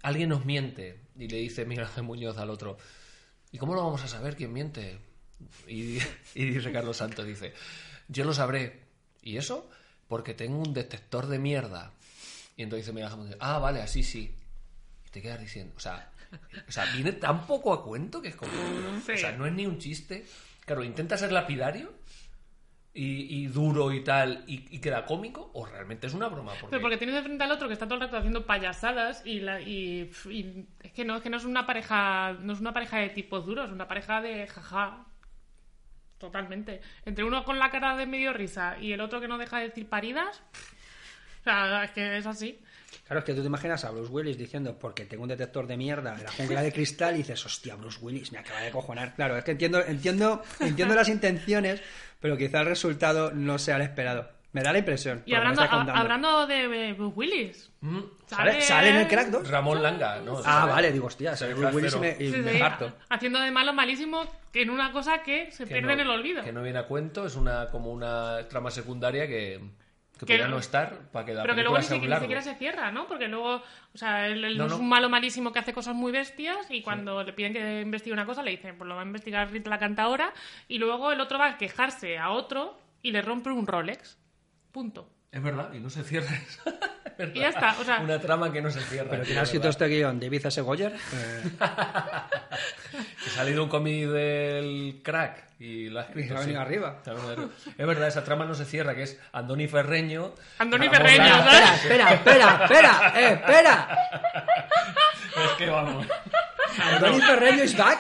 Alguien 0.03 0.29
nos 0.29 0.45
miente 0.45 1.01
y 1.19 1.29
le 1.29 1.39
dice 1.39 1.65
Miguel 1.65 1.87
Ángel 1.87 2.03
Muñoz 2.03 2.37
al 2.37 2.51
otro, 2.51 2.77
¿y 3.51 3.57
cómo 3.59 3.75
lo 3.75 3.83
vamos 3.83 4.03
a 4.05 4.09
saber 4.09 4.37
quién 4.37 4.53
miente? 4.53 4.99
Y, 5.67 5.99
y 6.35 6.45
dice 6.45 6.71
Carlos 6.71 6.99
Santos, 6.99 7.25
dice, 7.27 7.55
yo 8.09 8.25
lo 8.25 8.35
sabré. 8.35 8.83
¿Y 9.23 9.39
eso? 9.39 9.67
Porque 10.07 10.35
tengo 10.35 10.59
un 10.59 10.75
detector 10.75 11.27
de 11.29 11.39
mierda. 11.39 11.91
Y 12.57 12.63
entonces 12.63 12.89
Ángel 12.89 13.19
Muñoz, 13.19 13.37
ah, 13.41 13.59
vale, 13.59 13.81
así 13.83 14.03
sí. 14.03 14.35
Y 15.07 15.11
te 15.11 15.21
quedas 15.21 15.41
diciendo, 15.41 15.75
o 15.77 15.81
sea, 15.81 16.11
o 16.69 16.73
sea, 16.73 16.85
viene 16.95 17.13
tan 17.13 17.47
poco 17.47 17.73
a 17.73 17.85
cuento 17.85 18.21
que 18.23 18.29
es 18.29 18.37
como, 18.37 18.53
Sí. 19.05 19.13
o 19.13 19.19
sea, 19.19 19.33
no 19.33 19.47
es 19.47 19.53
ni 19.53 19.67
un 19.67 19.79
chiste. 19.79 20.25
Claro, 20.65 20.83
intenta 20.85 21.17
ser 21.19 21.31
lapidario 21.33 21.93
y, 22.95 23.43
y 23.43 23.47
duro 23.49 23.93
y 23.93 24.03
tal 24.05 24.45
y, 24.47 24.67
y 24.75 24.79
queda 24.81 25.05
cómico 25.05 25.51
o 25.53 25.67
realmente 25.67 26.07
es 26.07 26.15
una 26.15 26.29
broma. 26.29 26.53
Porque, 26.53 26.69
Pero 26.71 26.81
porque 26.83 26.97
tienes 26.97 27.17
de 27.17 27.23
frente 27.23 27.43
al 27.45 27.51
otro 27.51 27.67
que 27.67 27.75
está 27.75 27.87
todo 27.87 27.97
el 27.97 28.01
rato 28.03 28.17
haciendo 28.17 28.47
payasadas 28.47 29.23
y, 29.27 29.41
la, 29.41 29.61
y, 29.61 30.11
y 30.31 30.67
es 30.81 30.93
que 30.93 31.05
no 31.05 31.17
es 31.17 31.23
que 31.23 31.29
no 31.29 31.37
es 31.37 31.45
una 31.45 31.67
pareja 31.67 32.35
no 32.41 32.53
es 32.53 32.61
una 32.61 32.73
pareja 32.73 32.99
de 32.99 33.11
tipos 33.11 33.45
duros, 33.47 33.67
es 33.67 33.73
una 33.73 33.89
pareja 33.89 34.21
de 34.23 34.47
jaja. 34.47 35.05
Totalmente. 36.19 36.81
Entre 37.05 37.25
uno 37.25 37.45
con 37.45 37.59
la 37.59 37.71
cara 37.71 37.97
de 37.97 38.07
medio 38.07 38.33
risa 38.33 38.79
y 38.81 38.93
el 38.93 39.01
otro 39.01 39.21
que 39.21 39.29
no 39.29 39.37
deja 39.39 39.59
de 39.59 39.69
decir 39.69 39.89
paridas. 39.89 40.43
O 41.45 41.51
sea, 41.51 41.85
es 41.85 41.91
que 41.91 42.17
es 42.19 42.27
así. 42.27 42.59
Claro, 43.07 43.19
es 43.19 43.25
que 43.27 43.35
tú 43.35 43.41
te 43.43 43.49
imaginas 43.49 43.85
a 43.85 43.91
Bruce 43.91 44.11
Willis 44.11 44.39
diciendo, 44.39 44.79
porque 44.79 45.05
tengo 45.05 45.25
un 45.25 45.29
detector 45.29 45.67
de 45.67 45.77
mierda 45.77 46.15
en 46.17 46.25
la 46.25 46.31
jungla 46.33 46.63
de 46.63 46.73
cristal, 46.73 47.15
y 47.15 47.19
dices, 47.19 47.45
hostia, 47.45 47.75
Bruce 47.77 47.99
Willis, 48.01 48.33
me 48.33 48.39
acaba 48.39 48.61
de 48.61 48.71
cojonar. 48.71 49.15
Claro, 49.15 49.37
es 49.37 49.45
que 49.45 49.51
entiendo, 49.51 49.81
entiendo, 49.85 50.43
entiendo 50.61 50.95
las 50.95 51.09
intenciones, 51.09 51.83
pero 52.21 52.37
quizá 52.39 52.61
el 52.61 52.67
resultado 52.67 53.31
no 53.33 53.59
sea 53.59 53.77
el 53.77 53.83
esperado. 53.83 54.31
Me 54.53 54.63
da 54.63 54.73
la 54.73 54.79
impresión. 54.79 55.23
Y 55.27 55.35
hablando, 55.35 55.63
hablando 55.63 56.47
de 56.47 56.93
Bruce 56.95 57.15
Willis. 57.17 57.71
Mm. 57.81 58.01
¿Sale, 58.27 58.61
¿Sale 58.63 58.89
en 58.91 58.97
el 58.97 59.09
crack 59.09 59.27
2? 59.29 59.49
Ramón 59.51 59.83
Langa, 59.83 60.21
¿no? 60.21 60.39
Ah, 60.39 60.43
Sale- 60.61 60.73
vale, 60.73 60.93
digo, 60.93 61.07
hostia, 61.09 61.37
sale 61.37 61.55
Bruce 61.55 61.75
Willis 61.75 61.95
y 61.95 61.99
me, 61.99 62.17
y 62.21 62.31
Sí, 62.33 62.37
me 62.39 62.53
sí, 62.53 62.59
parto. 62.61 62.93
haciendo 63.11 63.41
de 63.41 63.51
malo 63.51 63.73
malísimo 63.75 64.25
que 64.53 64.63
en 64.63 64.71
una 64.71 64.93
cosa 64.93 65.23
que 65.25 65.51
se 65.51 65.65
que 65.65 65.73
pierde 65.75 65.89
no- 65.89 65.93
en 65.95 66.01
el 66.01 66.09
olvido. 66.11 66.45
Que 66.45 66.53
no 66.53 66.63
viene 66.63 66.79
a 66.79 66.87
cuento, 66.87 67.27
es 67.27 67.35
una 67.35 67.67
como 67.67 67.91
una 67.93 68.47
trama 68.49 68.71
secundaria 68.71 69.27
que, 69.27 69.61
que 70.19 70.27
Que 70.27 70.39
no- 70.47 70.59
estar 70.59 71.11
para 71.11 71.27
que 71.27 71.35
la 71.35 71.43
Pero 71.43 71.55
que 71.57 71.63
luego 71.63 71.77
ni, 71.79 71.85
si- 71.85 71.95
siquiera 71.95 72.41
se 72.43 72.55
cierra, 72.55 72.91
¿no? 72.93 73.07
Porque 73.09 73.27
luego, 73.29 73.57
o 73.57 73.99
sea, 73.99 74.27
él, 74.29 74.45
él 74.45 74.57
No, 74.57 74.67
es 74.67 74.73
un 74.73 74.89
malo 74.89 75.09
malísimo 75.09 75.53
que 75.53 75.59
hace 75.59 75.73
cosas 75.73 75.95
muy 75.95 76.13
bestias 76.13 76.71
y 76.71 76.83
cuando 76.83 77.23
le 77.25 77.33
piden 77.33 77.53
que 77.53 77.81
investigue 77.81 78.13
una 78.13 78.25
cosa 78.27 78.43
le 78.43 78.53
dicen, 78.53 78.79
pues 78.79 78.87
lo 78.89 78.95
va 78.95 79.03
a 79.03 79.05
investigar 79.07 79.51
Rita 79.51 79.71
la 79.71 79.79
cantadora 79.79 80.33
y 80.69 80.79
luego 80.79 81.11
el 81.13 81.21
otro 81.21 81.39
va 81.39 81.47
a 81.51 81.59
quejarse 81.59 82.17
a 82.19 82.31
otro 82.31 82.79
y 83.03 83.11
le 83.11 83.23
rompe 83.23 83.51
un 83.51 83.67
Rolex. 83.67 84.19
Punto. 84.73 85.11
Es 85.33 85.43
verdad, 85.43 85.73
y 85.75 85.81
no 85.81 85.91
se 85.91 86.05
cierra. 86.05 86.31
Y 87.35 87.39
ya 87.41 87.49
está, 87.49 87.77
o 87.81 87.85
sea- 87.85 88.01
Una 88.01 88.19
trama 88.19 88.53
que 88.53 88.61
no 88.63 88.71
se 88.71 88.81
cierra. 88.81 89.11
Pero 89.11 89.23
¿quién 89.25 89.39
ha 89.39 89.43
es 89.43 89.49
escrito 89.49 89.69
este 89.69 89.87
guion? 89.89 90.19
¿David 90.21 90.47
S. 90.47 90.61
Goyer? 90.61 90.93
Eh, 90.93 91.43
Que 93.25 93.31
ha 93.31 93.35
salido 93.35 93.63
un 93.65 93.69
cómic 93.69 94.07
del 94.09 95.01
crack 95.03 95.45
y 95.59 95.89
lo 95.89 96.01
ha 96.01 96.03
escrito. 96.05 96.41
Sí. 96.43 96.55
arriba. 96.55 97.01
Es 97.77 97.87
verdad, 97.87 98.09
esa 98.09 98.23
trama 98.25 98.45
no 98.45 98.55
se 98.55 98.65
cierra, 98.65 98.95
que 98.95 99.03
es 99.05 99.19
Andoni 99.33 99.67
Ferreño. 99.67 100.35
Andoni 100.59 100.89
Ferreño. 100.89 101.25
¿sabes? 101.25 101.83
espera, 101.83 102.13
espera, 102.15 102.61
espera, 102.65 102.65
espera, 102.65 103.13
eh, 103.17 103.33
espera. 103.35 103.99
Es 105.35 105.51
que 105.59 105.67
vamos. 105.69 106.07
Antoni 106.93 107.21
Ferreño 107.21 107.65
is 107.65 107.77
back. 107.77 107.99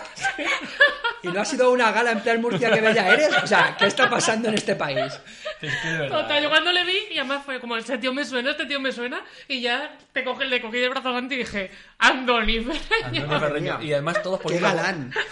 ¿Y 1.25 1.29
no 1.33 1.41
ha 1.41 1.45
sido 1.45 1.70
una 1.72 1.91
gala 1.93 2.12
en 2.12 2.20
plan 2.20 2.41
Murcia 2.41 2.70
que 2.70 2.81
bella 2.81 3.09
eres? 3.12 3.31
O 3.43 3.47
sea, 3.47 3.77
¿qué 3.79 3.87
está 3.87 4.09
pasando 4.11 4.49
en 4.49 4.55
este 4.55 4.77
país? 4.77 5.12
Es 5.61 5.72
que. 5.83 6.09
Total, 6.09 6.43
yo 6.43 6.49
cuando 6.51 6.70
le 6.72 6.85
vi, 6.85 6.99
y 7.12 7.18
además 7.18 7.43
fue 7.45 7.59
como, 7.61 7.77
este 7.77 7.99
tío 7.99 8.12
me 8.12 8.25
suena, 8.25 8.51
este 8.53 8.66
tío 8.66 8.81
me 8.81 8.93
suena, 8.93 9.22
y 9.49 9.61
ya 9.61 9.97
te 10.12 10.22
coge, 10.25 10.45
le 10.45 10.61
cogí 10.61 10.79
de 10.79 10.89
brazo 10.89 11.09
adelante 11.09 11.35
y 11.35 11.39
dije, 11.39 11.70
Andoni 11.99 12.61
Ferreño. 12.64 13.22
Andoni 13.22 13.41
Ferreño. 13.41 13.83
Y 13.83 13.93
además 13.93 14.22
todos 14.22 14.39
¡Qué 14.39 14.43
poniendo. 14.45 14.68
galán! 14.68 15.12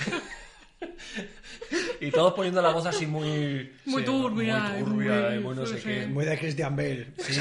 Y 2.01 2.11
todos 2.11 2.35
poniendo 2.35 2.61
la 2.61 2.71
voz 2.71 2.85
así 2.87 3.07
muy. 3.07 3.73
Muy 3.87 4.03
sí, 4.03 4.07
turbia, 4.07 4.59
Muy 4.59 4.83
turbia, 4.85 5.13
muy- 5.29 5.35
y 5.37 5.39
muy 5.41 5.55
no 5.57 5.65
sé 5.67 5.79
sí. 5.79 5.85
qué. 5.85 6.07
Muy 6.07 6.25
de 6.25 6.39
Christian 6.39 6.77
Bale. 6.77 7.13
Sí, 7.19 7.33
sí. 7.35 7.41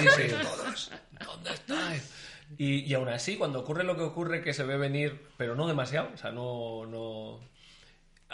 ¿Dónde 1.26 1.50
estáis? 1.52 2.14
Y, 2.58 2.82
y 2.86 2.94
aún 2.94 3.10
así, 3.10 3.36
cuando 3.38 3.60
ocurre 3.60 3.84
lo 3.84 3.96
que 3.98 4.04
ocurre, 4.04 4.42
que 4.42 4.54
se 4.54 4.64
ve 4.64 4.78
venir, 4.78 5.20
pero 5.38 5.56
no 5.56 5.68
demasiado, 5.68 6.12
o 6.14 6.18
sea, 6.18 6.32
no, 6.32 6.86
no... 6.86 7.40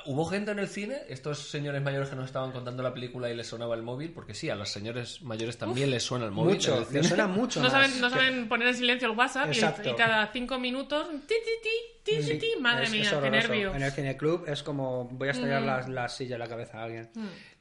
¿Hubo 0.06 0.26
gente 0.26 0.52
en 0.52 0.60
el 0.60 0.68
cine? 0.68 0.98
Estos 1.10 1.50
señores 1.50 1.82
mayores 1.82 2.10
que 2.10 2.16
nos 2.16 2.26
estaban 2.26 2.52
contando 2.52 2.84
la 2.84 2.93
película 2.93 3.30
y 3.30 3.36
les 3.36 3.48
sonaba 3.48 3.76
el 3.76 3.84
móvil, 3.84 4.12
porque 4.12 4.34
sí, 4.34 4.50
a 4.50 4.56
los 4.56 4.70
señores 4.70 5.22
mayores 5.22 5.58
también 5.58 5.89
les 5.91 6.04
suena 6.04 6.26
el 6.26 6.32
móvil. 6.32 6.56
Mucho, 6.56 6.76
el 6.76 6.80
le 6.82 6.86
cine. 6.88 7.04
suena 7.04 7.28
mucho 7.28 7.62
No 7.64 7.70
saben, 7.70 8.00
no 8.00 8.08
que- 8.10 8.16
saben 8.16 8.48
poner 8.50 8.68
en 8.70 8.76
silencio 8.76 9.10
el 9.12 9.18
WhatsApp 9.18 9.48
y, 9.48 9.52
Exacto. 9.52 9.89
y 9.89 9.95
cada 9.95 10.28
cinco 10.32 10.60
minutos, 10.60 11.08
ti, 11.28 11.36
ti, 11.43 11.52
ti, 11.64 12.20
ti, 12.22 12.26
ti, 12.26 12.38
ti. 12.38 12.48
madre 12.60 12.86
Es- 12.86 12.91
mía, 12.91 13.02
es 13.04 13.10
qué 13.10 13.16
horroroso. 13.16 13.48
nervio. 13.50 13.76
En 13.76 13.84
el 13.84 13.91
cineclub 13.91 14.48
es 14.48 14.64
como 14.64 15.06
voy 15.12 15.28
a 15.28 15.32
estallar 15.32 15.62
la, 15.62 15.88
la 15.88 16.08
silla 16.10 16.36
en 16.36 16.39
la 16.39 16.48
cabeza 16.48 16.80
a 16.80 16.84
alguien. 16.84 17.10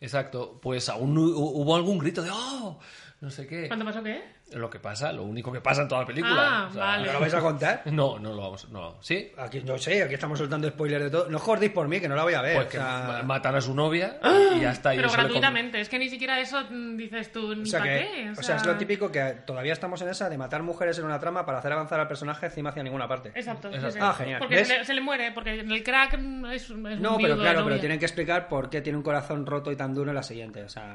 Exacto, 0.00 0.60
pues 0.62 0.88
aún 0.88 1.16
hu- 1.16 1.32
hubo 1.34 1.74
algún 1.76 1.98
grito 1.98 2.22
de 2.22 2.30
¡Oh! 2.32 2.78
No 3.20 3.30
sé 3.30 3.46
qué. 3.46 3.66
¿Cuándo 3.68 3.84
pasó 3.84 4.02
qué? 4.02 4.22
Lo 4.52 4.70
que 4.70 4.78
pasa, 4.78 5.12
lo 5.12 5.24
único 5.24 5.50
que 5.50 5.60
pasa 5.60 5.82
en 5.82 5.88
toda 5.88 6.02
la 6.02 6.06
película. 6.06 6.34
Ah, 6.38 6.66
o 6.70 6.72
sea, 6.72 6.84
vale. 6.84 7.06
¿Me 7.08 7.12
lo 7.14 7.20
vais 7.20 7.34
a 7.34 7.40
contar? 7.40 7.82
No, 7.86 8.16
no 8.20 8.32
lo 8.32 8.42
vamos. 8.42 8.68
No, 8.70 8.96
¿sí? 9.00 9.32
Aquí 9.38 9.60
no 9.62 9.76
sé, 9.76 10.04
aquí 10.04 10.14
estamos 10.14 10.38
soltando 10.38 10.68
spoilers 10.68 11.02
de 11.04 11.10
todo. 11.10 11.28
No 11.28 11.40
jodéis 11.40 11.72
por 11.72 11.88
mí, 11.88 11.98
que 11.98 12.08
no 12.08 12.14
la 12.14 12.22
voy 12.22 12.34
a 12.34 12.42
ver. 12.42 12.54
Pues 12.54 12.66
o 12.66 12.70
que 12.70 12.76
sea- 12.76 13.04
ma- 13.08 13.22
matan 13.24 13.56
a 13.56 13.60
su 13.60 13.74
novia 13.74 14.20
y 14.54 14.60
ya 14.60 14.70
está. 14.70 14.94
y 14.94 14.98
Pero 14.98 15.10
gratuitamente, 15.10 15.80
es 15.80 15.88
que 15.88 15.98
ni 15.98 16.08
siquiera 16.08 16.38
eso 16.38 16.62
mm, 16.70 16.96
dices 16.96 17.32
tú, 17.32 17.60
O 17.60 17.66
sea, 17.66 17.80
¿para 17.80 17.92
que, 17.98 17.98
qué? 18.06 18.30
o 18.38 18.42
sea, 18.42 18.54
es 18.56 18.64
lo 18.66 18.76
típico 18.76 19.10
que 19.10 19.20
todavía 19.44 19.72
estamos 19.72 20.00
en 20.02 20.10
esa 20.10 20.28
de 20.28 20.38
matar 20.38 20.62
mujeres 20.62 20.96
en 21.00 21.06
una 21.06 21.18
trama 21.18 21.44
para 21.44 21.58
hacer 21.58 21.72
avanzar 21.72 21.98
al 21.98 22.06
personaje 22.06 22.46
encima 22.46 22.70
hacia 22.70 22.84
ninguna 22.84 23.08
parte. 23.08 23.30
Exacto. 23.34 23.68
sí, 23.70 23.74
Exacto. 23.74 23.94
sí. 23.96 24.00
Ah, 24.02 24.14
genial. 24.14 24.38
Porque 24.38 24.64
se 24.64 24.78
le, 24.78 24.84
se 24.84 24.94
le 24.94 25.00
muere, 25.00 25.32
porque 25.32 25.58
en 25.58 25.72
el 25.72 25.82
crack 25.82 26.14
es, 26.52 26.62
es 26.62 26.70
un 26.70 26.82
No, 27.02 27.16
pero 27.20 27.36
claro, 27.36 27.64
pero 27.64 27.80
tienen 27.80 27.98
que 27.98 28.04
explicar 28.06 28.46
por 28.46 28.70
qué 28.70 28.80
tiene 28.80 28.96
un 28.96 29.02
corazón 29.02 29.44
roto 29.44 29.72
y 29.72 29.76
tan 29.76 29.92
duro 29.92 30.10
en 30.12 30.14
la 30.16 30.22
siguiente. 30.22 30.62
O 30.62 30.68
sea, 30.68 30.92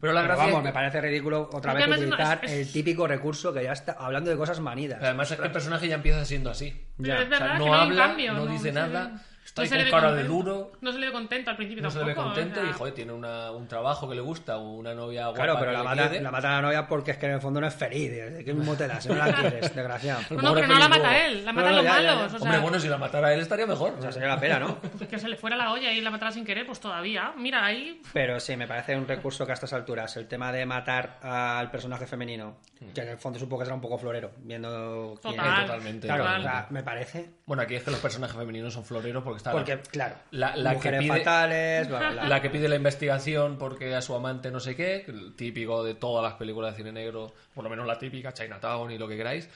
Pero 0.00 0.12
la 0.12 0.22
gracia 0.22 0.44
vamos, 0.44 0.58
es 0.60 0.64
me 0.66 0.72
parece 0.72 1.00
ridículo 1.00 1.48
otra 1.52 1.72
Porque 1.72 1.86
vez 1.88 2.00
no- 2.00 2.06
utilizar 2.06 2.40
es- 2.44 2.52
el 2.52 2.72
típico 2.72 2.91
recurso 3.06 3.52
que 3.52 3.62
ya 3.64 3.72
está 3.72 3.92
hablando 3.92 4.30
de 4.30 4.36
cosas 4.36 4.60
manidas. 4.60 4.98
Pero 4.98 5.08
además 5.08 5.30
es 5.30 5.38
que 5.38 5.46
el 5.46 5.52
personaje 5.52 5.88
ya 5.88 5.94
empieza 5.96 6.24
siendo 6.24 6.50
así. 6.50 6.86
Pero 6.96 7.08
Ya. 7.08 7.22
es 7.22 7.28
verdad 7.30 7.46
O 7.46 7.48
sea, 7.50 7.58
no 7.58 7.64
que 7.64 7.70
no 7.70 7.74
habla, 7.76 8.06
cambio. 8.06 8.32
no 8.34 8.46
dice 8.46 8.64
se 8.64 8.72
nada, 8.72 9.22
está 9.52 9.62
ahí 9.62 9.68
se 9.68 9.74
le 9.76 9.82
con 9.82 9.86
ve 9.86 9.90
cara 9.90 10.12
de 10.14 10.22
contento. 10.26 10.50
duro. 10.50 10.72
No 10.80 10.92
se 10.92 10.98
le 10.98 11.06
ve 11.06 11.12
contento 11.12 11.50
al 11.50 11.56
principio 11.56 11.82
No 11.82 11.90
se 11.90 11.98
le 11.98 12.04
tampoco. 12.06 12.28
ve 12.28 12.34
contento 12.34 12.60
o 12.60 12.62
sea, 12.62 12.70
y 12.70 12.74
joder, 12.74 12.94
tiene 12.94 13.12
una- 13.12 13.50
un 13.50 13.68
trabajo 13.68 14.08
que 14.08 14.14
le 14.14 14.20
gusta, 14.22 14.56
una 14.58 14.94
novia 14.94 15.24
guapa 15.26 15.36
Claro, 15.44 15.56
pero 15.58 15.72
la 15.72 15.78
le 15.78 15.84
mata, 15.84 16.20
la 16.20 16.30
mata 16.30 16.48
a 16.48 16.56
la 16.56 16.62
novia 16.62 16.86
porque 16.86 17.10
es 17.12 17.16
que 17.18 17.26
en 17.26 17.32
el 17.32 17.40
fondo 17.40 17.60
no 17.60 17.66
es 17.66 17.74
feliz. 17.74 18.10
¿De 18.10 18.44
qué 18.44 18.54
mismo 18.54 18.74
te 18.76 18.86
das? 18.88 19.06
No 19.06 19.14
la 19.14 19.32
quieres, 19.34 19.74
desgraciado. 19.74 20.22
No, 20.30 20.42
no, 20.42 20.54
pero 20.54 20.66
no 20.66 20.78
la 20.78 20.88
mata 20.88 21.26
él, 21.26 21.44
la 21.44 21.52
No, 21.52 21.56
matan 21.56 21.70
no, 21.72 21.76
los 21.76 21.84
ya, 21.84 21.96
ya, 21.96 22.02
ya. 22.02 22.14
malos. 22.16 22.32
O 22.34 22.38
sea, 22.38 22.44
Hombre, 22.46 22.58
bueno, 22.60 22.80
si 22.80 22.88
la 22.88 22.98
matara 22.98 23.28
a 23.28 23.34
él 23.34 23.40
estaría 23.40 23.66
mejor. 23.66 23.94
O 23.98 24.02
sea, 24.02 24.10
sería 24.12 24.28
la 24.28 24.40
pena, 24.40 24.58
¿no? 24.58 24.78
que 25.10 25.18
se 25.18 25.28
le 25.28 25.36
fuera 25.36 25.56
la 25.56 25.70
olla 25.72 25.92
y 25.92 26.00
la 26.00 26.10
matara 26.10 26.32
sin 26.32 26.44
querer, 26.44 26.64
pues 26.66 26.80
todavía. 26.80 27.32
Mira, 27.36 27.64
ahí 27.64 28.00
Pero 28.12 28.40
sí, 28.40 28.56
me 28.56 28.66
parece 28.66 28.96
un 28.96 29.06
recurso 29.06 29.44
que 29.44 29.52
a 29.52 29.54
estas 29.54 29.72
alturas, 29.72 30.16
el 30.16 30.26
tema 30.28 30.50
de 30.52 30.64
matar 30.66 31.18
al 31.22 31.70
personaje 31.70 32.06
femenino, 32.06 32.56
que 32.94 33.02
en 33.02 33.08
el 33.08 33.18
fondo 33.18 33.38
supongo 33.38 33.60
que 33.60 33.66
será 33.66 33.74
un 33.74 33.80
poco 33.82 33.98
florero, 33.98 34.30
viendo 34.38 35.18
quién 35.22 35.36
Total. 35.36 35.60
es. 35.60 35.66
Totalmente. 35.66 36.06
Claro, 36.06 36.24
Total. 36.24 36.40
o 36.40 36.42
sea, 36.44 36.66
me 36.70 36.82
parece. 36.82 37.30
Bueno, 37.46 37.62
aquí 37.62 37.74
es 37.74 37.82
que 37.82 37.90
los 37.90 38.00
personajes 38.00 38.36
femeninos 38.36 38.72
son 38.72 38.84
floreros 38.84 39.22
porque 39.22 39.38
está 39.42 39.50
la- 39.52 39.56
Porque, 39.64 39.78
claro, 39.90 40.14
la, 40.30 40.56
la 40.56 40.70
que 40.70 40.76
mujeres 40.76 41.00
pide, 41.00 41.08
fatales, 41.18 41.88
bla, 41.88 41.98
bla, 41.98 42.10
bla. 42.10 42.24
la 42.28 42.40
que 42.42 42.50
pide 42.50 42.68
la 42.68 42.76
investigación 42.76 43.58
porque 43.58 43.94
a 43.94 44.00
su 44.02 44.14
amante 44.14 44.50
no 44.50 44.60
sé 44.60 44.74
qué, 44.76 45.04
el 45.08 45.34
típico 45.36 45.84
de 45.84 45.94
todas 45.94 46.22
las 46.22 46.34
películas 46.34 46.72
de 46.72 46.78
cine 46.78 46.92
negro, 46.92 47.32
por 47.54 47.64
lo 47.64 47.70
menos 47.70 47.86
la 47.86 47.98
típica, 47.98 48.32
Chinatown 48.32 48.90
y 48.90 48.98
lo 48.98 49.06
que 49.08 49.16
queráis. 49.16 49.48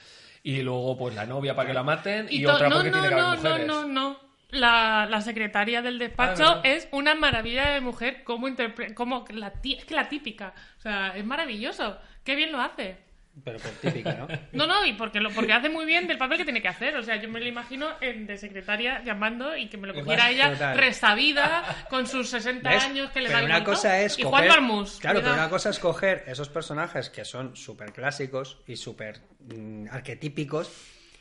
Y 0.43 0.61
luego, 0.61 0.97
pues 0.97 1.15
la 1.15 1.25
novia 1.25 1.55
para 1.55 1.67
que 1.69 1.73
la 1.73 1.83
maten 1.83 2.27
y, 2.29 2.43
to- 2.43 2.53
otra 2.53 2.69
no, 2.69 2.75
porque 2.75 2.91
no, 2.91 2.93
tiene 3.01 3.09
que 3.09 3.15
no, 3.21 3.27
haber 3.27 3.43
no, 3.43 3.49
mujeres. 3.49 3.67
no, 3.67 3.85
no. 3.87 4.19
La, 4.49 5.05
la 5.09 5.19
secretaria 5.21 5.81
del 5.81 5.99
despacho 5.99 6.45
Ah, 6.45 6.61
es 6.63 6.87
una 6.91 7.15
maravilla 7.15 7.71
de 7.71 7.81
mujer, 7.81 8.23
como 8.23 8.47
interpre- 8.47 8.93
como 8.93 9.25
la 9.31 9.51
es 9.61 9.83
que 9.83 9.93
la 9.93 10.07
típica, 10.07 10.53
o 10.77 10.81
sea, 10.81 11.17
es 11.17 11.25
maravilloso, 11.25 11.97
qué 12.23 12.35
bien 12.35 12.53
lo 12.53 12.61
hace. 12.61 12.97
Pero 13.43 13.59
por 13.59 13.71
típica, 13.71 14.13
¿no? 14.13 14.27
No, 14.53 14.65
no, 14.67 14.85
y 14.85 14.93
porque 14.93 15.19
lo, 15.19 15.29
porque 15.31 15.53
hace 15.53 15.69
muy 15.69 15.85
bien 15.85 16.07
del 16.07 16.17
papel 16.17 16.37
que 16.39 16.43
tiene 16.43 16.61
que 16.61 16.67
hacer, 16.67 16.95
o 16.97 17.03
sea, 17.03 17.15
yo 17.17 17.29
me 17.29 17.39
lo 17.39 17.45
imagino 17.47 17.87
en, 18.01 18.25
de 18.25 18.37
secretaria 18.37 19.03
llamando 19.03 19.55
y 19.55 19.67
que 19.69 19.77
me 19.77 19.87
lo 19.87 19.93
cogiera 19.93 20.29
ella 20.29 20.51
total. 20.53 20.77
resabida 20.77 21.63
con 21.89 22.07
sus 22.07 22.29
60 22.29 22.69
¿Ves? 22.69 22.83
años 22.83 23.11
que 23.11 23.21
le 23.21 23.27
pero 23.27 23.39
da 23.39 23.45
una 23.45 23.63
cosa 23.63 23.89
todo. 23.89 23.97
es 23.97 24.19
y 24.19 24.23
coger... 24.23 24.29
Juan 24.37 24.47
Marmús. 24.47 24.97
Claro, 24.99 25.21
pero 25.21 25.33
una 25.33 25.49
cosa 25.49 25.69
es 25.69 25.79
coger 25.79 26.23
esos 26.27 26.49
personajes 26.49 27.09
que 27.09 27.23
son 27.25 27.55
súper 27.55 27.93
clásicos 27.93 28.59
y 28.67 28.75
súper 28.75 29.21
mm, 29.53 29.87
arquetípicos 29.91 30.71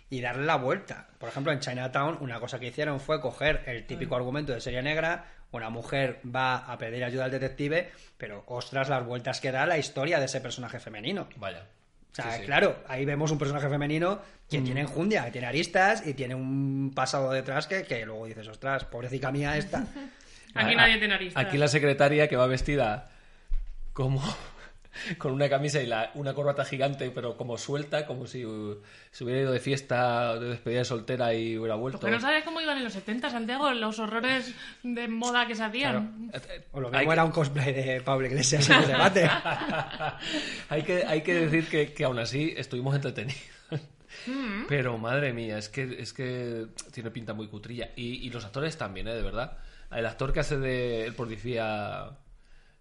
y 0.09 0.21
darle 0.21 0.47
la 0.47 0.57
vuelta. 0.57 1.09
Por 1.19 1.29
ejemplo, 1.29 1.53
en 1.53 1.61
Chinatown 1.61 2.19
una 2.21 2.39
cosa 2.41 2.59
que 2.61 2.69
hicieron 2.69 3.01
fue 3.01 3.21
coger 3.21 3.63
el 3.67 3.87
típico 3.87 4.15
Mm. 4.15 4.19
argumento 4.19 4.53
de 4.53 4.61
serie 4.61 4.81
negra, 4.83 5.27
una 5.51 5.69
mujer 5.71 6.21
va 6.25 6.57
a 6.59 6.79
pedir 6.79 7.03
ayuda 7.05 7.25
al 7.25 7.31
detective, 7.31 7.91
pero 8.17 8.45
ostras 8.47 8.89
las 8.89 9.05
vueltas 9.05 9.41
que 9.41 9.53
da 9.53 9.67
la 9.67 9.79
historia 9.79 10.19
de 10.19 10.27
ese 10.27 10.41
personaje 10.41 10.79
femenino. 10.81 11.29
Vaya. 11.37 11.67
O 12.19 12.23
sea, 12.23 12.33
Sí, 12.33 12.41
sí. 12.41 12.47
claro, 12.47 12.77
ahí 12.89 13.05
vemos 13.05 13.31
un 13.31 13.39
personaje 13.39 13.69
femenino 13.69 14.21
que 14.49 14.61
tiene 14.63 14.81
enjundia, 14.81 15.25
que 15.27 15.33
tiene 15.33 15.47
aristas 15.49 16.07
y 16.07 16.15
tiene 16.15 16.35
un 16.35 16.93
pasado 16.95 17.31
detrás 17.33 17.67
que, 17.67 17.83
que 17.83 18.07
luego 18.07 18.25
dices, 18.27 18.49
ostras, 18.49 18.85
pobrecita 18.85 19.31
mía 19.33 19.57
esta. 19.59 19.85
Aquí 20.55 20.73
A- 20.73 20.77
nadie 20.77 20.97
tiene 20.99 21.15
aristas. 21.15 21.45
Aquí 21.45 21.59
la 21.59 21.69
secretaria 21.69 22.27
que 22.29 22.37
va 22.37 22.47
vestida 22.47 23.11
como 23.93 24.23
con 25.19 25.33
una 25.33 25.49
camisa 25.49 25.81
y 25.83 25.87
la, 25.87 26.11
una 26.15 26.35
corbata 26.35 26.65
gigante, 26.65 27.11
pero 27.11 27.37
como 27.37 27.59
suelta, 27.59 28.07
como 28.07 28.27
si 28.27 28.45
uh, 28.45 28.81
se 29.11 29.25
hubiera 29.25 29.41
ido 29.43 29.53
de 29.53 29.61
fiesta, 29.61 30.39
de 30.39 30.49
despedida 30.51 30.79
de 30.81 30.85
soltera 30.85 31.35
y 31.35 31.59
hubiera 31.59 31.75
vuelto. 31.77 32.09
No 32.09 32.21
sabes 32.21 32.45
cómo 32.45 32.61
iban 32.61 32.79
en 32.79 32.85
los 32.85 32.93
70, 32.93 33.31
Santiago, 33.31 33.71
los 33.73 33.99
horrores 33.99 34.55
de 34.83 35.09
moda 35.09 35.47
que 35.47 35.55
se 35.55 35.65
hacían. 35.65 36.31
O 36.73 36.81
lo 36.81 36.89
Hay 36.89 36.93
mismo 37.01 37.11
que- 37.11 37.13
era 37.15 37.25
un 37.25 37.31
cosplay 37.33 37.73
de 37.73 38.01
Pablo 38.03 38.27
Iglesias 38.27 38.69
en 38.71 38.77
el 38.83 38.87
debate. 38.87 39.29
hay, 40.69 40.83
que, 40.83 41.05
hay 41.07 41.23
que 41.23 41.35
decir 41.35 41.69
que, 41.69 41.93
que 41.93 42.05
aún 42.05 42.19
así 42.19 42.55
estuvimos 42.57 42.95
entretenidos. 42.95 43.41
Mm. 44.27 44.65
Pero 44.69 44.97
madre 44.99 45.33
mía, 45.33 45.59
es 45.59 45.69
que, 45.69 45.97
es 46.01 46.13
que 46.13 46.67
tiene 46.93 47.11
pinta 47.11 47.35
muy 47.35 47.49
cutrilla. 47.49 47.91
Y, 47.97 48.27
y 48.27 48.31
los 48.31 48.45
actores 48.45 48.77
también, 48.79 49.09
¿eh? 49.09 49.15
De 49.15 49.23
verdad. 49.23 49.59
El 49.91 50.07
actor 50.07 50.33
que 50.33 50.41
hace 50.41 50.59
de 50.59 51.05
el 51.05 51.15
policía, 51.15 52.11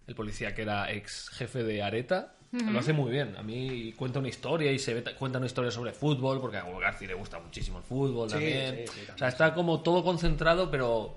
el 0.06 0.14
policía 0.14 0.54
que 0.54 0.62
era 0.62 0.90
ex 0.92 1.30
jefe 1.30 1.62
de 1.64 1.82
Areta, 1.82 2.32
lo 2.52 2.78
hace 2.78 2.92
muy 2.92 3.10
bien. 3.10 3.34
A 3.36 3.42
mí 3.42 3.92
cuenta 3.96 4.18
una 4.18 4.28
historia 4.28 4.70
y 4.72 4.78
se 4.78 4.94
ve, 4.94 5.14
cuenta 5.18 5.38
una 5.38 5.46
historia 5.46 5.70
sobre 5.70 5.92
fútbol, 5.92 6.40
porque 6.40 6.56
a 6.58 6.64
Hugo 6.64 6.78
García 6.78 7.08
le 7.08 7.14
gusta 7.14 7.38
muchísimo 7.38 7.78
el 7.78 7.84
fútbol 7.84 8.28
Sí, 8.28 8.34
también. 8.34 8.76
sí, 8.76 8.82
sí, 8.86 8.88
también, 8.98 9.14
o 9.14 9.18
sea, 9.18 9.28
está 9.28 9.52
como 9.54 9.80
todo 9.82 10.02
concentrado, 10.04 10.70
pero 10.70 11.16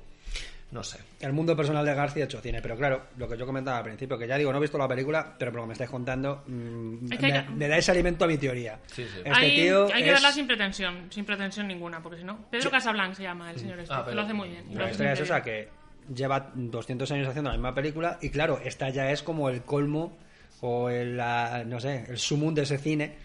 No 0.72 0.84
sé. 0.84 1.00
el 1.22 1.32
mundo 1.34 1.56
personal 1.56 1.86
de 1.86 1.94
García 1.96 2.26
hecho 2.26 2.42
cine. 2.42 2.62
Pero 2.62 2.76
claro, 2.78 3.04
lo 3.18 3.28
que 3.30 3.38
yo 3.38 3.46
comentaba 3.46 3.78
al 3.78 3.84
principio, 3.86 4.18
que 4.18 4.28
ya 4.28 4.38
digo, 4.38 4.52
no 4.52 4.58
he 4.58 4.62
visto 4.62 4.78
la 4.78 4.88
película, 4.88 5.34
pero 5.38 5.52
por 5.52 5.58
lo 5.62 5.64
que 5.64 5.68
me 5.70 5.74
estáis 5.74 5.90
contando, 5.90 6.44
mm, 6.48 7.12
Es 7.14 7.20
que 7.20 7.26
hay 7.28 7.32
me, 7.32 7.44
que- 7.46 7.50
me 7.52 7.68
dais 7.68 7.88
alimento 7.90 8.26
a 8.26 8.28
mi 8.28 8.38
teoría. 8.38 8.80
Sí, 8.88 9.04
sí. 9.04 9.20
Este 9.20 9.30
hay, 9.32 9.56
tío 9.56 9.86
hay 9.86 10.04
que 10.04 10.10
es- 10.10 10.14
verla 10.16 10.32
sin 10.32 10.46
pretensión, 10.48 11.08
sin 11.10 11.26
pretensión 11.26 11.68
ninguna, 11.68 12.02
porque 12.04 12.18
si 12.20 12.24
no. 12.26 12.46
Pedro 12.52 12.70
Casablanc 12.70 13.14
se 13.16 13.24
llama 13.24 13.50
el 13.52 13.60
señor 13.60 13.80
este, 13.80 13.94
Ah, 13.94 14.02
pero- 14.04 14.16
lo 14.16 14.22
hace 14.24 14.34
muy 14.34 14.50
bien. 14.50 14.66
La 14.76 14.92
historia 14.92 15.14
es 15.14 15.20
esa, 15.22 15.42
que 15.42 15.70
lleva 16.14 16.52
200 16.56 17.12
años 17.12 17.28
haciendo 17.28 17.50
la 17.52 17.58
misma 17.58 17.74
película 17.76 18.18
y 18.22 18.30
claro, 18.30 18.60
esta 18.64 18.90
ya 18.90 19.12
es 19.12 19.22
como 19.24 19.50
el 19.50 19.62
colmo 19.64 20.18
o 20.62 20.90
el, 20.90 21.18
la- 21.18 21.64
no 21.66 21.80
sé, 21.80 22.06
el 22.10 22.18
sumum 22.18 22.54
de 22.54 22.64
ese 22.64 22.78
cine 22.78 23.16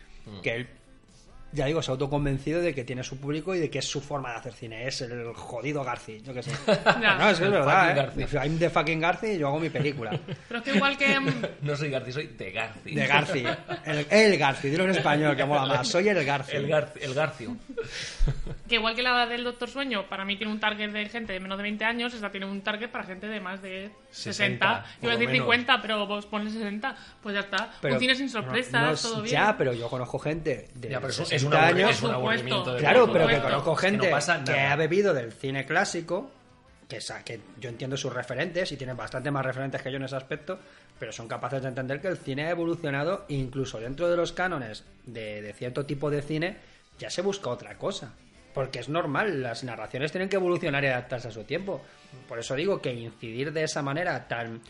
que 0.42 0.54
él, 0.54 0.68
ya 1.54 1.66
digo, 1.66 1.80
se 1.80 1.90
ha 1.90 1.92
autoconvencido 1.92 2.60
de 2.60 2.74
que 2.74 2.84
tiene 2.84 3.02
su 3.02 3.18
público 3.18 3.54
y 3.54 3.60
de 3.60 3.70
que 3.70 3.78
es 3.78 3.84
su 3.86 4.00
forma 4.00 4.30
de 4.32 4.36
hacer 4.36 4.52
cine. 4.52 4.86
Es 4.86 5.00
el 5.02 5.32
jodido 5.34 5.84
Garci, 5.84 6.20
yo 6.22 6.34
qué 6.34 6.42
sé. 6.42 6.50
No, 7.00 7.30
es 7.30 7.38
que 7.38 7.44
es 7.44 7.50
verdad, 7.50 7.90
¿eh? 7.90 7.94
Garci. 7.94 8.36
I'm 8.36 8.58
the 8.58 8.68
fucking 8.70 9.00
Garci 9.00 9.26
y 9.28 9.38
yo 9.38 9.48
hago 9.48 9.60
mi 9.60 9.70
película. 9.70 10.10
Pero 10.48 10.58
es 10.58 10.64
que 10.64 10.74
igual 10.74 10.96
que. 10.98 11.20
mm, 11.20 11.42
No 11.62 11.76
soy 11.76 11.90
Garci, 11.90 12.12
soy 12.12 12.26
de 12.26 12.50
Garci. 12.50 12.94
De 12.94 13.06
Garci. 13.06 13.44
El, 13.84 14.06
el 14.10 14.38
Garci, 14.38 14.68
dilo 14.68 14.84
en 14.84 14.90
español, 14.90 15.36
que 15.36 15.44
mola 15.44 15.66
más. 15.66 15.88
Soy 15.88 16.08
el 16.08 16.24
Garci. 16.24 16.56
El, 16.56 16.66
Garci, 16.66 16.98
el 17.02 17.14
Garcio. 17.14 17.56
Que 18.68 18.76
igual 18.76 18.94
que 18.94 19.02
la 19.02 19.26
del 19.26 19.44
Doctor 19.44 19.68
Sueño, 19.68 20.08
para 20.08 20.24
mí 20.24 20.36
tiene 20.36 20.50
un 20.52 20.58
target 20.58 20.90
de 20.90 21.06
gente 21.08 21.34
de 21.34 21.40
menos 21.40 21.58
de 21.58 21.62
20 21.64 21.84
años, 21.84 22.14
esta 22.14 22.30
tiene 22.30 22.46
un 22.46 22.62
target 22.62 22.88
para 22.90 23.04
gente 23.04 23.26
de 23.26 23.38
más 23.40 23.60
de 23.60 23.90
60. 24.14 24.84
60, 24.84 24.96
Iba 25.02 25.12
a 25.12 25.16
decir 25.16 25.26
lo 25.28 25.32
menos. 25.32 25.44
50, 25.46 25.82
pero 25.82 26.06
vos 26.06 26.26
pones 26.26 26.52
60, 26.52 26.96
pues 27.22 27.34
ya 27.34 27.40
está. 27.40 27.70
Pero- 27.80 27.94
un 27.94 28.00
cine 28.00 28.14
sin 28.14 28.30
sorpresas, 28.30 28.72
no, 28.72 28.90
no, 28.90 28.96
todo 29.14 29.22
bien. 29.22 29.32
Ya, 29.34 29.56
pero 29.58 29.72
yo 29.72 29.88
conozco 29.88 30.18
gente 30.18 30.70
de 30.74 30.88
Ya, 30.88 31.00
pero 31.00 31.12
un- 31.14 31.20
es 31.22 31.28
60 31.28 31.46
un 31.48 31.62
aburri- 31.62 31.66
años. 31.68 31.90
es 31.90 32.02
un 32.02 32.08
Por 32.08 32.14
aburrimiento. 32.14 32.56
supuesto. 32.56 32.74
de 32.74 32.80
Claro, 32.80 33.12
pero 33.12 33.26
que 33.26 33.40
conozco 33.40 33.74
que 33.76 33.80
gente 33.88 34.06
no 34.06 34.10
pasa 34.12 34.44
que 34.44 34.60
ha 34.60 34.76
bebido 34.76 35.12
del 35.14 35.32
cine 35.32 35.66
clásico, 35.66 36.30
que, 36.88 36.98
que 37.24 37.40
yo 37.58 37.68
entiendo 37.70 37.96
sus 37.96 38.12
referentes 38.12 38.70
y 38.70 38.76
tienen 38.76 38.96
bastante 38.96 39.30
más 39.30 39.44
referentes 39.44 39.82
que 39.82 39.90
yo 39.90 39.96
en 39.96 40.04
ese 40.04 40.16
aspecto, 40.16 40.58
pero 40.98 41.12
son 41.12 41.26
capaces 41.26 41.62
de 41.62 41.68
entender 41.68 42.00
que 42.00 42.08
el 42.08 42.16
cine 42.18 42.44
ha 42.44 42.50
evolucionado 42.50 43.24
incluso 43.28 43.80
dentro 43.80 44.08
de 44.08 44.16
los 44.16 44.32
cánones 44.32 44.84
de, 45.06 45.42
de 45.42 45.52
cierto 45.54 45.84
tipo 45.86 46.10
de 46.10 46.22
cine, 46.22 46.56
ya 46.98 47.10
se 47.10 47.20
busca 47.22 47.50
otra 47.50 47.76
cosa. 47.78 48.12
Porque 48.54 48.78
es 48.78 48.88
normal, 48.88 49.42
las 49.42 49.64
narraciones 49.64 50.12
tienen 50.12 50.28
que 50.28 50.36
evolucionar 50.36 50.82
y 50.84 50.86
adaptarse 50.86 51.28
a 51.28 51.32
su 51.32 51.44
tiempo. 51.44 51.82
Por 52.28 52.38
eso 52.38 52.54
digo 52.54 52.80
que 52.80 52.94
incidir 52.94 53.52
de 53.52 53.64
esa 53.64 53.82
manera 53.82 54.26
tan 54.26 54.62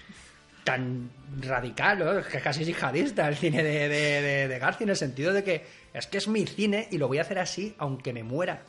tan 0.65 1.11
radical, 1.43 1.99
¿no? 1.99 2.19
Es 2.19 2.27
que 2.27 2.41
casi 2.41 2.63
es 2.63 2.69
jihadista 2.69 3.29
el 3.29 3.37
cine 3.37 3.63
de, 3.63 3.87
de, 3.87 4.23
de, 4.23 4.49
de 4.49 4.59
García 4.59 4.85
en 4.85 4.91
el 4.91 4.97
sentido 4.97 5.35
de 5.35 5.45
que 5.45 5.63
es 5.93 6.07
que 6.07 6.17
es 6.17 6.27
mi 6.27 6.47
cine 6.47 6.89
y 6.91 6.97
lo 6.97 7.07
voy 7.07 7.19
a 7.19 7.21
hacer 7.21 7.39
así 7.39 7.75
aunque 7.77 8.15
me 8.15 8.23
muera. 8.23 8.63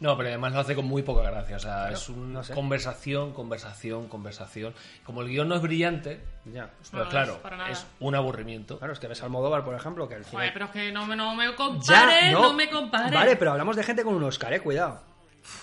No, 0.00 0.16
pero 0.16 0.28
además 0.28 0.52
lo 0.52 0.60
hace 0.60 0.74
con 0.74 0.84
muy 0.86 1.02
poca 1.02 1.22
gracia. 1.30 1.56
O 1.56 1.58
sea, 1.60 1.90
es 1.90 2.08
una 2.08 2.26
no 2.38 2.42
sé. 2.44 2.54
conversación, 2.54 3.32
conversación, 3.32 4.08
conversación. 4.08 4.74
Como 5.04 5.22
el 5.22 5.28
guion 5.28 5.48
no 5.48 5.54
es 5.56 5.62
brillante, 5.62 6.20
Ya. 6.44 6.70
pero 6.90 7.04
No, 7.04 7.10
claro, 7.10 7.32
es 7.34 7.38
para 7.38 7.56
nada. 7.56 7.70
es 7.70 7.86
un 8.00 8.14
aburrimiento. 8.14 8.78
Claro, 8.78 8.92
es 8.92 8.98
que 8.98 9.08
ves 9.08 9.22
Almodóvar, 9.22 9.64
por 9.64 9.74
ejemplo, 9.74 10.08
que 10.08 10.14
el 10.16 10.24
cine... 10.24 10.36
Joder, 10.38 10.52
pero 10.52 10.64
es 10.66 10.70
que 10.70 10.92
no, 10.92 11.06
me- 11.06 11.16
no 11.16 11.34
me 11.34 11.54
compares, 11.54 12.32
no. 12.32 12.52
me 12.52 12.68
compares. 12.70 13.12
Vale, 13.12 13.36
pero 13.36 13.52
hablamos 13.52 13.76
de 13.76 13.82
gente 13.82 14.02
con 14.04 14.14
un 14.14 14.22
Oscar, 14.24 14.52
eh, 14.52 14.60
cuidado. 14.60 15.00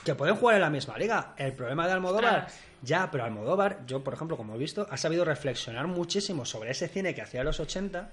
Que 0.05 0.15
pueden 0.15 0.35
jugar 0.35 0.55
en 0.55 0.61
la 0.61 0.69
misma 0.69 0.97
liga. 0.97 1.33
El 1.37 1.53
problema 1.53 1.85
de 1.87 1.93
Almodóvar, 1.93 2.25
Ostras. 2.45 2.59
ya, 2.83 3.11
pero 3.11 3.25
Almodóvar, 3.25 3.79
yo 3.85 4.03
por 4.03 4.13
ejemplo, 4.13 4.37
como 4.37 4.55
he 4.55 4.57
visto, 4.57 4.87
ha 4.89 4.95
sabido 4.97 5.25
reflexionar 5.25 5.87
muchísimo 5.87 6.45
sobre 6.45 6.71
ese 6.71 6.87
cine 6.87 7.13
que 7.13 7.21
hacía 7.21 7.41
en 7.41 7.47
los 7.47 7.59
80 7.59 8.09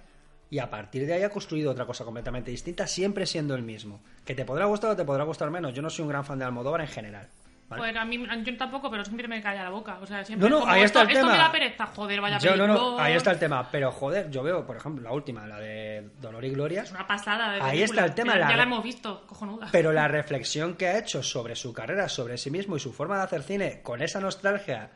y 0.51 0.59
a 0.59 0.69
partir 0.69 1.07
de 1.07 1.15
ahí 1.15 1.23
ha 1.23 1.31
construido 1.31 1.71
otra 1.71 1.87
cosa 1.87 2.05
completamente 2.05 2.51
distinta, 2.51 2.87
siempre 2.87 3.25
siendo 3.27 3.55
el 3.55 3.63
mismo. 3.63 4.01
Que 4.25 4.35
te 4.35 4.45
podrá 4.45 4.65
gustar 4.67 4.91
o 4.91 4.97
te 4.97 5.05
podrá 5.05 5.25
gustar 5.25 5.51
menos. 5.51 5.73
Yo 5.73 5.81
no 5.83 5.91
soy 5.91 6.03
un 6.03 6.09
gran 6.09 6.25
fan 6.25 6.39
de 6.41 6.45
Almodóvar 6.45 6.81
en 6.81 6.89
general. 6.89 7.29
¿vale? 7.69 7.83
Joder, 7.83 7.99
a 7.99 8.05
mí 8.05 8.27
yo 8.45 8.57
tampoco, 8.57 8.91
pero 8.91 9.05
siempre 9.05 9.29
me 9.29 9.41
calla 9.41 9.63
la 9.63 9.71
boca. 9.71 9.99
O 10.03 10.07
sea, 10.07 10.25
siempre 10.25 10.49
No, 10.51 10.57
no, 10.57 10.61
como, 10.63 10.73
ahí 10.73 10.83
está 10.83 11.03
esto, 11.03 11.11
el 11.13 11.17
esto 11.17 11.27
tema. 11.29 11.39
me 11.39 11.45
da 11.45 11.53
pereza, 11.53 11.87
joder, 11.87 12.21
vaya 12.21 12.39
Yo 12.39 12.57
no, 12.57 12.67
no, 12.67 12.99
ahí 12.99 13.15
está 13.15 13.31
el 13.31 13.39
tema. 13.39 13.69
Pero 13.71 13.93
joder, 13.93 14.29
yo 14.29 14.43
veo, 14.43 14.67
por 14.67 14.77
ejemplo, 14.77 15.05
la 15.05 15.13
última, 15.13 15.47
la 15.47 15.61
de 15.61 16.11
Dolor 16.21 16.45
y 16.45 16.51
Gloria. 16.51 16.83
Es 16.83 16.91
una 16.91 17.07
pasada 17.07 17.53
de 17.53 17.61
Ahí 17.61 17.83
está 17.85 18.05
el 18.05 18.15
tema, 18.15 18.33
Ya, 18.33 18.39
la- 18.41 18.51
ya 18.51 18.57
la 18.57 18.63
hemos 18.65 18.83
visto, 18.83 19.25
cojonuda. 19.29 19.69
Pero 19.71 19.93
la 19.93 20.09
reflexión 20.09 20.75
que 20.75 20.89
ha 20.89 20.99
hecho 20.99 21.23
sobre 21.23 21.55
su 21.55 21.73
carrera, 21.73 22.09
sobre 22.09 22.37
sí 22.39 22.51
mismo 22.51 22.75
y 22.77 22.81
su 22.81 22.93
forma 22.93 23.19
de 23.19 23.23
hacer 23.23 23.45
cine, 23.45 23.83
con 23.85 24.03
esa 24.03 24.19
nostalgia, 24.21 24.91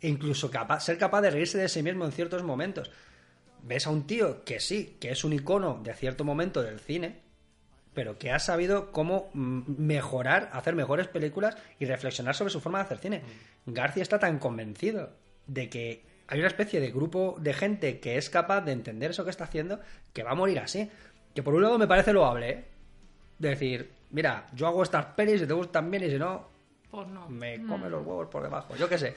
e 0.00 0.06
incluso 0.08 0.52
capa- 0.52 0.78
ser 0.78 0.98
capaz 0.98 1.22
de 1.22 1.30
reírse 1.30 1.58
de 1.58 1.68
sí 1.68 1.82
mismo 1.82 2.04
en 2.04 2.12
ciertos 2.12 2.44
momentos. 2.44 2.92
Ves 3.62 3.86
a 3.86 3.90
un 3.90 4.06
tío 4.06 4.44
que 4.44 4.60
sí, 4.60 4.96
que 5.00 5.10
es 5.10 5.24
un 5.24 5.32
icono 5.32 5.80
de 5.82 5.94
cierto 5.94 6.24
momento 6.24 6.62
del 6.62 6.80
cine, 6.80 7.20
pero 7.94 8.18
que 8.18 8.30
ha 8.32 8.38
sabido 8.38 8.92
cómo 8.92 9.30
mm, 9.34 9.62
mejorar, 9.78 10.50
hacer 10.52 10.74
mejores 10.74 11.08
películas 11.08 11.56
y 11.78 11.84
reflexionar 11.86 12.34
sobre 12.34 12.50
su 12.52 12.60
forma 12.60 12.78
de 12.78 12.84
hacer 12.84 12.98
cine. 12.98 13.22
García 13.66 14.02
está 14.02 14.18
tan 14.18 14.38
convencido 14.38 15.10
de 15.46 15.68
que 15.68 16.04
hay 16.28 16.38
una 16.38 16.48
especie 16.48 16.80
de 16.80 16.90
grupo 16.92 17.36
de 17.40 17.52
gente 17.52 17.98
que 18.00 18.16
es 18.16 18.30
capaz 18.30 18.60
de 18.62 18.72
entender 18.72 19.10
eso 19.10 19.24
que 19.24 19.30
está 19.30 19.44
haciendo, 19.44 19.80
que 20.12 20.22
va 20.22 20.30
a 20.30 20.34
morir 20.36 20.60
así. 20.60 20.88
Que 21.34 21.42
por 21.42 21.54
un 21.54 21.62
lado 21.62 21.78
me 21.78 21.86
parece 21.88 22.12
loable, 22.12 22.50
¿eh? 22.50 22.64
De 23.38 23.48
decir, 23.50 23.90
mira, 24.10 24.46
yo 24.54 24.66
hago 24.68 24.82
estas 24.82 25.06
pelis 25.06 25.42
y 25.42 25.46
te 25.46 25.52
gustan 25.52 25.90
bien 25.90 26.04
y 26.04 26.10
si 26.10 26.18
no, 26.18 26.46
Pues 26.90 27.08
no. 27.08 27.28
me 27.28 27.64
come 27.66 27.88
los 27.90 28.06
huevos 28.06 28.28
por 28.28 28.42
debajo, 28.42 28.76
yo 28.76 28.88
qué 28.88 28.98
sé. 28.98 29.14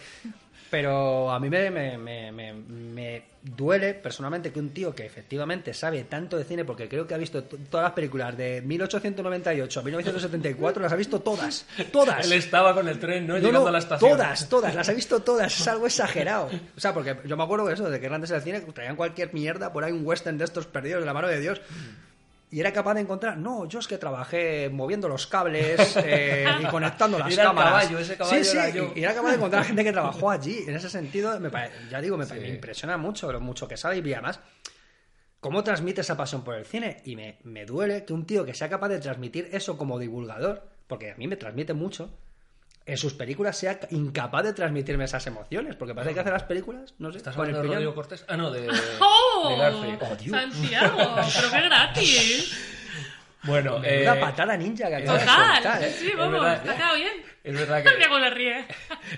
Pero 0.73 1.29
a 1.29 1.39
mí 1.39 1.51
me, 1.51 1.69
me, 1.69 1.99
me, 1.99 2.31
me- 2.31 3.23
duele 3.43 3.93
personalmente 3.93 4.51
que 4.51 4.59
un 4.59 4.71
tío 4.71 4.95
que 4.95 5.05
efectivamente 5.05 5.71
sabe 5.71 6.03
tanto 6.05 6.35
de 6.35 6.45
cine, 6.45 6.65
porque 6.65 6.89
creo 6.89 7.05
que 7.05 7.13
ha 7.13 7.17
visto 7.17 7.43
todas 7.43 7.83
las 7.83 7.93
películas 7.93 8.35
de 8.35 8.63
1898 8.65 9.79
a 9.79 9.83
1974, 9.83 10.81
las 10.81 10.91
ha 10.91 10.95
visto 10.95 11.19
todas, 11.19 11.67
todas. 11.91 12.25
Él 12.25 12.33
estaba 12.33 12.73
con 12.73 12.87
el 12.87 12.97
tren, 12.99 13.27
¿no? 13.27 13.33
No, 13.33 13.39
Llegando 13.39 13.59
no, 13.61 13.67
a 13.67 13.71
la 13.71 13.77
estación. 13.77 14.11
todas, 14.13 14.49
todas, 14.49 14.73
las 14.73 14.89
he 14.89 14.95
visto 14.95 15.19
todas, 15.19 15.59
es 15.59 15.67
algo 15.67 15.85
exagerado. 15.93 16.49
O 16.75 16.79
sea, 16.79 16.91
porque 16.91 17.17
yo 17.25 17.37
me 17.37 17.43
acuerdo 17.43 17.67
de 17.67 17.75
eso, 17.75 17.87
de 17.87 17.99
que 17.99 18.07
antes 18.07 18.31
del 18.31 18.41
cine 18.41 18.61
traían 18.61 18.95
cualquier 18.95 19.31
mierda, 19.31 19.71
por 19.71 19.83
ahí 19.83 19.91
un 19.91 20.03
western 20.07 20.39
de 20.39 20.45
estos 20.45 20.65
perdidos 20.65 21.01
de 21.01 21.05
la 21.05 21.13
mano 21.13 21.27
de 21.27 21.39
Dios. 21.39 21.61
Y 22.53 22.59
era 22.59 22.71
capaz 22.71 22.93
de 22.93 23.01
encontrar, 23.01 23.35
no, 23.37 23.65
yo 23.67 23.79
es 23.79 23.87
que 23.87 23.97
trabajé 23.97 24.69
moviendo 24.69 25.07
los 25.09 25.25
cables 25.25 25.95
eh, 26.03 26.45
y 26.61 26.65
conectando 26.67 27.17
las 27.17 27.33
Era 27.33 27.43
el 27.43 27.47
cámaras. 27.49 27.71
caballo, 27.71 27.97
ese 27.99 28.15
caballo 28.15 28.43
sí, 28.43 28.49
sí, 28.51 28.57
era 28.57 28.69
yo. 28.69 28.91
y 28.95 28.99
y 28.99 29.03
era 29.03 29.15
capaz 29.15 29.29
de 29.29 29.35
encontrar 29.37 29.63
gente 29.65 29.83
que 29.83 29.91
trabajó 29.91 30.29
allí. 30.29 30.63
En 30.67 30.75
ese 30.75 30.87
sentido, 30.89 31.39
me 31.39 31.49
pare- 31.49 31.71
ya 31.89 31.99
digo, 31.99 32.15
me, 32.15 32.25
Sí. 32.25 32.35
me 32.35 32.49
impresiona 32.49 32.95
mucho 32.97 33.31
lo 33.31 33.39
mucho 33.39 33.67
que 33.67 33.75
sabe 33.75 33.97
y 33.97 34.13
además 34.13 34.39
cómo 35.39 35.63
transmite 35.63 36.01
esa 36.01 36.15
pasión 36.15 36.43
por 36.43 36.55
el 36.55 36.65
cine. 36.65 37.01
Y 37.05 37.15
me, 37.15 37.39
me 37.43 37.65
duele 37.65 38.05
que 38.05 38.13
un 38.13 38.25
tío 38.25 38.45
que 38.45 38.53
sea 38.53 38.69
capaz 38.69 38.89
de 38.89 38.99
transmitir 38.99 39.49
eso 39.51 39.77
como 39.77 39.97
divulgador, 39.97 40.63
porque 40.87 41.11
a 41.11 41.15
mí 41.15 41.27
me 41.27 41.37
transmite 41.37 41.73
mucho, 41.73 42.11
en 42.85 42.97
sus 42.97 43.13
películas 43.13 43.57
sea 43.57 43.79
incapaz 43.91 44.43
de 44.43 44.53
transmitirme 44.53 45.05
esas 45.05 45.25
emociones. 45.27 45.75
Porque 45.75 45.95
parece 45.95 46.13
que 46.13 46.19
hace 46.19 46.31
las 46.31 46.43
películas, 46.43 46.93
no 46.99 47.11
sé, 47.11 47.17
¿Estás 47.17 47.35
el 47.35 47.41
hablando 47.41 47.61
de. 47.61 47.67
Rodrigo 47.67 47.95
Cortés? 47.95 48.25
Ah, 48.27 48.37
no, 48.37 48.51
de, 48.51 48.67
¡Oh! 48.99 49.49
de 49.49 49.97
Garci. 49.97 50.29
Santiago, 50.29 51.15
pero 51.15 51.51
qué 51.51 51.61
gratis. 51.61 52.69
Bueno, 53.45 53.75
Una 53.75 53.87
eh, 53.89 54.19
patada 54.21 54.55
ninja 54.55 54.87
que 54.87 54.95
acaba 54.95 55.17
de 55.17 55.25
Total. 55.25 55.53
soltar, 55.55 55.83
¿eh? 55.83 55.91
Sí, 55.91 56.11
vamos, 56.17 56.41
verdad. 56.41 56.69
ha 56.69 56.75
quedado 56.77 56.95
bien. 56.95 57.13
es 57.43 57.53
verdad 57.53 57.83
que... 57.83 58.19
Le 58.19 58.29
ríe. 58.29 58.65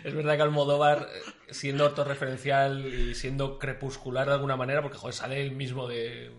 Es 0.03 0.15
verdad 0.15 0.35
que 0.35 0.41
Almodóvar, 0.41 1.07
eh, 1.13 1.31
siendo 1.51 1.85
autorreferencial 1.85 2.87
y 2.87 3.13
siendo 3.13 3.59
crepuscular 3.59 4.25
de 4.25 4.33
alguna 4.33 4.57
manera, 4.57 4.81
porque 4.81 4.97
joder, 4.97 5.13
sale 5.13 5.41
él 5.41 5.51
mismo 5.51 5.87
de, 5.87 6.31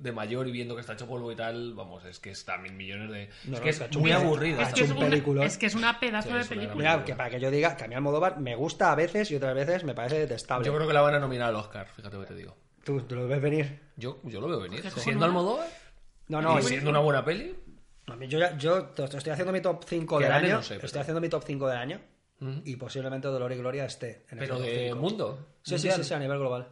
de 0.00 0.12
mayor 0.12 0.48
y 0.48 0.52
viendo 0.52 0.74
que 0.74 0.80
está 0.80 0.94
hecho 0.94 1.06
polvo 1.06 1.30
y 1.30 1.36
tal, 1.36 1.74
vamos, 1.74 2.04
es 2.04 2.18
que 2.18 2.30
está 2.30 2.56
mil 2.58 2.72
millones 2.72 3.10
de... 3.10 3.26
No, 3.44 3.54
es 3.54 3.60
no, 3.60 3.60
que 3.60 3.68
está 3.70 3.84
es 3.86 3.96
muy 3.96 4.10
un- 4.10 4.16
aburrido. 4.16 4.60
Es 4.62 4.72
que 4.74 4.82
es, 4.84 4.90
un 4.90 4.96
una, 4.96 5.06
peliculón. 5.08 5.44
es 5.44 5.58
que 5.58 5.66
es 5.66 5.74
una 5.74 6.00
pedazo 6.00 6.28
Sí, 6.30 6.34
de 6.34 6.44
película. 6.44 6.74
Mira, 6.76 7.04
que 7.04 7.14
para 7.14 7.30
que 7.30 7.38
yo 7.40 7.50
diga 7.50 7.76
que 7.76 7.84
a 7.84 7.88
mí 7.88 7.94
Almodóvar 7.94 8.38
me 8.40 8.54
gusta 8.56 8.90
a 8.92 8.94
veces 8.94 9.30
y 9.30 9.36
otras 9.36 9.54
veces 9.54 9.84
me 9.84 9.94
parece 9.94 10.18
detestable. 10.18 10.66
Yo 10.66 10.74
creo 10.74 10.86
que 10.88 10.94
la 10.94 11.02
van 11.02 11.14
a 11.14 11.18
nominar 11.20 11.48
al 11.50 11.56
Oscar, 11.56 11.86
fíjate 11.94 12.16
lo 12.16 12.22
que 12.22 12.28
te 12.28 12.34
digo. 12.34 12.56
¿Tú, 12.84 13.00
tú 13.02 13.14
lo 13.14 13.28
ves 13.28 13.40
venir? 13.42 13.78
Yo, 13.96 14.20
yo 14.24 14.40
lo 14.40 14.48
veo 14.48 14.60
venir. 14.60 14.82
Siendo. 14.90 15.24
Almodóvar 15.26 15.68
No, 16.28 16.40
no, 16.40 16.58
y 16.58 16.62
siendo 16.62 16.88
una 16.90 17.00
buena 17.00 17.24
peli, 17.24 17.54
a 18.06 18.16
mí 18.16 18.26
yo, 18.26 18.38
ya- 18.38 18.56
yo 18.56 18.92
estoy 18.96 19.32
haciendo 19.32 19.52
mi 19.52 19.60
top 19.60 19.84
5 19.86 20.18
Que 20.18 20.24
del 20.24 20.32
año. 20.32 20.56
no 20.56 20.62
sé, 20.62 20.74
pero- 20.76 20.86
Estoy 20.86 21.00
haciendo 21.02 21.20
mi 21.20 21.28
top 21.28 21.44
5 21.46 21.68
del 21.68 21.76
año. 21.78 22.00
Y 22.64 22.76
posiblemente 22.76 23.28
Dolor 23.28 23.52
y 23.52 23.56
Gloria 23.56 23.84
esté 23.84 24.24
en 24.30 24.38
pero 24.38 24.44
ese 24.44 24.52
top 24.54 24.62
de 24.62 24.84
5. 24.88 24.96
mundo. 24.96 25.46
Sí, 25.62 25.70
sí, 25.78 25.88
mundial. 25.88 25.96
sí, 25.96 26.04
sí, 26.04 26.14
a 26.14 26.18
nivel 26.18 26.38
global. 26.38 26.68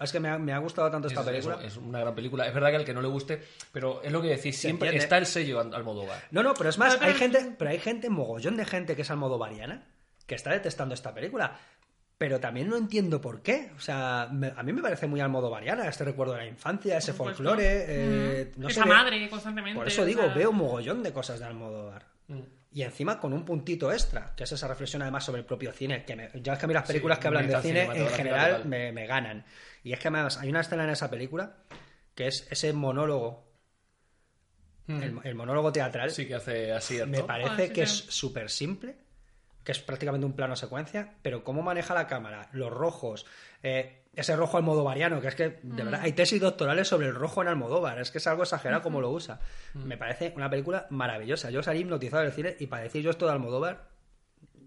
Es 0.00 0.12
que 0.12 0.20
me 0.20 0.28
ha, 0.28 0.38
me 0.38 0.52
ha 0.52 0.58
gustado 0.58 0.90
tanto 0.90 1.08
esta 1.08 1.20
Es- 1.20 1.26
película. 1.26 1.56
Es, 1.60 1.72
es 1.72 1.76
una 1.76 2.00
gran 2.00 2.14
película. 2.14 2.46
Es 2.46 2.54
verdad 2.54 2.70
que 2.70 2.76
al 2.76 2.84
que 2.84 2.94
no 2.94 3.02
le 3.02 3.08
guste, 3.08 3.42
pero 3.72 4.02
es 4.02 4.10
lo 4.10 4.22
que 4.22 4.28
decís, 4.28 4.56
siempre 4.58 4.88
entiende. 4.88 5.04
está 5.04 5.18
el 5.18 5.26
sello 5.26 5.60
Al- 5.60 5.74
Almodóvar. 5.74 6.22
No, 6.30 6.42
no, 6.42 6.54
pero 6.54 6.70
es 6.70 6.78
más, 6.78 6.96
Pero- 6.96 7.06
hay 7.10 7.14
gente, 7.18 7.54
pero 7.58 7.70
hay 7.70 7.78
gente, 7.78 8.08
mogollón 8.10 8.56
de 8.56 8.64
gente 8.64 8.96
que 8.96 9.02
es 9.02 9.10
almodovariana, 9.10 9.82
que 10.26 10.34
está 10.34 10.50
detestando 10.52 10.94
esta 10.94 11.12
película. 11.14 11.58
Pero 12.18 12.38
también 12.38 12.68
no 12.68 12.76
entiendo 12.76 13.20
por 13.20 13.40
qué. 13.40 13.70
O 13.76 13.80
sea, 13.80 14.28
me- 14.30 14.52
a 14.54 14.62
mí 14.62 14.72
me 14.74 14.82
parece 14.82 15.06
muy 15.06 15.20
almodovariana 15.20 15.88
este 15.88 16.04
recuerdo 16.04 16.34
de 16.34 16.40
la 16.40 16.46
infancia, 16.46 16.98
ese 16.98 17.14
Por 17.14 17.28
folclore. 17.28 17.84
eh, 17.88 18.52
Mm. 18.56 18.60
no 18.60 18.68
Esa 18.68 18.82
sé, 18.82 18.88
madre 18.88 19.28
constantemente. 19.30 19.78
Por 19.78 19.88
eso 19.88 20.04
digo, 20.04 20.22
sea, 20.22 20.34
veo 20.34 20.52
mogollón 20.52 21.02
de 21.02 21.12
cosas 21.14 21.38
de 21.40 21.46
Almodóvar. 21.46 22.04
Mm. 22.28 22.40
Y 22.72 22.82
encima 22.82 23.18
con 23.18 23.32
un 23.32 23.44
puntito 23.44 23.92
extra, 23.92 24.32
que 24.36 24.44
es 24.44 24.52
esa 24.52 24.68
reflexión 24.68 25.02
además 25.02 25.24
sobre 25.24 25.40
el 25.40 25.46
propio 25.46 25.72
cine. 25.72 26.04
Que 26.04 26.14
me- 26.14 26.30
ya 26.40 26.52
es 26.52 26.58
que 26.58 26.66
a 26.66 26.68
mí 26.68 26.74
las 26.74 26.86
películas 26.86 27.18
Sí, 27.18 27.22
que 27.22 27.28
hablan 27.28 27.48
de 27.48 27.56
cine 27.62 27.82
en 27.94 28.08
general 28.08 28.64
me, 28.64 28.92
me 28.92 29.06
ganan. 29.06 29.44
Y 29.82 29.92
es 29.92 29.98
que 29.98 30.08
además 30.08 30.38
hay 30.38 30.50
una 30.50 30.60
escena 30.60 30.84
en 30.84 30.90
esa 30.90 31.10
película 31.10 31.56
que 32.14 32.28
es 32.28 32.46
ese 32.50 32.72
monólogo, 32.72 33.50
el, 34.86 35.18
el 35.24 35.34
monólogo 35.34 35.72
teatral. 35.72 36.10
Sí 36.10 36.26
que 36.26 36.34
hace 36.36 36.72
así, 36.72 37.00
Me 37.06 37.22
parece 37.22 37.50
Ah, 37.50 37.66
sí, 37.66 37.72
que 37.72 37.82
es 37.82 37.90
súper 37.90 38.50
simple, 38.50 38.96
que 39.64 39.72
es 39.72 39.80
prácticamente 39.80 40.26
un 40.26 40.34
plano 40.34 40.56
secuencia, 40.56 41.14
pero 41.22 41.44
cómo 41.44 41.62
maneja 41.62 41.94
la 41.94 42.06
cámara, 42.06 42.48
los 42.52 42.70
rojos, 42.72 43.26
eh, 43.62 43.99
ese 44.14 44.34
rojo 44.36 44.56
almodovariano, 44.56 45.20
que 45.20 45.28
es 45.28 45.34
que, 45.34 45.60
de 45.62 45.84
verdad, 45.84 46.00
hay 46.02 46.12
tesis 46.12 46.40
doctorales 46.40 46.88
sobre 46.88 47.06
el 47.06 47.14
rojo 47.14 47.42
en 47.42 47.48
Almodóvar, 47.48 48.00
es 48.00 48.10
que 48.10 48.18
es 48.18 48.26
algo 48.26 48.42
exagerado 48.42 48.82
como 48.82 49.00
lo 49.00 49.10
usa. 49.10 49.38
Me 49.74 49.96
parece 49.96 50.32
una 50.36 50.50
película 50.50 50.86
maravillosa. 50.90 51.50
Yo 51.50 51.62
salí 51.62 51.80
hipnotizado 51.80 52.22
del 52.22 52.32
cine 52.32 52.56
y 52.58 52.66
para 52.66 52.82
decir 52.82 53.02
yo 53.02 53.10
esto 53.10 53.26
de 53.26 53.32
Almodóvar... 53.32 53.99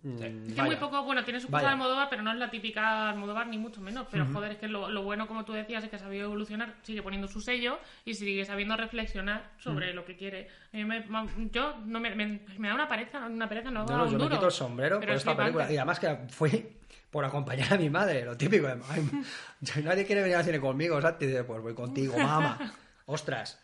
mm, 0.04 0.14
Es 0.14 0.20
que 0.22 0.62
vaya. 0.62 0.64
muy 0.66 0.76
poco, 0.76 1.04
bueno, 1.04 1.24
tiene 1.24 1.40
su 1.40 1.48
cosa 1.50 1.64
de 1.64 1.70
Almodóvar, 1.72 2.08
pero 2.10 2.22
no 2.22 2.32
es 2.32 2.38
la 2.38 2.50
típica 2.52 3.10
Almodóvar 3.10 3.48
ni 3.48 3.58
mucho 3.58 3.82
menos. 3.82 4.08
Pero 4.12 4.26
joder, 4.32 4.52
es 4.54 4.58
que 4.60 4.68
lo, 4.68 4.90
lo 4.90 5.02
bueno, 5.04 5.28
como 5.28 5.44
tú 5.46 5.54
decías, 5.54 5.84
es 5.84 5.90
que 5.90 5.96
ha 5.96 6.00
sabido 6.00 6.26
evolucionar, 6.26 6.76
sigue 6.84 7.02
poniendo 7.02 7.28
su 7.28 7.42
sello 7.42 7.80
y 8.06 8.14
sigue 8.14 8.46
sabiendo 8.46 8.76
reflexionar 8.78 9.52
sobre 9.58 9.94
lo 9.94 10.06
que 10.06 10.16
quiere. 10.16 10.50
A 10.74 10.78
mí 10.78 10.86
me- 10.86 11.06
ma- 11.06 11.26
yo 11.52 11.76
no 11.86 12.00
me, 12.00 12.14
me, 12.16 12.42
me 12.58 12.68
da 12.68 12.76
una 12.76 12.88
pereza, 12.88 13.26
una 13.26 13.48
pereza, 13.50 13.72
no, 13.72 13.86
No, 13.86 13.98
no, 13.98 14.04
un 14.04 14.10
yo 14.12 14.18
me 14.18 14.24
duro. 14.26 14.36
quito 14.36 14.46
el 14.48 14.52
sombrero 14.52 15.00
por 15.00 15.10
es 15.10 15.18
esta 15.18 15.36
película. 15.36 15.72
Y 15.72 15.78
además 15.78 16.00
que 16.00 16.16
fui 16.30 16.78
por 17.10 17.24
acompañar 17.26 17.74
a 17.74 17.78
mi 17.78 17.90
madre, 17.90 18.26
lo 18.26 18.36
típico. 18.36 18.68
de, 18.68 18.74
"Ay, 18.90 19.84
nadie 19.84 20.06
quiere 20.06 20.22
venir 20.22 20.36
al 20.38 20.44
cine 20.44 20.60
conmigo, 20.60 21.00
Santi. 21.02 21.28
Pues 21.48 21.62
voy 21.62 21.74
contigo, 21.76 22.18
mamá. 22.18 22.58
Ostras, 23.06 23.62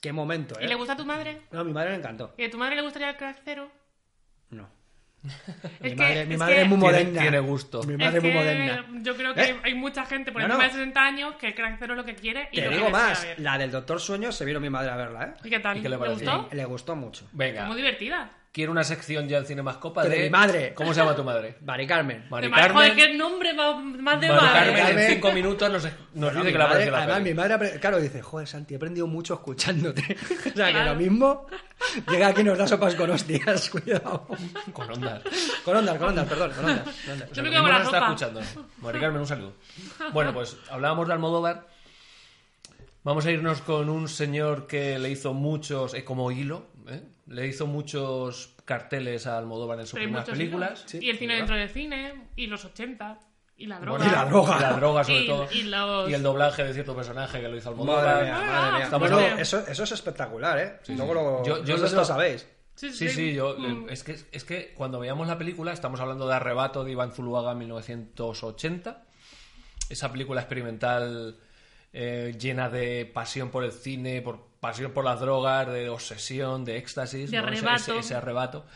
qué 0.00 0.12
momento, 0.12 0.58
¿eh? 0.58 0.64
¿Y 0.64 0.68
le 0.68 0.74
gusta 0.76 0.94
a 0.94 0.96
tu 0.96 1.04
madre? 1.04 1.42
No, 1.52 1.60
a 1.60 1.64
mi 1.64 1.72
madre 1.72 1.90
le 1.90 1.96
encantó. 1.96 2.34
¿Y 2.38 2.44
a 2.44 2.50
tu 2.50 2.56
madre 2.58 2.76
le 2.76 2.82
gustaría 2.82 3.10
el 3.10 3.16
crack 3.16 3.40
cero? 3.44 3.70
No. 4.50 4.68
Es 5.22 5.80
mi 5.82 5.90
que- 5.90 5.96
madre, 5.96 6.24
mi 6.26 6.32
es 6.34 6.38
madre 6.38 6.54
que- 6.56 6.62
es 6.62 6.68
muy 6.68 6.78
moderna. 6.78 7.20
tiene 7.20 7.38
gusto. 7.40 7.82
Mi 7.82 7.96
madre 7.96 8.18
es 8.18 8.22
muy 8.22 8.32
que 8.32 8.38
moderna. 8.38 8.84
Yo 9.02 9.16
creo 9.16 9.34
que 9.34 9.42
¿Eh? 9.42 9.56
hay, 9.62 9.74
mucha 9.74 10.06
gente 10.06 10.32
por 10.32 10.40
No, 10.40 10.46
encima 10.46 10.62
no. 10.64 10.68
de 10.68 10.74
60 10.78 11.04
años 11.04 11.34
que 11.36 11.48
el 11.48 11.54
crack 11.54 11.76
cero 11.78 11.92
es 11.92 11.96
lo 11.98 12.04
que 12.04 12.14
quiere 12.14 12.48
y 12.52 12.56
Te 12.56 12.62
lo 12.64 12.70
que 12.70 12.76
digo 12.76 12.90
más, 12.90 13.26
la 13.38 13.58
del 13.58 13.70
Doctor 13.70 14.00
Sueño 14.00 14.32
se 14.32 14.44
vino 14.44 14.60
mi 14.60 14.70
madre 14.70 14.90
a 14.90 14.96
verla, 14.96 15.24
¿eh? 15.24 15.32
¿Y 15.44 15.50
qué 15.50 15.60
tal? 15.60 15.76
¿Y 15.76 15.82
qué 15.82 15.88
le 15.88 15.96
¿Le 15.96 15.98
pareció? 16.00 16.32
gustó? 16.40 16.54
Le 16.56 16.64
gustó 16.64 16.96
mucho. 16.96 17.26
Venga, 17.32 17.62
Es 17.62 17.66
muy 17.68 17.76
divertida. 17.76 18.30
Quiero 18.52 18.72
una 18.72 18.82
sección 18.84 19.28
ya 19.28 19.38
en 19.38 19.46
Cinemascopa 19.46 20.02
de... 20.04 20.10
de 20.10 20.22
mi 20.24 20.30
madre. 20.30 20.74
¿Cómo 20.74 20.92
se 20.92 21.00
llama 21.00 21.14
tu 21.14 21.22
madre? 21.24 21.56
Mari 21.64 21.86
Carmen. 21.86 22.26
Mari 22.28 22.48
Mar- 22.48 22.72
Joder, 22.72 22.88
Carmen. 22.90 23.10
qué 23.12 23.16
nombre 23.16 23.54
más, 23.54 23.76
más 23.84 24.20
de 24.20 24.28
Mari 24.28 24.40
madre. 24.40 24.52
Carmen 24.58 24.76
en 24.78 24.86
Carmen. 24.86 25.06
cinco 25.08 25.32
minutos 25.32 25.70
nos, 25.70 25.84
nos 25.84 25.92
Bueno, 26.14 26.30
dice 26.30 26.44
mi 26.44 26.52
que 26.52 26.58
le 26.58 26.64
ha 26.64 26.66
madre- 26.68 26.90
la 26.90 26.98
además, 26.98 27.16
peli. 27.18 27.30
mi 27.30 27.34
madre, 27.34 27.54
apre- 27.54 27.80
claro, 27.80 28.00
dice, 28.00 28.22
joder, 28.22 28.48
Santi, 28.48 28.74
he 28.74 28.76
aprendido 28.76 29.06
mucho 29.06 29.34
escuchándote. 29.34 30.16
o 30.52 30.56
sea, 30.56 30.72
que 30.72 30.84
lo 30.84 30.94
mismo, 30.96 31.46
llega 32.10 32.28
aquí 32.28 32.40
y 32.40 32.44
nos 32.44 32.58
da 32.58 32.66
sopas 32.66 32.94
con 32.94 33.10
hostias, 33.10 33.70
cuidado. 33.70 34.26
Con 34.72 34.90
ondas. 34.90 35.22
Con 35.64 35.76
ondas, 35.76 35.98
con 35.98 36.08
ondas, 36.08 36.26
perdón, 36.26 36.50
con 36.52 36.64
ondas. 36.64 36.84
con 37.04 37.12
ondas. 37.14 37.30
Yo 37.32 37.42
me 37.42 37.50
quedo 37.50 37.62
con 37.62 37.70
la 37.70 37.78
nos 37.78 37.86
está 37.86 38.00
ropa. 38.00 38.12
escuchando. 38.14 38.40
Mari 38.82 39.00
Carmen, 39.00 39.20
un 39.20 39.26
saludo. 39.26 39.52
Bueno, 40.12 40.32
pues 40.34 40.56
hablábamos 40.70 41.06
de 41.06 41.12
Almodóvar. 41.14 41.68
Vamos 43.02 43.24
a 43.24 43.30
irnos 43.30 43.62
con 43.62 43.88
un 43.88 44.08
señor 44.08 44.66
que 44.66 44.98
le 44.98 45.08
hizo 45.08 45.32
muchos, 45.32 45.94
eh, 45.94 46.04
como 46.04 46.30
hilo, 46.32 46.66
¿eh? 46.86 47.00
Le 47.30 47.46
hizo 47.46 47.66
muchos 47.66 48.54
carteles 48.64 49.26
a 49.26 49.38
Almodóvar 49.38 49.80
en 49.80 49.86
sus 49.86 49.98
primeras 49.98 50.28
películas. 50.28 50.84
hilos. 50.92 51.02
y 51.04 51.10
el 51.10 51.18
cine 51.18 51.34
dentro 51.36 51.56
del 51.56 51.68
cine, 51.70 52.28
y 52.36 52.46
los 52.46 52.64
80, 52.64 53.18
y 53.56 53.66
la 53.66 53.78
droga. 53.80 53.98
Bueno, 53.98 54.12
Y 54.12 54.14
la 54.16 54.24
droga. 54.26 54.56
y 54.56 54.60
la 54.62 54.72
droga, 54.74 55.04
sobre 55.04 55.20
Y- 55.22 55.26
todo. 55.26 55.48
y 55.52 55.62
los- 55.62 56.12
el 56.12 56.22
doblaje 56.22 56.64
de 56.64 56.72
cierto 56.74 56.94
personaje 56.94 57.40
que 57.40 57.48
lo 57.48 57.56
hizo 57.56 57.70
Almodóvar. 57.70 58.04
Madre 58.04 58.24
mía, 58.24 58.38
madre 58.40 58.72
mía. 58.76 58.84
estamos 58.84 59.10
Bueno, 59.10 59.38
eso, 59.38 59.58
eso 59.66 59.84
es 59.84 59.92
espectacular, 59.92 60.58
¿eh? 60.58 60.80
Luego 60.88 61.14
lo, 61.14 61.44
Yo- 61.44 61.64
yo 61.64 61.76
lo 61.76 62.04
sabéis. 62.04 62.46
Sí, 62.74 62.90
Sí, 62.92 63.08
sí, 63.10 63.34
yo, 63.34 63.56
Mm. 63.58 63.90
es, 63.90 64.02
que, 64.02 64.16
es 64.32 64.44
que 64.44 64.72
cuando 64.74 64.98
veíamos 65.00 65.28
la 65.28 65.36
película, 65.36 65.72
estamos 65.72 66.00
hablando 66.00 66.26
de 66.26 66.34
Arrebato 66.34 66.82
de 66.82 66.92
Iván 66.92 67.12
Zuluaga 67.12 67.52
en 67.52 67.58
1980, 67.58 69.04
esa 69.90 70.10
película 70.10 70.40
experimental 70.40 71.38
eh, 71.92 72.36
llena 72.38 72.70
de 72.70 73.04
pasión 73.12 73.50
por 73.50 73.64
el 73.64 73.72
cine, 73.72 74.22
por 74.22 74.49
pasión 74.60 74.92
por 74.92 75.04
las 75.04 75.18
drogas, 75.20 75.66
de 75.68 75.88
obsesión, 75.88 76.64
de 76.64 76.76
éxtasis, 76.76 77.30
De 77.30 77.38
¿no? 77.40 77.48
Ese- 77.48 77.58
arrebato. 77.66 77.92
ese, 77.92 77.98
ese 77.98 78.14
arrebato. 78.14 78.66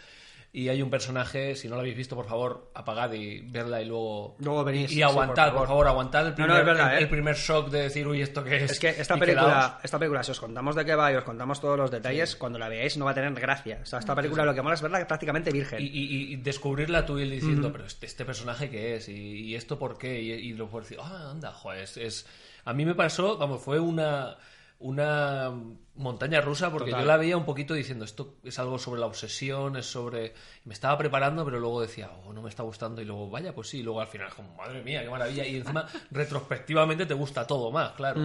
Y 0.57 0.69
hay 0.69 0.81
un 0.83 0.89
personaje, 0.89 1.57
si 1.57 1.67
no 1.67 1.75
lo 1.75 1.81
habéis 1.81 1.97
visto, 1.97 2.15
por 2.15 2.27
favor, 2.27 2.71
apagad 2.75 3.13
y 3.13 3.41
verla 3.41 3.83
y 3.83 3.87
luego... 3.87 4.37
Luego 4.39 4.63
venís, 4.63 4.93
Y, 4.93 4.95
sí, 4.95 5.03
aguantad, 5.03 5.47
por 5.49 5.55
por 5.59 5.67
favor. 5.67 5.69
favor, 5.69 5.87
aguantad 5.89 6.23
el 6.23 6.29
No, 6.29 6.35
primer, 6.37 6.51
no, 6.53 6.59
es 6.61 6.65
verdad, 6.65 6.93
el, 6.93 6.99
¿eh? 6.99 7.03
el 7.03 7.09
primer 7.09 7.35
shock 7.35 7.71
de 7.71 7.83
decir, 7.83 8.07
uy, 8.07 8.23
¿esto 8.23 8.45
qué 8.45 8.59
es? 8.63 8.71
Es 8.71 8.79
que 8.79 8.89
esta 8.91 9.17
película, 9.17 9.81
esta 9.83 9.99
película, 9.99 10.23
si 10.23 10.31
os 10.31 10.39
contamos 10.39 10.77
de 10.77 10.85
qué 10.85 10.95
va 10.95 11.11
y 11.13 11.17
os 11.17 11.25
contamos 11.25 11.61
todos 11.61 11.77
los 11.77 11.91
detalles, 11.91 12.37
cuando 12.37 12.61
la 12.61 12.69
veáis 12.69 12.97
no 12.97 13.05
va 13.05 13.11
a 13.11 13.15
tener 13.15 13.35
gracia. 13.35 13.81
O 13.83 13.85
sea, 13.87 13.99
esta 13.99 14.15
película 14.15 14.45
lo 14.45 14.55
que 14.55 14.63
mola 14.63 14.77
es 14.77 14.83
verla 14.83 15.05
prácticamente 15.09 15.51
virgen. 15.51 15.81
Y, 15.83 15.87
y- 15.87 16.33
y 16.35 16.37
descubrirla 16.37 17.05
tú 17.05 17.19
y 17.19 17.23
él 17.23 17.31
diciendo, 17.33 17.73
pero 17.73 17.85
este, 17.87 18.07
este 18.07 18.25
personaje 18.25 18.71
qué 18.71 18.95
es, 18.95 19.09
y, 19.09 19.13
y 19.13 19.55
esto 19.57 19.77
por 19.77 19.99
qué, 19.99 20.23
y, 20.23 20.31
y 20.35 20.53
luego 20.53 20.81
decir, 20.81 20.99
ah, 21.03 21.31
anda, 21.33 21.51
joder, 21.53 21.83
es, 21.83 21.97
es- 21.97 22.27
A 22.65 22.73
mí 22.73 22.85
me 22.87 22.95
pasó, 22.95 23.37
vamos, 23.39 23.61
fue 23.61 23.81
una, 23.81 24.37
una 24.85 25.51
montaña 25.95 26.43
rusa 26.43 26.71
porque 26.71 26.91
Total. 26.91 27.05
yo 27.05 27.07
la 27.09 27.17
veía 27.17 27.39
un 27.39 27.47
poquito 27.47 27.73
diciendo, 27.73 28.05
esto 28.05 28.37
es 28.45 28.59
algo 28.59 28.79
sobre 28.79 29.01
la 29.01 29.07
obsesión, 29.07 29.77
es 29.77 29.87
sobre... 29.87 30.35
Me 30.65 30.75
estaba 30.75 30.99
preparando, 30.99 31.43
pero 31.43 31.59
luego 31.59 31.81
decía, 31.81 32.11
oh, 32.25 32.35
no 32.35 32.43
me 32.43 32.51
está 32.51 32.63
gustando, 32.65 33.01
y 33.01 33.07
luego, 33.07 33.31
vaya, 33.31 33.55
pues 33.55 33.69
sí, 33.69 33.79
y 33.79 33.83
luego 33.83 34.03
al 34.03 34.09
final, 34.09 34.29
como, 34.35 34.55
madre 34.55 34.83
mía, 34.83 35.03
qué 35.03 35.09
maravilla, 35.09 35.47
y 35.47 35.57
encima, 35.57 35.87
retrospectivamente 36.11 37.07
te 37.07 37.15
gusta 37.15 37.47
todo 37.47 37.71
más, 37.71 37.93
claro, 37.93 38.21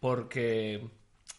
porque 0.00 0.88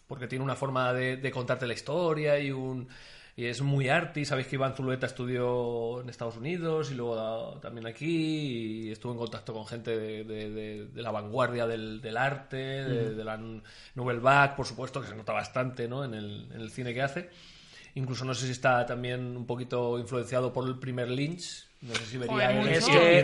porque 0.05 0.27
tiene 0.27 0.43
una 0.43 0.55
forma 0.55 0.91
de, 0.93 1.17
de 1.17 1.31
contarte 1.31 1.65
la 1.65 1.73
historia 1.73 2.37
y 2.37 2.51
un 2.51 2.87
y 3.35 3.45
es 3.45 3.61
muy 3.61 3.89
arty. 3.89 4.25
Sabéis 4.25 4.47
que 4.47 4.55
Iván 4.55 4.75
Zulueta 4.75 5.05
estudió 5.05 6.01
en 6.01 6.09
Estados 6.09 6.37
Unidos 6.37 6.91
y 6.91 6.95
luego 6.95 7.15
da- 7.15 7.59
también 7.61 7.87
aquí 7.87 8.87
y 8.87 8.91
estuvo 8.91 9.11
en 9.13 9.17
contacto 9.17 9.53
con 9.53 9.65
gente 9.65 9.97
de, 9.97 10.23
de- 10.23 10.49
de- 10.49 10.85
de 10.87 11.01
la 11.01 11.11
vanguardia 11.11 11.65
del, 11.67 12.01
del 12.01 12.17
arte, 12.17 12.57
de, 12.57 13.15
de 13.15 13.23
la 13.23 13.37
Nouvelle 13.95 14.19
Vague, 14.19 14.53
por 14.55 14.65
supuesto, 14.65 15.01
que 15.01 15.07
se 15.07 15.15
nota 15.15 15.33
bastante 15.33 15.87
¿no? 15.87 16.03
en, 16.03 16.13
el, 16.13 16.47
en 16.53 16.61
el 16.61 16.69
cine 16.71 16.93
que 16.93 17.01
hace. 17.01 17.29
Incluso 17.95 18.23
no 18.25 18.33
sé 18.33 18.45
si 18.45 18.51
está 18.53 18.85
también 18.85 19.35
un 19.35 19.45
poquito 19.45 19.97
influenciado 19.99 20.51
por 20.53 20.67
el 20.67 20.79
primer 20.79 21.09
Lynch. 21.09 21.67
No 21.81 21.95
sé 21.95 22.05
si 22.05 22.17
vería 22.17 22.35
el. 22.61 22.67
Es 22.77 22.85
que 22.85 23.19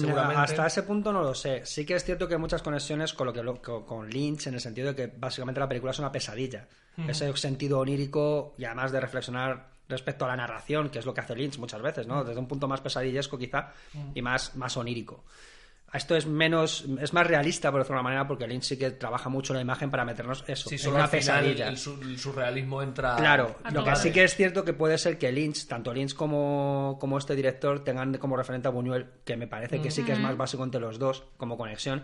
seguramente. 0.00 0.42
hasta 0.42 0.66
ese 0.66 0.82
punto 0.82 1.12
no 1.12 1.22
lo 1.22 1.34
sé. 1.34 1.64
Sí 1.64 1.84
que 1.86 1.94
es 1.94 2.04
cierto 2.04 2.28
que 2.28 2.34
hay 2.34 2.40
muchas 2.40 2.62
conexiones 2.62 3.14
con 3.14 3.26
lo 3.26 3.32
que 3.32 3.42
lo- 3.42 3.60
con, 3.62 3.84
con 3.84 4.10
Lynch 4.10 4.46
en 4.48 4.54
el 4.54 4.60
sentido 4.60 4.88
de 4.88 4.94
que 4.94 5.06
básicamente 5.18 5.60
la 5.60 5.68
película 5.68 5.92
es 5.92 5.98
una 5.98 6.12
pesadilla. 6.12 6.68
Ese 7.08 7.34
sentido 7.36 7.78
onírico 7.80 8.54
y 8.58 8.64
además 8.64 8.90
de 8.92 9.00
reflexionar 9.00 9.68
respecto 9.88 10.24
a 10.24 10.28
la 10.28 10.36
narración, 10.36 10.88
que 10.90 10.98
es 10.98 11.06
lo 11.06 11.12
que 11.14 11.20
hace 11.20 11.34
Lynch 11.36 11.58
muchas 11.58 11.80
veces, 11.82 12.06
¿no? 12.06 12.24
Desde 12.24 12.40
un 12.40 12.48
punto 12.48 12.66
más 12.68 12.80
pesadillesco 12.80 13.38
quizá 13.38 13.72
y 14.14 14.22
más, 14.22 14.56
más 14.56 14.76
onírico. 14.76 15.24
Esto 15.96 16.14
es 16.16 16.26
menos, 16.26 16.84
es 17.00 17.12
más 17.12 17.26
realista, 17.26 17.70
por 17.70 17.80
decirlo 17.80 17.96
de 17.96 18.00
una 18.00 18.08
manera, 18.10 18.28
porque 18.28 18.46
Lynch 18.46 18.64
sí 18.64 18.78
que 18.78 18.90
trabaja 18.92 19.28
mucho 19.28 19.52
la 19.54 19.60
imagen 19.60 19.90
para 19.90 20.04
meternos 20.04 20.44
eso, 20.46 20.68
Sí, 20.68 20.76
en 20.76 20.78
solo 20.80 20.94
una 20.96 21.04
al 21.04 21.10
final 21.10 21.40
pesadilla. 21.40 21.68
el, 21.68 21.78
sur- 21.78 21.98
el 22.02 22.18
surrealismo 22.18 22.82
entra... 22.82 23.16
Claro, 23.16 23.56
A 23.64 23.70
lo 23.70 23.84
que 23.84 23.96
sí 23.96 24.12
que 24.12 24.24
es 24.24 24.34
cierto 24.36 24.64
que 24.64 24.72
puede 24.72 24.98
ser 24.98 25.18
que 25.18 25.32
Lynch, 25.32 25.66
tanto 25.66 25.92
Lynch 25.92 26.14
como, 26.14 26.96
como 27.00 27.18
este 27.18 27.34
director, 27.34 27.82
tengan 27.82 28.16
como 28.18 28.36
referente 28.36 28.68
a 28.68 28.70
Buñuel, 28.70 29.06
que 29.24 29.36
me 29.36 29.46
parece 29.46 29.80
que 29.80 29.90
sí 29.90 30.04
que 30.04 30.12
es 30.12 30.18
más 30.20 30.36
básico 30.36 30.62
entre 30.64 30.80
los 30.80 30.98
dos 30.98 31.24
como 31.36 31.56
conexión, 31.56 32.02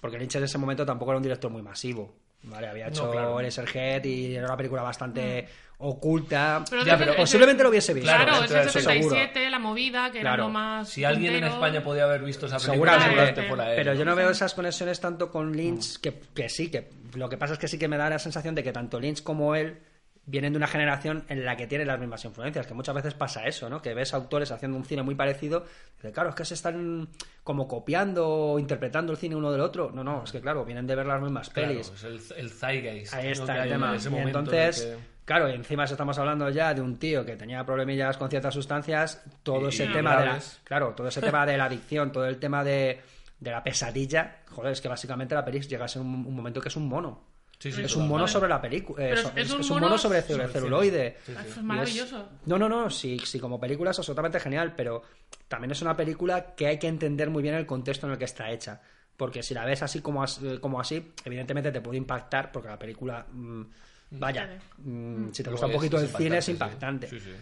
porque 0.00 0.18
Lynch 0.18 0.36
en 0.36 0.44
ese 0.44 0.58
momento 0.58 0.86
tampoco 0.86 1.10
era 1.12 1.16
un 1.18 1.22
director 1.22 1.50
muy 1.50 1.62
masivo. 1.62 2.14
¿vale? 2.44 2.66
Había 2.66 2.88
hecho 2.88 3.08
claro. 3.10 3.38
El 3.38 3.46
Eraserhead 3.46 4.04
y 4.04 4.34
era 4.34 4.46
una 4.46 4.56
película 4.56 4.82
bastante 4.82 5.46
oculta. 5.82 6.64
Pero 6.70 6.84
Ya, 6.84 6.96
lo 6.96 7.68
hubiese 7.70 7.94
visto. 7.94 8.10
Claro, 8.10 8.44
es 8.44 8.50
el 8.50 8.56
eso 8.60 8.70
77, 8.80 9.50
la 9.50 9.58
movida, 9.58 10.10
que 10.10 10.20
Claro. 10.20 10.34
era 10.34 10.42
lo 10.44 10.50
más. 10.50 10.88
Si 10.88 11.04
alguien 11.04 11.34
en. 11.34 11.44
España 11.44 11.82
podía 11.82 12.04
haber 12.04 12.22
visto 12.22 12.46
esa 12.46 12.58
película, 12.58 13.00
Seguramente. 13.00 13.42
fuera 13.48 13.70
él. 13.70 13.76
Pero 13.76 13.94
yo 13.94 14.04
no 14.04 14.14
veo 14.16 14.30
esas 14.30 14.54
conexiones 14.54 15.00
tanto 15.00 15.30
con 15.30 15.52
Lynch, 15.56 16.00
que, 16.00 16.20
que 16.34 16.48
sí, 16.48 16.70
que 16.70 16.88
lo 17.14 17.28
que 17.28 17.36
pasa 17.36 17.54
es 17.54 17.58
que 17.58 17.68
sí 17.68 17.78
que 17.78 17.88
me 17.88 17.96
da 17.98 18.08
la 18.08 18.18
sensación 18.18 18.54
de 18.54 18.62
que 18.62 18.72
tanto 18.72 18.98
Lynch 19.00 19.22
como 19.22 19.54
él 19.54 19.78
vienen 20.24 20.52
de 20.52 20.56
una 20.56 20.68
generación 20.68 21.24
en 21.28 21.44
la 21.44 21.56
que 21.56 21.66
tienen 21.66 21.88
las 21.88 21.98
mismas 21.98 22.24
influencias, 22.24 22.64
que 22.64 22.74
muchas 22.74 22.94
veces 22.94 23.12
pasa 23.14 23.44
eso, 23.46 23.68
¿no? 23.68 23.82
Que 23.82 23.92
ves 23.92 24.14
autores 24.14 24.52
haciendo 24.52 24.76
un 24.78 24.84
cine 24.84 25.02
muy 25.02 25.16
parecido, 25.16 25.66
y 26.00 26.12
claro, 26.12 26.28
es 26.30 26.36
que 26.36 26.44
se 26.44 26.54
están 26.54 27.08
como 27.42 27.66
copiando 27.66 28.28
o 28.28 28.58
interpretando 28.60 29.10
el 29.12 29.18
cine 29.18 29.34
uno 29.34 29.50
del 29.50 29.60
otro. 29.60 29.90
No, 29.92 30.04
no, 30.04 30.22
es 30.22 30.30
que 30.30 30.40
claro, 30.40 30.64
vienen 30.64 30.86
de 30.86 30.94
ver 30.94 31.06
las 31.06 31.20
mismas 31.20 31.50
Claro, 31.50 31.70
pelis. 31.70 31.90
es 31.96 32.04
el, 32.04 32.20
el 32.38 32.50
zeitgeist. 32.50 33.14
Ahí 33.14 33.28
está 33.32 33.56
el 33.56 33.62
en 33.64 33.68
tema. 33.70 33.96
ese 33.96 34.08
Y 34.08 34.12
momento 34.12 34.38
en 34.38 34.46
el 34.46 34.52
entonces, 34.54 34.82
que- 34.84 35.11
claro, 35.24 35.48
y 35.48 35.52
encima 35.54 35.86
si 35.86 35.94
estamos 35.94 36.18
hablando 36.18 36.48
ya 36.50 36.74
de 36.74 36.80
un 36.80 36.98
tío 36.98 37.24
que 37.24 37.36
tenía 37.36 37.64
problemillas 37.64 38.16
con 38.16 38.28
ciertas 38.30 38.54
sustancias, 38.54 39.22
todo 39.42 39.66
Y- 39.66 39.68
ese 39.68 39.84
y 39.86 39.92
tema 39.92 40.16
de 40.16 40.24
la, 40.26 40.40
claro, 40.64 40.94
todo 40.96 41.08
ese 41.08 41.20
tema 41.20 41.44
de 41.46 41.56
la 41.56 41.64
adicción, 41.66 42.12
todo 42.12 42.26
el 42.26 42.38
tema 42.38 42.62
de, 42.64 43.00
de 43.40 43.50
la 43.50 43.62
pesadilla, 43.62 44.38
joder, 44.50 44.72
es 44.72 44.80
que 44.80 44.88
básicamente 44.88 45.34
la 45.34 45.44
peli 45.44 45.60
llega 45.60 45.84
a 45.84 45.88
ser 45.88 46.02
un, 46.02 46.08
un 46.26 46.34
momento 46.36 46.60
que 46.60 46.68
es 46.68 46.76
un 46.76 46.88
mono. 46.88 47.30
Sí, 47.58 47.70
sí, 47.70 47.82
es 47.82 47.94
un 47.94 48.08
mono 48.08 48.26
sobre 48.26 48.48
la 48.48 48.60
película, 48.60 48.96
Pero 48.98 49.20
es, 49.20 49.26
es 49.36 49.52
un 49.52 49.60
es 49.60 49.70
un 49.70 49.78
mono 49.78 49.96
sobre, 49.96 50.20
sobre 50.22 50.42
cel- 50.42 50.46
el 50.46 50.52
celuloide. 50.52 51.16
Sí, 51.24 51.32
sí. 51.40 51.48
Es 51.48 51.62
maravilloso. 51.62 52.28
No, 52.46 52.58
no, 52.58 52.68
no, 52.68 52.90
sí, 52.90 53.20
sí, 53.24 53.38
como 53.38 53.60
película 53.60 53.92
es 53.92 53.98
absolutamente 54.00 54.40
genial, 54.40 54.74
pero 54.76 55.02
también 55.46 55.70
es 55.70 55.80
una 55.80 55.96
película 55.96 56.56
que 56.56 56.66
hay 56.66 56.78
que 56.80 56.88
entender 56.88 57.30
muy 57.30 57.40
bien 57.40 57.54
el 57.54 57.64
contexto 57.64 58.06
en 58.06 58.12
el 58.14 58.18
que 58.18 58.24
está 58.24 58.50
hecha. 58.50 58.80
Porque 59.16 59.44
si 59.44 59.54
la 59.54 59.64
ves 59.64 59.80
así 59.84 60.00
como, 60.00 60.24
as- 60.24 60.40
eh, 60.42 60.58
como 60.60 60.80
así, 60.80 61.12
evidentemente 61.24 61.70
te 61.70 61.80
puede 61.80 61.98
impactar, 61.98 62.50
porque 62.50 62.68
la 62.68 62.78
película, 62.80 63.26
mm, 63.30 63.62
vaya, 64.12 64.46
Claro. 64.46 64.60
mm, 64.78 65.32
si 65.32 65.42
te 65.42 65.50
gusta 65.50 65.66
un 65.66 65.72
poquito 65.72 65.98
el 66.00 66.08
cine 66.08 66.38
es 66.38 66.48
impactante, 66.48 67.06
impactante. 67.06 67.08
sí. 67.08 67.20
Sí, 67.20 67.30
sí. 67.32 67.36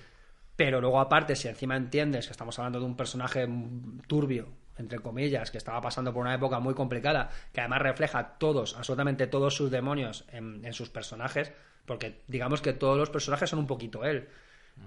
Pero 0.57 0.81
luego 0.81 1.01
aparte, 1.01 1.37
si 1.37 1.49
encima 1.49 1.75
entiendes 1.77 2.27
que 2.27 2.33
estamos 2.33 2.59
hablando 2.59 2.81
de 2.81 2.85
un 2.85 2.97
personaje 2.97 3.47
mm, 3.47 4.01
turbio, 4.07 4.49
entre 4.77 4.99
comillas, 4.99 5.51
que 5.51 5.59
estaba 5.59 5.81
pasando 5.81 6.13
por 6.13 6.23
una 6.23 6.35
época 6.35 6.59
muy 6.61 6.75
complicada, 6.75 7.31
que 7.53 7.61
además 7.61 7.83
refleja 7.83 8.37
todos, 8.39 8.77
absolutamente 8.77 9.27
todos 9.27 9.55
sus 9.55 9.71
demonios 9.71 10.25
en, 10.33 10.65
en 10.65 10.73
sus 10.73 10.89
personajes, 10.91 11.53
porque 11.87 12.21
digamos 12.29 12.61
que 12.63 12.73
todos 12.73 12.97
los 12.99 13.11
personajes 13.11 13.49
son 13.51 13.59
un 13.59 13.67
poquito 13.67 14.05
él. 14.05 14.29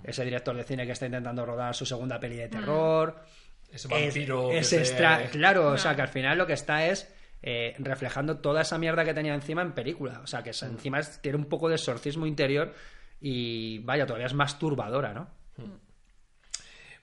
ese 0.03 0.23
director 0.26 0.55
de 0.55 0.64
cine 0.64 0.85
que 0.85 0.91
está 0.93 1.05
intentando 1.05 1.45
rodar 1.45 1.76
su 1.76 1.85
segunda 1.85 2.19
peli 2.19 2.35
de 2.38 2.47
terror. 2.49 3.23
Ese 3.72 3.88
vampiro. 3.88 4.51
Es, 4.51 4.51
que 4.51 4.57
es 4.60 4.68
se- 4.68 4.77
extra, 4.80 5.27
claro, 5.31 5.68
o 5.69 5.77
sea 5.77 5.95
que 5.95 6.01
al 6.03 6.07
final 6.07 6.38
lo 6.38 6.45
que 6.47 6.53
está 6.53 6.85
es 6.88 7.11
eh, 7.43 7.75
reflejando 7.77 8.37
toda 8.39 8.61
esa 8.61 8.77
mierda 8.77 9.03
que 9.05 9.13
tenía 9.13 9.35
encima 9.35 9.61
en 9.61 9.73
película. 9.73 10.21
O 10.23 10.27
sea 10.27 10.41
que 10.41 10.51
es- 10.51 10.63
encima 10.63 10.99
es- 10.99 11.21
tiene 11.21 11.37
un 11.37 11.45
poco 11.45 11.67
de 11.69 11.75
exorcismo 11.75 12.25
interior 12.25 12.73
y 13.21 13.79
vaya, 13.79 14.05
todavía 14.05 14.27
es 14.27 14.33
más 14.33 14.57
turbadora, 14.57 15.13
¿no? 15.13 15.27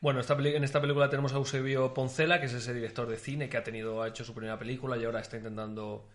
Bueno, 0.00 0.20
esta 0.20 0.34
peli- 0.36 0.56
en 0.56 0.64
esta 0.64 0.80
película 0.80 1.10
tenemos 1.10 1.32
a 1.34 1.36
Eusebio 1.36 1.92
Poncela, 1.92 2.40
que 2.40 2.46
es 2.46 2.54
ese 2.54 2.72
director 2.72 3.06
de 3.06 3.18
cine 3.18 3.48
que 3.50 3.58
ha 3.58 3.62
tenido 3.62 4.02
ha 4.02 4.08
hecho 4.08 4.24
su 4.24 4.32
primera 4.34 4.58
película 4.58 4.96
y 4.96 5.04
ahora 5.04 5.20
está 5.20 5.36
intentando 5.36 6.08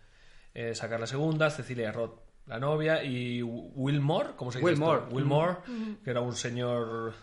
eh, 0.54 0.74
sacar 0.74 0.98
la 0.98 1.06
segunda. 1.06 1.50
Cecilia 1.50 1.92
Roth, 1.92 2.18
la 2.46 2.58
novia, 2.58 3.04
y 3.04 3.42
Wilmore, 3.42 4.30
¿cómo 4.36 4.50
se 4.50 4.58
dice? 4.58 4.70
Wilmore. 4.72 5.02
esto? 5.02 5.14
Wilmore, 5.14 5.56
que 6.02 6.10
era 6.10 6.20
un 6.20 6.34
señor. 6.34 7.14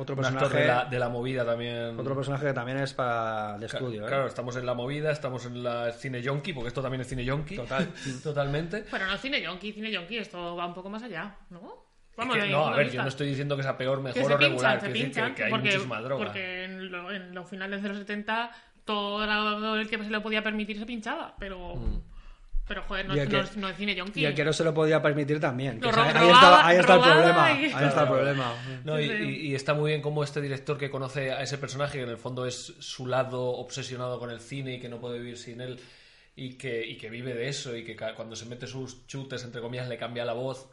Otro 0.00 0.14
actor 0.14 0.38
personaje- 0.38 0.58
de 0.60 0.66
la, 0.66 0.84
de 0.86 0.98
la 0.98 1.08
movida 1.08 1.44
también. 1.44 1.98
Otro 1.98 2.14
personaje 2.14 2.46
que 2.46 2.52
también 2.52 2.78
es 2.78 2.94
para 2.94 3.58
de 3.58 3.66
estudio, 3.66 4.04
¿eh? 4.04 4.08
Claro, 4.08 4.26
estamos 4.26 4.56
en 4.56 4.64
la 4.66 4.74
movida, 4.74 5.10
estamos 5.12 5.44
en 5.46 5.62
la 5.62 5.92
cine 5.92 6.22
yonki, 6.22 6.52
porque 6.52 6.68
esto 6.68 6.82
también 6.82 7.00
es 7.02 7.06
cine 7.08 7.24
yonki. 7.24 7.56
Total. 7.56 7.88
Totalmente. 8.22 8.84
Pero 8.90 9.06
no 9.06 9.16
cine 9.18 9.40
yonki, 9.42 9.72
cine 9.72 9.90
yonki, 9.90 10.18
esto 10.18 10.56
va 10.56 10.66
un 10.66 10.74
poco 10.74 10.88
más 10.90 11.02
allá, 11.02 11.36
¿no? 11.50 11.88
Es 12.10 12.16
Vamos, 12.16 12.36
que- 12.36 12.42
de 12.42 12.48
no, 12.50 12.66
a 12.66 12.70
ver, 12.76 12.84
vista. 12.86 12.96
yo 12.96 13.02
no 13.02 13.08
estoy 13.08 13.28
diciendo 13.28 13.56
que 13.56 13.62
sea 13.62 13.76
peor, 13.78 13.98
que 13.98 14.02
mejor 14.04 14.14
se 14.14 14.34
o 14.34 14.38
pinchan, 14.38 14.50
regular. 14.50 14.80
decir 14.80 14.92
que- 14.94 15.02
pinchan, 15.04 15.34
que, 15.34 15.44
hay 15.44 15.50
porque, 15.50 15.68
muchísima 15.68 16.00
droga. 16.00 16.24
porque 16.24 16.64
en, 16.64 16.90
lo- 16.92 17.10
en 17.12 17.34
los 17.34 17.48
finales 17.48 17.82
de 17.82 17.88
los 17.88 17.98
70 17.98 18.50
todo 18.84 19.76
el 19.76 19.88
que 19.88 19.98
se 20.02 20.10
lo 20.10 20.22
podía 20.22 20.42
permitir 20.42 20.78
se 20.78 20.86
pinchaba, 20.86 21.34
pero 21.38 21.76
Mm. 21.76 22.02
Pero 22.70 22.84
joder, 22.84 23.08
no, 23.08 23.14
es- 23.14 23.28
que- 23.28 23.34
no 23.36 23.42
es, 23.42 23.56
no 23.56 23.68
es 23.68 23.76
cine 23.76 23.96
yonki. 23.96 24.20
Y 24.20 24.26
el 24.26 24.32
que 24.36 24.44
no 24.44 24.52
se 24.52 24.62
lo 24.62 24.72
podía 24.72 25.02
permitir 25.02 25.40
también. 25.40 25.80
sea, 25.82 26.04
ahí, 26.20 26.28
está, 26.30 26.66
ahí 26.68 26.76
está 26.78 26.94
el 26.94 27.00
problema. 27.00 27.50
y- 27.52 27.64
Ahí 27.72 27.86
está 27.88 28.02
el 28.02 28.08
problema. 28.08 28.54
No, 28.84 29.00
y, 29.00 29.54
está 29.56 29.74
muy 29.74 29.90
bien 29.90 30.00
como 30.02 30.22
este 30.22 30.40
director 30.40 30.78
que 30.78 30.88
conoce 30.88 31.32
a 31.32 31.42
ese 31.42 31.58
personaje, 31.58 31.98
que 31.98 32.04
en 32.04 32.10
el 32.10 32.16
fondo 32.16 32.46
es 32.46 32.74
su 32.78 33.08
lado 33.08 33.42
obsesionado 33.56 34.20
con 34.20 34.30
el 34.30 34.38
cine 34.38 34.74
y 34.74 34.78
que 34.78 34.88
no 34.88 35.00
puede 35.00 35.18
vivir 35.18 35.36
sin 35.36 35.60
él, 35.60 35.80
y 36.36 36.50
que, 36.54 36.86
y 36.86 36.96
que 36.96 37.10
vive 37.10 37.34
de 37.34 37.48
eso, 37.48 37.74
y 37.76 37.82
que 37.84 37.96
cuando 37.96 38.36
se 38.36 38.46
mete 38.46 38.68
sus 38.68 39.04
chutes, 39.08 39.42
entre 39.42 39.60
comillas, 39.60 39.88
le 39.88 39.98
cambia 39.98 40.24
la 40.24 40.32
voz, 40.34 40.68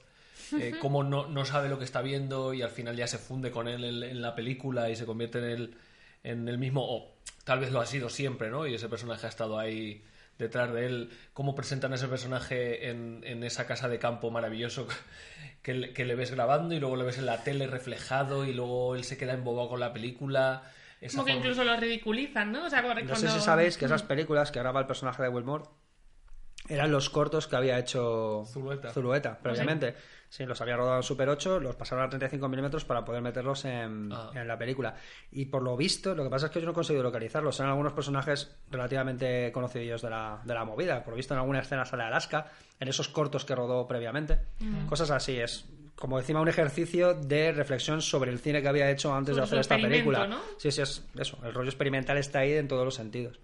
eh, 0.61 0.75
como 0.79 1.03
no, 1.03 1.25
no 1.27 1.45
sabe 1.45 1.67
lo 1.67 1.79
que 1.79 1.85
está 1.85 2.03
viendo 2.03 2.53
y 2.53 2.61
al 2.61 2.69
final 2.69 2.95
ya 2.95 3.07
se 3.07 3.17
funde 3.17 3.49
con 3.49 3.67
él 3.67 3.83
en, 3.83 4.03
en 4.03 4.21
la 4.21 4.35
película 4.35 4.91
y 4.91 4.95
se 4.95 5.07
convierte 5.07 5.39
en 5.39 5.45
el, 5.45 5.75
en 6.23 6.47
el 6.47 6.59
mismo, 6.59 6.83
o 6.87 7.11
tal 7.43 7.59
vez 7.59 7.71
lo 7.71 7.81
ha 7.81 7.87
sido 7.87 8.07
siempre, 8.07 8.51
¿no? 8.51 8.67
Y 8.67 8.75
ese 8.75 8.87
personaje 8.87 9.25
ha 9.25 9.29
estado 9.29 9.57
ahí 9.57 10.03
detrás 10.37 10.71
de 10.73 10.85
él, 10.85 11.09
cómo 11.33 11.55
presentan 11.55 11.91
a 11.91 11.95
ese 11.95 12.07
personaje 12.07 12.89
en, 12.89 13.21
en 13.25 13.43
esa 13.43 13.65
casa 13.67 13.87
de 13.89 13.99
campo 13.99 14.29
maravilloso 14.31 14.87
que, 15.63 15.73
le- 15.73 15.93
que 15.93 16.05
le 16.05 16.15
ves 16.15 16.31
grabando 16.31 16.75
y 16.75 16.79
luego 16.79 16.95
le 16.95 17.03
ves 17.03 17.17
en 17.17 17.25
la 17.25 17.43
tele 17.43 17.67
reflejado 17.67 18.45
y 18.45 18.53
luego 18.53 18.95
él 18.95 19.03
se 19.03 19.17
queda 19.17 19.33
embobado 19.33 19.69
con 19.69 19.79
la 19.79 19.93
película. 19.93 20.63
Esa 21.01 21.17
Como 21.17 21.25
que 21.25 21.33
forma- 21.33 21.45
incluso 21.45 21.63
lo 21.63 21.77
ridiculizan, 21.77 22.51
¿no? 22.51 22.65
O 22.65 22.69
sea, 22.69 22.81
cuando... 22.83 23.03
No 23.03 23.15
sé 23.15 23.29
si 23.29 23.39
sabéis 23.39 23.77
que 23.77 23.85
esas 23.85 24.03
películas 24.03 24.51
que 24.51 24.59
graba 24.59 24.79
el 24.79 24.87
personaje 24.87 25.21
de 25.23 25.29
Wilmore 25.29 25.65
eran 26.69 26.91
los 26.91 27.09
cortos 27.09 27.47
que 27.47 27.55
había 27.55 27.79
hecho 27.79 28.43
Zulueta. 28.47 29.37
previamente. 29.39 29.91
Sí, 29.91 29.97
los 30.39 30.61
había 30.61 30.77
rodado 30.77 30.97
en 30.97 31.03
Super 31.03 31.29
8, 31.29 31.59
los 31.59 31.75
pasaron 31.75 32.03
a 32.05 32.09
35 32.09 32.47
milímetros 32.49 32.85
para 32.85 33.03
poder 33.05 33.21
meterlos 33.21 33.65
en, 33.65 34.11
Ah. 34.11 34.31
en 34.35 34.47
la 34.47 34.57
película. 34.57 34.95
Y 35.31 35.45
por 35.45 35.61
lo 35.63 35.75
visto, 35.77 36.13
lo 36.15 36.23
que 36.23 36.29
pasa 36.29 36.47
es 36.47 36.51
que 36.51 36.59
yo 36.59 36.65
no 36.65 36.71
he 36.71 36.75
conseguido 36.75 37.03
localizarlos. 37.03 37.59
Eran 37.59 37.71
algunos 37.71 37.93
personajes 37.93 38.55
relativamente 38.69 39.51
conocidos 39.51 40.01
de 40.01 40.09
la, 40.09 40.41
de 40.43 40.53
la 40.53 40.65
movida. 40.65 41.03
Por 41.03 41.11
lo 41.13 41.17
visto, 41.17 41.33
en 41.33 41.39
alguna 41.39 41.59
escena 41.59 41.85
sale 41.85 42.03
Alaska, 42.03 42.51
en 42.79 42.87
esos 42.87 43.07
cortos 43.09 43.45
que 43.45 43.55
rodó 43.55 43.87
previamente. 43.87 44.39
Cosas 44.87 45.11
así, 45.11 45.37
es 45.39 45.65
como 45.95 46.19
encima 46.19 46.41
un 46.41 46.47
ejercicio 46.47 47.15
de 47.15 47.51
reflexión 47.51 48.03
sobre 48.03 48.29
el 48.31 48.37
cine 48.39 48.61
que 48.61 48.67
había 48.67 48.91
hecho 48.91 49.13
antes 49.15 49.35
de 49.35 49.41
hacer 49.41 49.57
esta 49.59 49.77
película. 49.77 50.27
¿no? 50.27 50.39
Sí, 50.57 50.69
sí, 50.71 50.81
es 50.81 51.03
eso. 51.17 51.39
El 51.43 51.53
rollo 51.55 51.69
experimental 51.69 52.17
está 52.17 52.39
ahí 52.39 52.51
en 52.53 52.67
todos 52.67 52.85
los 52.85 52.93
sentidos. 52.93 53.39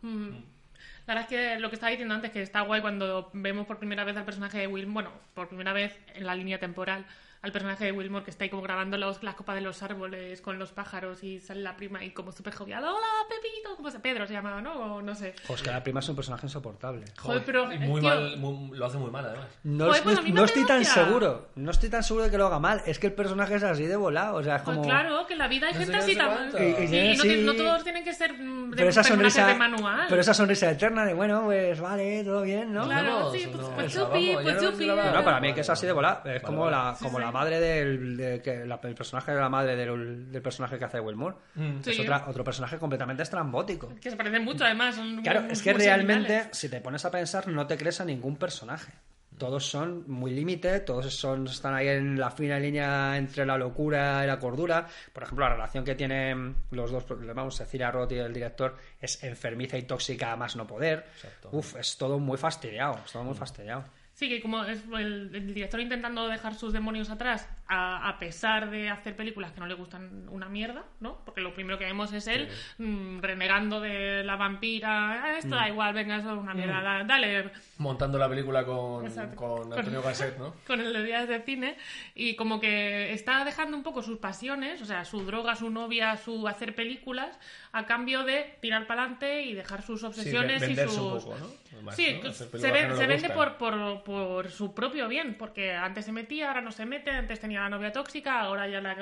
La 1.05 1.15
verdad 1.15 1.31
es 1.31 1.37
que 1.37 1.59
lo 1.59 1.69
que 1.69 1.75
estaba 1.75 1.89
diciendo 1.89 2.13
antes, 2.13 2.31
que 2.31 2.41
está 2.41 2.61
guay 2.61 2.81
cuando 2.81 3.29
vemos 3.33 3.67
por 3.67 3.77
primera 3.77 4.03
vez 4.05 4.15
al 4.15 4.23
personaje 4.25 4.59
de 4.59 4.67
Will, 4.67 4.85
bueno, 4.85 5.11
por 5.33 5.49
primera 5.49 5.73
vez 5.73 5.97
en 6.15 6.25
la 6.25 6.35
línea 6.35 6.59
temporal, 6.59 7.05
al 7.43 7.51
personaje 7.51 7.83
de 7.83 7.91
Wilmore 7.91 8.23
que 8.23 8.31
está 8.31 8.45
ahí 8.45 8.49
como 8.49 8.63
grabando 8.63 8.97
los, 8.97 9.21
las 9.21 9.35
copas 9.35 9.55
de 9.55 9.61
los 9.61 9.83
árboles 9.83 10.39
con 10.41 10.57
los 10.57 10.71
pájaros 10.71 11.23
y 11.25 11.41
sale 11.41 11.61
la 11.61 11.75
prima 11.75 12.01
y 12.03 12.11
como 12.11 12.31
súper 12.31 12.55
jovial, 12.55 12.81
hola 12.85 13.05
Pepito, 13.27 13.75
¿cómo 13.75 13.91
se 13.91 13.99
Pedro 13.99 14.25
se 14.25 14.31
llamaba, 14.33 14.61
¿no? 14.61 14.73
O 14.95 15.01
no 15.01 15.13
sé. 15.13 15.35
Pues 15.45 15.61
que 15.61 15.69
la 15.69 15.83
prima 15.83 15.99
es 15.99 16.07
un 16.07 16.15
personaje 16.15 16.45
insoportable. 16.45 17.03
Joder, 17.19 17.43
pero... 17.45 17.71
Y 17.73 17.79
muy 17.79 17.99
tío, 17.99 18.09
mal, 18.09 18.37
muy- 18.37 18.77
lo 18.77 18.85
hace 18.85 18.97
muy 18.97 19.11
mal 19.11 19.25
además. 19.25 19.47
No, 19.63 19.87
Joder, 19.87 20.03
pues 20.03 20.33
no- 20.33 20.45
estoy 20.45 20.65
tan 20.65 20.85
seguro. 20.85 21.49
No 21.55 21.71
estoy 21.71 21.89
tan 21.89 22.01
seguro 22.01 22.23
de 22.25 22.31
que 22.31 22.37
lo 22.37 22.45
haga 22.47 22.59
mal. 22.59 22.81
Es 22.85 22.97
que 22.97 23.07
el 23.07 23.13
personaje 23.13 23.55
es 23.55 23.63
así 23.63 23.85
de 23.87 23.95
volado. 23.97 24.35
O 24.37 24.43
sea, 24.43 24.55
es 24.55 24.61
Pues 24.61 24.77
como. 24.77 24.87
claro, 24.87 25.27
que 25.27 25.33
en 25.33 25.39
la 25.39 25.47
vida 25.49 25.67
hay 25.67 25.73
No 25.73 25.79
gente 25.79 25.95
así. 25.97 26.13
Sí, 26.13 26.17
Y- 26.63 26.95
y- 26.95 27.17
no, 27.17 27.23
sí. 27.23 27.41
no 27.45 27.53
todos 27.55 27.83
tienen 27.83 28.05
que 28.05 28.13
ser 28.13 28.33
mm, 28.33 28.69
de 28.71 28.77
Pero 28.77 28.89
esa 28.89 29.03
sonrisa. 29.03 29.47
de 29.47 29.55
manual. 29.55 30.05
Pero 30.07 30.21
esa 30.21 30.33
sonrisa 30.33 30.71
eterna 30.71 31.03
de 31.05 31.13
bueno, 31.13 31.43
pues 31.43 31.77
vale, 31.81 32.23
todo 32.23 32.41
bien, 32.43 32.71
¿no? 32.73 32.85
Claro, 32.85 33.31
sí, 33.33 33.49
pues, 33.51 33.67
no, 33.67 33.75
pues 33.75 33.93
chupi, 33.93 34.33
pues 34.41 34.61
chupi. 34.61 34.87
No, 34.87 35.23
para 35.25 35.41
mí 35.41 35.53
que 35.53 35.59
es 35.61 35.69
así 35.69 35.85
de 35.85 35.91
volado. 35.91 36.21
Es 36.29 36.41
como, 36.41 36.69
la, 36.69 36.95
como 37.01 37.19
la 37.19 37.32
madre 37.33 37.59
del, 37.59 38.15
de- 38.15 38.41
que, 38.41 38.65
la- 38.65 38.79
el 38.83 38.95
personaje 38.95 39.31
de 39.33 39.39
la 39.41 39.49
madre 39.49 39.75
del, 39.75 40.31
del 40.31 40.41
personaje 40.41 40.79
que 40.79 40.85
hace 40.85 40.99
Wilmore. 41.01 41.35
Mm. 41.55 41.81
Sí. 41.83 41.91
Es 41.91 41.99
otra- 41.99 42.25
otro 42.27 42.43
personaje 42.43 42.77
completamente 42.77 43.23
estrambótico. 43.23 43.93
Que 43.99 44.09
se 44.11 44.15
parecen 44.15 44.43
mucho, 44.45 44.63
además. 44.63 44.95
Son 44.95 45.21
Claro, 45.21 45.41
muy- 45.41 45.51
es 45.51 45.61
que 45.61 45.73
realmente, 45.73 46.27
similares. 46.29 46.57
si 46.57 46.69
te 46.69 46.79
pones 46.79 47.03
a 47.03 47.11
pensar, 47.11 47.47
no 47.49 47.67
te 47.67 47.75
crees 47.77 47.99
a 47.99 48.05
ningún 48.05 48.37
personaje. 48.37 48.93
Todos 49.35 49.65
son 49.65 50.03
muy 50.07 50.29
límite, 50.31 50.79
todos 50.81 51.11
son, 51.15 51.47
están 51.47 51.73
ahí 51.73 51.87
en 51.87 52.19
la 52.19 52.29
fina 52.29 52.59
línea 52.59 53.17
entre 53.17 53.47
la 53.47 53.57
locura 53.57 54.23
y 54.23 54.27
la 54.27 54.37
cordura. 54.37 54.85
Por 55.11 55.23
ejemplo, 55.23 55.45
la 55.49 55.55
relación 55.55 55.83
que 55.83 55.95
tienen 55.95 56.55
los 56.69 56.91
dos, 56.91 57.03
vamos, 57.33 57.57
Cecilia 57.57 57.89
Roth 57.89 58.11
y 58.11 58.19
el 58.19 58.31
director, 58.31 58.77
es 59.01 59.23
enfermiza 59.23 59.75
y 59.75 59.81
tóxica 59.83 60.31
a 60.31 60.35
más 60.37 60.55
no 60.55 60.67
poder. 60.67 61.05
Exacto. 61.15 61.49
Uf, 61.51 61.75
es 61.77 61.97
todo 61.97 62.19
muy 62.19 62.37
fastidiado, 62.37 62.99
es 63.03 63.11
todo 63.11 63.23
muy 63.23 63.33
fastidiado. 63.33 63.83
Sí, 64.23 64.29
que 64.29 64.39
como 64.41 64.63
es 64.63 64.85
el, 64.97 65.35
el 65.35 65.53
director 65.53 65.81
intentando 65.81 66.29
dejar 66.29 66.55
sus 66.55 66.71
demonios 66.71 67.09
atrás, 67.09 67.45
a, 67.67 68.09
a 68.09 68.19
pesar 68.19 68.69
de 68.69 68.89
hacer 68.89 69.15
películas 69.15 69.51
que 69.53 69.59
no 69.59 69.67
le 69.67 69.73
gustan 69.73 70.27
una 70.29 70.49
mierda, 70.49 70.83
¿no? 70.99 71.19
Porque 71.25 71.41
lo 71.41 71.53
primero 71.53 71.77
que 71.79 71.85
vemos 71.85 72.11
es 72.13 72.27
él 72.27 72.49
mm, 72.77 73.19
renegando 73.21 73.79
de 73.79 74.23
la 74.23 74.35
vampira. 74.35 75.23
"Ah, 75.23 75.37
esto 75.37 75.55
da 75.55 75.67
igual, 75.69 75.93
venga, 75.93 76.17
eso 76.17 76.33
es 76.33 76.37
una 76.39 76.53
mierda, 76.53 76.81
da- 76.81 77.03
dale. 77.03 77.51
Montando 77.77 78.17
la 78.17 78.27
película 78.29 78.65
con, 78.65 79.05
Exacto. 79.05 79.35
con 79.35 79.73
Antonio 79.73 80.01
Gasset, 80.01 80.37
¿no? 80.37 80.53
Con 80.67 80.81
el 80.81 80.91
de 80.93 81.03
días 81.03 81.27
de 81.27 81.41
cine. 81.41 81.77
Y 82.15 82.35
como 82.35 82.59
que 82.59 83.13
está 83.13 83.43
dejando 83.45 83.75
un 83.77 83.83
poco 83.83 84.01
sus 84.01 84.17
pasiones, 84.19 84.81
o 84.81 84.85
sea, 84.85 85.05
su 85.05 85.25
droga, 85.25 85.55
su 85.55 85.69
novia, 85.69 86.17
su 86.17 86.47
hacer 86.47 86.75
películas, 86.75 87.37
a 87.71 87.85
cambio 87.85 88.23
de 88.23 88.57
tirar 88.61 88.87
para 88.87 89.01
adelante 89.03 89.43
y 89.43 89.53
dejar 89.53 89.81
sus 89.81 90.03
obsesiones 90.03 90.61
y 90.69 90.75
sus. 90.75 90.97
un 90.97 91.19
poco, 91.19 91.35
¿no? 91.39 91.47
Además, 91.73 91.95
Sí, 91.95 92.19
se, 92.33 92.71
ve- 92.71 92.87
no 92.87 92.95
vende 92.97 93.29
por, 93.31 93.57
por 94.03 94.49
su 94.51 94.73
propio 94.75 95.07
bien, 95.07 95.35
porque 95.39 95.73
antes 95.73 96.05
se 96.05 96.11
metía, 96.11 96.49
ahora 96.49 96.61
no 96.61 96.71
se 96.71 96.85
mete, 96.85 97.09
antes 97.09 97.39
tenía 97.39 97.52
la 97.61 97.69
novia 97.69 97.91
tóxica, 97.91 98.41
ahora 98.41 98.67
ya 98.67 98.81
la, 98.81 98.95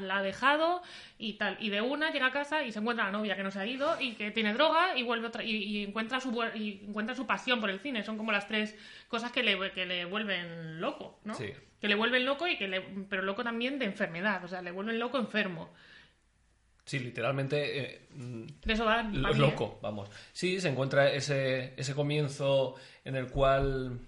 la 0.00 0.16
ha 0.18 0.22
dejado 0.22 0.82
y 1.18 1.34
tal. 1.34 1.56
Y 1.60 1.70
de 1.70 1.80
una 1.80 2.10
llega 2.10 2.26
a 2.26 2.32
casa 2.32 2.64
y 2.64 2.72
se 2.72 2.78
encuentra 2.78 3.06
la 3.06 3.12
novia 3.12 3.36
que 3.36 3.42
no 3.42 3.50
se 3.50 3.60
ha 3.60 3.66
ido 3.66 4.00
y 4.00 4.14
que 4.14 4.30
tiene 4.30 4.54
droga 4.54 4.96
y 4.96 5.02
vuelve 5.02 5.28
otra, 5.28 5.42
y, 5.42 5.56
y 5.56 5.84
encuentra 5.84 6.20
su 6.20 6.30
y 6.54 6.84
encuentra 6.88 7.14
su 7.14 7.26
pasión 7.26 7.60
por 7.60 7.70
el 7.70 7.80
cine. 7.80 8.04
Son 8.04 8.16
como 8.16 8.32
las 8.32 8.46
tres 8.46 8.76
cosas 9.08 9.32
que 9.32 9.42
le, 9.42 9.72
que 9.72 9.86
le 9.86 10.04
vuelven 10.04 10.80
loco, 10.80 11.20
¿no? 11.24 11.34
Sí. 11.34 11.52
Que 11.80 11.88
le 11.88 11.94
vuelven 11.94 12.24
loco 12.24 12.46
y 12.46 12.56
que 12.56 12.68
le, 12.68 12.80
pero 13.08 13.22
loco 13.22 13.44
también 13.44 13.78
de 13.78 13.84
enfermedad, 13.84 14.44
o 14.44 14.48
sea, 14.48 14.62
le 14.62 14.70
vuelven 14.70 14.98
loco 14.98 15.18
enfermo. 15.18 15.72
Sí, 16.84 16.98
literalmente 17.00 17.80
eh, 17.80 18.06
mm, 18.14 18.46
De 18.64 18.72
eso 18.72 18.86
va 18.86 19.02
¿eh? 19.02 19.10
loco, 19.12 19.78
vamos. 19.82 20.10
Sí, 20.32 20.58
se 20.58 20.70
encuentra 20.70 21.12
ese, 21.12 21.74
ese 21.76 21.94
comienzo 21.94 22.76
en 23.04 23.14
el 23.14 23.28
cual 23.28 24.00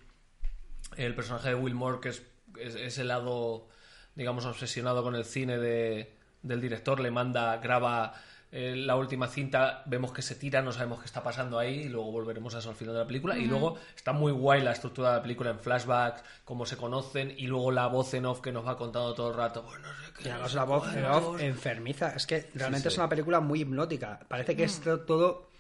el 0.97 1.15
personaje 1.15 1.51
de 1.51 1.55
Wilmore, 1.57 2.01
que 2.01 2.09
es, 2.09 2.19
es 2.19 2.27
ese 2.59 3.05
lado, 3.05 3.69
digamos, 4.15 4.45
obsesionado 4.47 5.03
con 5.03 5.15
el 5.15 5.25
cine 5.25 5.59
de, 5.59 6.15
del 6.43 6.61
director, 6.61 7.01
le 7.01 7.11
manda, 7.11 7.57
graba 7.59 8.15
eh, 8.53 8.75
la 8.75 8.97
última 8.97 9.29
cinta, 9.29 9.85
vemos 9.87 10.13
que 10.13 10.23
se 10.23 10.35
tira, 10.35 10.61
no 10.61 10.73
sabemos 10.73 10.99
qué 10.99 11.07
está 11.07 11.23
pasando 11.23 11.59
ahí, 11.59 11.83
y 11.83 11.89
luego 11.89 12.11
volveremos 12.11 12.53
a 12.55 12.59
eso 12.59 12.71
al 12.71 12.75
final 12.75 12.95
de 12.95 13.01
la 13.01 13.07
película. 13.07 13.39
Y 13.39 13.45
luego 13.45 13.77
está 13.95 14.13
muy 14.13 14.33
guay 14.33 14.61
la 14.61 14.73
estructura 14.73 15.11
de 15.11 15.17
la 15.17 15.23
película 15.23 15.51
en 15.51 15.61
flashbacks, 15.61 16.25
cómo 16.45 16.67
se 16.67 16.77
conocen, 16.77 17.33
y 17.37 17.47
luego 17.47 17.71
la 17.71 17.87
voz 17.87 18.13
en 18.15 18.27
off 18.27 18.41
que 18.41 18.51
nos 18.51 18.67
va 18.67 18.77
contando 18.77 19.15
todo 19.15 19.31
el 19.31 19.37
rato. 19.37 19.65
Pues 19.65 19.81
no 19.81 19.89
sé 19.89 20.13
qué. 20.17 20.23
Y 20.23 20.25
no 20.27 20.35
además 20.35 20.51
sé 20.51 20.57
la 20.57 20.65
voz 20.65 20.97
en 20.97 21.05
off 21.05 21.41
enfermiza. 21.41 22.13
Es 22.15 22.27
que 22.27 22.51
realmente 22.55 22.89
sí. 22.91 22.95
es 22.95 22.99
una 22.99 23.09
película 23.09 23.39
muy 23.39 23.61
hipnótica. 23.61 24.19
Parece 24.27 24.57
que 24.57 24.65
esto 24.65 25.01
todo 25.01 25.51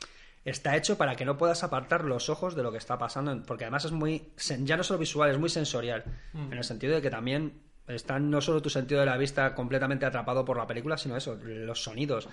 está 0.44 0.76
hecho 0.76 0.96
para 0.98 1.16
que 1.16 1.24
no 1.24 1.36
puedas 1.36 1.62
apartar 1.64 2.04
los 2.04 2.28
ojos 2.30 2.54
de 2.54 2.62
lo 2.62 2.72
que 2.72 2.78
está 2.78 2.98
pasando. 2.98 3.42
Porque 3.46 3.64
además 3.64 3.84
es 3.84 3.92
muy. 3.92 4.32
sen- 4.36 4.64
Ya 4.64 4.76
no 4.76 4.82
solo 4.84 4.98
visual, 4.98 5.30
es 5.30 5.38
muy 5.38 5.48
sensorial. 5.50 6.04
En 6.34 6.52
el 6.52 6.64
sentido 6.64 6.94
de 6.94 7.02
que 7.02 7.10
también 7.10 7.60
está 7.86 8.18
no 8.18 8.40
solo 8.40 8.62
tu 8.62 8.70
sentido 8.70 9.00
de 9.00 9.06
la 9.06 9.16
vista 9.16 9.54
completamente 9.54 10.06
atrapado 10.06 10.44
por 10.44 10.56
la 10.56 10.66
película, 10.66 10.96
sino 10.96 11.16
eso, 11.16 11.36
los 11.42 11.82
sonidos. 11.82 12.26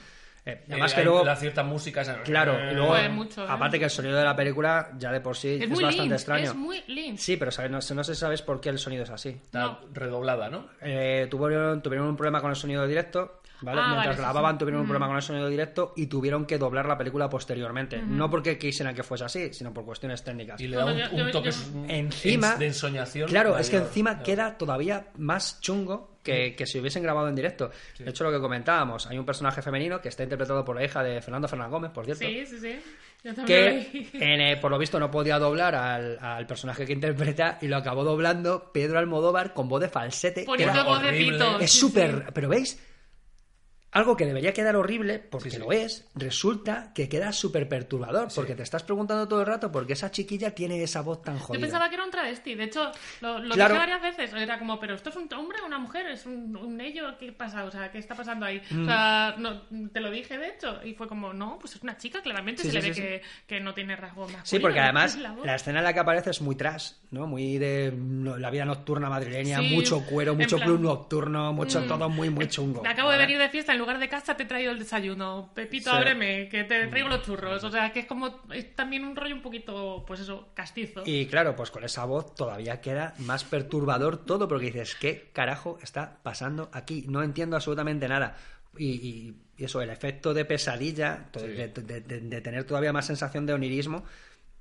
Eh, 0.45 0.51
Eh, 0.51 0.65
además 0.69 0.93
que 0.93 1.03
luego... 1.03 1.25
la 1.25 1.35
cierta 1.35 1.61
música 1.63 2.01
esa- 2.03 2.21
Claro, 2.23 2.71
y 2.71 2.73
luego, 2.73 2.95
mucho, 3.11 3.43
¿eh? 3.43 3.47
aparte 3.49 3.79
que 3.79 3.85
el 3.85 3.91
sonido 3.91 4.15
de 4.17 4.23
la 4.23 4.33
película 4.35 4.91
ya 4.97 5.11
de 5.11 5.19
por 5.19 5.35
sí 5.35 5.59
Es 5.61 5.67
bastante 5.69 5.97
Lynch, 6.03 6.11
extraño. 6.13 6.43
es 6.51 6.55
muy 6.55 6.81
Lynch. 6.87 7.19
Sí, 7.19 7.35
pero 7.35 7.51
¿sabes? 7.51 7.69
No, 7.71 7.81
sé- 7.81 7.93
no 7.95 8.03
sé 8.05 8.13
si 8.15 8.21
sabes 8.21 8.41
por 8.43 8.61
qué 8.61 8.69
el 8.69 8.79
sonido 8.79 9.03
es 9.03 9.09
así. 9.09 9.29
Está 9.29 9.59
No. 9.59 9.79
redoblada, 9.91 10.49
¿no? 10.49 10.67
Eh, 10.79 11.27
tuvieron, 11.29 11.81
tuvieron 11.81 12.07
un 12.07 12.15
problema 12.15 12.39
con 12.39 12.51
el 12.51 12.55
sonido 12.55 12.87
directo, 12.87 13.41
¿vale? 13.61 13.81
Ah, 13.81 13.87
Mientras 13.91 14.07
vale, 14.17 14.17
grababan 14.17 14.55
sí. 14.55 14.59
tuvieron 14.59 14.81
un 14.81 14.85
Mm. 14.85 14.89
problema 14.89 15.07
con 15.07 15.15
el 15.15 15.21
sonido 15.21 15.47
directo 15.49 15.93
y 15.95 16.07
tuvieron 16.07 16.45
que 16.45 16.57
doblar 16.57 16.85
la 16.87 16.97
película 16.97 17.29
posteriormente. 17.29 18.01
No 18.01 18.29
porque 18.29 18.57
quisieran 18.57 18.93
que 18.95 19.03
fuese 19.03 19.25
así, 19.25 19.53
sino 19.53 19.73
por 19.73 19.85
cuestiones 19.85 20.23
técnicas. 20.23 20.59
Y 20.61 20.67
le 20.67 20.77
da 20.77 20.85
un, 20.85 21.21
un 21.21 21.31
toque 21.31 21.51
Encima- 21.87 22.55
de 22.55 22.67
ensoñación. 22.67 23.27
Claro, 23.29 23.57
es 23.57 23.69
que 23.69 23.77
encima 23.77 24.11
Claro. 24.11 24.23
queda 24.25 24.57
todavía 24.57 25.07
más 25.17 25.59
chungo 25.61 26.17
que, 26.23 26.55
que 26.55 26.65
si 26.65 26.79
hubiesen 26.79 27.03
grabado 27.03 27.29
en 27.29 27.35
directo. 27.35 27.71
De 27.97 28.09
hecho, 28.09 28.23
lo 28.25 28.31
que 28.31 28.39
comentábamos, 28.41 29.07
hay 29.07 29.17
un 29.17 29.25
personaje 29.25 29.61
femenino 29.61 30.01
que 30.01 30.09
está 30.09 30.23
interpretado 30.23 30.63
por 30.65 30.75
la 30.75 30.83
hija 30.83 31.01
de 31.01 31.21
Fernando 31.21 31.47
Fernández 31.47 31.71
Gómez, 31.71 31.91
por 31.91 32.03
cierto. 32.05 32.25
Sí, 32.25 32.45
sí, 32.45 32.59
sí. 32.59 32.79
Yo 33.23 33.33
también 33.33 33.77
lo 33.77 33.91
que 33.91 34.09
en, 34.33 34.41
eh, 34.41 34.57
por 34.57 34.69
lo 34.69 34.77
visto 34.77 34.99
no 34.99 35.09
podía 35.09 35.39
doblar 35.39 35.73
al, 35.73 36.19
al 36.21 36.45
personaje 36.45 36.85
que 36.85 36.93
interpreta 36.93 37.57
y 37.61 37.67
lo 37.67 37.77
acabó 37.77 38.03
doblando 38.03 38.71
Pedro 38.73 38.99
Almodóvar 38.99 39.53
con 39.53 39.67
voz 39.69 39.81
de 39.81 39.87
falsete. 39.89 40.41
que 40.41 40.45
Poniendo 40.45 40.73
era- 40.81 40.83
voz 40.83 41.01
de 41.01 41.07
horrible. 41.07 41.31
pito. 41.37 41.59
es 41.59 41.71
sí, 41.71 41.79
súper... 41.79 42.11
sí. 42.25 42.31
Pero 42.33 42.49
¿veis? 42.49 42.83
Algo 43.93 44.17
que 44.17 44.25
debería 44.25 44.51
quedar 44.53 44.75
horrible, 44.75 45.17
porque 45.17 45.49
Sí, 45.49 45.55
sí. 45.55 45.61
lo 45.61 45.71
es, 45.71 46.07
resulta 46.13 46.91
que 46.93 47.07
queda 47.07 47.31
súper 47.31 47.69
perturbador, 47.69 48.27
porque 48.35 48.53
te 48.53 48.61
estás 48.61 48.83
preguntando 48.83 49.27
todo 49.27 49.39
el 49.39 49.47
rato 49.47 49.71
por 49.71 49.87
qué 49.87 49.93
esa 49.93 50.11
chiquilla 50.11 50.51
tiene 50.53 50.83
esa 50.83 51.01
voz 51.01 51.21
tan 51.23 51.37
Yo 51.37 51.43
jodida. 51.45 51.61
pensaba 51.61 51.87
que 51.89 51.95
era 51.95 52.03
un 52.03 52.11
travesti, 52.11 52.53
de 52.55 52.65
hecho, 52.65 52.91
lo, 53.21 53.39
lo 53.39 53.55
Claro. 53.55 53.73
dije 53.75 53.87
varias 53.87 54.01
veces. 54.01 54.33
Era 54.33 54.59
como, 54.59 54.77
¿pero 54.79 54.93
esto 54.95 55.09
es 55.09 55.15
un 55.15 55.33
hombre 55.33 55.59
o 55.63 55.65
una 55.65 55.79
mujer? 55.79 56.05
¿Es 56.07 56.25
un, 56.25 56.55
un 56.57 56.81
ello? 56.81 57.17
¿Qué 57.17 57.31
pasa? 57.31 57.63
O 57.63 57.71
sea, 57.71 57.89
¿qué 57.89 57.97
está 57.97 58.13
pasando 58.13 58.45
ahí? 58.45 58.61
Mm. 58.69 58.81
O 58.83 58.85
sea, 58.85 59.35
no, 59.37 59.61
te 59.91 60.01
lo 60.01 60.11
dije 60.11 60.37
de 60.37 60.49
hecho, 60.49 60.79
y 60.83 60.93
fue 60.93 61.07
como, 61.07 61.31
no, 61.33 61.57
pues 61.59 61.75
es 61.75 61.81
una 61.81 61.97
chica, 61.97 62.21
claramente 62.21 62.63
Sí, 62.63 62.71
se 62.71 62.81
sí, 62.81 62.87
le 62.89 62.93
sí, 62.93 63.01
ve 63.01 63.07
que, 63.47 63.55
que 63.55 63.59
no 63.61 63.73
tiene 63.73 63.95
rasgos. 63.95 64.31
Sí, 64.43 64.59
porque 64.59 64.81
además 64.81 65.17
La 65.43 65.55
escena 65.55 65.79
en 65.79 65.85
la 65.85 65.93
que 65.93 66.01
aparece 66.01 66.31
es 66.31 66.41
muy 66.41 66.55
trash, 66.55 66.91
¿no? 67.11 67.25
Muy 67.25 67.57
de 67.57 67.93
la 68.37 68.49
vida 68.49 68.65
nocturna 68.65 69.09
madrileña, 69.09 69.59
Sí, 69.59 69.73
mucho 69.73 70.05
cuero, 70.05 70.35
mucho 70.35 70.57
plan- 70.57 70.67
club 70.67 70.81
nocturno, 70.81 71.53
mucho 71.53 71.79
Mm. 71.81 71.87
todo 71.87 72.09
muy, 72.09 72.29
muy 72.29 72.47
chungo. 72.49 72.81
Me 72.83 72.89
acabo 72.89 73.09
de 73.11 73.17
venir 73.17 73.37
de 73.37 73.47
fiesta, 73.49 73.76
en 73.77 73.81
lugar 73.81 73.99
de 73.99 74.09
casa 74.09 74.35
te 74.35 74.43
he 74.43 74.45
traído 74.45 74.71
el 74.71 74.79
desayuno. 74.79 75.51
Pepito, 75.53 75.91
Sí. 75.91 75.95
ábreme, 75.95 76.49
que 76.49 76.63
te 76.63 76.87
traigo 76.87 77.07
los 77.09 77.21
churros. 77.23 77.63
O 77.63 77.69
sea, 77.71 77.93
que 77.93 78.01
es 78.01 78.05
como, 78.05 78.41
es 78.51 78.75
también 78.75 79.05
un 79.05 79.15
rollo 79.15 79.35
un 79.35 79.41
poquito, 79.41 80.03
pues 80.05 80.19
eso, 80.19 80.49
castizo. 80.53 81.03
Y 81.05 81.27
claro, 81.27 81.55
pues 81.55 81.71
con 81.71 81.83
esa 81.83 82.03
voz 82.05 82.35
todavía 82.35 82.81
queda 82.81 83.13
más 83.19 83.43
perturbador 83.43 84.25
todo, 84.25 84.47
porque 84.47 84.65
dices, 84.67 84.95
¿qué 84.95 85.29
carajo 85.33 85.77
está 85.81 86.17
pasando 86.23 86.69
aquí? 86.73 87.05
No 87.07 87.23
entiendo 87.23 87.55
absolutamente 87.55 88.07
nada. 88.07 88.35
Y, 88.77 88.85
y- 88.91 89.35
y 89.57 89.63
eso, 89.65 89.81
el 89.81 89.89
efecto 89.89 90.33
de 90.33 90.45
pesadilla, 90.45 91.29
to- 91.31 91.39
de, 91.39 91.67
de- 91.69 92.01
de- 92.01 92.19
de 92.21 92.41
tener 92.41 92.63
todavía 92.65 92.93
más 92.93 93.07
sensación 93.07 93.45
de 93.45 93.53
onirismo, 93.53 94.03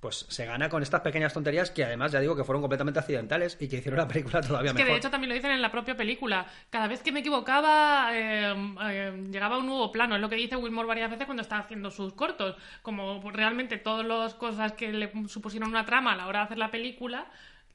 pues 0.06 0.24
se 0.28 0.46
gana 0.46 0.68
con 0.68 0.84
estas 0.84 1.00
pequeñas 1.00 1.32
tonterías 1.34 1.72
que 1.72 1.84
además 1.84 2.12
ya 2.12 2.20
digo 2.20 2.36
que 2.36 2.44
fueron 2.44 2.62
completamente 2.62 3.00
accidentales 3.00 3.56
y 3.58 3.66
que 3.66 3.78
hicieron 3.78 3.98
la 3.98 4.06
película 4.06 4.40
todavía 4.40 4.70
Es 4.70 4.76
que 4.76 4.82
mejor. 4.84 4.92
de 4.92 4.98
hecho 4.98 5.10
también 5.10 5.30
lo 5.30 5.34
dicen 5.34 5.50
en 5.50 5.60
la 5.60 5.72
propia 5.72 5.96
película. 5.96 6.46
Cada 6.70 6.86
vez 6.86 7.02
que 7.02 7.10
me 7.10 7.20
equivocaba, 7.20 8.10
eh, 8.12 8.54
eh, 8.84 9.26
llegaba 9.32 9.58
un 9.58 9.66
nuevo 9.66 9.90
plano. 9.90 10.14
Es 10.14 10.20
lo 10.20 10.28
que 10.28 10.36
dice 10.36 10.54
Wilmore 10.54 10.86
varias 10.86 11.10
veces 11.10 11.26
cuando 11.26 11.42
está 11.42 11.58
haciendo 11.58 11.90
sus 11.90 12.12
cortos. 12.12 12.54
Como 12.82 13.20
realmente 13.32 13.78
todas 13.78 14.06
las 14.06 14.34
cosas 14.34 14.74
que 14.74 14.92
le 14.92 15.10
supusieron 15.26 15.68
una 15.70 15.84
trama 15.84 16.12
a 16.12 16.16
la 16.16 16.28
hora 16.28 16.38
de 16.40 16.44
hacer 16.44 16.58
la 16.58 16.70
película 16.70 17.26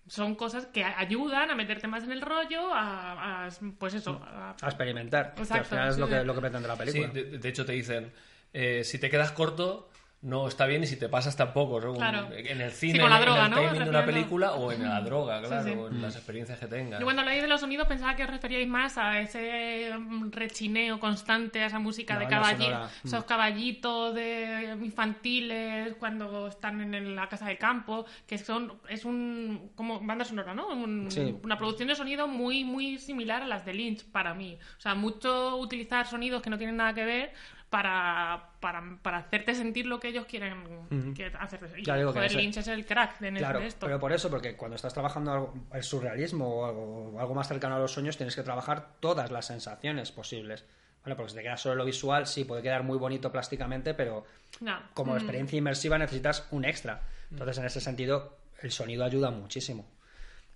son 0.08 0.36
cosas 0.36 0.68
que 0.68 0.86
a- 0.86 0.98
ayudan 1.00 1.52
a 1.52 1.56
meterte 1.56 1.88
más 1.90 2.04
en 2.06 2.14
el 2.14 2.22
rollo, 2.22 2.74
a, 2.74 3.48
a- 3.48 3.50
pues 3.78 3.94
eso. 3.94 4.22
a- 4.26 4.56
a 4.62 4.66
experimentar, 4.68 5.34
que 5.34 5.42
al 5.42 5.48
Exacto, 5.48 5.70
final 5.70 5.90
es 5.90 5.98
lo 5.98 6.08
que, 6.08 6.24
lo 6.24 6.34
que 6.34 6.40
pretende 6.40 6.68
la 6.70 6.76
Sí, 6.76 6.80
película. 6.80 7.08
de, 7.10 7.24
de 7.40 7.50
hecho 7.50 7.66
te 7.66 7.74
dicen, 7.74 8.14
eh, 8.54 8.86
si 8.86 9.00
te 9.00 9.10
quedas 9.10 9.32
corto, 9.34 9.90
no 10.22 10.48
está 10.48 10.68
bien 10.68 10.84
y 10.84 10.88
si 10.88 10.98
te 10.98 11.10
pasas 11.10 11.36
tampoco. 11.36 11.82
¿no? 11.82 11.94
Claro. 11.96 12.28
En 12.32 12.62
el 12.62 12.72
Sí, 12.72 12.92
cine, 12.92 13.00
con 13.00 13.10
la 13.10 13.18
en 13.20 13.84
de 13.84 13.90
una 13.90 14.06
película 14.06 14.52
o 14.54 14.72
en 14.72 14.84
la 14.84 15.02
droga, 15.02 15.42
Sí, 15.42 15.48
claro, 15.48 15.64
sí. 15.64 15.72
o 15.72 15.88
en 15.88 16.02
las 16.02 16.16
experiencias 16.16 16.60
que 16.60 16.68
tengas. 16.68 17.00
Yo 17.00 17.06
cuando 17.06 17.24
leí 17.24 17.42
de 17.42 17.48
los 17.48 17.60
sonidos 17.62 17.88
pensaba 17.88 18.16
que 18.16 18.24
os 18.24 18.30
referíais 18.30 18.68
más 18.68 18.98
a 19.00 19.20
ese 19.20 19.92
mm, 19.98 20.32
rechineo 20.32 21.00
constante, 21.00 21.64
a 21.64 21.66
esa 21.68 21.80
música 21.80 22.20
de. 22.20 22.28
Mm. 22.32 23.08
esos 23.08 23.24
caballitos 23.26 24.14
de 24.16 24.78
infantiles 24.82 25.96
cuando 25.98 26.48
están 26.48 26.94
en 26.94 27.16
la 27.16 27.28
casa 27.28 27.48
de 27.48 27.58
campo, 27.58 28.06
que 28.28 28.38
son 28.38 28.74
es 28.90 29.06
un 29.06 29.72
como 29.76 30.00
banda 30.02 30.26
sonora, 30.26 30.54
¿no? 30.54 30.68
Un- 30.68 31.10
Sí. 31.12 31.36
Una 31.44 31.58
producción 31.58 31.88
de 31.90 31.96
sonido 31.96 32.28
muy 32.28 32.64
muy 32.64 32.98
similar 33.00 33.42
a 33.42 33.48
las 33.48 33.66
de 33.66 33.74
Lynch 33.74 34.06
para 34.06 34.34
mí. 34.34 34.58
O 34.78 34.82
sea, 34.82 34.96
mucho 34.96 35.58
utilizar 35.58 36.06
sonidos 36.08 36.42
que 36.42 36.50
no 36.50 36.58
tienen 36.58 36.78
nada 36.78 36.94
que 36.94 37.06
ver 37.06 37.34
para, 37.72 38.50
para, 38.60 38.84
para 39.02 39.18
hacerte 39.20 39.56
sentir 39.56 39.86
lo 39.86 39.98
que 40.00 40.10
ellos 40.10 40.26
quieren 40.26 41.14
que 41.16 41.26
hacer. 41.40 41.60
Y, 41.78 41.84
que 41.84 41.92
joder, 42.04 42.26
ese- 42.26 42.36
Lynch 42.38 42.58
es 42.58 42.68
el 42.68 42.86
crack 42.86 43.18
de, 43.20 43.32
Claro, 43.34 43.60
de 43.62 43.68
esto. 43.68 43.86
pero 43.88 43.98
por 43.98 44.12
eso, 44.12 44.30
porque 44.30 44.56
cuando 44.58 44.76
estás 44.76 44.94
trabajando 44.94 45.32
algo- 45.32 45.54
el 45.74 45.82
surrealismo 45.82 46.48
o 46.48 46.66
algo, 46.66 47.20
algo 47.20 47.34
más 47.34 47.48
cercano 47.48 47.78
a 47.78 47.80
los 47.80 47.92
sueños, 47.94 48.18
tienes 48.18 48.36
que 48.36 48.44
trabajar 48.44 48.96
todas 49.00 49.32
las 49.32 49.46
sensaciones 49.48 50.12
posibles. 50.12 50.66
¿Vale? 51.04 51.16
Porque 51.16 51.32
si 51.32 51.38
te 51.38 51.42
queda 51.42 51.58
solo 51.58 51.74
lo 51.76 51.86
visual, 51.86 52.28
sí, 52.28 52.44
puede 52.46 52.62
quedar 52.62 52.84
muy 52.84 52.98
bonito 53.00 53.32
plásticamente, 53.32 53.96
pero 53.96 54.24
No. 54.60 54.78
como 54.94 55.14
Mm. 55.14 55.18
experiencia 55.18 55.58
inmersiva 55.58 55.98
necesitas 55.98 56.46
un 56.52 56.64
extra. 56.66 57.02
Entonces, 57.32 57.58
en 57.58 57.66
ese 57.66 57.82
sentido, 57.82 58.38
el 58.62 58.70
sonido 58.70 59.04
ayuda 59.06 59.32
muchísimo. 59.32 59.88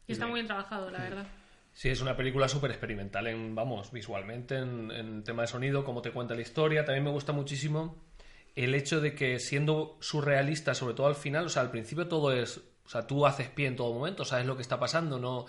Y 0.06 0.12
está 0.12 0.26
muy 0.28 0.36
bien 0.36 0.46
trabajado, 0.48 0.92
la 0.92 1.00
verdad. 1.00 1.26
Sí, 1.76 1.90
es 1.90 2.00
una 2.00 2.16
película 2.16 2.48
súper 2.48 2.72
experimental, 2.72 3.28
en, 3.28 3.54
vamos, 3.54 3.92
visualmente, 3.92 4.56
en, 4.56 5.24
tema 5.26 5.42
de 5.42 5.50
sonido, 5.50 5.84
cómo 5.84 6.02
te 6.02 6.12
cuenta 6.12 6.34
la 6.34 6.42
historia. 6.42 6.86
También 6.86 7.04
me 7.04 7.12
gusta 7.12 7.34
muchísimo 7.34 7.98
el 8.56 8.74
hecho 8.74 9.02
de 9.02 9.14
que 9.14 9.40
siendo 9.40 9.98
surrealista, 10.00 10.74
sobre 10.74 10.94
todo 10.96 11.08
al 11.08 11.16
final, 11.16 11.48
o 11.48 11.50
sea, 11.50 11.64
al 11.64 11.72
principio 11.72 12.08
todo 12.08 12.32
es, 12.32 12.62
o 12.86 12.90
sea, 12.90 13.06
tú 13.06 13.26
haces 13.26 13.50
pie 13.50 13.68
en 13.68 13.76
todo 13.76 13.94
momento, 13.94 14.24
sabes 14.24 14.46
lo 14.46 14.56
que 14.56 14.62
está 14.62 14.80
pasando, 14.80 15.20
no... 15.20 15.48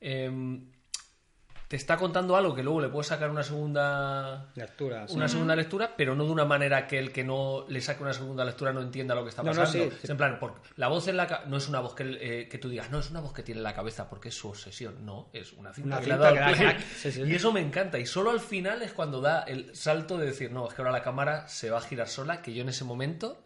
em, 0.00 0.72
te 1.70 1.76
está 1.76 1.96
contando 1.96 2.34
algo 2.34 2.52
que 2.52 2.64
luego 2.64 2.80
le 2.80 2.88
puedes 2.88 3.06
sacar 3.06 3.30
una 3.30 3.44
segunda 3.44 4.48
Lectura. 4.56 5.06
sí. 5.06 5.14
una 5.14 5.28
segunda 5.28 5.54
lectura, 5.54 5.94
pero 5.96 6.16
no 6.16 6.24
de 6.24 6.32
una 6.32 6.44
manera 6.44 6.88
que 6.88 6.98
el 6.98 7.12
que 7.12 7.22
no 7.22 7.64
le 7.68 7.80
saque 7.80 8.02
una 8.02 8.12
segunda 8.12 8.44
lectura 8.44 8.72
no 8.72 8.80
entienda 8.80 9.14
lo 9.14 9.22
que 9.22 9.28
está 9.30 9.44
No, 9.44 9.52
no, 9.54 9.60
pasando. 9.60 9.84
sí, 9.84 9.90
sí. 9.92 9.98
Es 10.02 10.10
en 10.10 10.16
plan, 10.16 10.40
por- 10.40 10.54
la 10.74 10.88
voz 10.88 11.06
en 11.06 11.16
la 11.16 11.44
no 11.46 11.56
es 11.58 11.68
una 11.68 11.78
voz 11.78 11.94
que, 11.94 12.18
eh, 12.20 12.48
que 12.48 12.58
tú 12.58 12.68
digas, 12.68 12.90
no, 12.90 12.98
es 12.98 13.08
una 13.12 13.20
voz 13.20 13.32
que 13.32 13.44
tiene 13.44 13.60
en 13.60 13.62
la 13.62 13.72
cabeza 13.72 14.10
porque 14.10 14.30
es 14.30 14.34
su 14.34 14.48
obsesión. 14.48 15.06
No, 15.06 15.28
es 15.32 15.52
una 15.52 15.72
cinta 15.72 15.98
Una 15.98 16.00
que 16.00 16.06
le 16.08 16.12
ha 16.14 16.16
cinta 16.16 16.42
dado 16.42 16.56
que 17.04 17.20
da. 17.22 17.28
Y 17.28 17.34
eso 17.36 17.52
me 17.52 17.60
encanta. 17.60 18.00
Y 18.00 18.06
solo 18.06 18.32
al 18.32 18.40
final 18.40 18.82
es 18.82 18.92
cuando 18.92 19.20
da 19.20 19.42
el 19.44 19.72
salto 19.76 20.18
de 20.18 20.26
decir, 20.26 20.50
no, 20.50 20.66
es 20.66 20.74
que 20.74 20.82
ahora 20.82 20.90
la 20.90 21.04
cámara 21.04 21.46
se 21.46 21.70
va 21.70 21.78
a 21.78 21.82
girar 21.82 22.08
sola, 22.08 22.42
que 22.42 22.52
yo 22.52 22.62
en 22.62 22.70
ese 22.70 22.82
momento. 22.84 23.38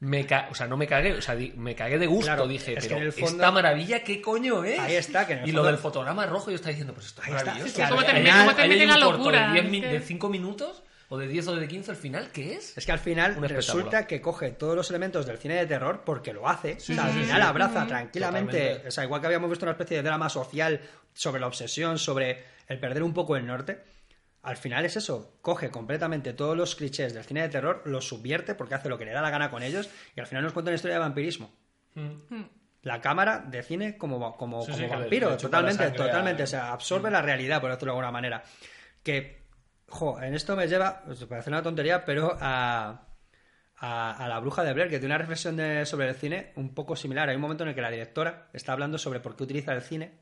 Me 0.00 0.26
ca- 0.26 0.48
o 0.50 0.54
sea, 0.56 0.66
no 0.66 0.76
me 0.76 0.88
cagué, 0.88 1.12
o 1.12 1.22
sea, 1.22 1.36
me 1.54 1.76
cagué 1.76 1.96
de 1.96 2.08
gusto, 2.08 2.26
Claro, 2.26 2.48
dije, 2.48 2.72
es 2.76 2.82
que 2.82 2.88
pero 2.88 2.96
en 2.96 3.02
el 3.06 3.12
fondo- 3.12 3.28
esta 3.36 3.50
maravilla, 3.52 4.02
¿qué 4.02 4.20
coño 4.20 4.64
es? 4.64 4.76
Ahí 4.80 4.96
está, 4.96 5.24
que 5.28 5.34
en 5.34 5.38
el 5.40 5.48
Y 5.48 5.52
lo 5.52 5.58
fondo- 5.58 5.70
del 5.70 5.78
fotograma 5.80 6.26
rojo 6.26 6.50
yo 6.50 6.56
estaba 6.56 6.70
diciendo, 6.70 6.92
pues 6.92 7.06
esto 7.06 7.22
es 7.22 7.28
Ahí 7.28 7.34
está, 7.34 7.44
maravilloso. 7.52 7.68
es 7.70 7.76
que 7.76 7.82
al 7.84 7.88
¿Cómo 7.90 8.00
te 8.02 8.06
final- 8.08 8.22
mete- 8.24 8.38
cómo 8.38 8.56
te 8.56 8.62
Ahí 8.62 8.68
mete 8.68 8.80
hay 8.80 8.84
en 8.84 8.88
la 8.90 8.98
locura? 9.06 9.46
de 9.46 9.52
10 9.52 9.64
Es 9.64 9.70
min- 9.70 9.82
que- 9.82 9.88
de 9.88 10.00
5 10.00 10.28
minutos 10.28 10.82
o 11.08 11.18
de 11.18 11.28
10 11.28 11.46
o 11.46 11.54
de 11.54 11.68
15 11.68 11.90
al 11.92 11.96
final, 11.96 12.30
¿qué 12.32 12.54
es? 12.54 12.76
Es 12.76 12.84
que 12.84 12.90
al 12.90 12.98
final 12.98 13.36
resulta 13.48 14.08
que 14.08 14.20
coge 14.20 14.50
todos 14.50 14.74
los 14.74 14.90
elementos 14.90 15.24
del 15.24 15.38
cine 15.38 15.54
de 15.54 15.66
terror 15.66 16.02
porque 16.04 16.32
lo 16.32 16.48
hace. 16.48 16.80
Sí, 16.80 16.94
O 16.94 16.96
sea, 16.96 17.04
sí, 17.04 17.18
al 17.18 17.24
final 17.24 17.42
sí. 17.42 17.46
abraza 17.48 17.86
tranquilamente. 17.86 18.58
Totalmente. 18.58 18.88
O 18.88 18.90
sea, 18.90 19.04
igual 19.04 19.20
que 19.20 19.26
habíamos 19.28 19.50
visto 19.50 19.64
una 19.64 19.72
especie 19.72 19.98
de 19.98 20.02
drama 20.02 20.28
social 20.28 20.80
sobre 21.14 21.40
la 21.40 21.46
obsesión, 21.46 21.96
sobre 22.00 22.42
el 22.66 22.80
perder 22.80 23.04
un 23.04 23.14
poco 23.14 23.36
el 23.36 23.46
norte. 23.46 23.84
Al 24.42 24.56
final 24.56 24.84
es 24.84 24.96
eso, 24.96 25.38
coge 25.40 25.70
completamente 25.70 26.32
todos 26.32 26.56
los 26.56 26.74
clichés 26.74 27.14
del 27.14 27.22
cine 27.24 27.42
de 27.42 27.48
terror, 27.48 27.82
los 27.84 28.06
subvierte 28.08 28.54
porque 28.56 28.74
hace 28.74 28.88
lo 28.88 28.98
que 28.98 29.04
le 29.04 29.12
da 29.12 29.22
la 29.22 29.30
gana 29.30 29.50
con 29.50 29.62
ellos 29.62 29.88
y 30.16 30.20
al 30.20 30.26
final 30.26 30.42
nos 30.42 30.52
cuenta 30.52 30.70
una 30.70 30.74
historia 30.76 30.96
de 30.96 31.00
vampirismo. 31.00 31.52
La 32.82 33.00
cámara 33.00 33.38
de 33.38 33.62
cine 33.62 33.96
como, 33.96 34.36
como, 34.36 34.62
Sí, 34.62 34.72
como 34.72 34.76
sí, 34.78 34.82
que 34.82 34.90
le- 34.90 34.96
vampiro, 35.00 35.30
le 35.30 35.36
totalmente, 35.36 35.84
a- 35.84 35.92
totalmente. 35.92 36.42
O 36.42 36.46
sea, 36.48 36.72
absorbe 36.72 37.10
la 37.10 37.22
realidad, 37.22 37.60
por 37.60 37.70
decirlo 37.70 37.92
de 37.92 37.98
alguna 37.98 38.10
manera. 38.10 38.42
Que, 39.04 39.44
jo, 39.88 40.20
en 40.20 40.34
esto 40.34 40.56
me 40.56 40.66
lleva, 40.66 41.02
pues, 41.06 41.24
parece 41.26 41.50
una 41.50 41.62
tontería, 41.62 42.04
pero 42.04 42.36
a, 42.40 43.06
a, 43.76 44.24
a 44.24 44.28
la 44.28 44.38
bruja 44.40 44.64
de 44.64 44.72
Blair, 44.72 44.90
que 44.90 44.98
tiene 44.98 45.14
una 45.14 45.18
reflexión 45.18 45.56
de- 45.56 45.86
sobre 45.86 46.08
el 46.08 46.16
cine 46.16 46.52
un 46.56 46.74
poco 46.74 46.96
similar. 46.96 47.28
Hay 47.28 47.36
un 47.36 47.42
momento 47.42 47.62
en 47.62 47.68
el 47.68 47.74
que 47.76 47.80
la 47.82 47.90
directora 47.92 48.48
está 48.52 48.72
hablando 48.72 48.98
sobre 48.98 49.20
por 49.20 49.36
qué 49.36 49.44
utiliza 49.44 49.72
el 49.72 49.82
cine. 49.82 50.18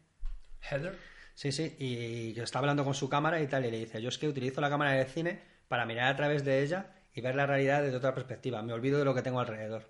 Heather. 0.60 0.98
Sí, 1.34 1.52
sí, 1.52 1.74
y 1.78 2.34
que 2.34 2.42
está 2.42 2.58
hablando 2.58 2.84
con 2.84 2.94
su 2.94 3.08
cámara 3.08 3.40
y 3.40 3.46
tal, 3.46 3.64
y 3.64 3.70
le 3.70 3.78
dice, 3.78 4.00
yo 4.02 4.08
es 4.10 4.18
que 4.18 4.28
utilizo 4.28 4.60
la 4.60 4.68
cámara 4.70 4.92
de 4.92 5.04
cine 5.06 5.40
para 5.68 5.86
mirar 5.86 6.12
a 6.12 6.16
través 6.16 6.44
de 6.44 6.62
ella 6.62 6.92
y 7.14 7.20
ver 7.20 7.34
la 7.34 7.46
realidad 7.46 7.82
desde 7.82 7.96
otra 7.96 8.14
perspectiva. 8.14 8.62
Me 8.62 8.72
olvido 8.72 8.98
de 8.98 9.04
lo 9.04 9.14
que 9.14 9.22
tengo 9.22 9.40
alrededor. 9.40 9.88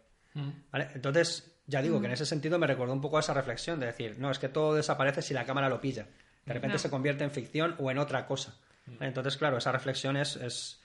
¿Vale? 0.70 0.88
Entonces, 0.94 1.60
ya 1.66 1.82
digo 1.82 1.98
que 2.00 2.06
en 2.06 2.12
ese 2.12 2.24
sentido 2.26 2.58
me 2.58 2.66
recordó 2.68 2.92
un 2.92 3.00
poco 3.00 3.16
a 3.16 3.20
esa 3.20 3.34
reflexión 3.34 3.80
de 3.80 3.86
decir, 3.86 4.16
no, 4.18 4.30
es 4.30 4.38
que 4.38 4.48
todo 4.48 4.74
desaparece 4.74 5.22
si 5.22 5.34
la 5.34 5.44
cámara 5.44 5.68
lo 5.68 5.80
pilla. 5.80 6.06
De 6.46 6.52
repente 6.54 6.74
No. 6.74 6.78
se 6.78 6.88
convierte 6.90 7.24
en 7.24 7.30
ficción 7.32 7.74
o 7.78 7.90
en 7.90 7.98
otra 7.98 8.26
cosa. 8.26 8.56
¿Vale? 8.86 9.06
Entonces, 9.08 9.36
claro, 9.36 9.58
esa 9.58 9.72
reflexión 9.72 10.16
es, 10.16 10.36
es- 10.36 10.80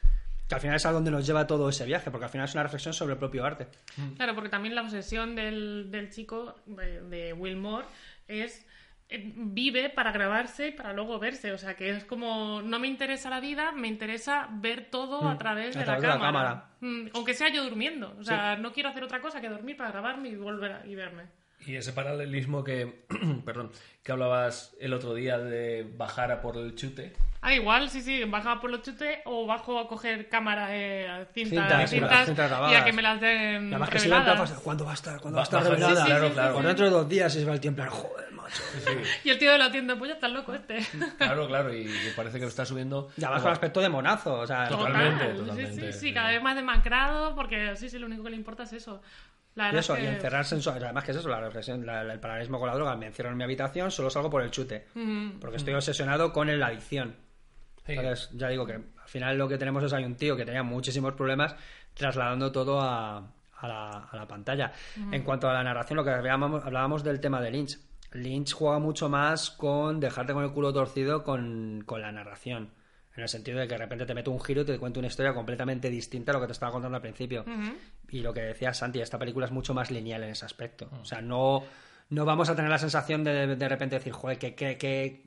que 0.47 0.53
al 0.55 0.61
final 0.61 0.75
es 0.75 0.85
a 0.85 0.91
donde 0.91 1.09
nos 1.11 1.25
lleva 1.25 1.47
todo 1.47 1.69
ese 1.69 1.85
viaje, 1.85 2.11
porque 2.11 2.25
al 2.25 2.31
final 2.31 2.47
es 2.47 2.53
una 2.53 2.63
reflexión 2.63 2.93
sobre 2.93 3.13
el 3.13 3.19
propio 3.19 3.45
arte. 3.45 3.67
Claro, 4.15 4.35
porque 4.35 4.49
también 4.49 4.75
la 4.75 4.81
obsesión 4.81 5.35
del, 5.35 5.89
del 5.91 6.11
chico, 6.11 6.55
de, 6.67 7.01
de 7.01 7.33
Will 7.33 7.55
Moore, 7.57 7.87
es 8.27 8.65
vive 9.09 9.89
para 9.89 10.11
grabarse 10.11 10.69
y 10.69 10.71
para 10.71 10.93
luego 10.93 11.19
verse. 11.19 11.51
O 11.51 11.57
sea, 11.57 11.75
que 11.75 11.89
es 11.91 12.05
como, 12.05 12.61
no 12.61 12.79
me 12.79 12.87
interesa 12.87 13.29
la 13.29 13.39
vida, 13.39 13.71
me 13.71 13.87
interesa 13.87 14.47
ver 14.51 14.89
todo 14.89 15.27
a 15.29 15.37
través, 15.37 15.75
a 15.75 15.79
de, 15.79 15.85
través 15.85 16.03
la 16.03 16.09
de 16.13 16.19
la 16.19 16.25
cámara. 16.25 16.49
cámara. 16.49 16.69
Mm, 16.81 17.07
aunque 17.13 17.33
sea 17.33 17.49
yo 17.49 17.63
durmiendo. 17.63 18.15
O 18.19 18.23
sea, 18.23 18.55
no 18.57 18.71
quiero 18.73 18.89
hacer 18.89 19.03
otra 19.03 19.21
cosa 19.21 19.41
que 19.41 19.49
dormir 19.49 19.77
para 19.77 19.91
grabarme 19.91 20.29
y 20.29 20.35
volver 20.35 20.71
a- 20.71 20.85
y 20.87 20.95
verme. 20.95 21.23
Y 21.61 21.75
ese 21.75 21.93
paralelismo 21.93 22.63
que, 22.63 23.05
perdón, 23.45 23.71
que 24.03 24.11
hablabas 24.11 24.75
el 24.79 24.93
otro 24.93 25.13
día 25.15 25.37
de 25.39 25.89
bajar 25.97 26.31
a 26.31 26.41
por 26.41 26.57
el 26.57 26.75
chute. 26.75 27.13
Ah, 27.41 27.53
igual, 27.53 27.89
sí, 27.91 28.01
sí, 28.01 28.23
baja 28.23 28.59
por 28.59 28.71
los 28.71 28.81
chutes 28.81 29.19
o 29.25 29.45
bajo 29.45 29.79
a 29.79 29.87
coger 29.87 30.29
cámara, 30.29 30.67
eh, 30.71 31.27
cintas, 31.33 31.89
Cintas, 31.89 31.89
cintas, 31.91 32.25
cintas 32.25 32.71
y 32.71 32.75
a 32.75 32.83
que 32.83 32.91
me 32.93 33.03
las 33.03 33.21
den 33.21 33.69
Nada 33.69 33.79
más 33.79 33.89
que 33.89 33.99
se 33.99 34.09
reveladas. 34.09 34.49
plan, 34.49 34.61
¿cuándo 34.63 34.85
va 34.85 34.91
a 34.91 34.93
estar? 34.95 35.19
¿Cuándo 35.21 35.35
va 35.37 35.41
a 35.41 35.43
estar 35.43 35.59
baja- 35.59 35.69
revelada? 35.69 35.95
sí, 35.95 36.01
sí, 36.01 36.07
claro, 36.07 36.33
claro. 36.33 36.53
Por 36.55 36.65
dentro 36.65 36.85
de 36.85 36.91
dos 36.91 37.07
días 37.09 37.31
se 37.33 37.45
va 37.45 37.53
el 37.53 37.59
tiempo 37.59 37.83
joder, 37.87 38.31
macho. 38.31 38.63
Y 39.23 39.29
el 39.29 39.37
tío 39.37 39.51
de 39.51 39.57
la 39.59 39.71
tienda, 39.71 39.95
pues 39.95 40.09
ya 40.09 40.15
está 40.15 40.27
loco 40.27 40.53
este. 40.55 40.79
Claro, 41.17 41.47
claro, 41.47 41.71
y 41.75 41.87
parece 42.15 42.37
que 42.37 42.45
lo 42.45 42.49
está 42.49 42.65
subiendo. 42.65 43.09
Ya 43.17 43.29
vas 43.29 43.43
con 43.43 43.51
aspecto 43.51 43.79
de 43.79 43.89
monazo, 43.89 44.39
o 44.39 44.47
sea... 44.47 44.67
Totalmente, 44.67 45.25
Total, 45.25 45.37
totalmente. 45.37 45.91
Sí, 45.91 45.93
sí, 45.93 45.99
sí, 46.07 46.13
cada 46.13 46.29
vez 46.29 46.41
más 46.41 46.55
demacrado, 46.55 47.35
porque 47.35 47.75
sí, 47.75 47.89
sí, 47.89 47.99
lo 47.99 48.07
único 48.07 48.23
que 48.23 48.31
le 48.31 48.37
importa 48.37 48.63
es 48.63 48.73
eso. 48.73 49.01
La 49.55 49.73
Y 49.73 49.77
eso, 49.77 49.95
es 49.95 50.03
y 50.03 50.07
encerrarse 50.07 50.55
en 50.55 50.61
su... 50.61 50.69
Además 50.69 51.03
que 51.03 51.11
es 51.11 51.17
eso, 51.17 51.29
la 51.29 51.39
reflexión, 51.39 51.85
la- 51.85 52.03
la- 52.03 52.13
el 52.13 52.19
paralelismo 52.19 52.59
con 52.59 52.67
la 52.67 52.75
droga. 52.75 52.95
Me 52.95 53.07
encierro 53.07 53.31
en 53.31 53.37
mi 53.37 53.43
habitación, 53.43 53.89
solo 53.89 54.09
salgo 54.09 54.29
por 54.29 54.41
el 54.43 54.51
chute. 54.51 54.87
Porque 55.39 55.57
estoy 55.57 55.73
obsesionado 55.73 56.33
con 56.33 56.59
la 56.59 56.67
adicción. 56.67 57.15
Sí. 57.85 57.93
Entonces, 57.93 58.29
ya 58.33 58.49
digo 58.49 58.65
que 58.65 58.73
al 58.73 59.07
final 59.07 59.37
lo 59.37 59.47
que 59.47 59.57
tenemos 59.57 59.83
es 59.83 59.93
hay 59.93 60.03
un 60.03 60.15
tío 60.15 60.35
que 60.35 60.43
tenía 60.45 60.63
muchísimos 60.63 61.13
problemas 61.13 61.55
trasladando 61.93 62.51
todo 62.51 62.81
a, 62.81 63.17
a 63.17 63.67
la, 63.67 63.89
a 64.11 64.15
la 64.17 64.27
pantalla. 64.27 64.71
En 65.11 65.23
cuanto 65.23 65.49
a 65.49 65.53
la 65.53 65.63
narración, 65.63 65.97
lo 65.97 66.03
que 66.03 66.09
hablábamos, 66.09 66.65
hablábamos 66.65 67.03
del 67.03 67.19
tema 67.21 67.39
de 67.41 67.51
Lynch. 67.51 67.77
Lynch 68.11 68.53
juega 68.53 68.79
mucho 68.79 69.07
más 69.09 69.51
con 69.51 69.99
dejarte 69.99 70.33
con 70.33 70.43
el 70.43 70.51
culo 70.51 70.73
torcido 70.73 71.23
con, 71.23 71.83
con 71.85 72.01
la 72.01 72.11
narración. 72.11 72.71
En 73.15 73.23
el 73.23 73.29
sentido 73.29 73.59
de 73.59 73.67
que 73.67 73.75
de 73.75 73.77
repente 73.77 74.05
te 74.05 74.13
mete 74.13 74.29
un 74.29 74.41
giro 74.41 74.61
y 74.61 74.65
te 74.65 74.77
cuenta 74.77 74.99
una 74.99 75.07
historia 75.07 75.33
completamente 75.33 75.89
distinta 75.89 76.31
a 76.31 76.35
lo 76.35 76.41
que 76.41 76.47
te 76.47 76.51
estaba 76.53 76.71
contando 76.71 76.97
al 76.97 77.01
principio. 77.01 77.45
Y 78.09 78.19
lo 78.19 78.33
que 78.33 78.41
decía 78.41 78.73
Santi, 78.73 78.99
esta 78.99 79.17
película 79.17 79.45
es 79.45 79.51
mucho 79.51 79.73
más 79.73 79.89
lineal 79.91 80.23
en 80.23 80.31
ese 80.31 80.43
aspecto. 80.45 80.89
O 81.01 81.05
sea, 81.05 81.21
no, 81.21 81.63
no 82.09 82.25
vamos 82.25 82.49
a 82.49 82.55
tener 82.55 82.69
la 82.69 82.77
sensación 82.77 83.23
de 83.23 83.55
de 83.55 83.69
repente 83.69 83.95
decir, 83.95 84.11
joder, 84.11 84.37
que, 84.37 84.53
que, 84.53 84.77
que, 84.77 85.23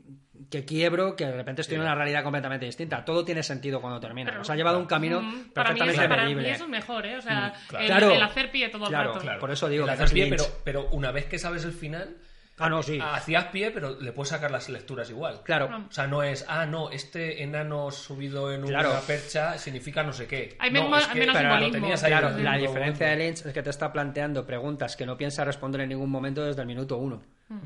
que 0.51 0.65
quiebro, 0.67 1.17
que 1.17 1.25
de 1.27 1.33
repente 1.33 1.63
estoy 1.63 1.77
en 1.77 1.81
una 1.81 1.95
realidad 1.95 2.23
completamente 2.23 2.67
distinta. 2.67 3.05
Todo 3.07 3.25
tiene 3.25 3.43
sentido 3.43 3.81
cuando 3.81 3.99
termina. 4.01 4.27
Pero- 4.33 4.39
Nos 4.41 4.51
ha 4.51 4.55
llevado 4.57 4.79
un 4.79 4.87
camino 4.87 5.23
Mm, 5.23 5.45
para 5.55 5.71
mí, 5.73 5.77
eso, 5.81 5.87
perfectamente 5.87 6.09
para 6.09 6.29
mí 6.29 6.47
eso 6.47 6.65
es 6.65 6.71
mejor, 6.71 7.07
¿eh? 7.07 7.17
O 7.17 7.23
sea, 7.23 7.55
claro. 7.69 7.83
el, 7.85 7.87
Claro. 7.91 8.11
el 8.13 8.23
hacer 8.23 8.51
pie 8.51 8.69
todo 8.69 8.85
el 8.85 8.91
Claro, 8.91 9.09
rato. 9.15 9.21
claro. 9.23 9.41
Por 9.41 9.51
eso 9.51 9.67
digo 9.69 9.85
El 9.85 9.97
que 9.97 10.03
hacer 10.03 10.15
pie, 10.15 10.27
pero, 10.29 10.45
pero 10.63 10.89
una 10.91 11.11
vez 11.11 11.25
que 11.25 11.39
sabes 11.39 11.65
el 11.65 11.73
final, 11.73 12.17
Ah, 12.59 12.69
no, 12.69 12.83
sí. 12.83 12.99
hacías 13.03 13.45
pie, 13.47 13.71
pero 13.71 14.01
le 14.01 14.13
puedes 14.13 14.31
sacar 14.31 14.51
las 14.51 14.69
lecturas 14.69 15.09
igual. 15.11 15.41
Claro. 15.45 15.69
O 15.89 15.93
sea, 15.93 16.07
no 16.07 16.23
es, 16.23 16.45
ah, 16.49 16.67
no, 16.67 16.91
este 16.91 17.43
enano 17.43 17.91
subido 17.91 18.53
en 18.53 18.63
Claro. 18.67 18.91
una 18.91 19.01
percha 19.01 19.57
significa 19.59 20.03
no 20.03 20.13
sé 20.13 20.27
qué. 20.27 20.57
Hay 20.59 20.71
no, 20.71 20.83
menos- 20.85 21.03
es 21.03 21.07
que 21.09 21.19
menos 21.21 21.37
pero 21.37 21.49
lo 21.49 21.55
simbolismo. 21.55 21.81
tenías 21.83 22.03
ahí 22.05 22.11
Claro, 22.11 22.29
en 22.31 22.35
el 22.39 22.45
la 22.45 22.53
mismo 22.53 22.69
diferencia 22.69 23.07
de 23.07 23.13
momento. 23.17 23.25
Lynch 23.41 23.47
es 23.47 23.53
que 23.55 23.63
te 23.63 23.71
está 23.71 23.93
planteando 23.93 24.47
preguntas 24.47 24.97
que 24.97 25.07
no 25.07 25.17
piensa 25.17 25.45
responder 25.45 25.81
en 25.83 25.89
ningún 25.91 26.11
momento 26.11 26.45
desde 26.45 26.61
el 26.63 26.67
minuto 26.67 26.97
uno. 26.97 27.23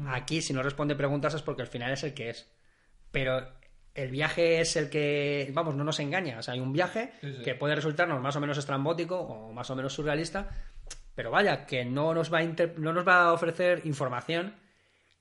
Aquí, 0.09 0.43
si 0.43 0.53
no 0.53 0.63
responde 0.63 0.95
preguntas 0.95 1.35
es 1.35 1.43
porque 1.43 1.63
el 1.63 1.69
final 1.69 1.91
es 1.93 2.05
el 2.05 2.15
que 2.15 2.31
es. 2.31 2.49
Pero 3.11 3.49
el 3.95 4.11
viaje 4.11 4.61
es 4.61 4.77
el 4.77 4.89
que, 4.91 5.51
vamos, 5.53 5.75
no 5.75 5.85
nos 5.85 5.99
engaña. 6.01 6.39
O 6.39 6.43
sea, 6.43 6.55
hay 6.55 6.61
un 6.61 6.73
viaje 6.73 7.13
Sí, 7.21 7.35
sí. 7.39 7.43
que 7.43 7.55
puede 7.55 7.75
resultarnos 7.75 8.21
más 8.21 8.37
o 8.37 8.41
menos 8.41 8.57
estrambótico 8.59 9.19
o 9.19 9.53
más 9.53 9.69
o 9.71 9.77
menos 9.77 9.93
surrealista, 9.93 10.49
pero 11.15 11.31
vaya, 11.31 11.67
que 11.67 11.85
no 11.85 12.15
nos 12.15 12.33
va 12.33 12.39
a, 12.39 12.43
inter- 12.43 12.75
no 12.79 12.93
nos 12.93 13.07
va 13.07 13.25
a 13.25 13.33
ofrecer 13.33 13.83
información 13.85 14.55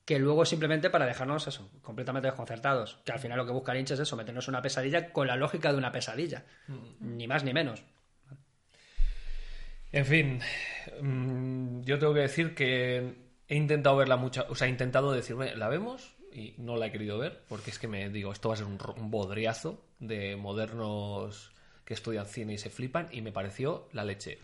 que 0.06 0.20
luego 0.20 0.46
simplemente 0.46 0.90
para 0.90 1.06
dejarnos 1.06 1.48
eso, 1.48 1.70
completamente 1.82 2.28
desconcertados. 2.28 3.00
Que 3.06 3.12
al 3.12 3.20
final 3.20 3.38
lo 3.38 3.46
que 3.46 3.52
busca 3.52 3.74
Lynch 3.74 3.92
es 3.92 4.00
eso, 4.00 4.16
meternos 4.16 4.48
una 4.48 4.62
pesadilla 4.62 5.12
con 5.12 5.28
la 5.28 5.36
lógica 5.36 5.72
de 5.72 5.78
una 5.78 5.92
pesadilla. 5.92 6.46
Ni 7.00 7.28
más 7.28 7.44
ni 7.44 7.54
menos. 7.54 7.84
En 9.92 10.06
fin, 10.06 10.40
mm, 11.02 11.82
yo 11.82 12.00
tengo 12.00 12.14
que 12.14 12.22
decir 12.22 12.56
que 12.56 13.14
he 13.48 13.56
intentado 13.56 13.98
verla 13.98 14.16
mucha, 14.16 14.44
o 14.44 14.56
sea, 14.56 14.68
he 14.68 14.70
intentado 14.70 15.12
decirme, 15.12 15.56
¿la 15.56 15.68
vemos? 15.68 16.16
Y 16.34 16.56
no 16.58 16.78
la 16.78 16.88
he 16.88 16.92
querido 16.92 17.18
ver, 17.18 17.44
porque 17.50 17.72
es 17.72 17.80
que 17.80 17.90
me 17.90 18.10
digo, 18.10 18.32
esto 18.32 18.48
va 18.48 18.56
a 18.56 18.58
ser 18.58 18.68
un, 18.68 18.80
un 18.96 19.12
bodriazo 19.12 19.84
de 20.00 20.38
modernos 20.38 21.52
que 21.84 21.94
estudian 21.94 22.26
cine 22.26 22.54
y 22.54 22.58
se 22.58 22.70
flipan, 22.70 23.10
y 23.12 23.22
me 23.22 23.34
pareció 23.34 23.90
la 23.92 24.06
leche. 24.06 24.40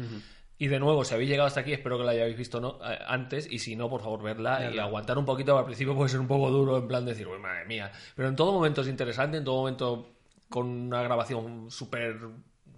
Y 0.60 0.68
de 0.68 0.80
nuevo, 0.80 1.04
si 1.04 1.14
habéis 1.14 1.30
llegado 1.30 1.48
hasta 1.48 1.60
aquí, 1.60 1.72
espero 1.74 1.98
que 1.98 2.04
la 2.04 2.12
hayáis 2.12 2.36
visto 2.36 2.60
no, 2.60 2.80
Eh, 2.84 2.98
antes, 3.08 3.48
y 3.52 3.60
si 3.60 3.76
no, 3.76 3.90
por 3.90 4.02
favor, 4.02 4.24
verla 4.24 4.72
y 4.74 4.80
aguantar 4.80 5.18
un 5.18 5.26
poquito. 5.26 5.58
Al 5.58 5.66
principio 5.66 5.96
puede 5.96 6.10
ser 6.10 6.20
un 6.20 6.28
poco 6.28 6.50
duro, 6.50 6.78
en 6.78 6.88
plan 6.88 7.06
decir, 7.06 7.28
uy, 7.28 7.38
madre 7.38 7.66
mía. 7.66 7.92
Pero 8.16 8.28
en 8.28 8.36
todo 8.36 8.52
momento 8.54 8.82
es 8.82 8.88
interesante, 8.88 9.38
en 9.38 9.44
todo 9.44 9.58
momento 9.58 10.16
con 10.50 10.68
una 10.68 11.04
grabación 11.04 11.70
súper 11.70 12.18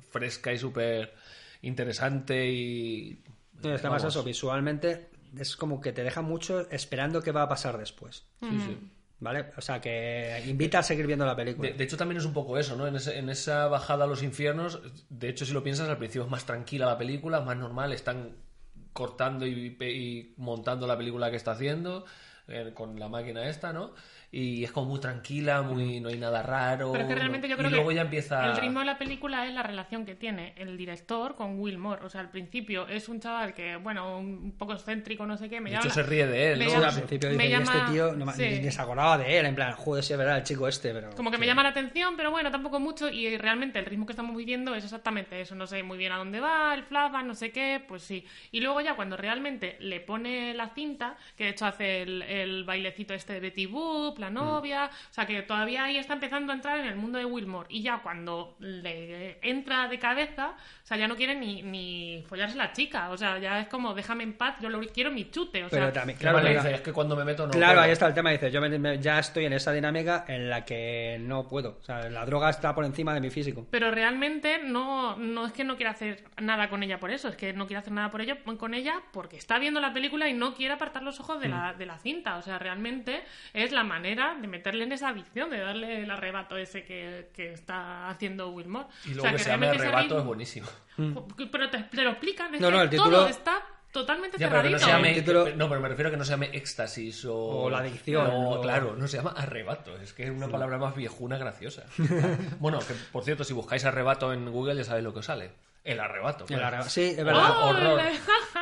fresca 0.09 0.51
y 0.51 0.57
súper 0.57 1.13
interesante 1.61 2.49
y... 2.49 3.23
No, 3.61 3.73
es 3.73 3.81
que 3.81 3.87
además 3.87 4.03
vamos. 4.03 4.15
eso, 4.15 4.23
visualmente 4.23 5.09
es 5.37 5.55
como 5.55 5.81
que 5.81 5.91
te 5.91 6.03
deja 6.03 6.21
mucho 6.21 6.69
esperando 6.71 7.21
qué 7.21 7.31
va 7.31 7.43
a 7.43 7.49
pasar 7.49 7.77
después. 7.77 8.25
Sí, 8.39 8.59
sí. 8.65 8.77
¿Vale? 9.21 9.47
O 9.57 9.61
sea, 9.61 9.81
que 9.81 10.41
invita 10.47 10.79
a 10.79 10.83
seguir 10.83 11.05
viendo 11.05 11.25
la 11.25 11.35
película. 11.35 11.69
De, 11.69 11.83
hecho, 11.83 11.97
también 11.97 12.19
es 12.19 12.25
un 12.25 12.31
poco 12.33 12.57
eso, 12.57 12.75
¿no? 12.77 12.87
En, 12.87 12.95
ese- 12.95 13.17
en 13.17 13.29
esa 13.29 13.67
bajada 13.67 14.05
a 14.05 14.07
los 14.07 14.23
infiernos, 14.23 14.79
de 15.09 15.27
hecho, 15.29 15.45
si 15.45 15.51
lo 15.51 15.61
piensas, 15.61 15.89
al 15.89 15.97
principio 15.97 16.23
es 16.23 16.29
más 16.31 16.45
tranquila 16.45 16.85
la 16.85 16.97
película, 16.97 17.41
más 17.41 17.57
normal, 17.57 17.91
están 17.91 18.37
cortando 18.93 19.45
y 19.45 20.33
montando 20.37 20.87
la 20.87 20.97
película 20.97 21.29
que 21.29 21.37
está 21.37 21.51
haciendo 21.51 22.05
eh, 22.47 22.71
con 22.73 22.97
la 22.99 23.09
máquina 23.09 23.47
esta, 23.49 23.73
¿no? 23.73 23.93
Y 24.31 24.63
es 24.63 24.71
como 24.71 24.89
muy 24.91 24.99
tranquila, 24.99 25.63
muy 25.63 25.99
no 25.99 26.09
hay 26.09 26.17
nada 26.19 26.43
raro. 26.43 26.91
Pero 26.91 27.03
es 27.03 27.09
que 27.09 27.15
realmente 27.15 27.47
yo 27.47 27.55
y 27.55 27.57
creo 27.57 27.69
luego 27.71 27.89
que 27.89 27.95
ya 27.95 28.01
empieza... 28.01 28.45
el 28.51 28.57
ritmo 28.57 28.79
de 28.79 28.85
la 28.85 28.99
película 28.99 29.47
es 29.47 29.53
la 29.55 29.63
relación 29.63 30.05
que 30.05 30.13
tiene 30.13 30.53
el 30.55 30.77
director 30.77 31.35
con 31.35 31.59
Will 31.59 31.79
Moore. 31.79 32.05
O 32.05 32.09
sea, 32.09 32.21
al 32.21 32.29
principio 32.29 32.87
es 32.87 33.09
un 33.09 33.19
chaval 33.19 33.55
que, 33.55 33.77
bueno, 33.77 34.19
un 34.19 34.51
poco 34.55 34.73
excéntrico, 34.73 35.25
no 35.25 35.35
sé 35.35 35.49
qué. 35.49 35.59
Me 35.59 35.71
De 35.71 35.77
llama 35.77 35.87
hecho, 35.87 35.97
la- 35.99 36.03
se 36.05 36.09
ríe 36.09 36.27
de 36.27 36.51
él, 36.51 36.59
me 36.59 36.65
¿no? 36.65 36.71
Llama- 36.73 36.87
al 36.89 36.93
principio 36.93 37.29
me 37.29 37.35
dice, 37.35 37.47
"Y 37.47 37.49
llama- 37.49 37.73
este 37.79 37.91
tío 37.91 38.11
no, 38.13 38.31
sí. 38.33 38.41
ni, 38.43 38.59
ni 38.59 38.71
se 38.71 38.81
acordaba 38.81 39.17
de 39.17 39.39
él, 39.39 39.45
en 39.47 39.55
plan, 39.55 39.73
joder, 39.73 40.03
sí, 40.03 40.13
es 40.13 40.19
verdad, 40.19 40.37
el 40.37 40.43
chico 40.43 40.67
este, 40.67 40.93
pero... 40.93 41.09
Como 41.15 41.31
que 41.31 41.37
me 41.39 41.45
sí. 41.45 41.47
llama 41.47 41.63
la 41.63 41.69
atención, 41.69 42.13
pero 42.15 42.29
bueno, 42.29 42.51
tampoco 42.51 42.79
mucho. 42.79 43.09
Y 43.09 43.35
realmente 43.37 43.79
el 43.79 43.85
ritmo 43.85 44.05
que 44.05 44.13
estamos 44.13 44.35
viviendo 44.37 44.75
es 44.75 44.83
exactamente 44.83 45.41
eso. 45.41 45.55
No 45.55 45.65
sé 45.65 45.81
muy 45.81 45.97
bien 45.97 46.11
a 46.11 46.17
dónde 46.17 46.39
va, 46.39 46.75
el 46.75 46.83
flashback, 46.83 47.25
no 47.25 47.33
sé 47.33 47.51
qué, 47.51 47.83
pues 47.87 48.03
sí. 48.03 48.23
Y 48.51 48.61
luego 48.61 48.79
ya 48.81 48.95
cuando 48.95 49.17
realmente 49.17 49.75
le 49.79 49.99
pone 50.01 50.53
la 50.53 50.69
cinta, 50.69 51.17
que 51.35 51.45
de 51.45 51.49
hecho 51.49 51.65
hace 51.65 52.03
el, 52.03 52.21
el 52.21 52.63
bailecito 52.63 53.15
este 53.15 53.33
de 53.33 53.39
Betty 53.39 53.65
Boop, 53.65 54.18
la 54.19 54.29
novia, 54.29 54.85
o 55.09 55.13
sea 55.13 55.25
que 55.25 55.41
todavía 55.43 55.85
ahí 55.85 55.97
está 55.97 56.13
empezando 56.13 56.51
a 56.51 56.55
entrar 56.55 56.79
en 56.79 56.85
el 56.85 56.95
mundo 56.95 57.17
de 57.17 57.25
Wilmore. 57.25 57.67
Y 57.69 57.81
ya 57.81 57.99
cuando 57.99 58.55
le 58.59 59.39
entra 59.41 59.87
de 59.87 59.99
cabeza, 59.99 60.49
o 60.83 60.85
sea, 60.87 60.97
ya 60.97 61.07
no 61.07 61.15
quiere 61.15 61.35
ni, 61.35 61.61
ni 61.61 62.23
follarse 62.27 62.57
la 62.57 62.71
chica. 62.73 63.09
O 63.09 63.17
sea, 63.17 63.37
ya 63.39 63.59
es 63.61 63.67
como, 63.67 63.93
déjame 63.93 64.23
en 64.23 64.33
paz, 64.33 64.55
yo 64.61 64.69
lo 64.69 64.79
quiero 64.81 65.11
mi 65.11 65.29
chute. 65.31 65.63
O 65.63 65.69
sea, 65.69 65.79
Pero 65.79 65.93
también, 65.93 66.17
Claro, 66.19 66.39
claro, 66.39 66.55
dice, 66.55 66.75
es 66.75 66.81
que 66.81 66.93
cuando 66.93 67.15
me 67.15 67.23
meto 67.25 67.45
no 67.45 67.51
Claro, 67.51 67.73
puedo". 67.73 67.85
ahí 67.85 67.91
está 67.91 68.07
el 68.07 68.13
tema. 68.13 68.31
Dice, 68.31 68.51
yo 68.51 68.61
me- 68.61 68.77
me- 68.79 68.99
ya 68.99 69.19
estoy 69.19 69.45
en 69.45 69.53
esa 69.53 69.71
dinámica 69.71 70.25
en 70.27 70.49
la 70.49 70.65
que 70.65 71.17
no 71.21 71.47
puedo. 71.47 71.77
O 71.79 71.83
sea, 71.83 72.09
la 72.09 72.25
droga 72.25 72.49
está 72.49 72.73
por 72.75 72.85
encima 72.85 73.13
de 73.13 73.21
mi 73.21 73.29
físico. 73.29 73.65
Pero 73.71 73.91
realmente 73.91 74.59
no, 74.63 75.15
no 75.17 75.45
es 75.45 75.53
que 75.53 75.63
no 75.63 75.75
quiera 75.75 75.91
hacer 75.91 76.23
nada 76.41 76.69
con 76.69 76.83
ella 76.83 76.99
por 76.99 77.11
eso, 77.11 77.27
es 77.29 77.35
que 77.35 77.53
no 77.53 77.67
quiere 77.67 77.79
hacer 77.79 77.93
nada 77.93 78.09
por 78.11 78.21
ello, 78.21 78.37
con 78.57 78.73
ella 78.73 79.01
porque 79.13 79.37
está 79.37 79.59
viendo 79.59 79.79
la 79.79 79.93
película 79.93 80.27
y 80.27 80.33
no 80.33 80.53
quiere 80.55 80.73
apartar 80.73 81.03
los 81.03 81.19
ojos 81.19 81.39
de, 81.39 81.47
Mm. 81.47 81.51
la, 81.51 81.73
de 81.73 81.85
la 81.85 81.97
cinta. 81.97 82.37
O 82.37 82.41
sea, 82.41 82.59
realmente 82.59 83.21
es 83.53 83.71
la 83.71 83.83
manera 83.83 84.08
de 84.15 84.47
meterle 84.47 84.83
en 84.85 84.91
esa 84.91 85.09
adicción, 85.09 85.49
de 85.49 85.59
darle 85.59 86.03
el 86.03 86.11
arrebato 86.11 86.57
ese 86.57 86.83
que, 86.83 87.29
que 87.33 87.53
está 87.53 88.09
haciendo 88.09 88.49
Wilmore. 88.51 88.87
Y 89.05 89.11
O 89.11 89.13
luego 89.15 89.21
sea, 89.23 89.31
que, 89.33 89.39
se 89.39 89.49
llame 89.49 89.65
realmente 89.67 89.87
ese 89.87 89.95
arrebato 89.95 90.19
es 90.19 90.25
buenísimo. 90.25 90.67
Pero 91.51 91.69
te, 91.69 91.77
te 91.83 92.03
lo 92.03 92.11
explican, 92.11 92.55
es 92.55 92.61
No, 92.61 92.67
que 92.69 92.73
no, 92.75 92.81
el 92.81 92.89
todo 92.89 93.03
título- 93.05 93.27
está 93.27 93.61
totalmente 93.91 94.37
Ya, 94.37 94.49
pero 94.49 94.61
que 94.61 94.67
cerradito. 94.69 94.85
no 94.85 94.85
se 94.85 94.91
llame... 95.09 95.15
Título- 95.21 95.45
que- 95.45 95.55
no, 95.55 95.67
pero 95.69 95.81
me 95.81 95.89
refiero 95.89 96.09
a 96.09 96.11
que 96.11 96.17
no 96.17 96.23
se 96.25 96.31
llame 96.31 96.49
éxtasis 96.53 97.25
o... 97.25 97.35
O 97.35 97.69
la 97.69 97.79
adicción, 97.79 98.27
No, 98.27 98.49
o- 98.51 98.61
claro, 98.61 98.95
no 98.95 99.07
se 99.07 99.17
llama 99.17 99.33
arrebato. 99.35 99.95
Es 99.97 100.13
que 100.13 100.23
es 100.23 100.29
una 100.29 100.47
palabra 100.47 100.77
más 100.77 100.95
viejuna 100.95 101.37
graciosa. 101.37 101.85
bueno, 102.59 102.79
que 102.79 102.93
por 103.11 103.23
cierto, 103.23 103.43
si 103.43 103.53
buscáis 103.53 103.85
arrebato 103.85 104.31
en 104.33 104.51
Google 104.51 104.75
ya 104.75 104.83
sabéis 104.83 105.03
lo 105.05 105.13
que 105.13 105.19
os 105.19 105.25
sale. 105.25 105.51
El 105.83 105.99
arrebato. 106.01 106.45
El 106.49 106.83
Sí, 106.83 107.15
es 107.17 107.23
verdad. 107.23 107.43
¡Oh! 107.49 107.69
horror. 107.69 108.01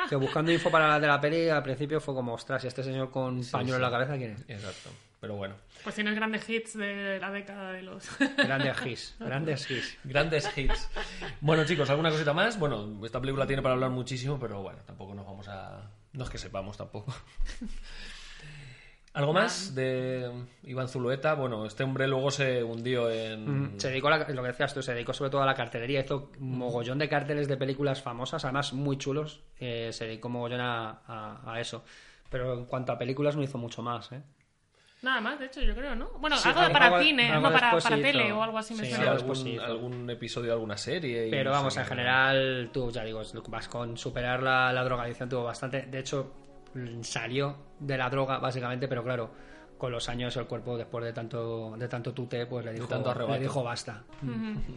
Que 0.07 0.15
buscando 0.15 0.49
info 0.53 0.71
para 0.71 0.87
la 0.87 0.99
de 1.01 1.07
la 1.07 1.19
peli, 1.19 1.49
al 1.49 1.61
principio 1.63 1.99
fue 1.99 2.13
como, 2.13 2.33
ostras, 2.33 2.63
¿y 2.63 2.67
este 2.67 2.81
señor 2.81 3.11
con 3.11 3.41
pañuelo 3.51 3.75
en 3.75 3.81
la 3.81 3.91
cabeza 3.91 4.15
quién 4.15 4.31
es? 4.31 4.41
Exacto. 4.47 4.89
Pero 5.19 5.35
bueno. 5.35 5.55
Pues 5.83 5.95
tienes 5.95 6.13
grandes 6.15 6.47
hits 6.47 6.77
de 6.77 7.19
la 7.19 7.31
década 7.31 7.71
de 7.71 7.81
los... 7.81 8.07
Grandes 8.37 8.85
hits, 8.85 9.15
grandes 9.19 9.71
hits. 9.71 9.97
Grandes 10.03 10.57
hits. 10.57 10.89
Bueno, 11.41 11.65
chicos, 11.65 11.89
¿alguna 11.89 12.11
cosita 12.11 12.33
más? 12.33 12.59
Bueno, 12.59 12.99
esta 13.03 13.19
película 13.19 13.47
tiene 13.47 13.63
para 13.63 13.73
hablar 13.73 13.89
muchísimo, 13.89 14.39
pero 14.39 14.61
bueno, 14.61 14.79
tampoco 14.85 15.15
nos 15.15 15.25
vamos 15.25 15.47
a... 15.47 15.89
No 16.13 16.23
es 16.23 16.29
que 16.29 16.37
sepamos 16.37 16.77
tampoco. 16.77 17.13
¿Algo 19.13 19.33
más 19.33 19.73
de 19.73 20.31
Iván 20.61 20.87
Zulueta? 20.87 21.33
Bueno, 21.33 21.65
este 21.65 21.83
hombre 21.83 22.07
luego 22.07 22.29
se 22.29 22.63
hundió 22.63 23.09
en... 23.09 23.73
Mm, 23.73 23.79
Se 23.79 23.89
dedicó 23.89 24.09
a 24.09 24.17
la- 24.19 24.29
lo 24.29 24.41
que 24.43 24.49
decías 24.49 24.75
tú, 24.75 24.83
se 24.83 24.93
dedicó 24.93 25.11
sobre 25.13 25.31
todo 25.31 25.41
a 25.41 25.45
la 25.47 25.55
cartelería, 25.55 26.01
hizo 26.01 26.31
mogollón 26.37 26.99
de 26.99 27.09
carteles 27.09 27.47
de 27.47 27.57
películas 27.57 28.03
famosas, 28.03 28.45
además 28.45 28.73
muy 28.73 28.97
chulos, 28.99 29.41
eh, 29.59 29.89
se 29.91 30.05
dedicó 30.05 30.29
mogollón 30.29 30.61
a, 30.61 31.01
a- 31.07 31.51
a 31.53 31.59
eso. 31.59 31.83
Pero 32.29 32.53
en 32.53 32.65
cuanto 32.65 32.91
a 32.91 32.99
películas 32.99 33.35
no 33.35 33.41
hizo 33.41 33.57
mucho 33.57 33.81
más, 33.81 34.11
¿eh? 34.11 34.21
Nada 35.03 35.21
más, 35.21 35.39
de 35.39 35.45
hecho, 35.45 35.61
yo 35.61 35.75
creo, 35.75 35.95
¿no? 35.95 36.09
Bueno, 36.19 36.37
Sí, 36.37 36.47
algo 36.49 36.61
algo- 36.61 36.73
para 36.73 36.85
algo- 36.87 36.99
cine, 36.99 37.29
algo 37.31 37.49
no 37.49 37.53
para, 37.53 37.77
para 37.77 37.95
tele 37.97 38.31
o 38.31 38.41
algo 38.41 38.57
así 38.57 38.73
me 38.73 38.83
Sí, 38.85 38.91
suena. 38.93 39.11
algo 39.11 39.31
algún, 39.33 39.59
algún 39.59 40.09
episodio 40.09 40.47
de 40.47 40.53
alguna 40.53 40.75
serie. 40.77 41.27
y 41.27 41.31
Pero 41.31 41.51
vamos, 41.51 41.77
en 41.77 41.85
general, 41.85 42.69
tú 42.73 42.89
ya 42.91 43.03
digo, 43.03 43.21
vas 43.49 43.67
con 43.67 43.95
superar 43.95 44.41
la, 44.41 44.73
la 44.73 44.83
drogadicción 44.83 45.29
tuvo 45.29 45.43
bastante. 45.43 45.83
De 45.83 45.99
hecho, 45.99 46.33
salió 47.01 47.55
de 47.79 47.97
la 47.97 48.09
droga, 48.09 48.39
básicamente, 48.39 48.87
pero 48.87 49.03
claro, 49.03 49.29
con 49.77 49.91
los 49.91 50.09
años 50.09 50.35
el 50.37 50.47
cuerpo, 50.47 50.75
después 50.77 51.05
de 51.05 51.13
tanto, 51.13 51.75
de 51.77 51.87
tanto 51.87 52.11
tute, 52.13 52.47
pues 52.47 52.65
le 52.65 52.73
dijo, 52.73 52.87
tanto 52.87 53.13
le 53.27 53.39
dijo 53.39 53.63
basta. 53.63 54.03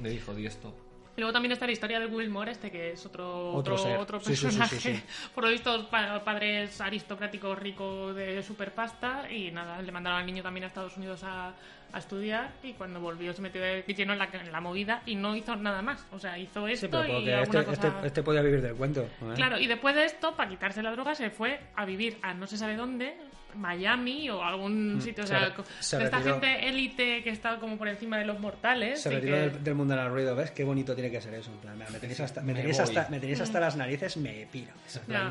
Le 0.03 0.11
dijo, 0.11 0.35
di 0.35 0.45
esto. 0.47 0.75
Y 1.21 1.23
luego 1.23 1.35
también 1.35 1.53
está 1.53 1.67
la 1.67 1.73
historia 1.73 2.01
de 2.01 2.07
Wilmore, 2.07 2.51
este 2.51 2.71
que 2.71 2.93
es 2.93 3.05
otro, 3.05 3.53
Otro 3.53 3.75
otro, 3.75 3.85
ser. 3.85 3.99
otro 3.99 4.21
Sí, 4.21 4.35
sí, 4.35 4.37
sí, 4.37 4.51
sí, 4.53 4.59
personaje. 4.59 5.03
Por 5.35 5.45
lo 5.45 5.51
visto, 5.51 5.87
pa- 5.91 6.25
padres 6.25 6.81
aristocráticos 6.81 7.59
ricos 7.59 8.17
de 8.17 8.43
superpasta. 8.43 9.31
Y 9.31 9.51
nada, 9.51 9.83
le 9.83 9.93
mandaron 9.93 10.21
al 10.21 10.25
niño 10.25 10.43
también 10.43 10.65
a 10.65 10.69
Estados 10.69 10.97
Unidos 10.97 11.23
a, 11.23 11.53
a 11.93 11.99
estudiar. 11.99 12.53
Y 12.63 12.73
cuando 12.73 13.01
volvió, 13.01 13.35
se 13.35 13.43
metió 13.43 13.61
de 13.61 13.83
lleno 13.83 14.15
en 14.15 14.19
la, 14.19 14.31
en 14.33 14.51
la 14.51 14.63
movida 14.63 15.03
y 15.05 15.15
no 15.15 15.37
hizo 15.37 15.55
nada 15.57 15.83
más. 15.83 16.07
O 16.11 16.19
sea, 16.19 16.39
hizo 16.39 16.67
esto 16.67 16.89
pero 16.89 17.05
y 17.21 17.31
alguna 17.31 17.43
este, 17.43 17.65
cosa. 17.65 17.89
este, 17.89 18.07
este 18.07 18.23
podía 18.23 18.41
vivir 18.41 18.63
del 18.63 18.77
cuento. 18.77 19.03
¿eh? 19.03 19.33
Claro, 19.35 19.59
y 19.59 19.67
después 19.67 19.95
de 19.95 20.07
esto, 20.07 20.35
para 20.35 20.49
quitarse 20.49 20.83
la 20.83 20.91
droga, 20.93 21.15
se 21.15 21.29
fue 21.29 21.61
a 21.77 21.85
vivir 21.85 22.17
a 22.23 22.33
no 22.33 22.47
se 22.47 22.57
sabe 22.57 22.77
dónde, 22.77 23.15
Miami 23.57 24.29
o 24.31 24.43
algún 24.43 25.01
sitio. 25.03 25.25
O 25.25 25.27
Mm, 25.27 25.29
se 25.29 25.35
sea, 25.35 25.55
se 25.81 25.99
de 25.99 26.05
esta 26.05 26.17
retiró. 26.19 26.41
gente 26.41 26.69
élite 26.69 27.23
que 27.23 27.31
está 27.31 27.59
como 27.59 27.77
por 27.79 27.89
encima 27.89 28.19
de 28.19 28.25
los 28.25 28.39
mortales. 28.41 29.01
Se 29.03 29.11
retiró 29.11 29.35
que- 29.35 29.41
del, 29.41 29.65
del 29.65 29.75
mundo 29.75 29.95
del 29.97 30.09
ruido, 30.11 30.35
¿ves? 30.37 30.51
Qué 30.51 30.65
bonito 30.65 30.95
tiene 30.95 31.11
que 31.11 31.21
ser 31.21 31.35
eso. 31.35 31.51
En 31.51 31.59
plan, 31.59 31.77
mira, 31.79 31.91
me 31.91 31.99
tenéis 31.99 32.21
hasta, 32.21 32.41
me 32.41 32.49
Me 32.53 32.61
tenéis 32.61 32.77
voy. 32.79 32.85
hasta, 32.97 33.11
me 33.11 33.21
tenéis 33.21 33.41
hasta 33.41 33.61
las 33.61 33.77
narices, 33.77 34.17
me 34.17 34.47
piro. 34.51 34.73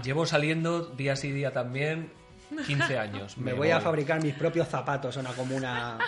Llevo 0.03 0.25
saliendo 0.25 0.81
día 0.81 1.15
sí 1.15 1.31
día 1.31 1.51
también 1.51 2.11
15 2.65 2.97
años. 2.97 3.37
Me 3.37 3.53
voy 3.53 3.69
a 3.71 3.79
fabricar 3.79 4.23
mis 4.23 4.33
propios 4.33 4.67
zapatos 4.67 5.15
en 5.17 5.21
una 5.27 5.33
comuna 5.35 5.99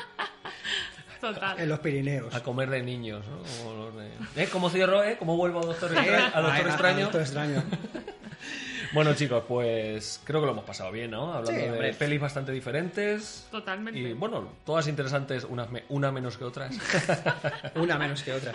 Total. 1.20 1.60
en 1.60 1.70
los 1.70 1.80
Pirineos. 1.80 2.34
A 2.34 2.42
comer 2.42 2.68
de 2.72 2.82
niños, 2.82 3.24
¿no? 3.28 3.44
Como 3.64 3.76
los 3.86 3.96
de... 3.96 4.44
¿Eh? 4.44 4.48
¿Cómo 4.52 4.70
cierro, 4.72 5.04
eh? 5.04 5.18
¿Cómo 5.20 5.38
vuelvo 5.38 5.60
a 5.60 5.66
Doctor, 5.68 5.92
Eh, 5.94 6.00
Extra- 6.00 6.32
a 6.34 6.42
Doctor 6.42 6.68
Extraño? 6.68 6.98
a 6.98 7.02
Doctor 7.04 7.22
Extraño. 7.22 7.64
Bueno, 8.94 9.14
chicos, 9.16 9.44
pues 9.48 10.22
creo 10.26 10.42
que 10.42 10.46
lo 10.48 10.52
hemos 10.52 10.66
pasado 10.66 10.92
bien, 10.92 11.12
¿no? 11.12 11.32
Hablando 11.34 11.52
Sí, 11.52 11.58
de 11.66 11.72
hombre. 11.72 11.94
pelis 11.94 12.20
bastante 12.20 12.52
diferentes. 12.52 13.48
Totalmente. 13.50 14.00
Y 14.00 14.14
bueno, 14.14 14.50
todas 14.66 14.88
interesantes, 14.88 15.46
unas 15.46 15.70
me- 15.72 15.84
una 15.90 16.12
menos 16.12 16.38
que 16.38 16.44
otras. 16.44 16.76
Una 17.76 17.98
menos 17.98 18.22
que 18.24 18.34
otra. 18.34 18.52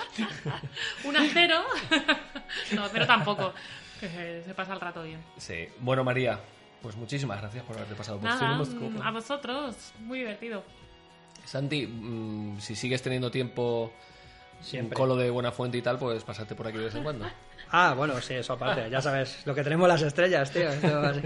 Una 1.05 1.27
cero. 1.33 1.63
no, 2.75 2.89
cero 2.93 3.07
tampoco. 3.07 3.53
Que 4.01 4.43
se, 4.45 4.55
pasa 4.55 4.75
el 4.75 4.81
rato 4.81 5.03
bien. 5.05 5.21
Sí. 5.39 5.69
Bueno, 5.81 6.05
María, 6.05 6.39
pues 6.83 6.97
muchísimas 6.97 7.41
gracias 7.41 7.65
por 7.65 7.77
haberte 7.77 7.95
pasado 7.95 8.19
por 8.19 8.29
Nada, 8.29 8.57
mm, 8.59 9.03
a 9.03 9.11
vosotros. 9.11 9.93
Muy 10.01 10.19
divertido. 10.19 10.63
Santi, 11.45 11.87
mm, 11.87 12.61
si 12.61 12.77
sigues 12.77 13.01
teniendo 13.01 13.31
tiempo, 13.31 13.91
Siempre. 14.61 14.95
un 14.95 15.01
colo 15.01 15.17
de 15.17 15.31
buena 15.31 15.51
fuente 15.51 15.79
y 15.79 15.83
tal, 15.83 15.99
pues 15.99 16.23
pasarte 16.25 16.55
por 16.55 16.67
aquí 16.67 16.77
de 16.77 16.85
vez 16.85 16.95
en 16.95 17.05
cuando. 17.05 17.27
Ah, 17.71 17.95
bueno, 17.97 18.21
sí, 18.21 18.35
eso 18.35 18.53
aparte. 18.55 18.89
Ya 18.91 19.01
sabes, 19.01 19.39
lo 19.45 19.55
que 19.55 19.63
tenemos 19.65 19.89
las 19.89 20.03
estrellas, 20.03 20.51
tío. 20.53 20.69
va. 20.83 21.13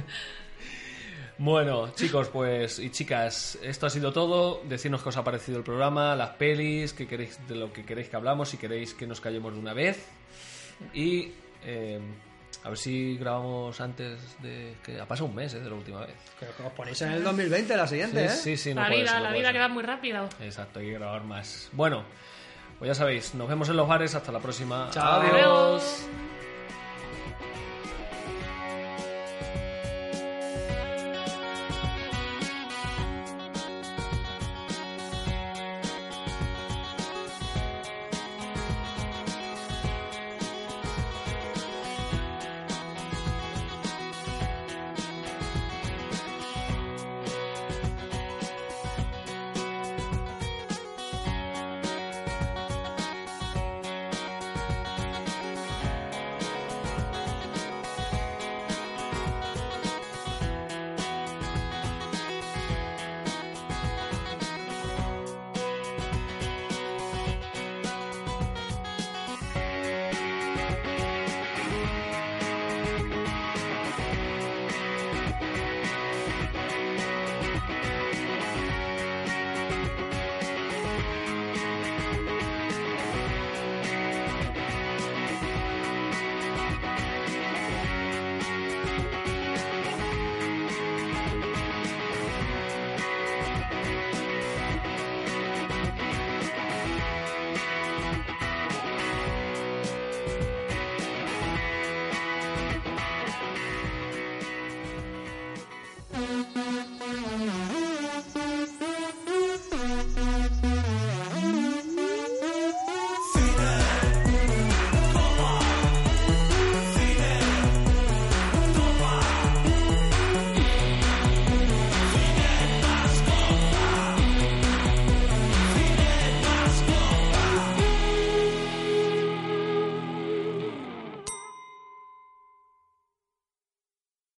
Bueno, 1.43 1.95
chicos, 1.95 2.29
pues 2.29 2.79
y 2.79 2.91
chicas, 2.91 3.59
esto 3.62 3.87
ha 3.87 3.91
sido 3.91 4.12
todo. 4.12 4.61
Decidnos 4.69 5.03
qué 5.03 5.09
os 5.09 5.17
ha 5.17 5.25
parecido 5.25 5.57
el 5.57 5.65
programa, 5.65 6.15
las 6.15 6.31
pelis, 6.31 6.93
qué 6.93 7.07
queréis 7.07 7.39
de 7.49 7.55
lo 7.55 7.73
que 7.73 7.83
queréis 7.83 8.11
que 8.11 8.17
hablamos, 8.17 8.51
si 8.51 8.59
queréis 8.59 8.93
que 8.93 9.07
nos 9.07 9.23
callemos 9.23 9.55
de 9.55 9.59
una 9.59 9.73
vez. 9.73 10.07
Y 10.93 11.33
eh, 11.65 11.99
a 12.62 12.69
ver 12.69 12.77
si 12.77 13.17
grabamos 13.17 13.81
antes 13.81 14.21
de 14.43 14.75
que 14.85 15.01
ha 15.01 15.07
pasado 15.07 15.31
un 15.31 15.35
mes 15.35 15.55
eh, 15.55 15.61
de 15.61 15.71
la 15.71 15.77
última 15.77 16.01
vez. 16.01 16.15
Creo 16.39 16.55
que 16.55 16.62
os 16.62 16.73
ponéis 16.75 17.01
en 17.01 17.12
el 17.12 17.25
2020, 17.25 17.75
la 17.75 17.87
siguiente, 17.87 18.27
¿eh? 18.27 18.29
Sí, 18.29 18.59
sí, 18.59 18.75
no 18.75 18.83
la 18.83 18.89
puede 18.89 19.01
vida, 19.01 19.11
ser, 19.12 19.17
no 19.17 19.23
la 19.23 19.29
puede 19.31 19.39
vida 19.41 19.49
ser. 19.49 19.57
queda 19.57 19.69
muy 19.69 19.83
rápido. 19.83 20.29
Exacto, 20.41 20.81
hay 20.81 20.87
que 20.89 20.93
grabar 20.93 21.25
más. 21.25 21.71
Bueno, 21.73 22.05
pues 22.79 22.89
ya 22.89 22.95
sabéis, 22.95 23.35
nos 23.35 23.49
vemos 23.49 23.67
en 23.71 23.79
los 23.79 23.89
bares. 23.89 24.15
Hasta 24.15 24.31
la 24.31 24.41
próxima. 24.41 24.89
Chao. 24.91 25.23
Adiós. 25.23 25.33
Adiós. 25.33 26.30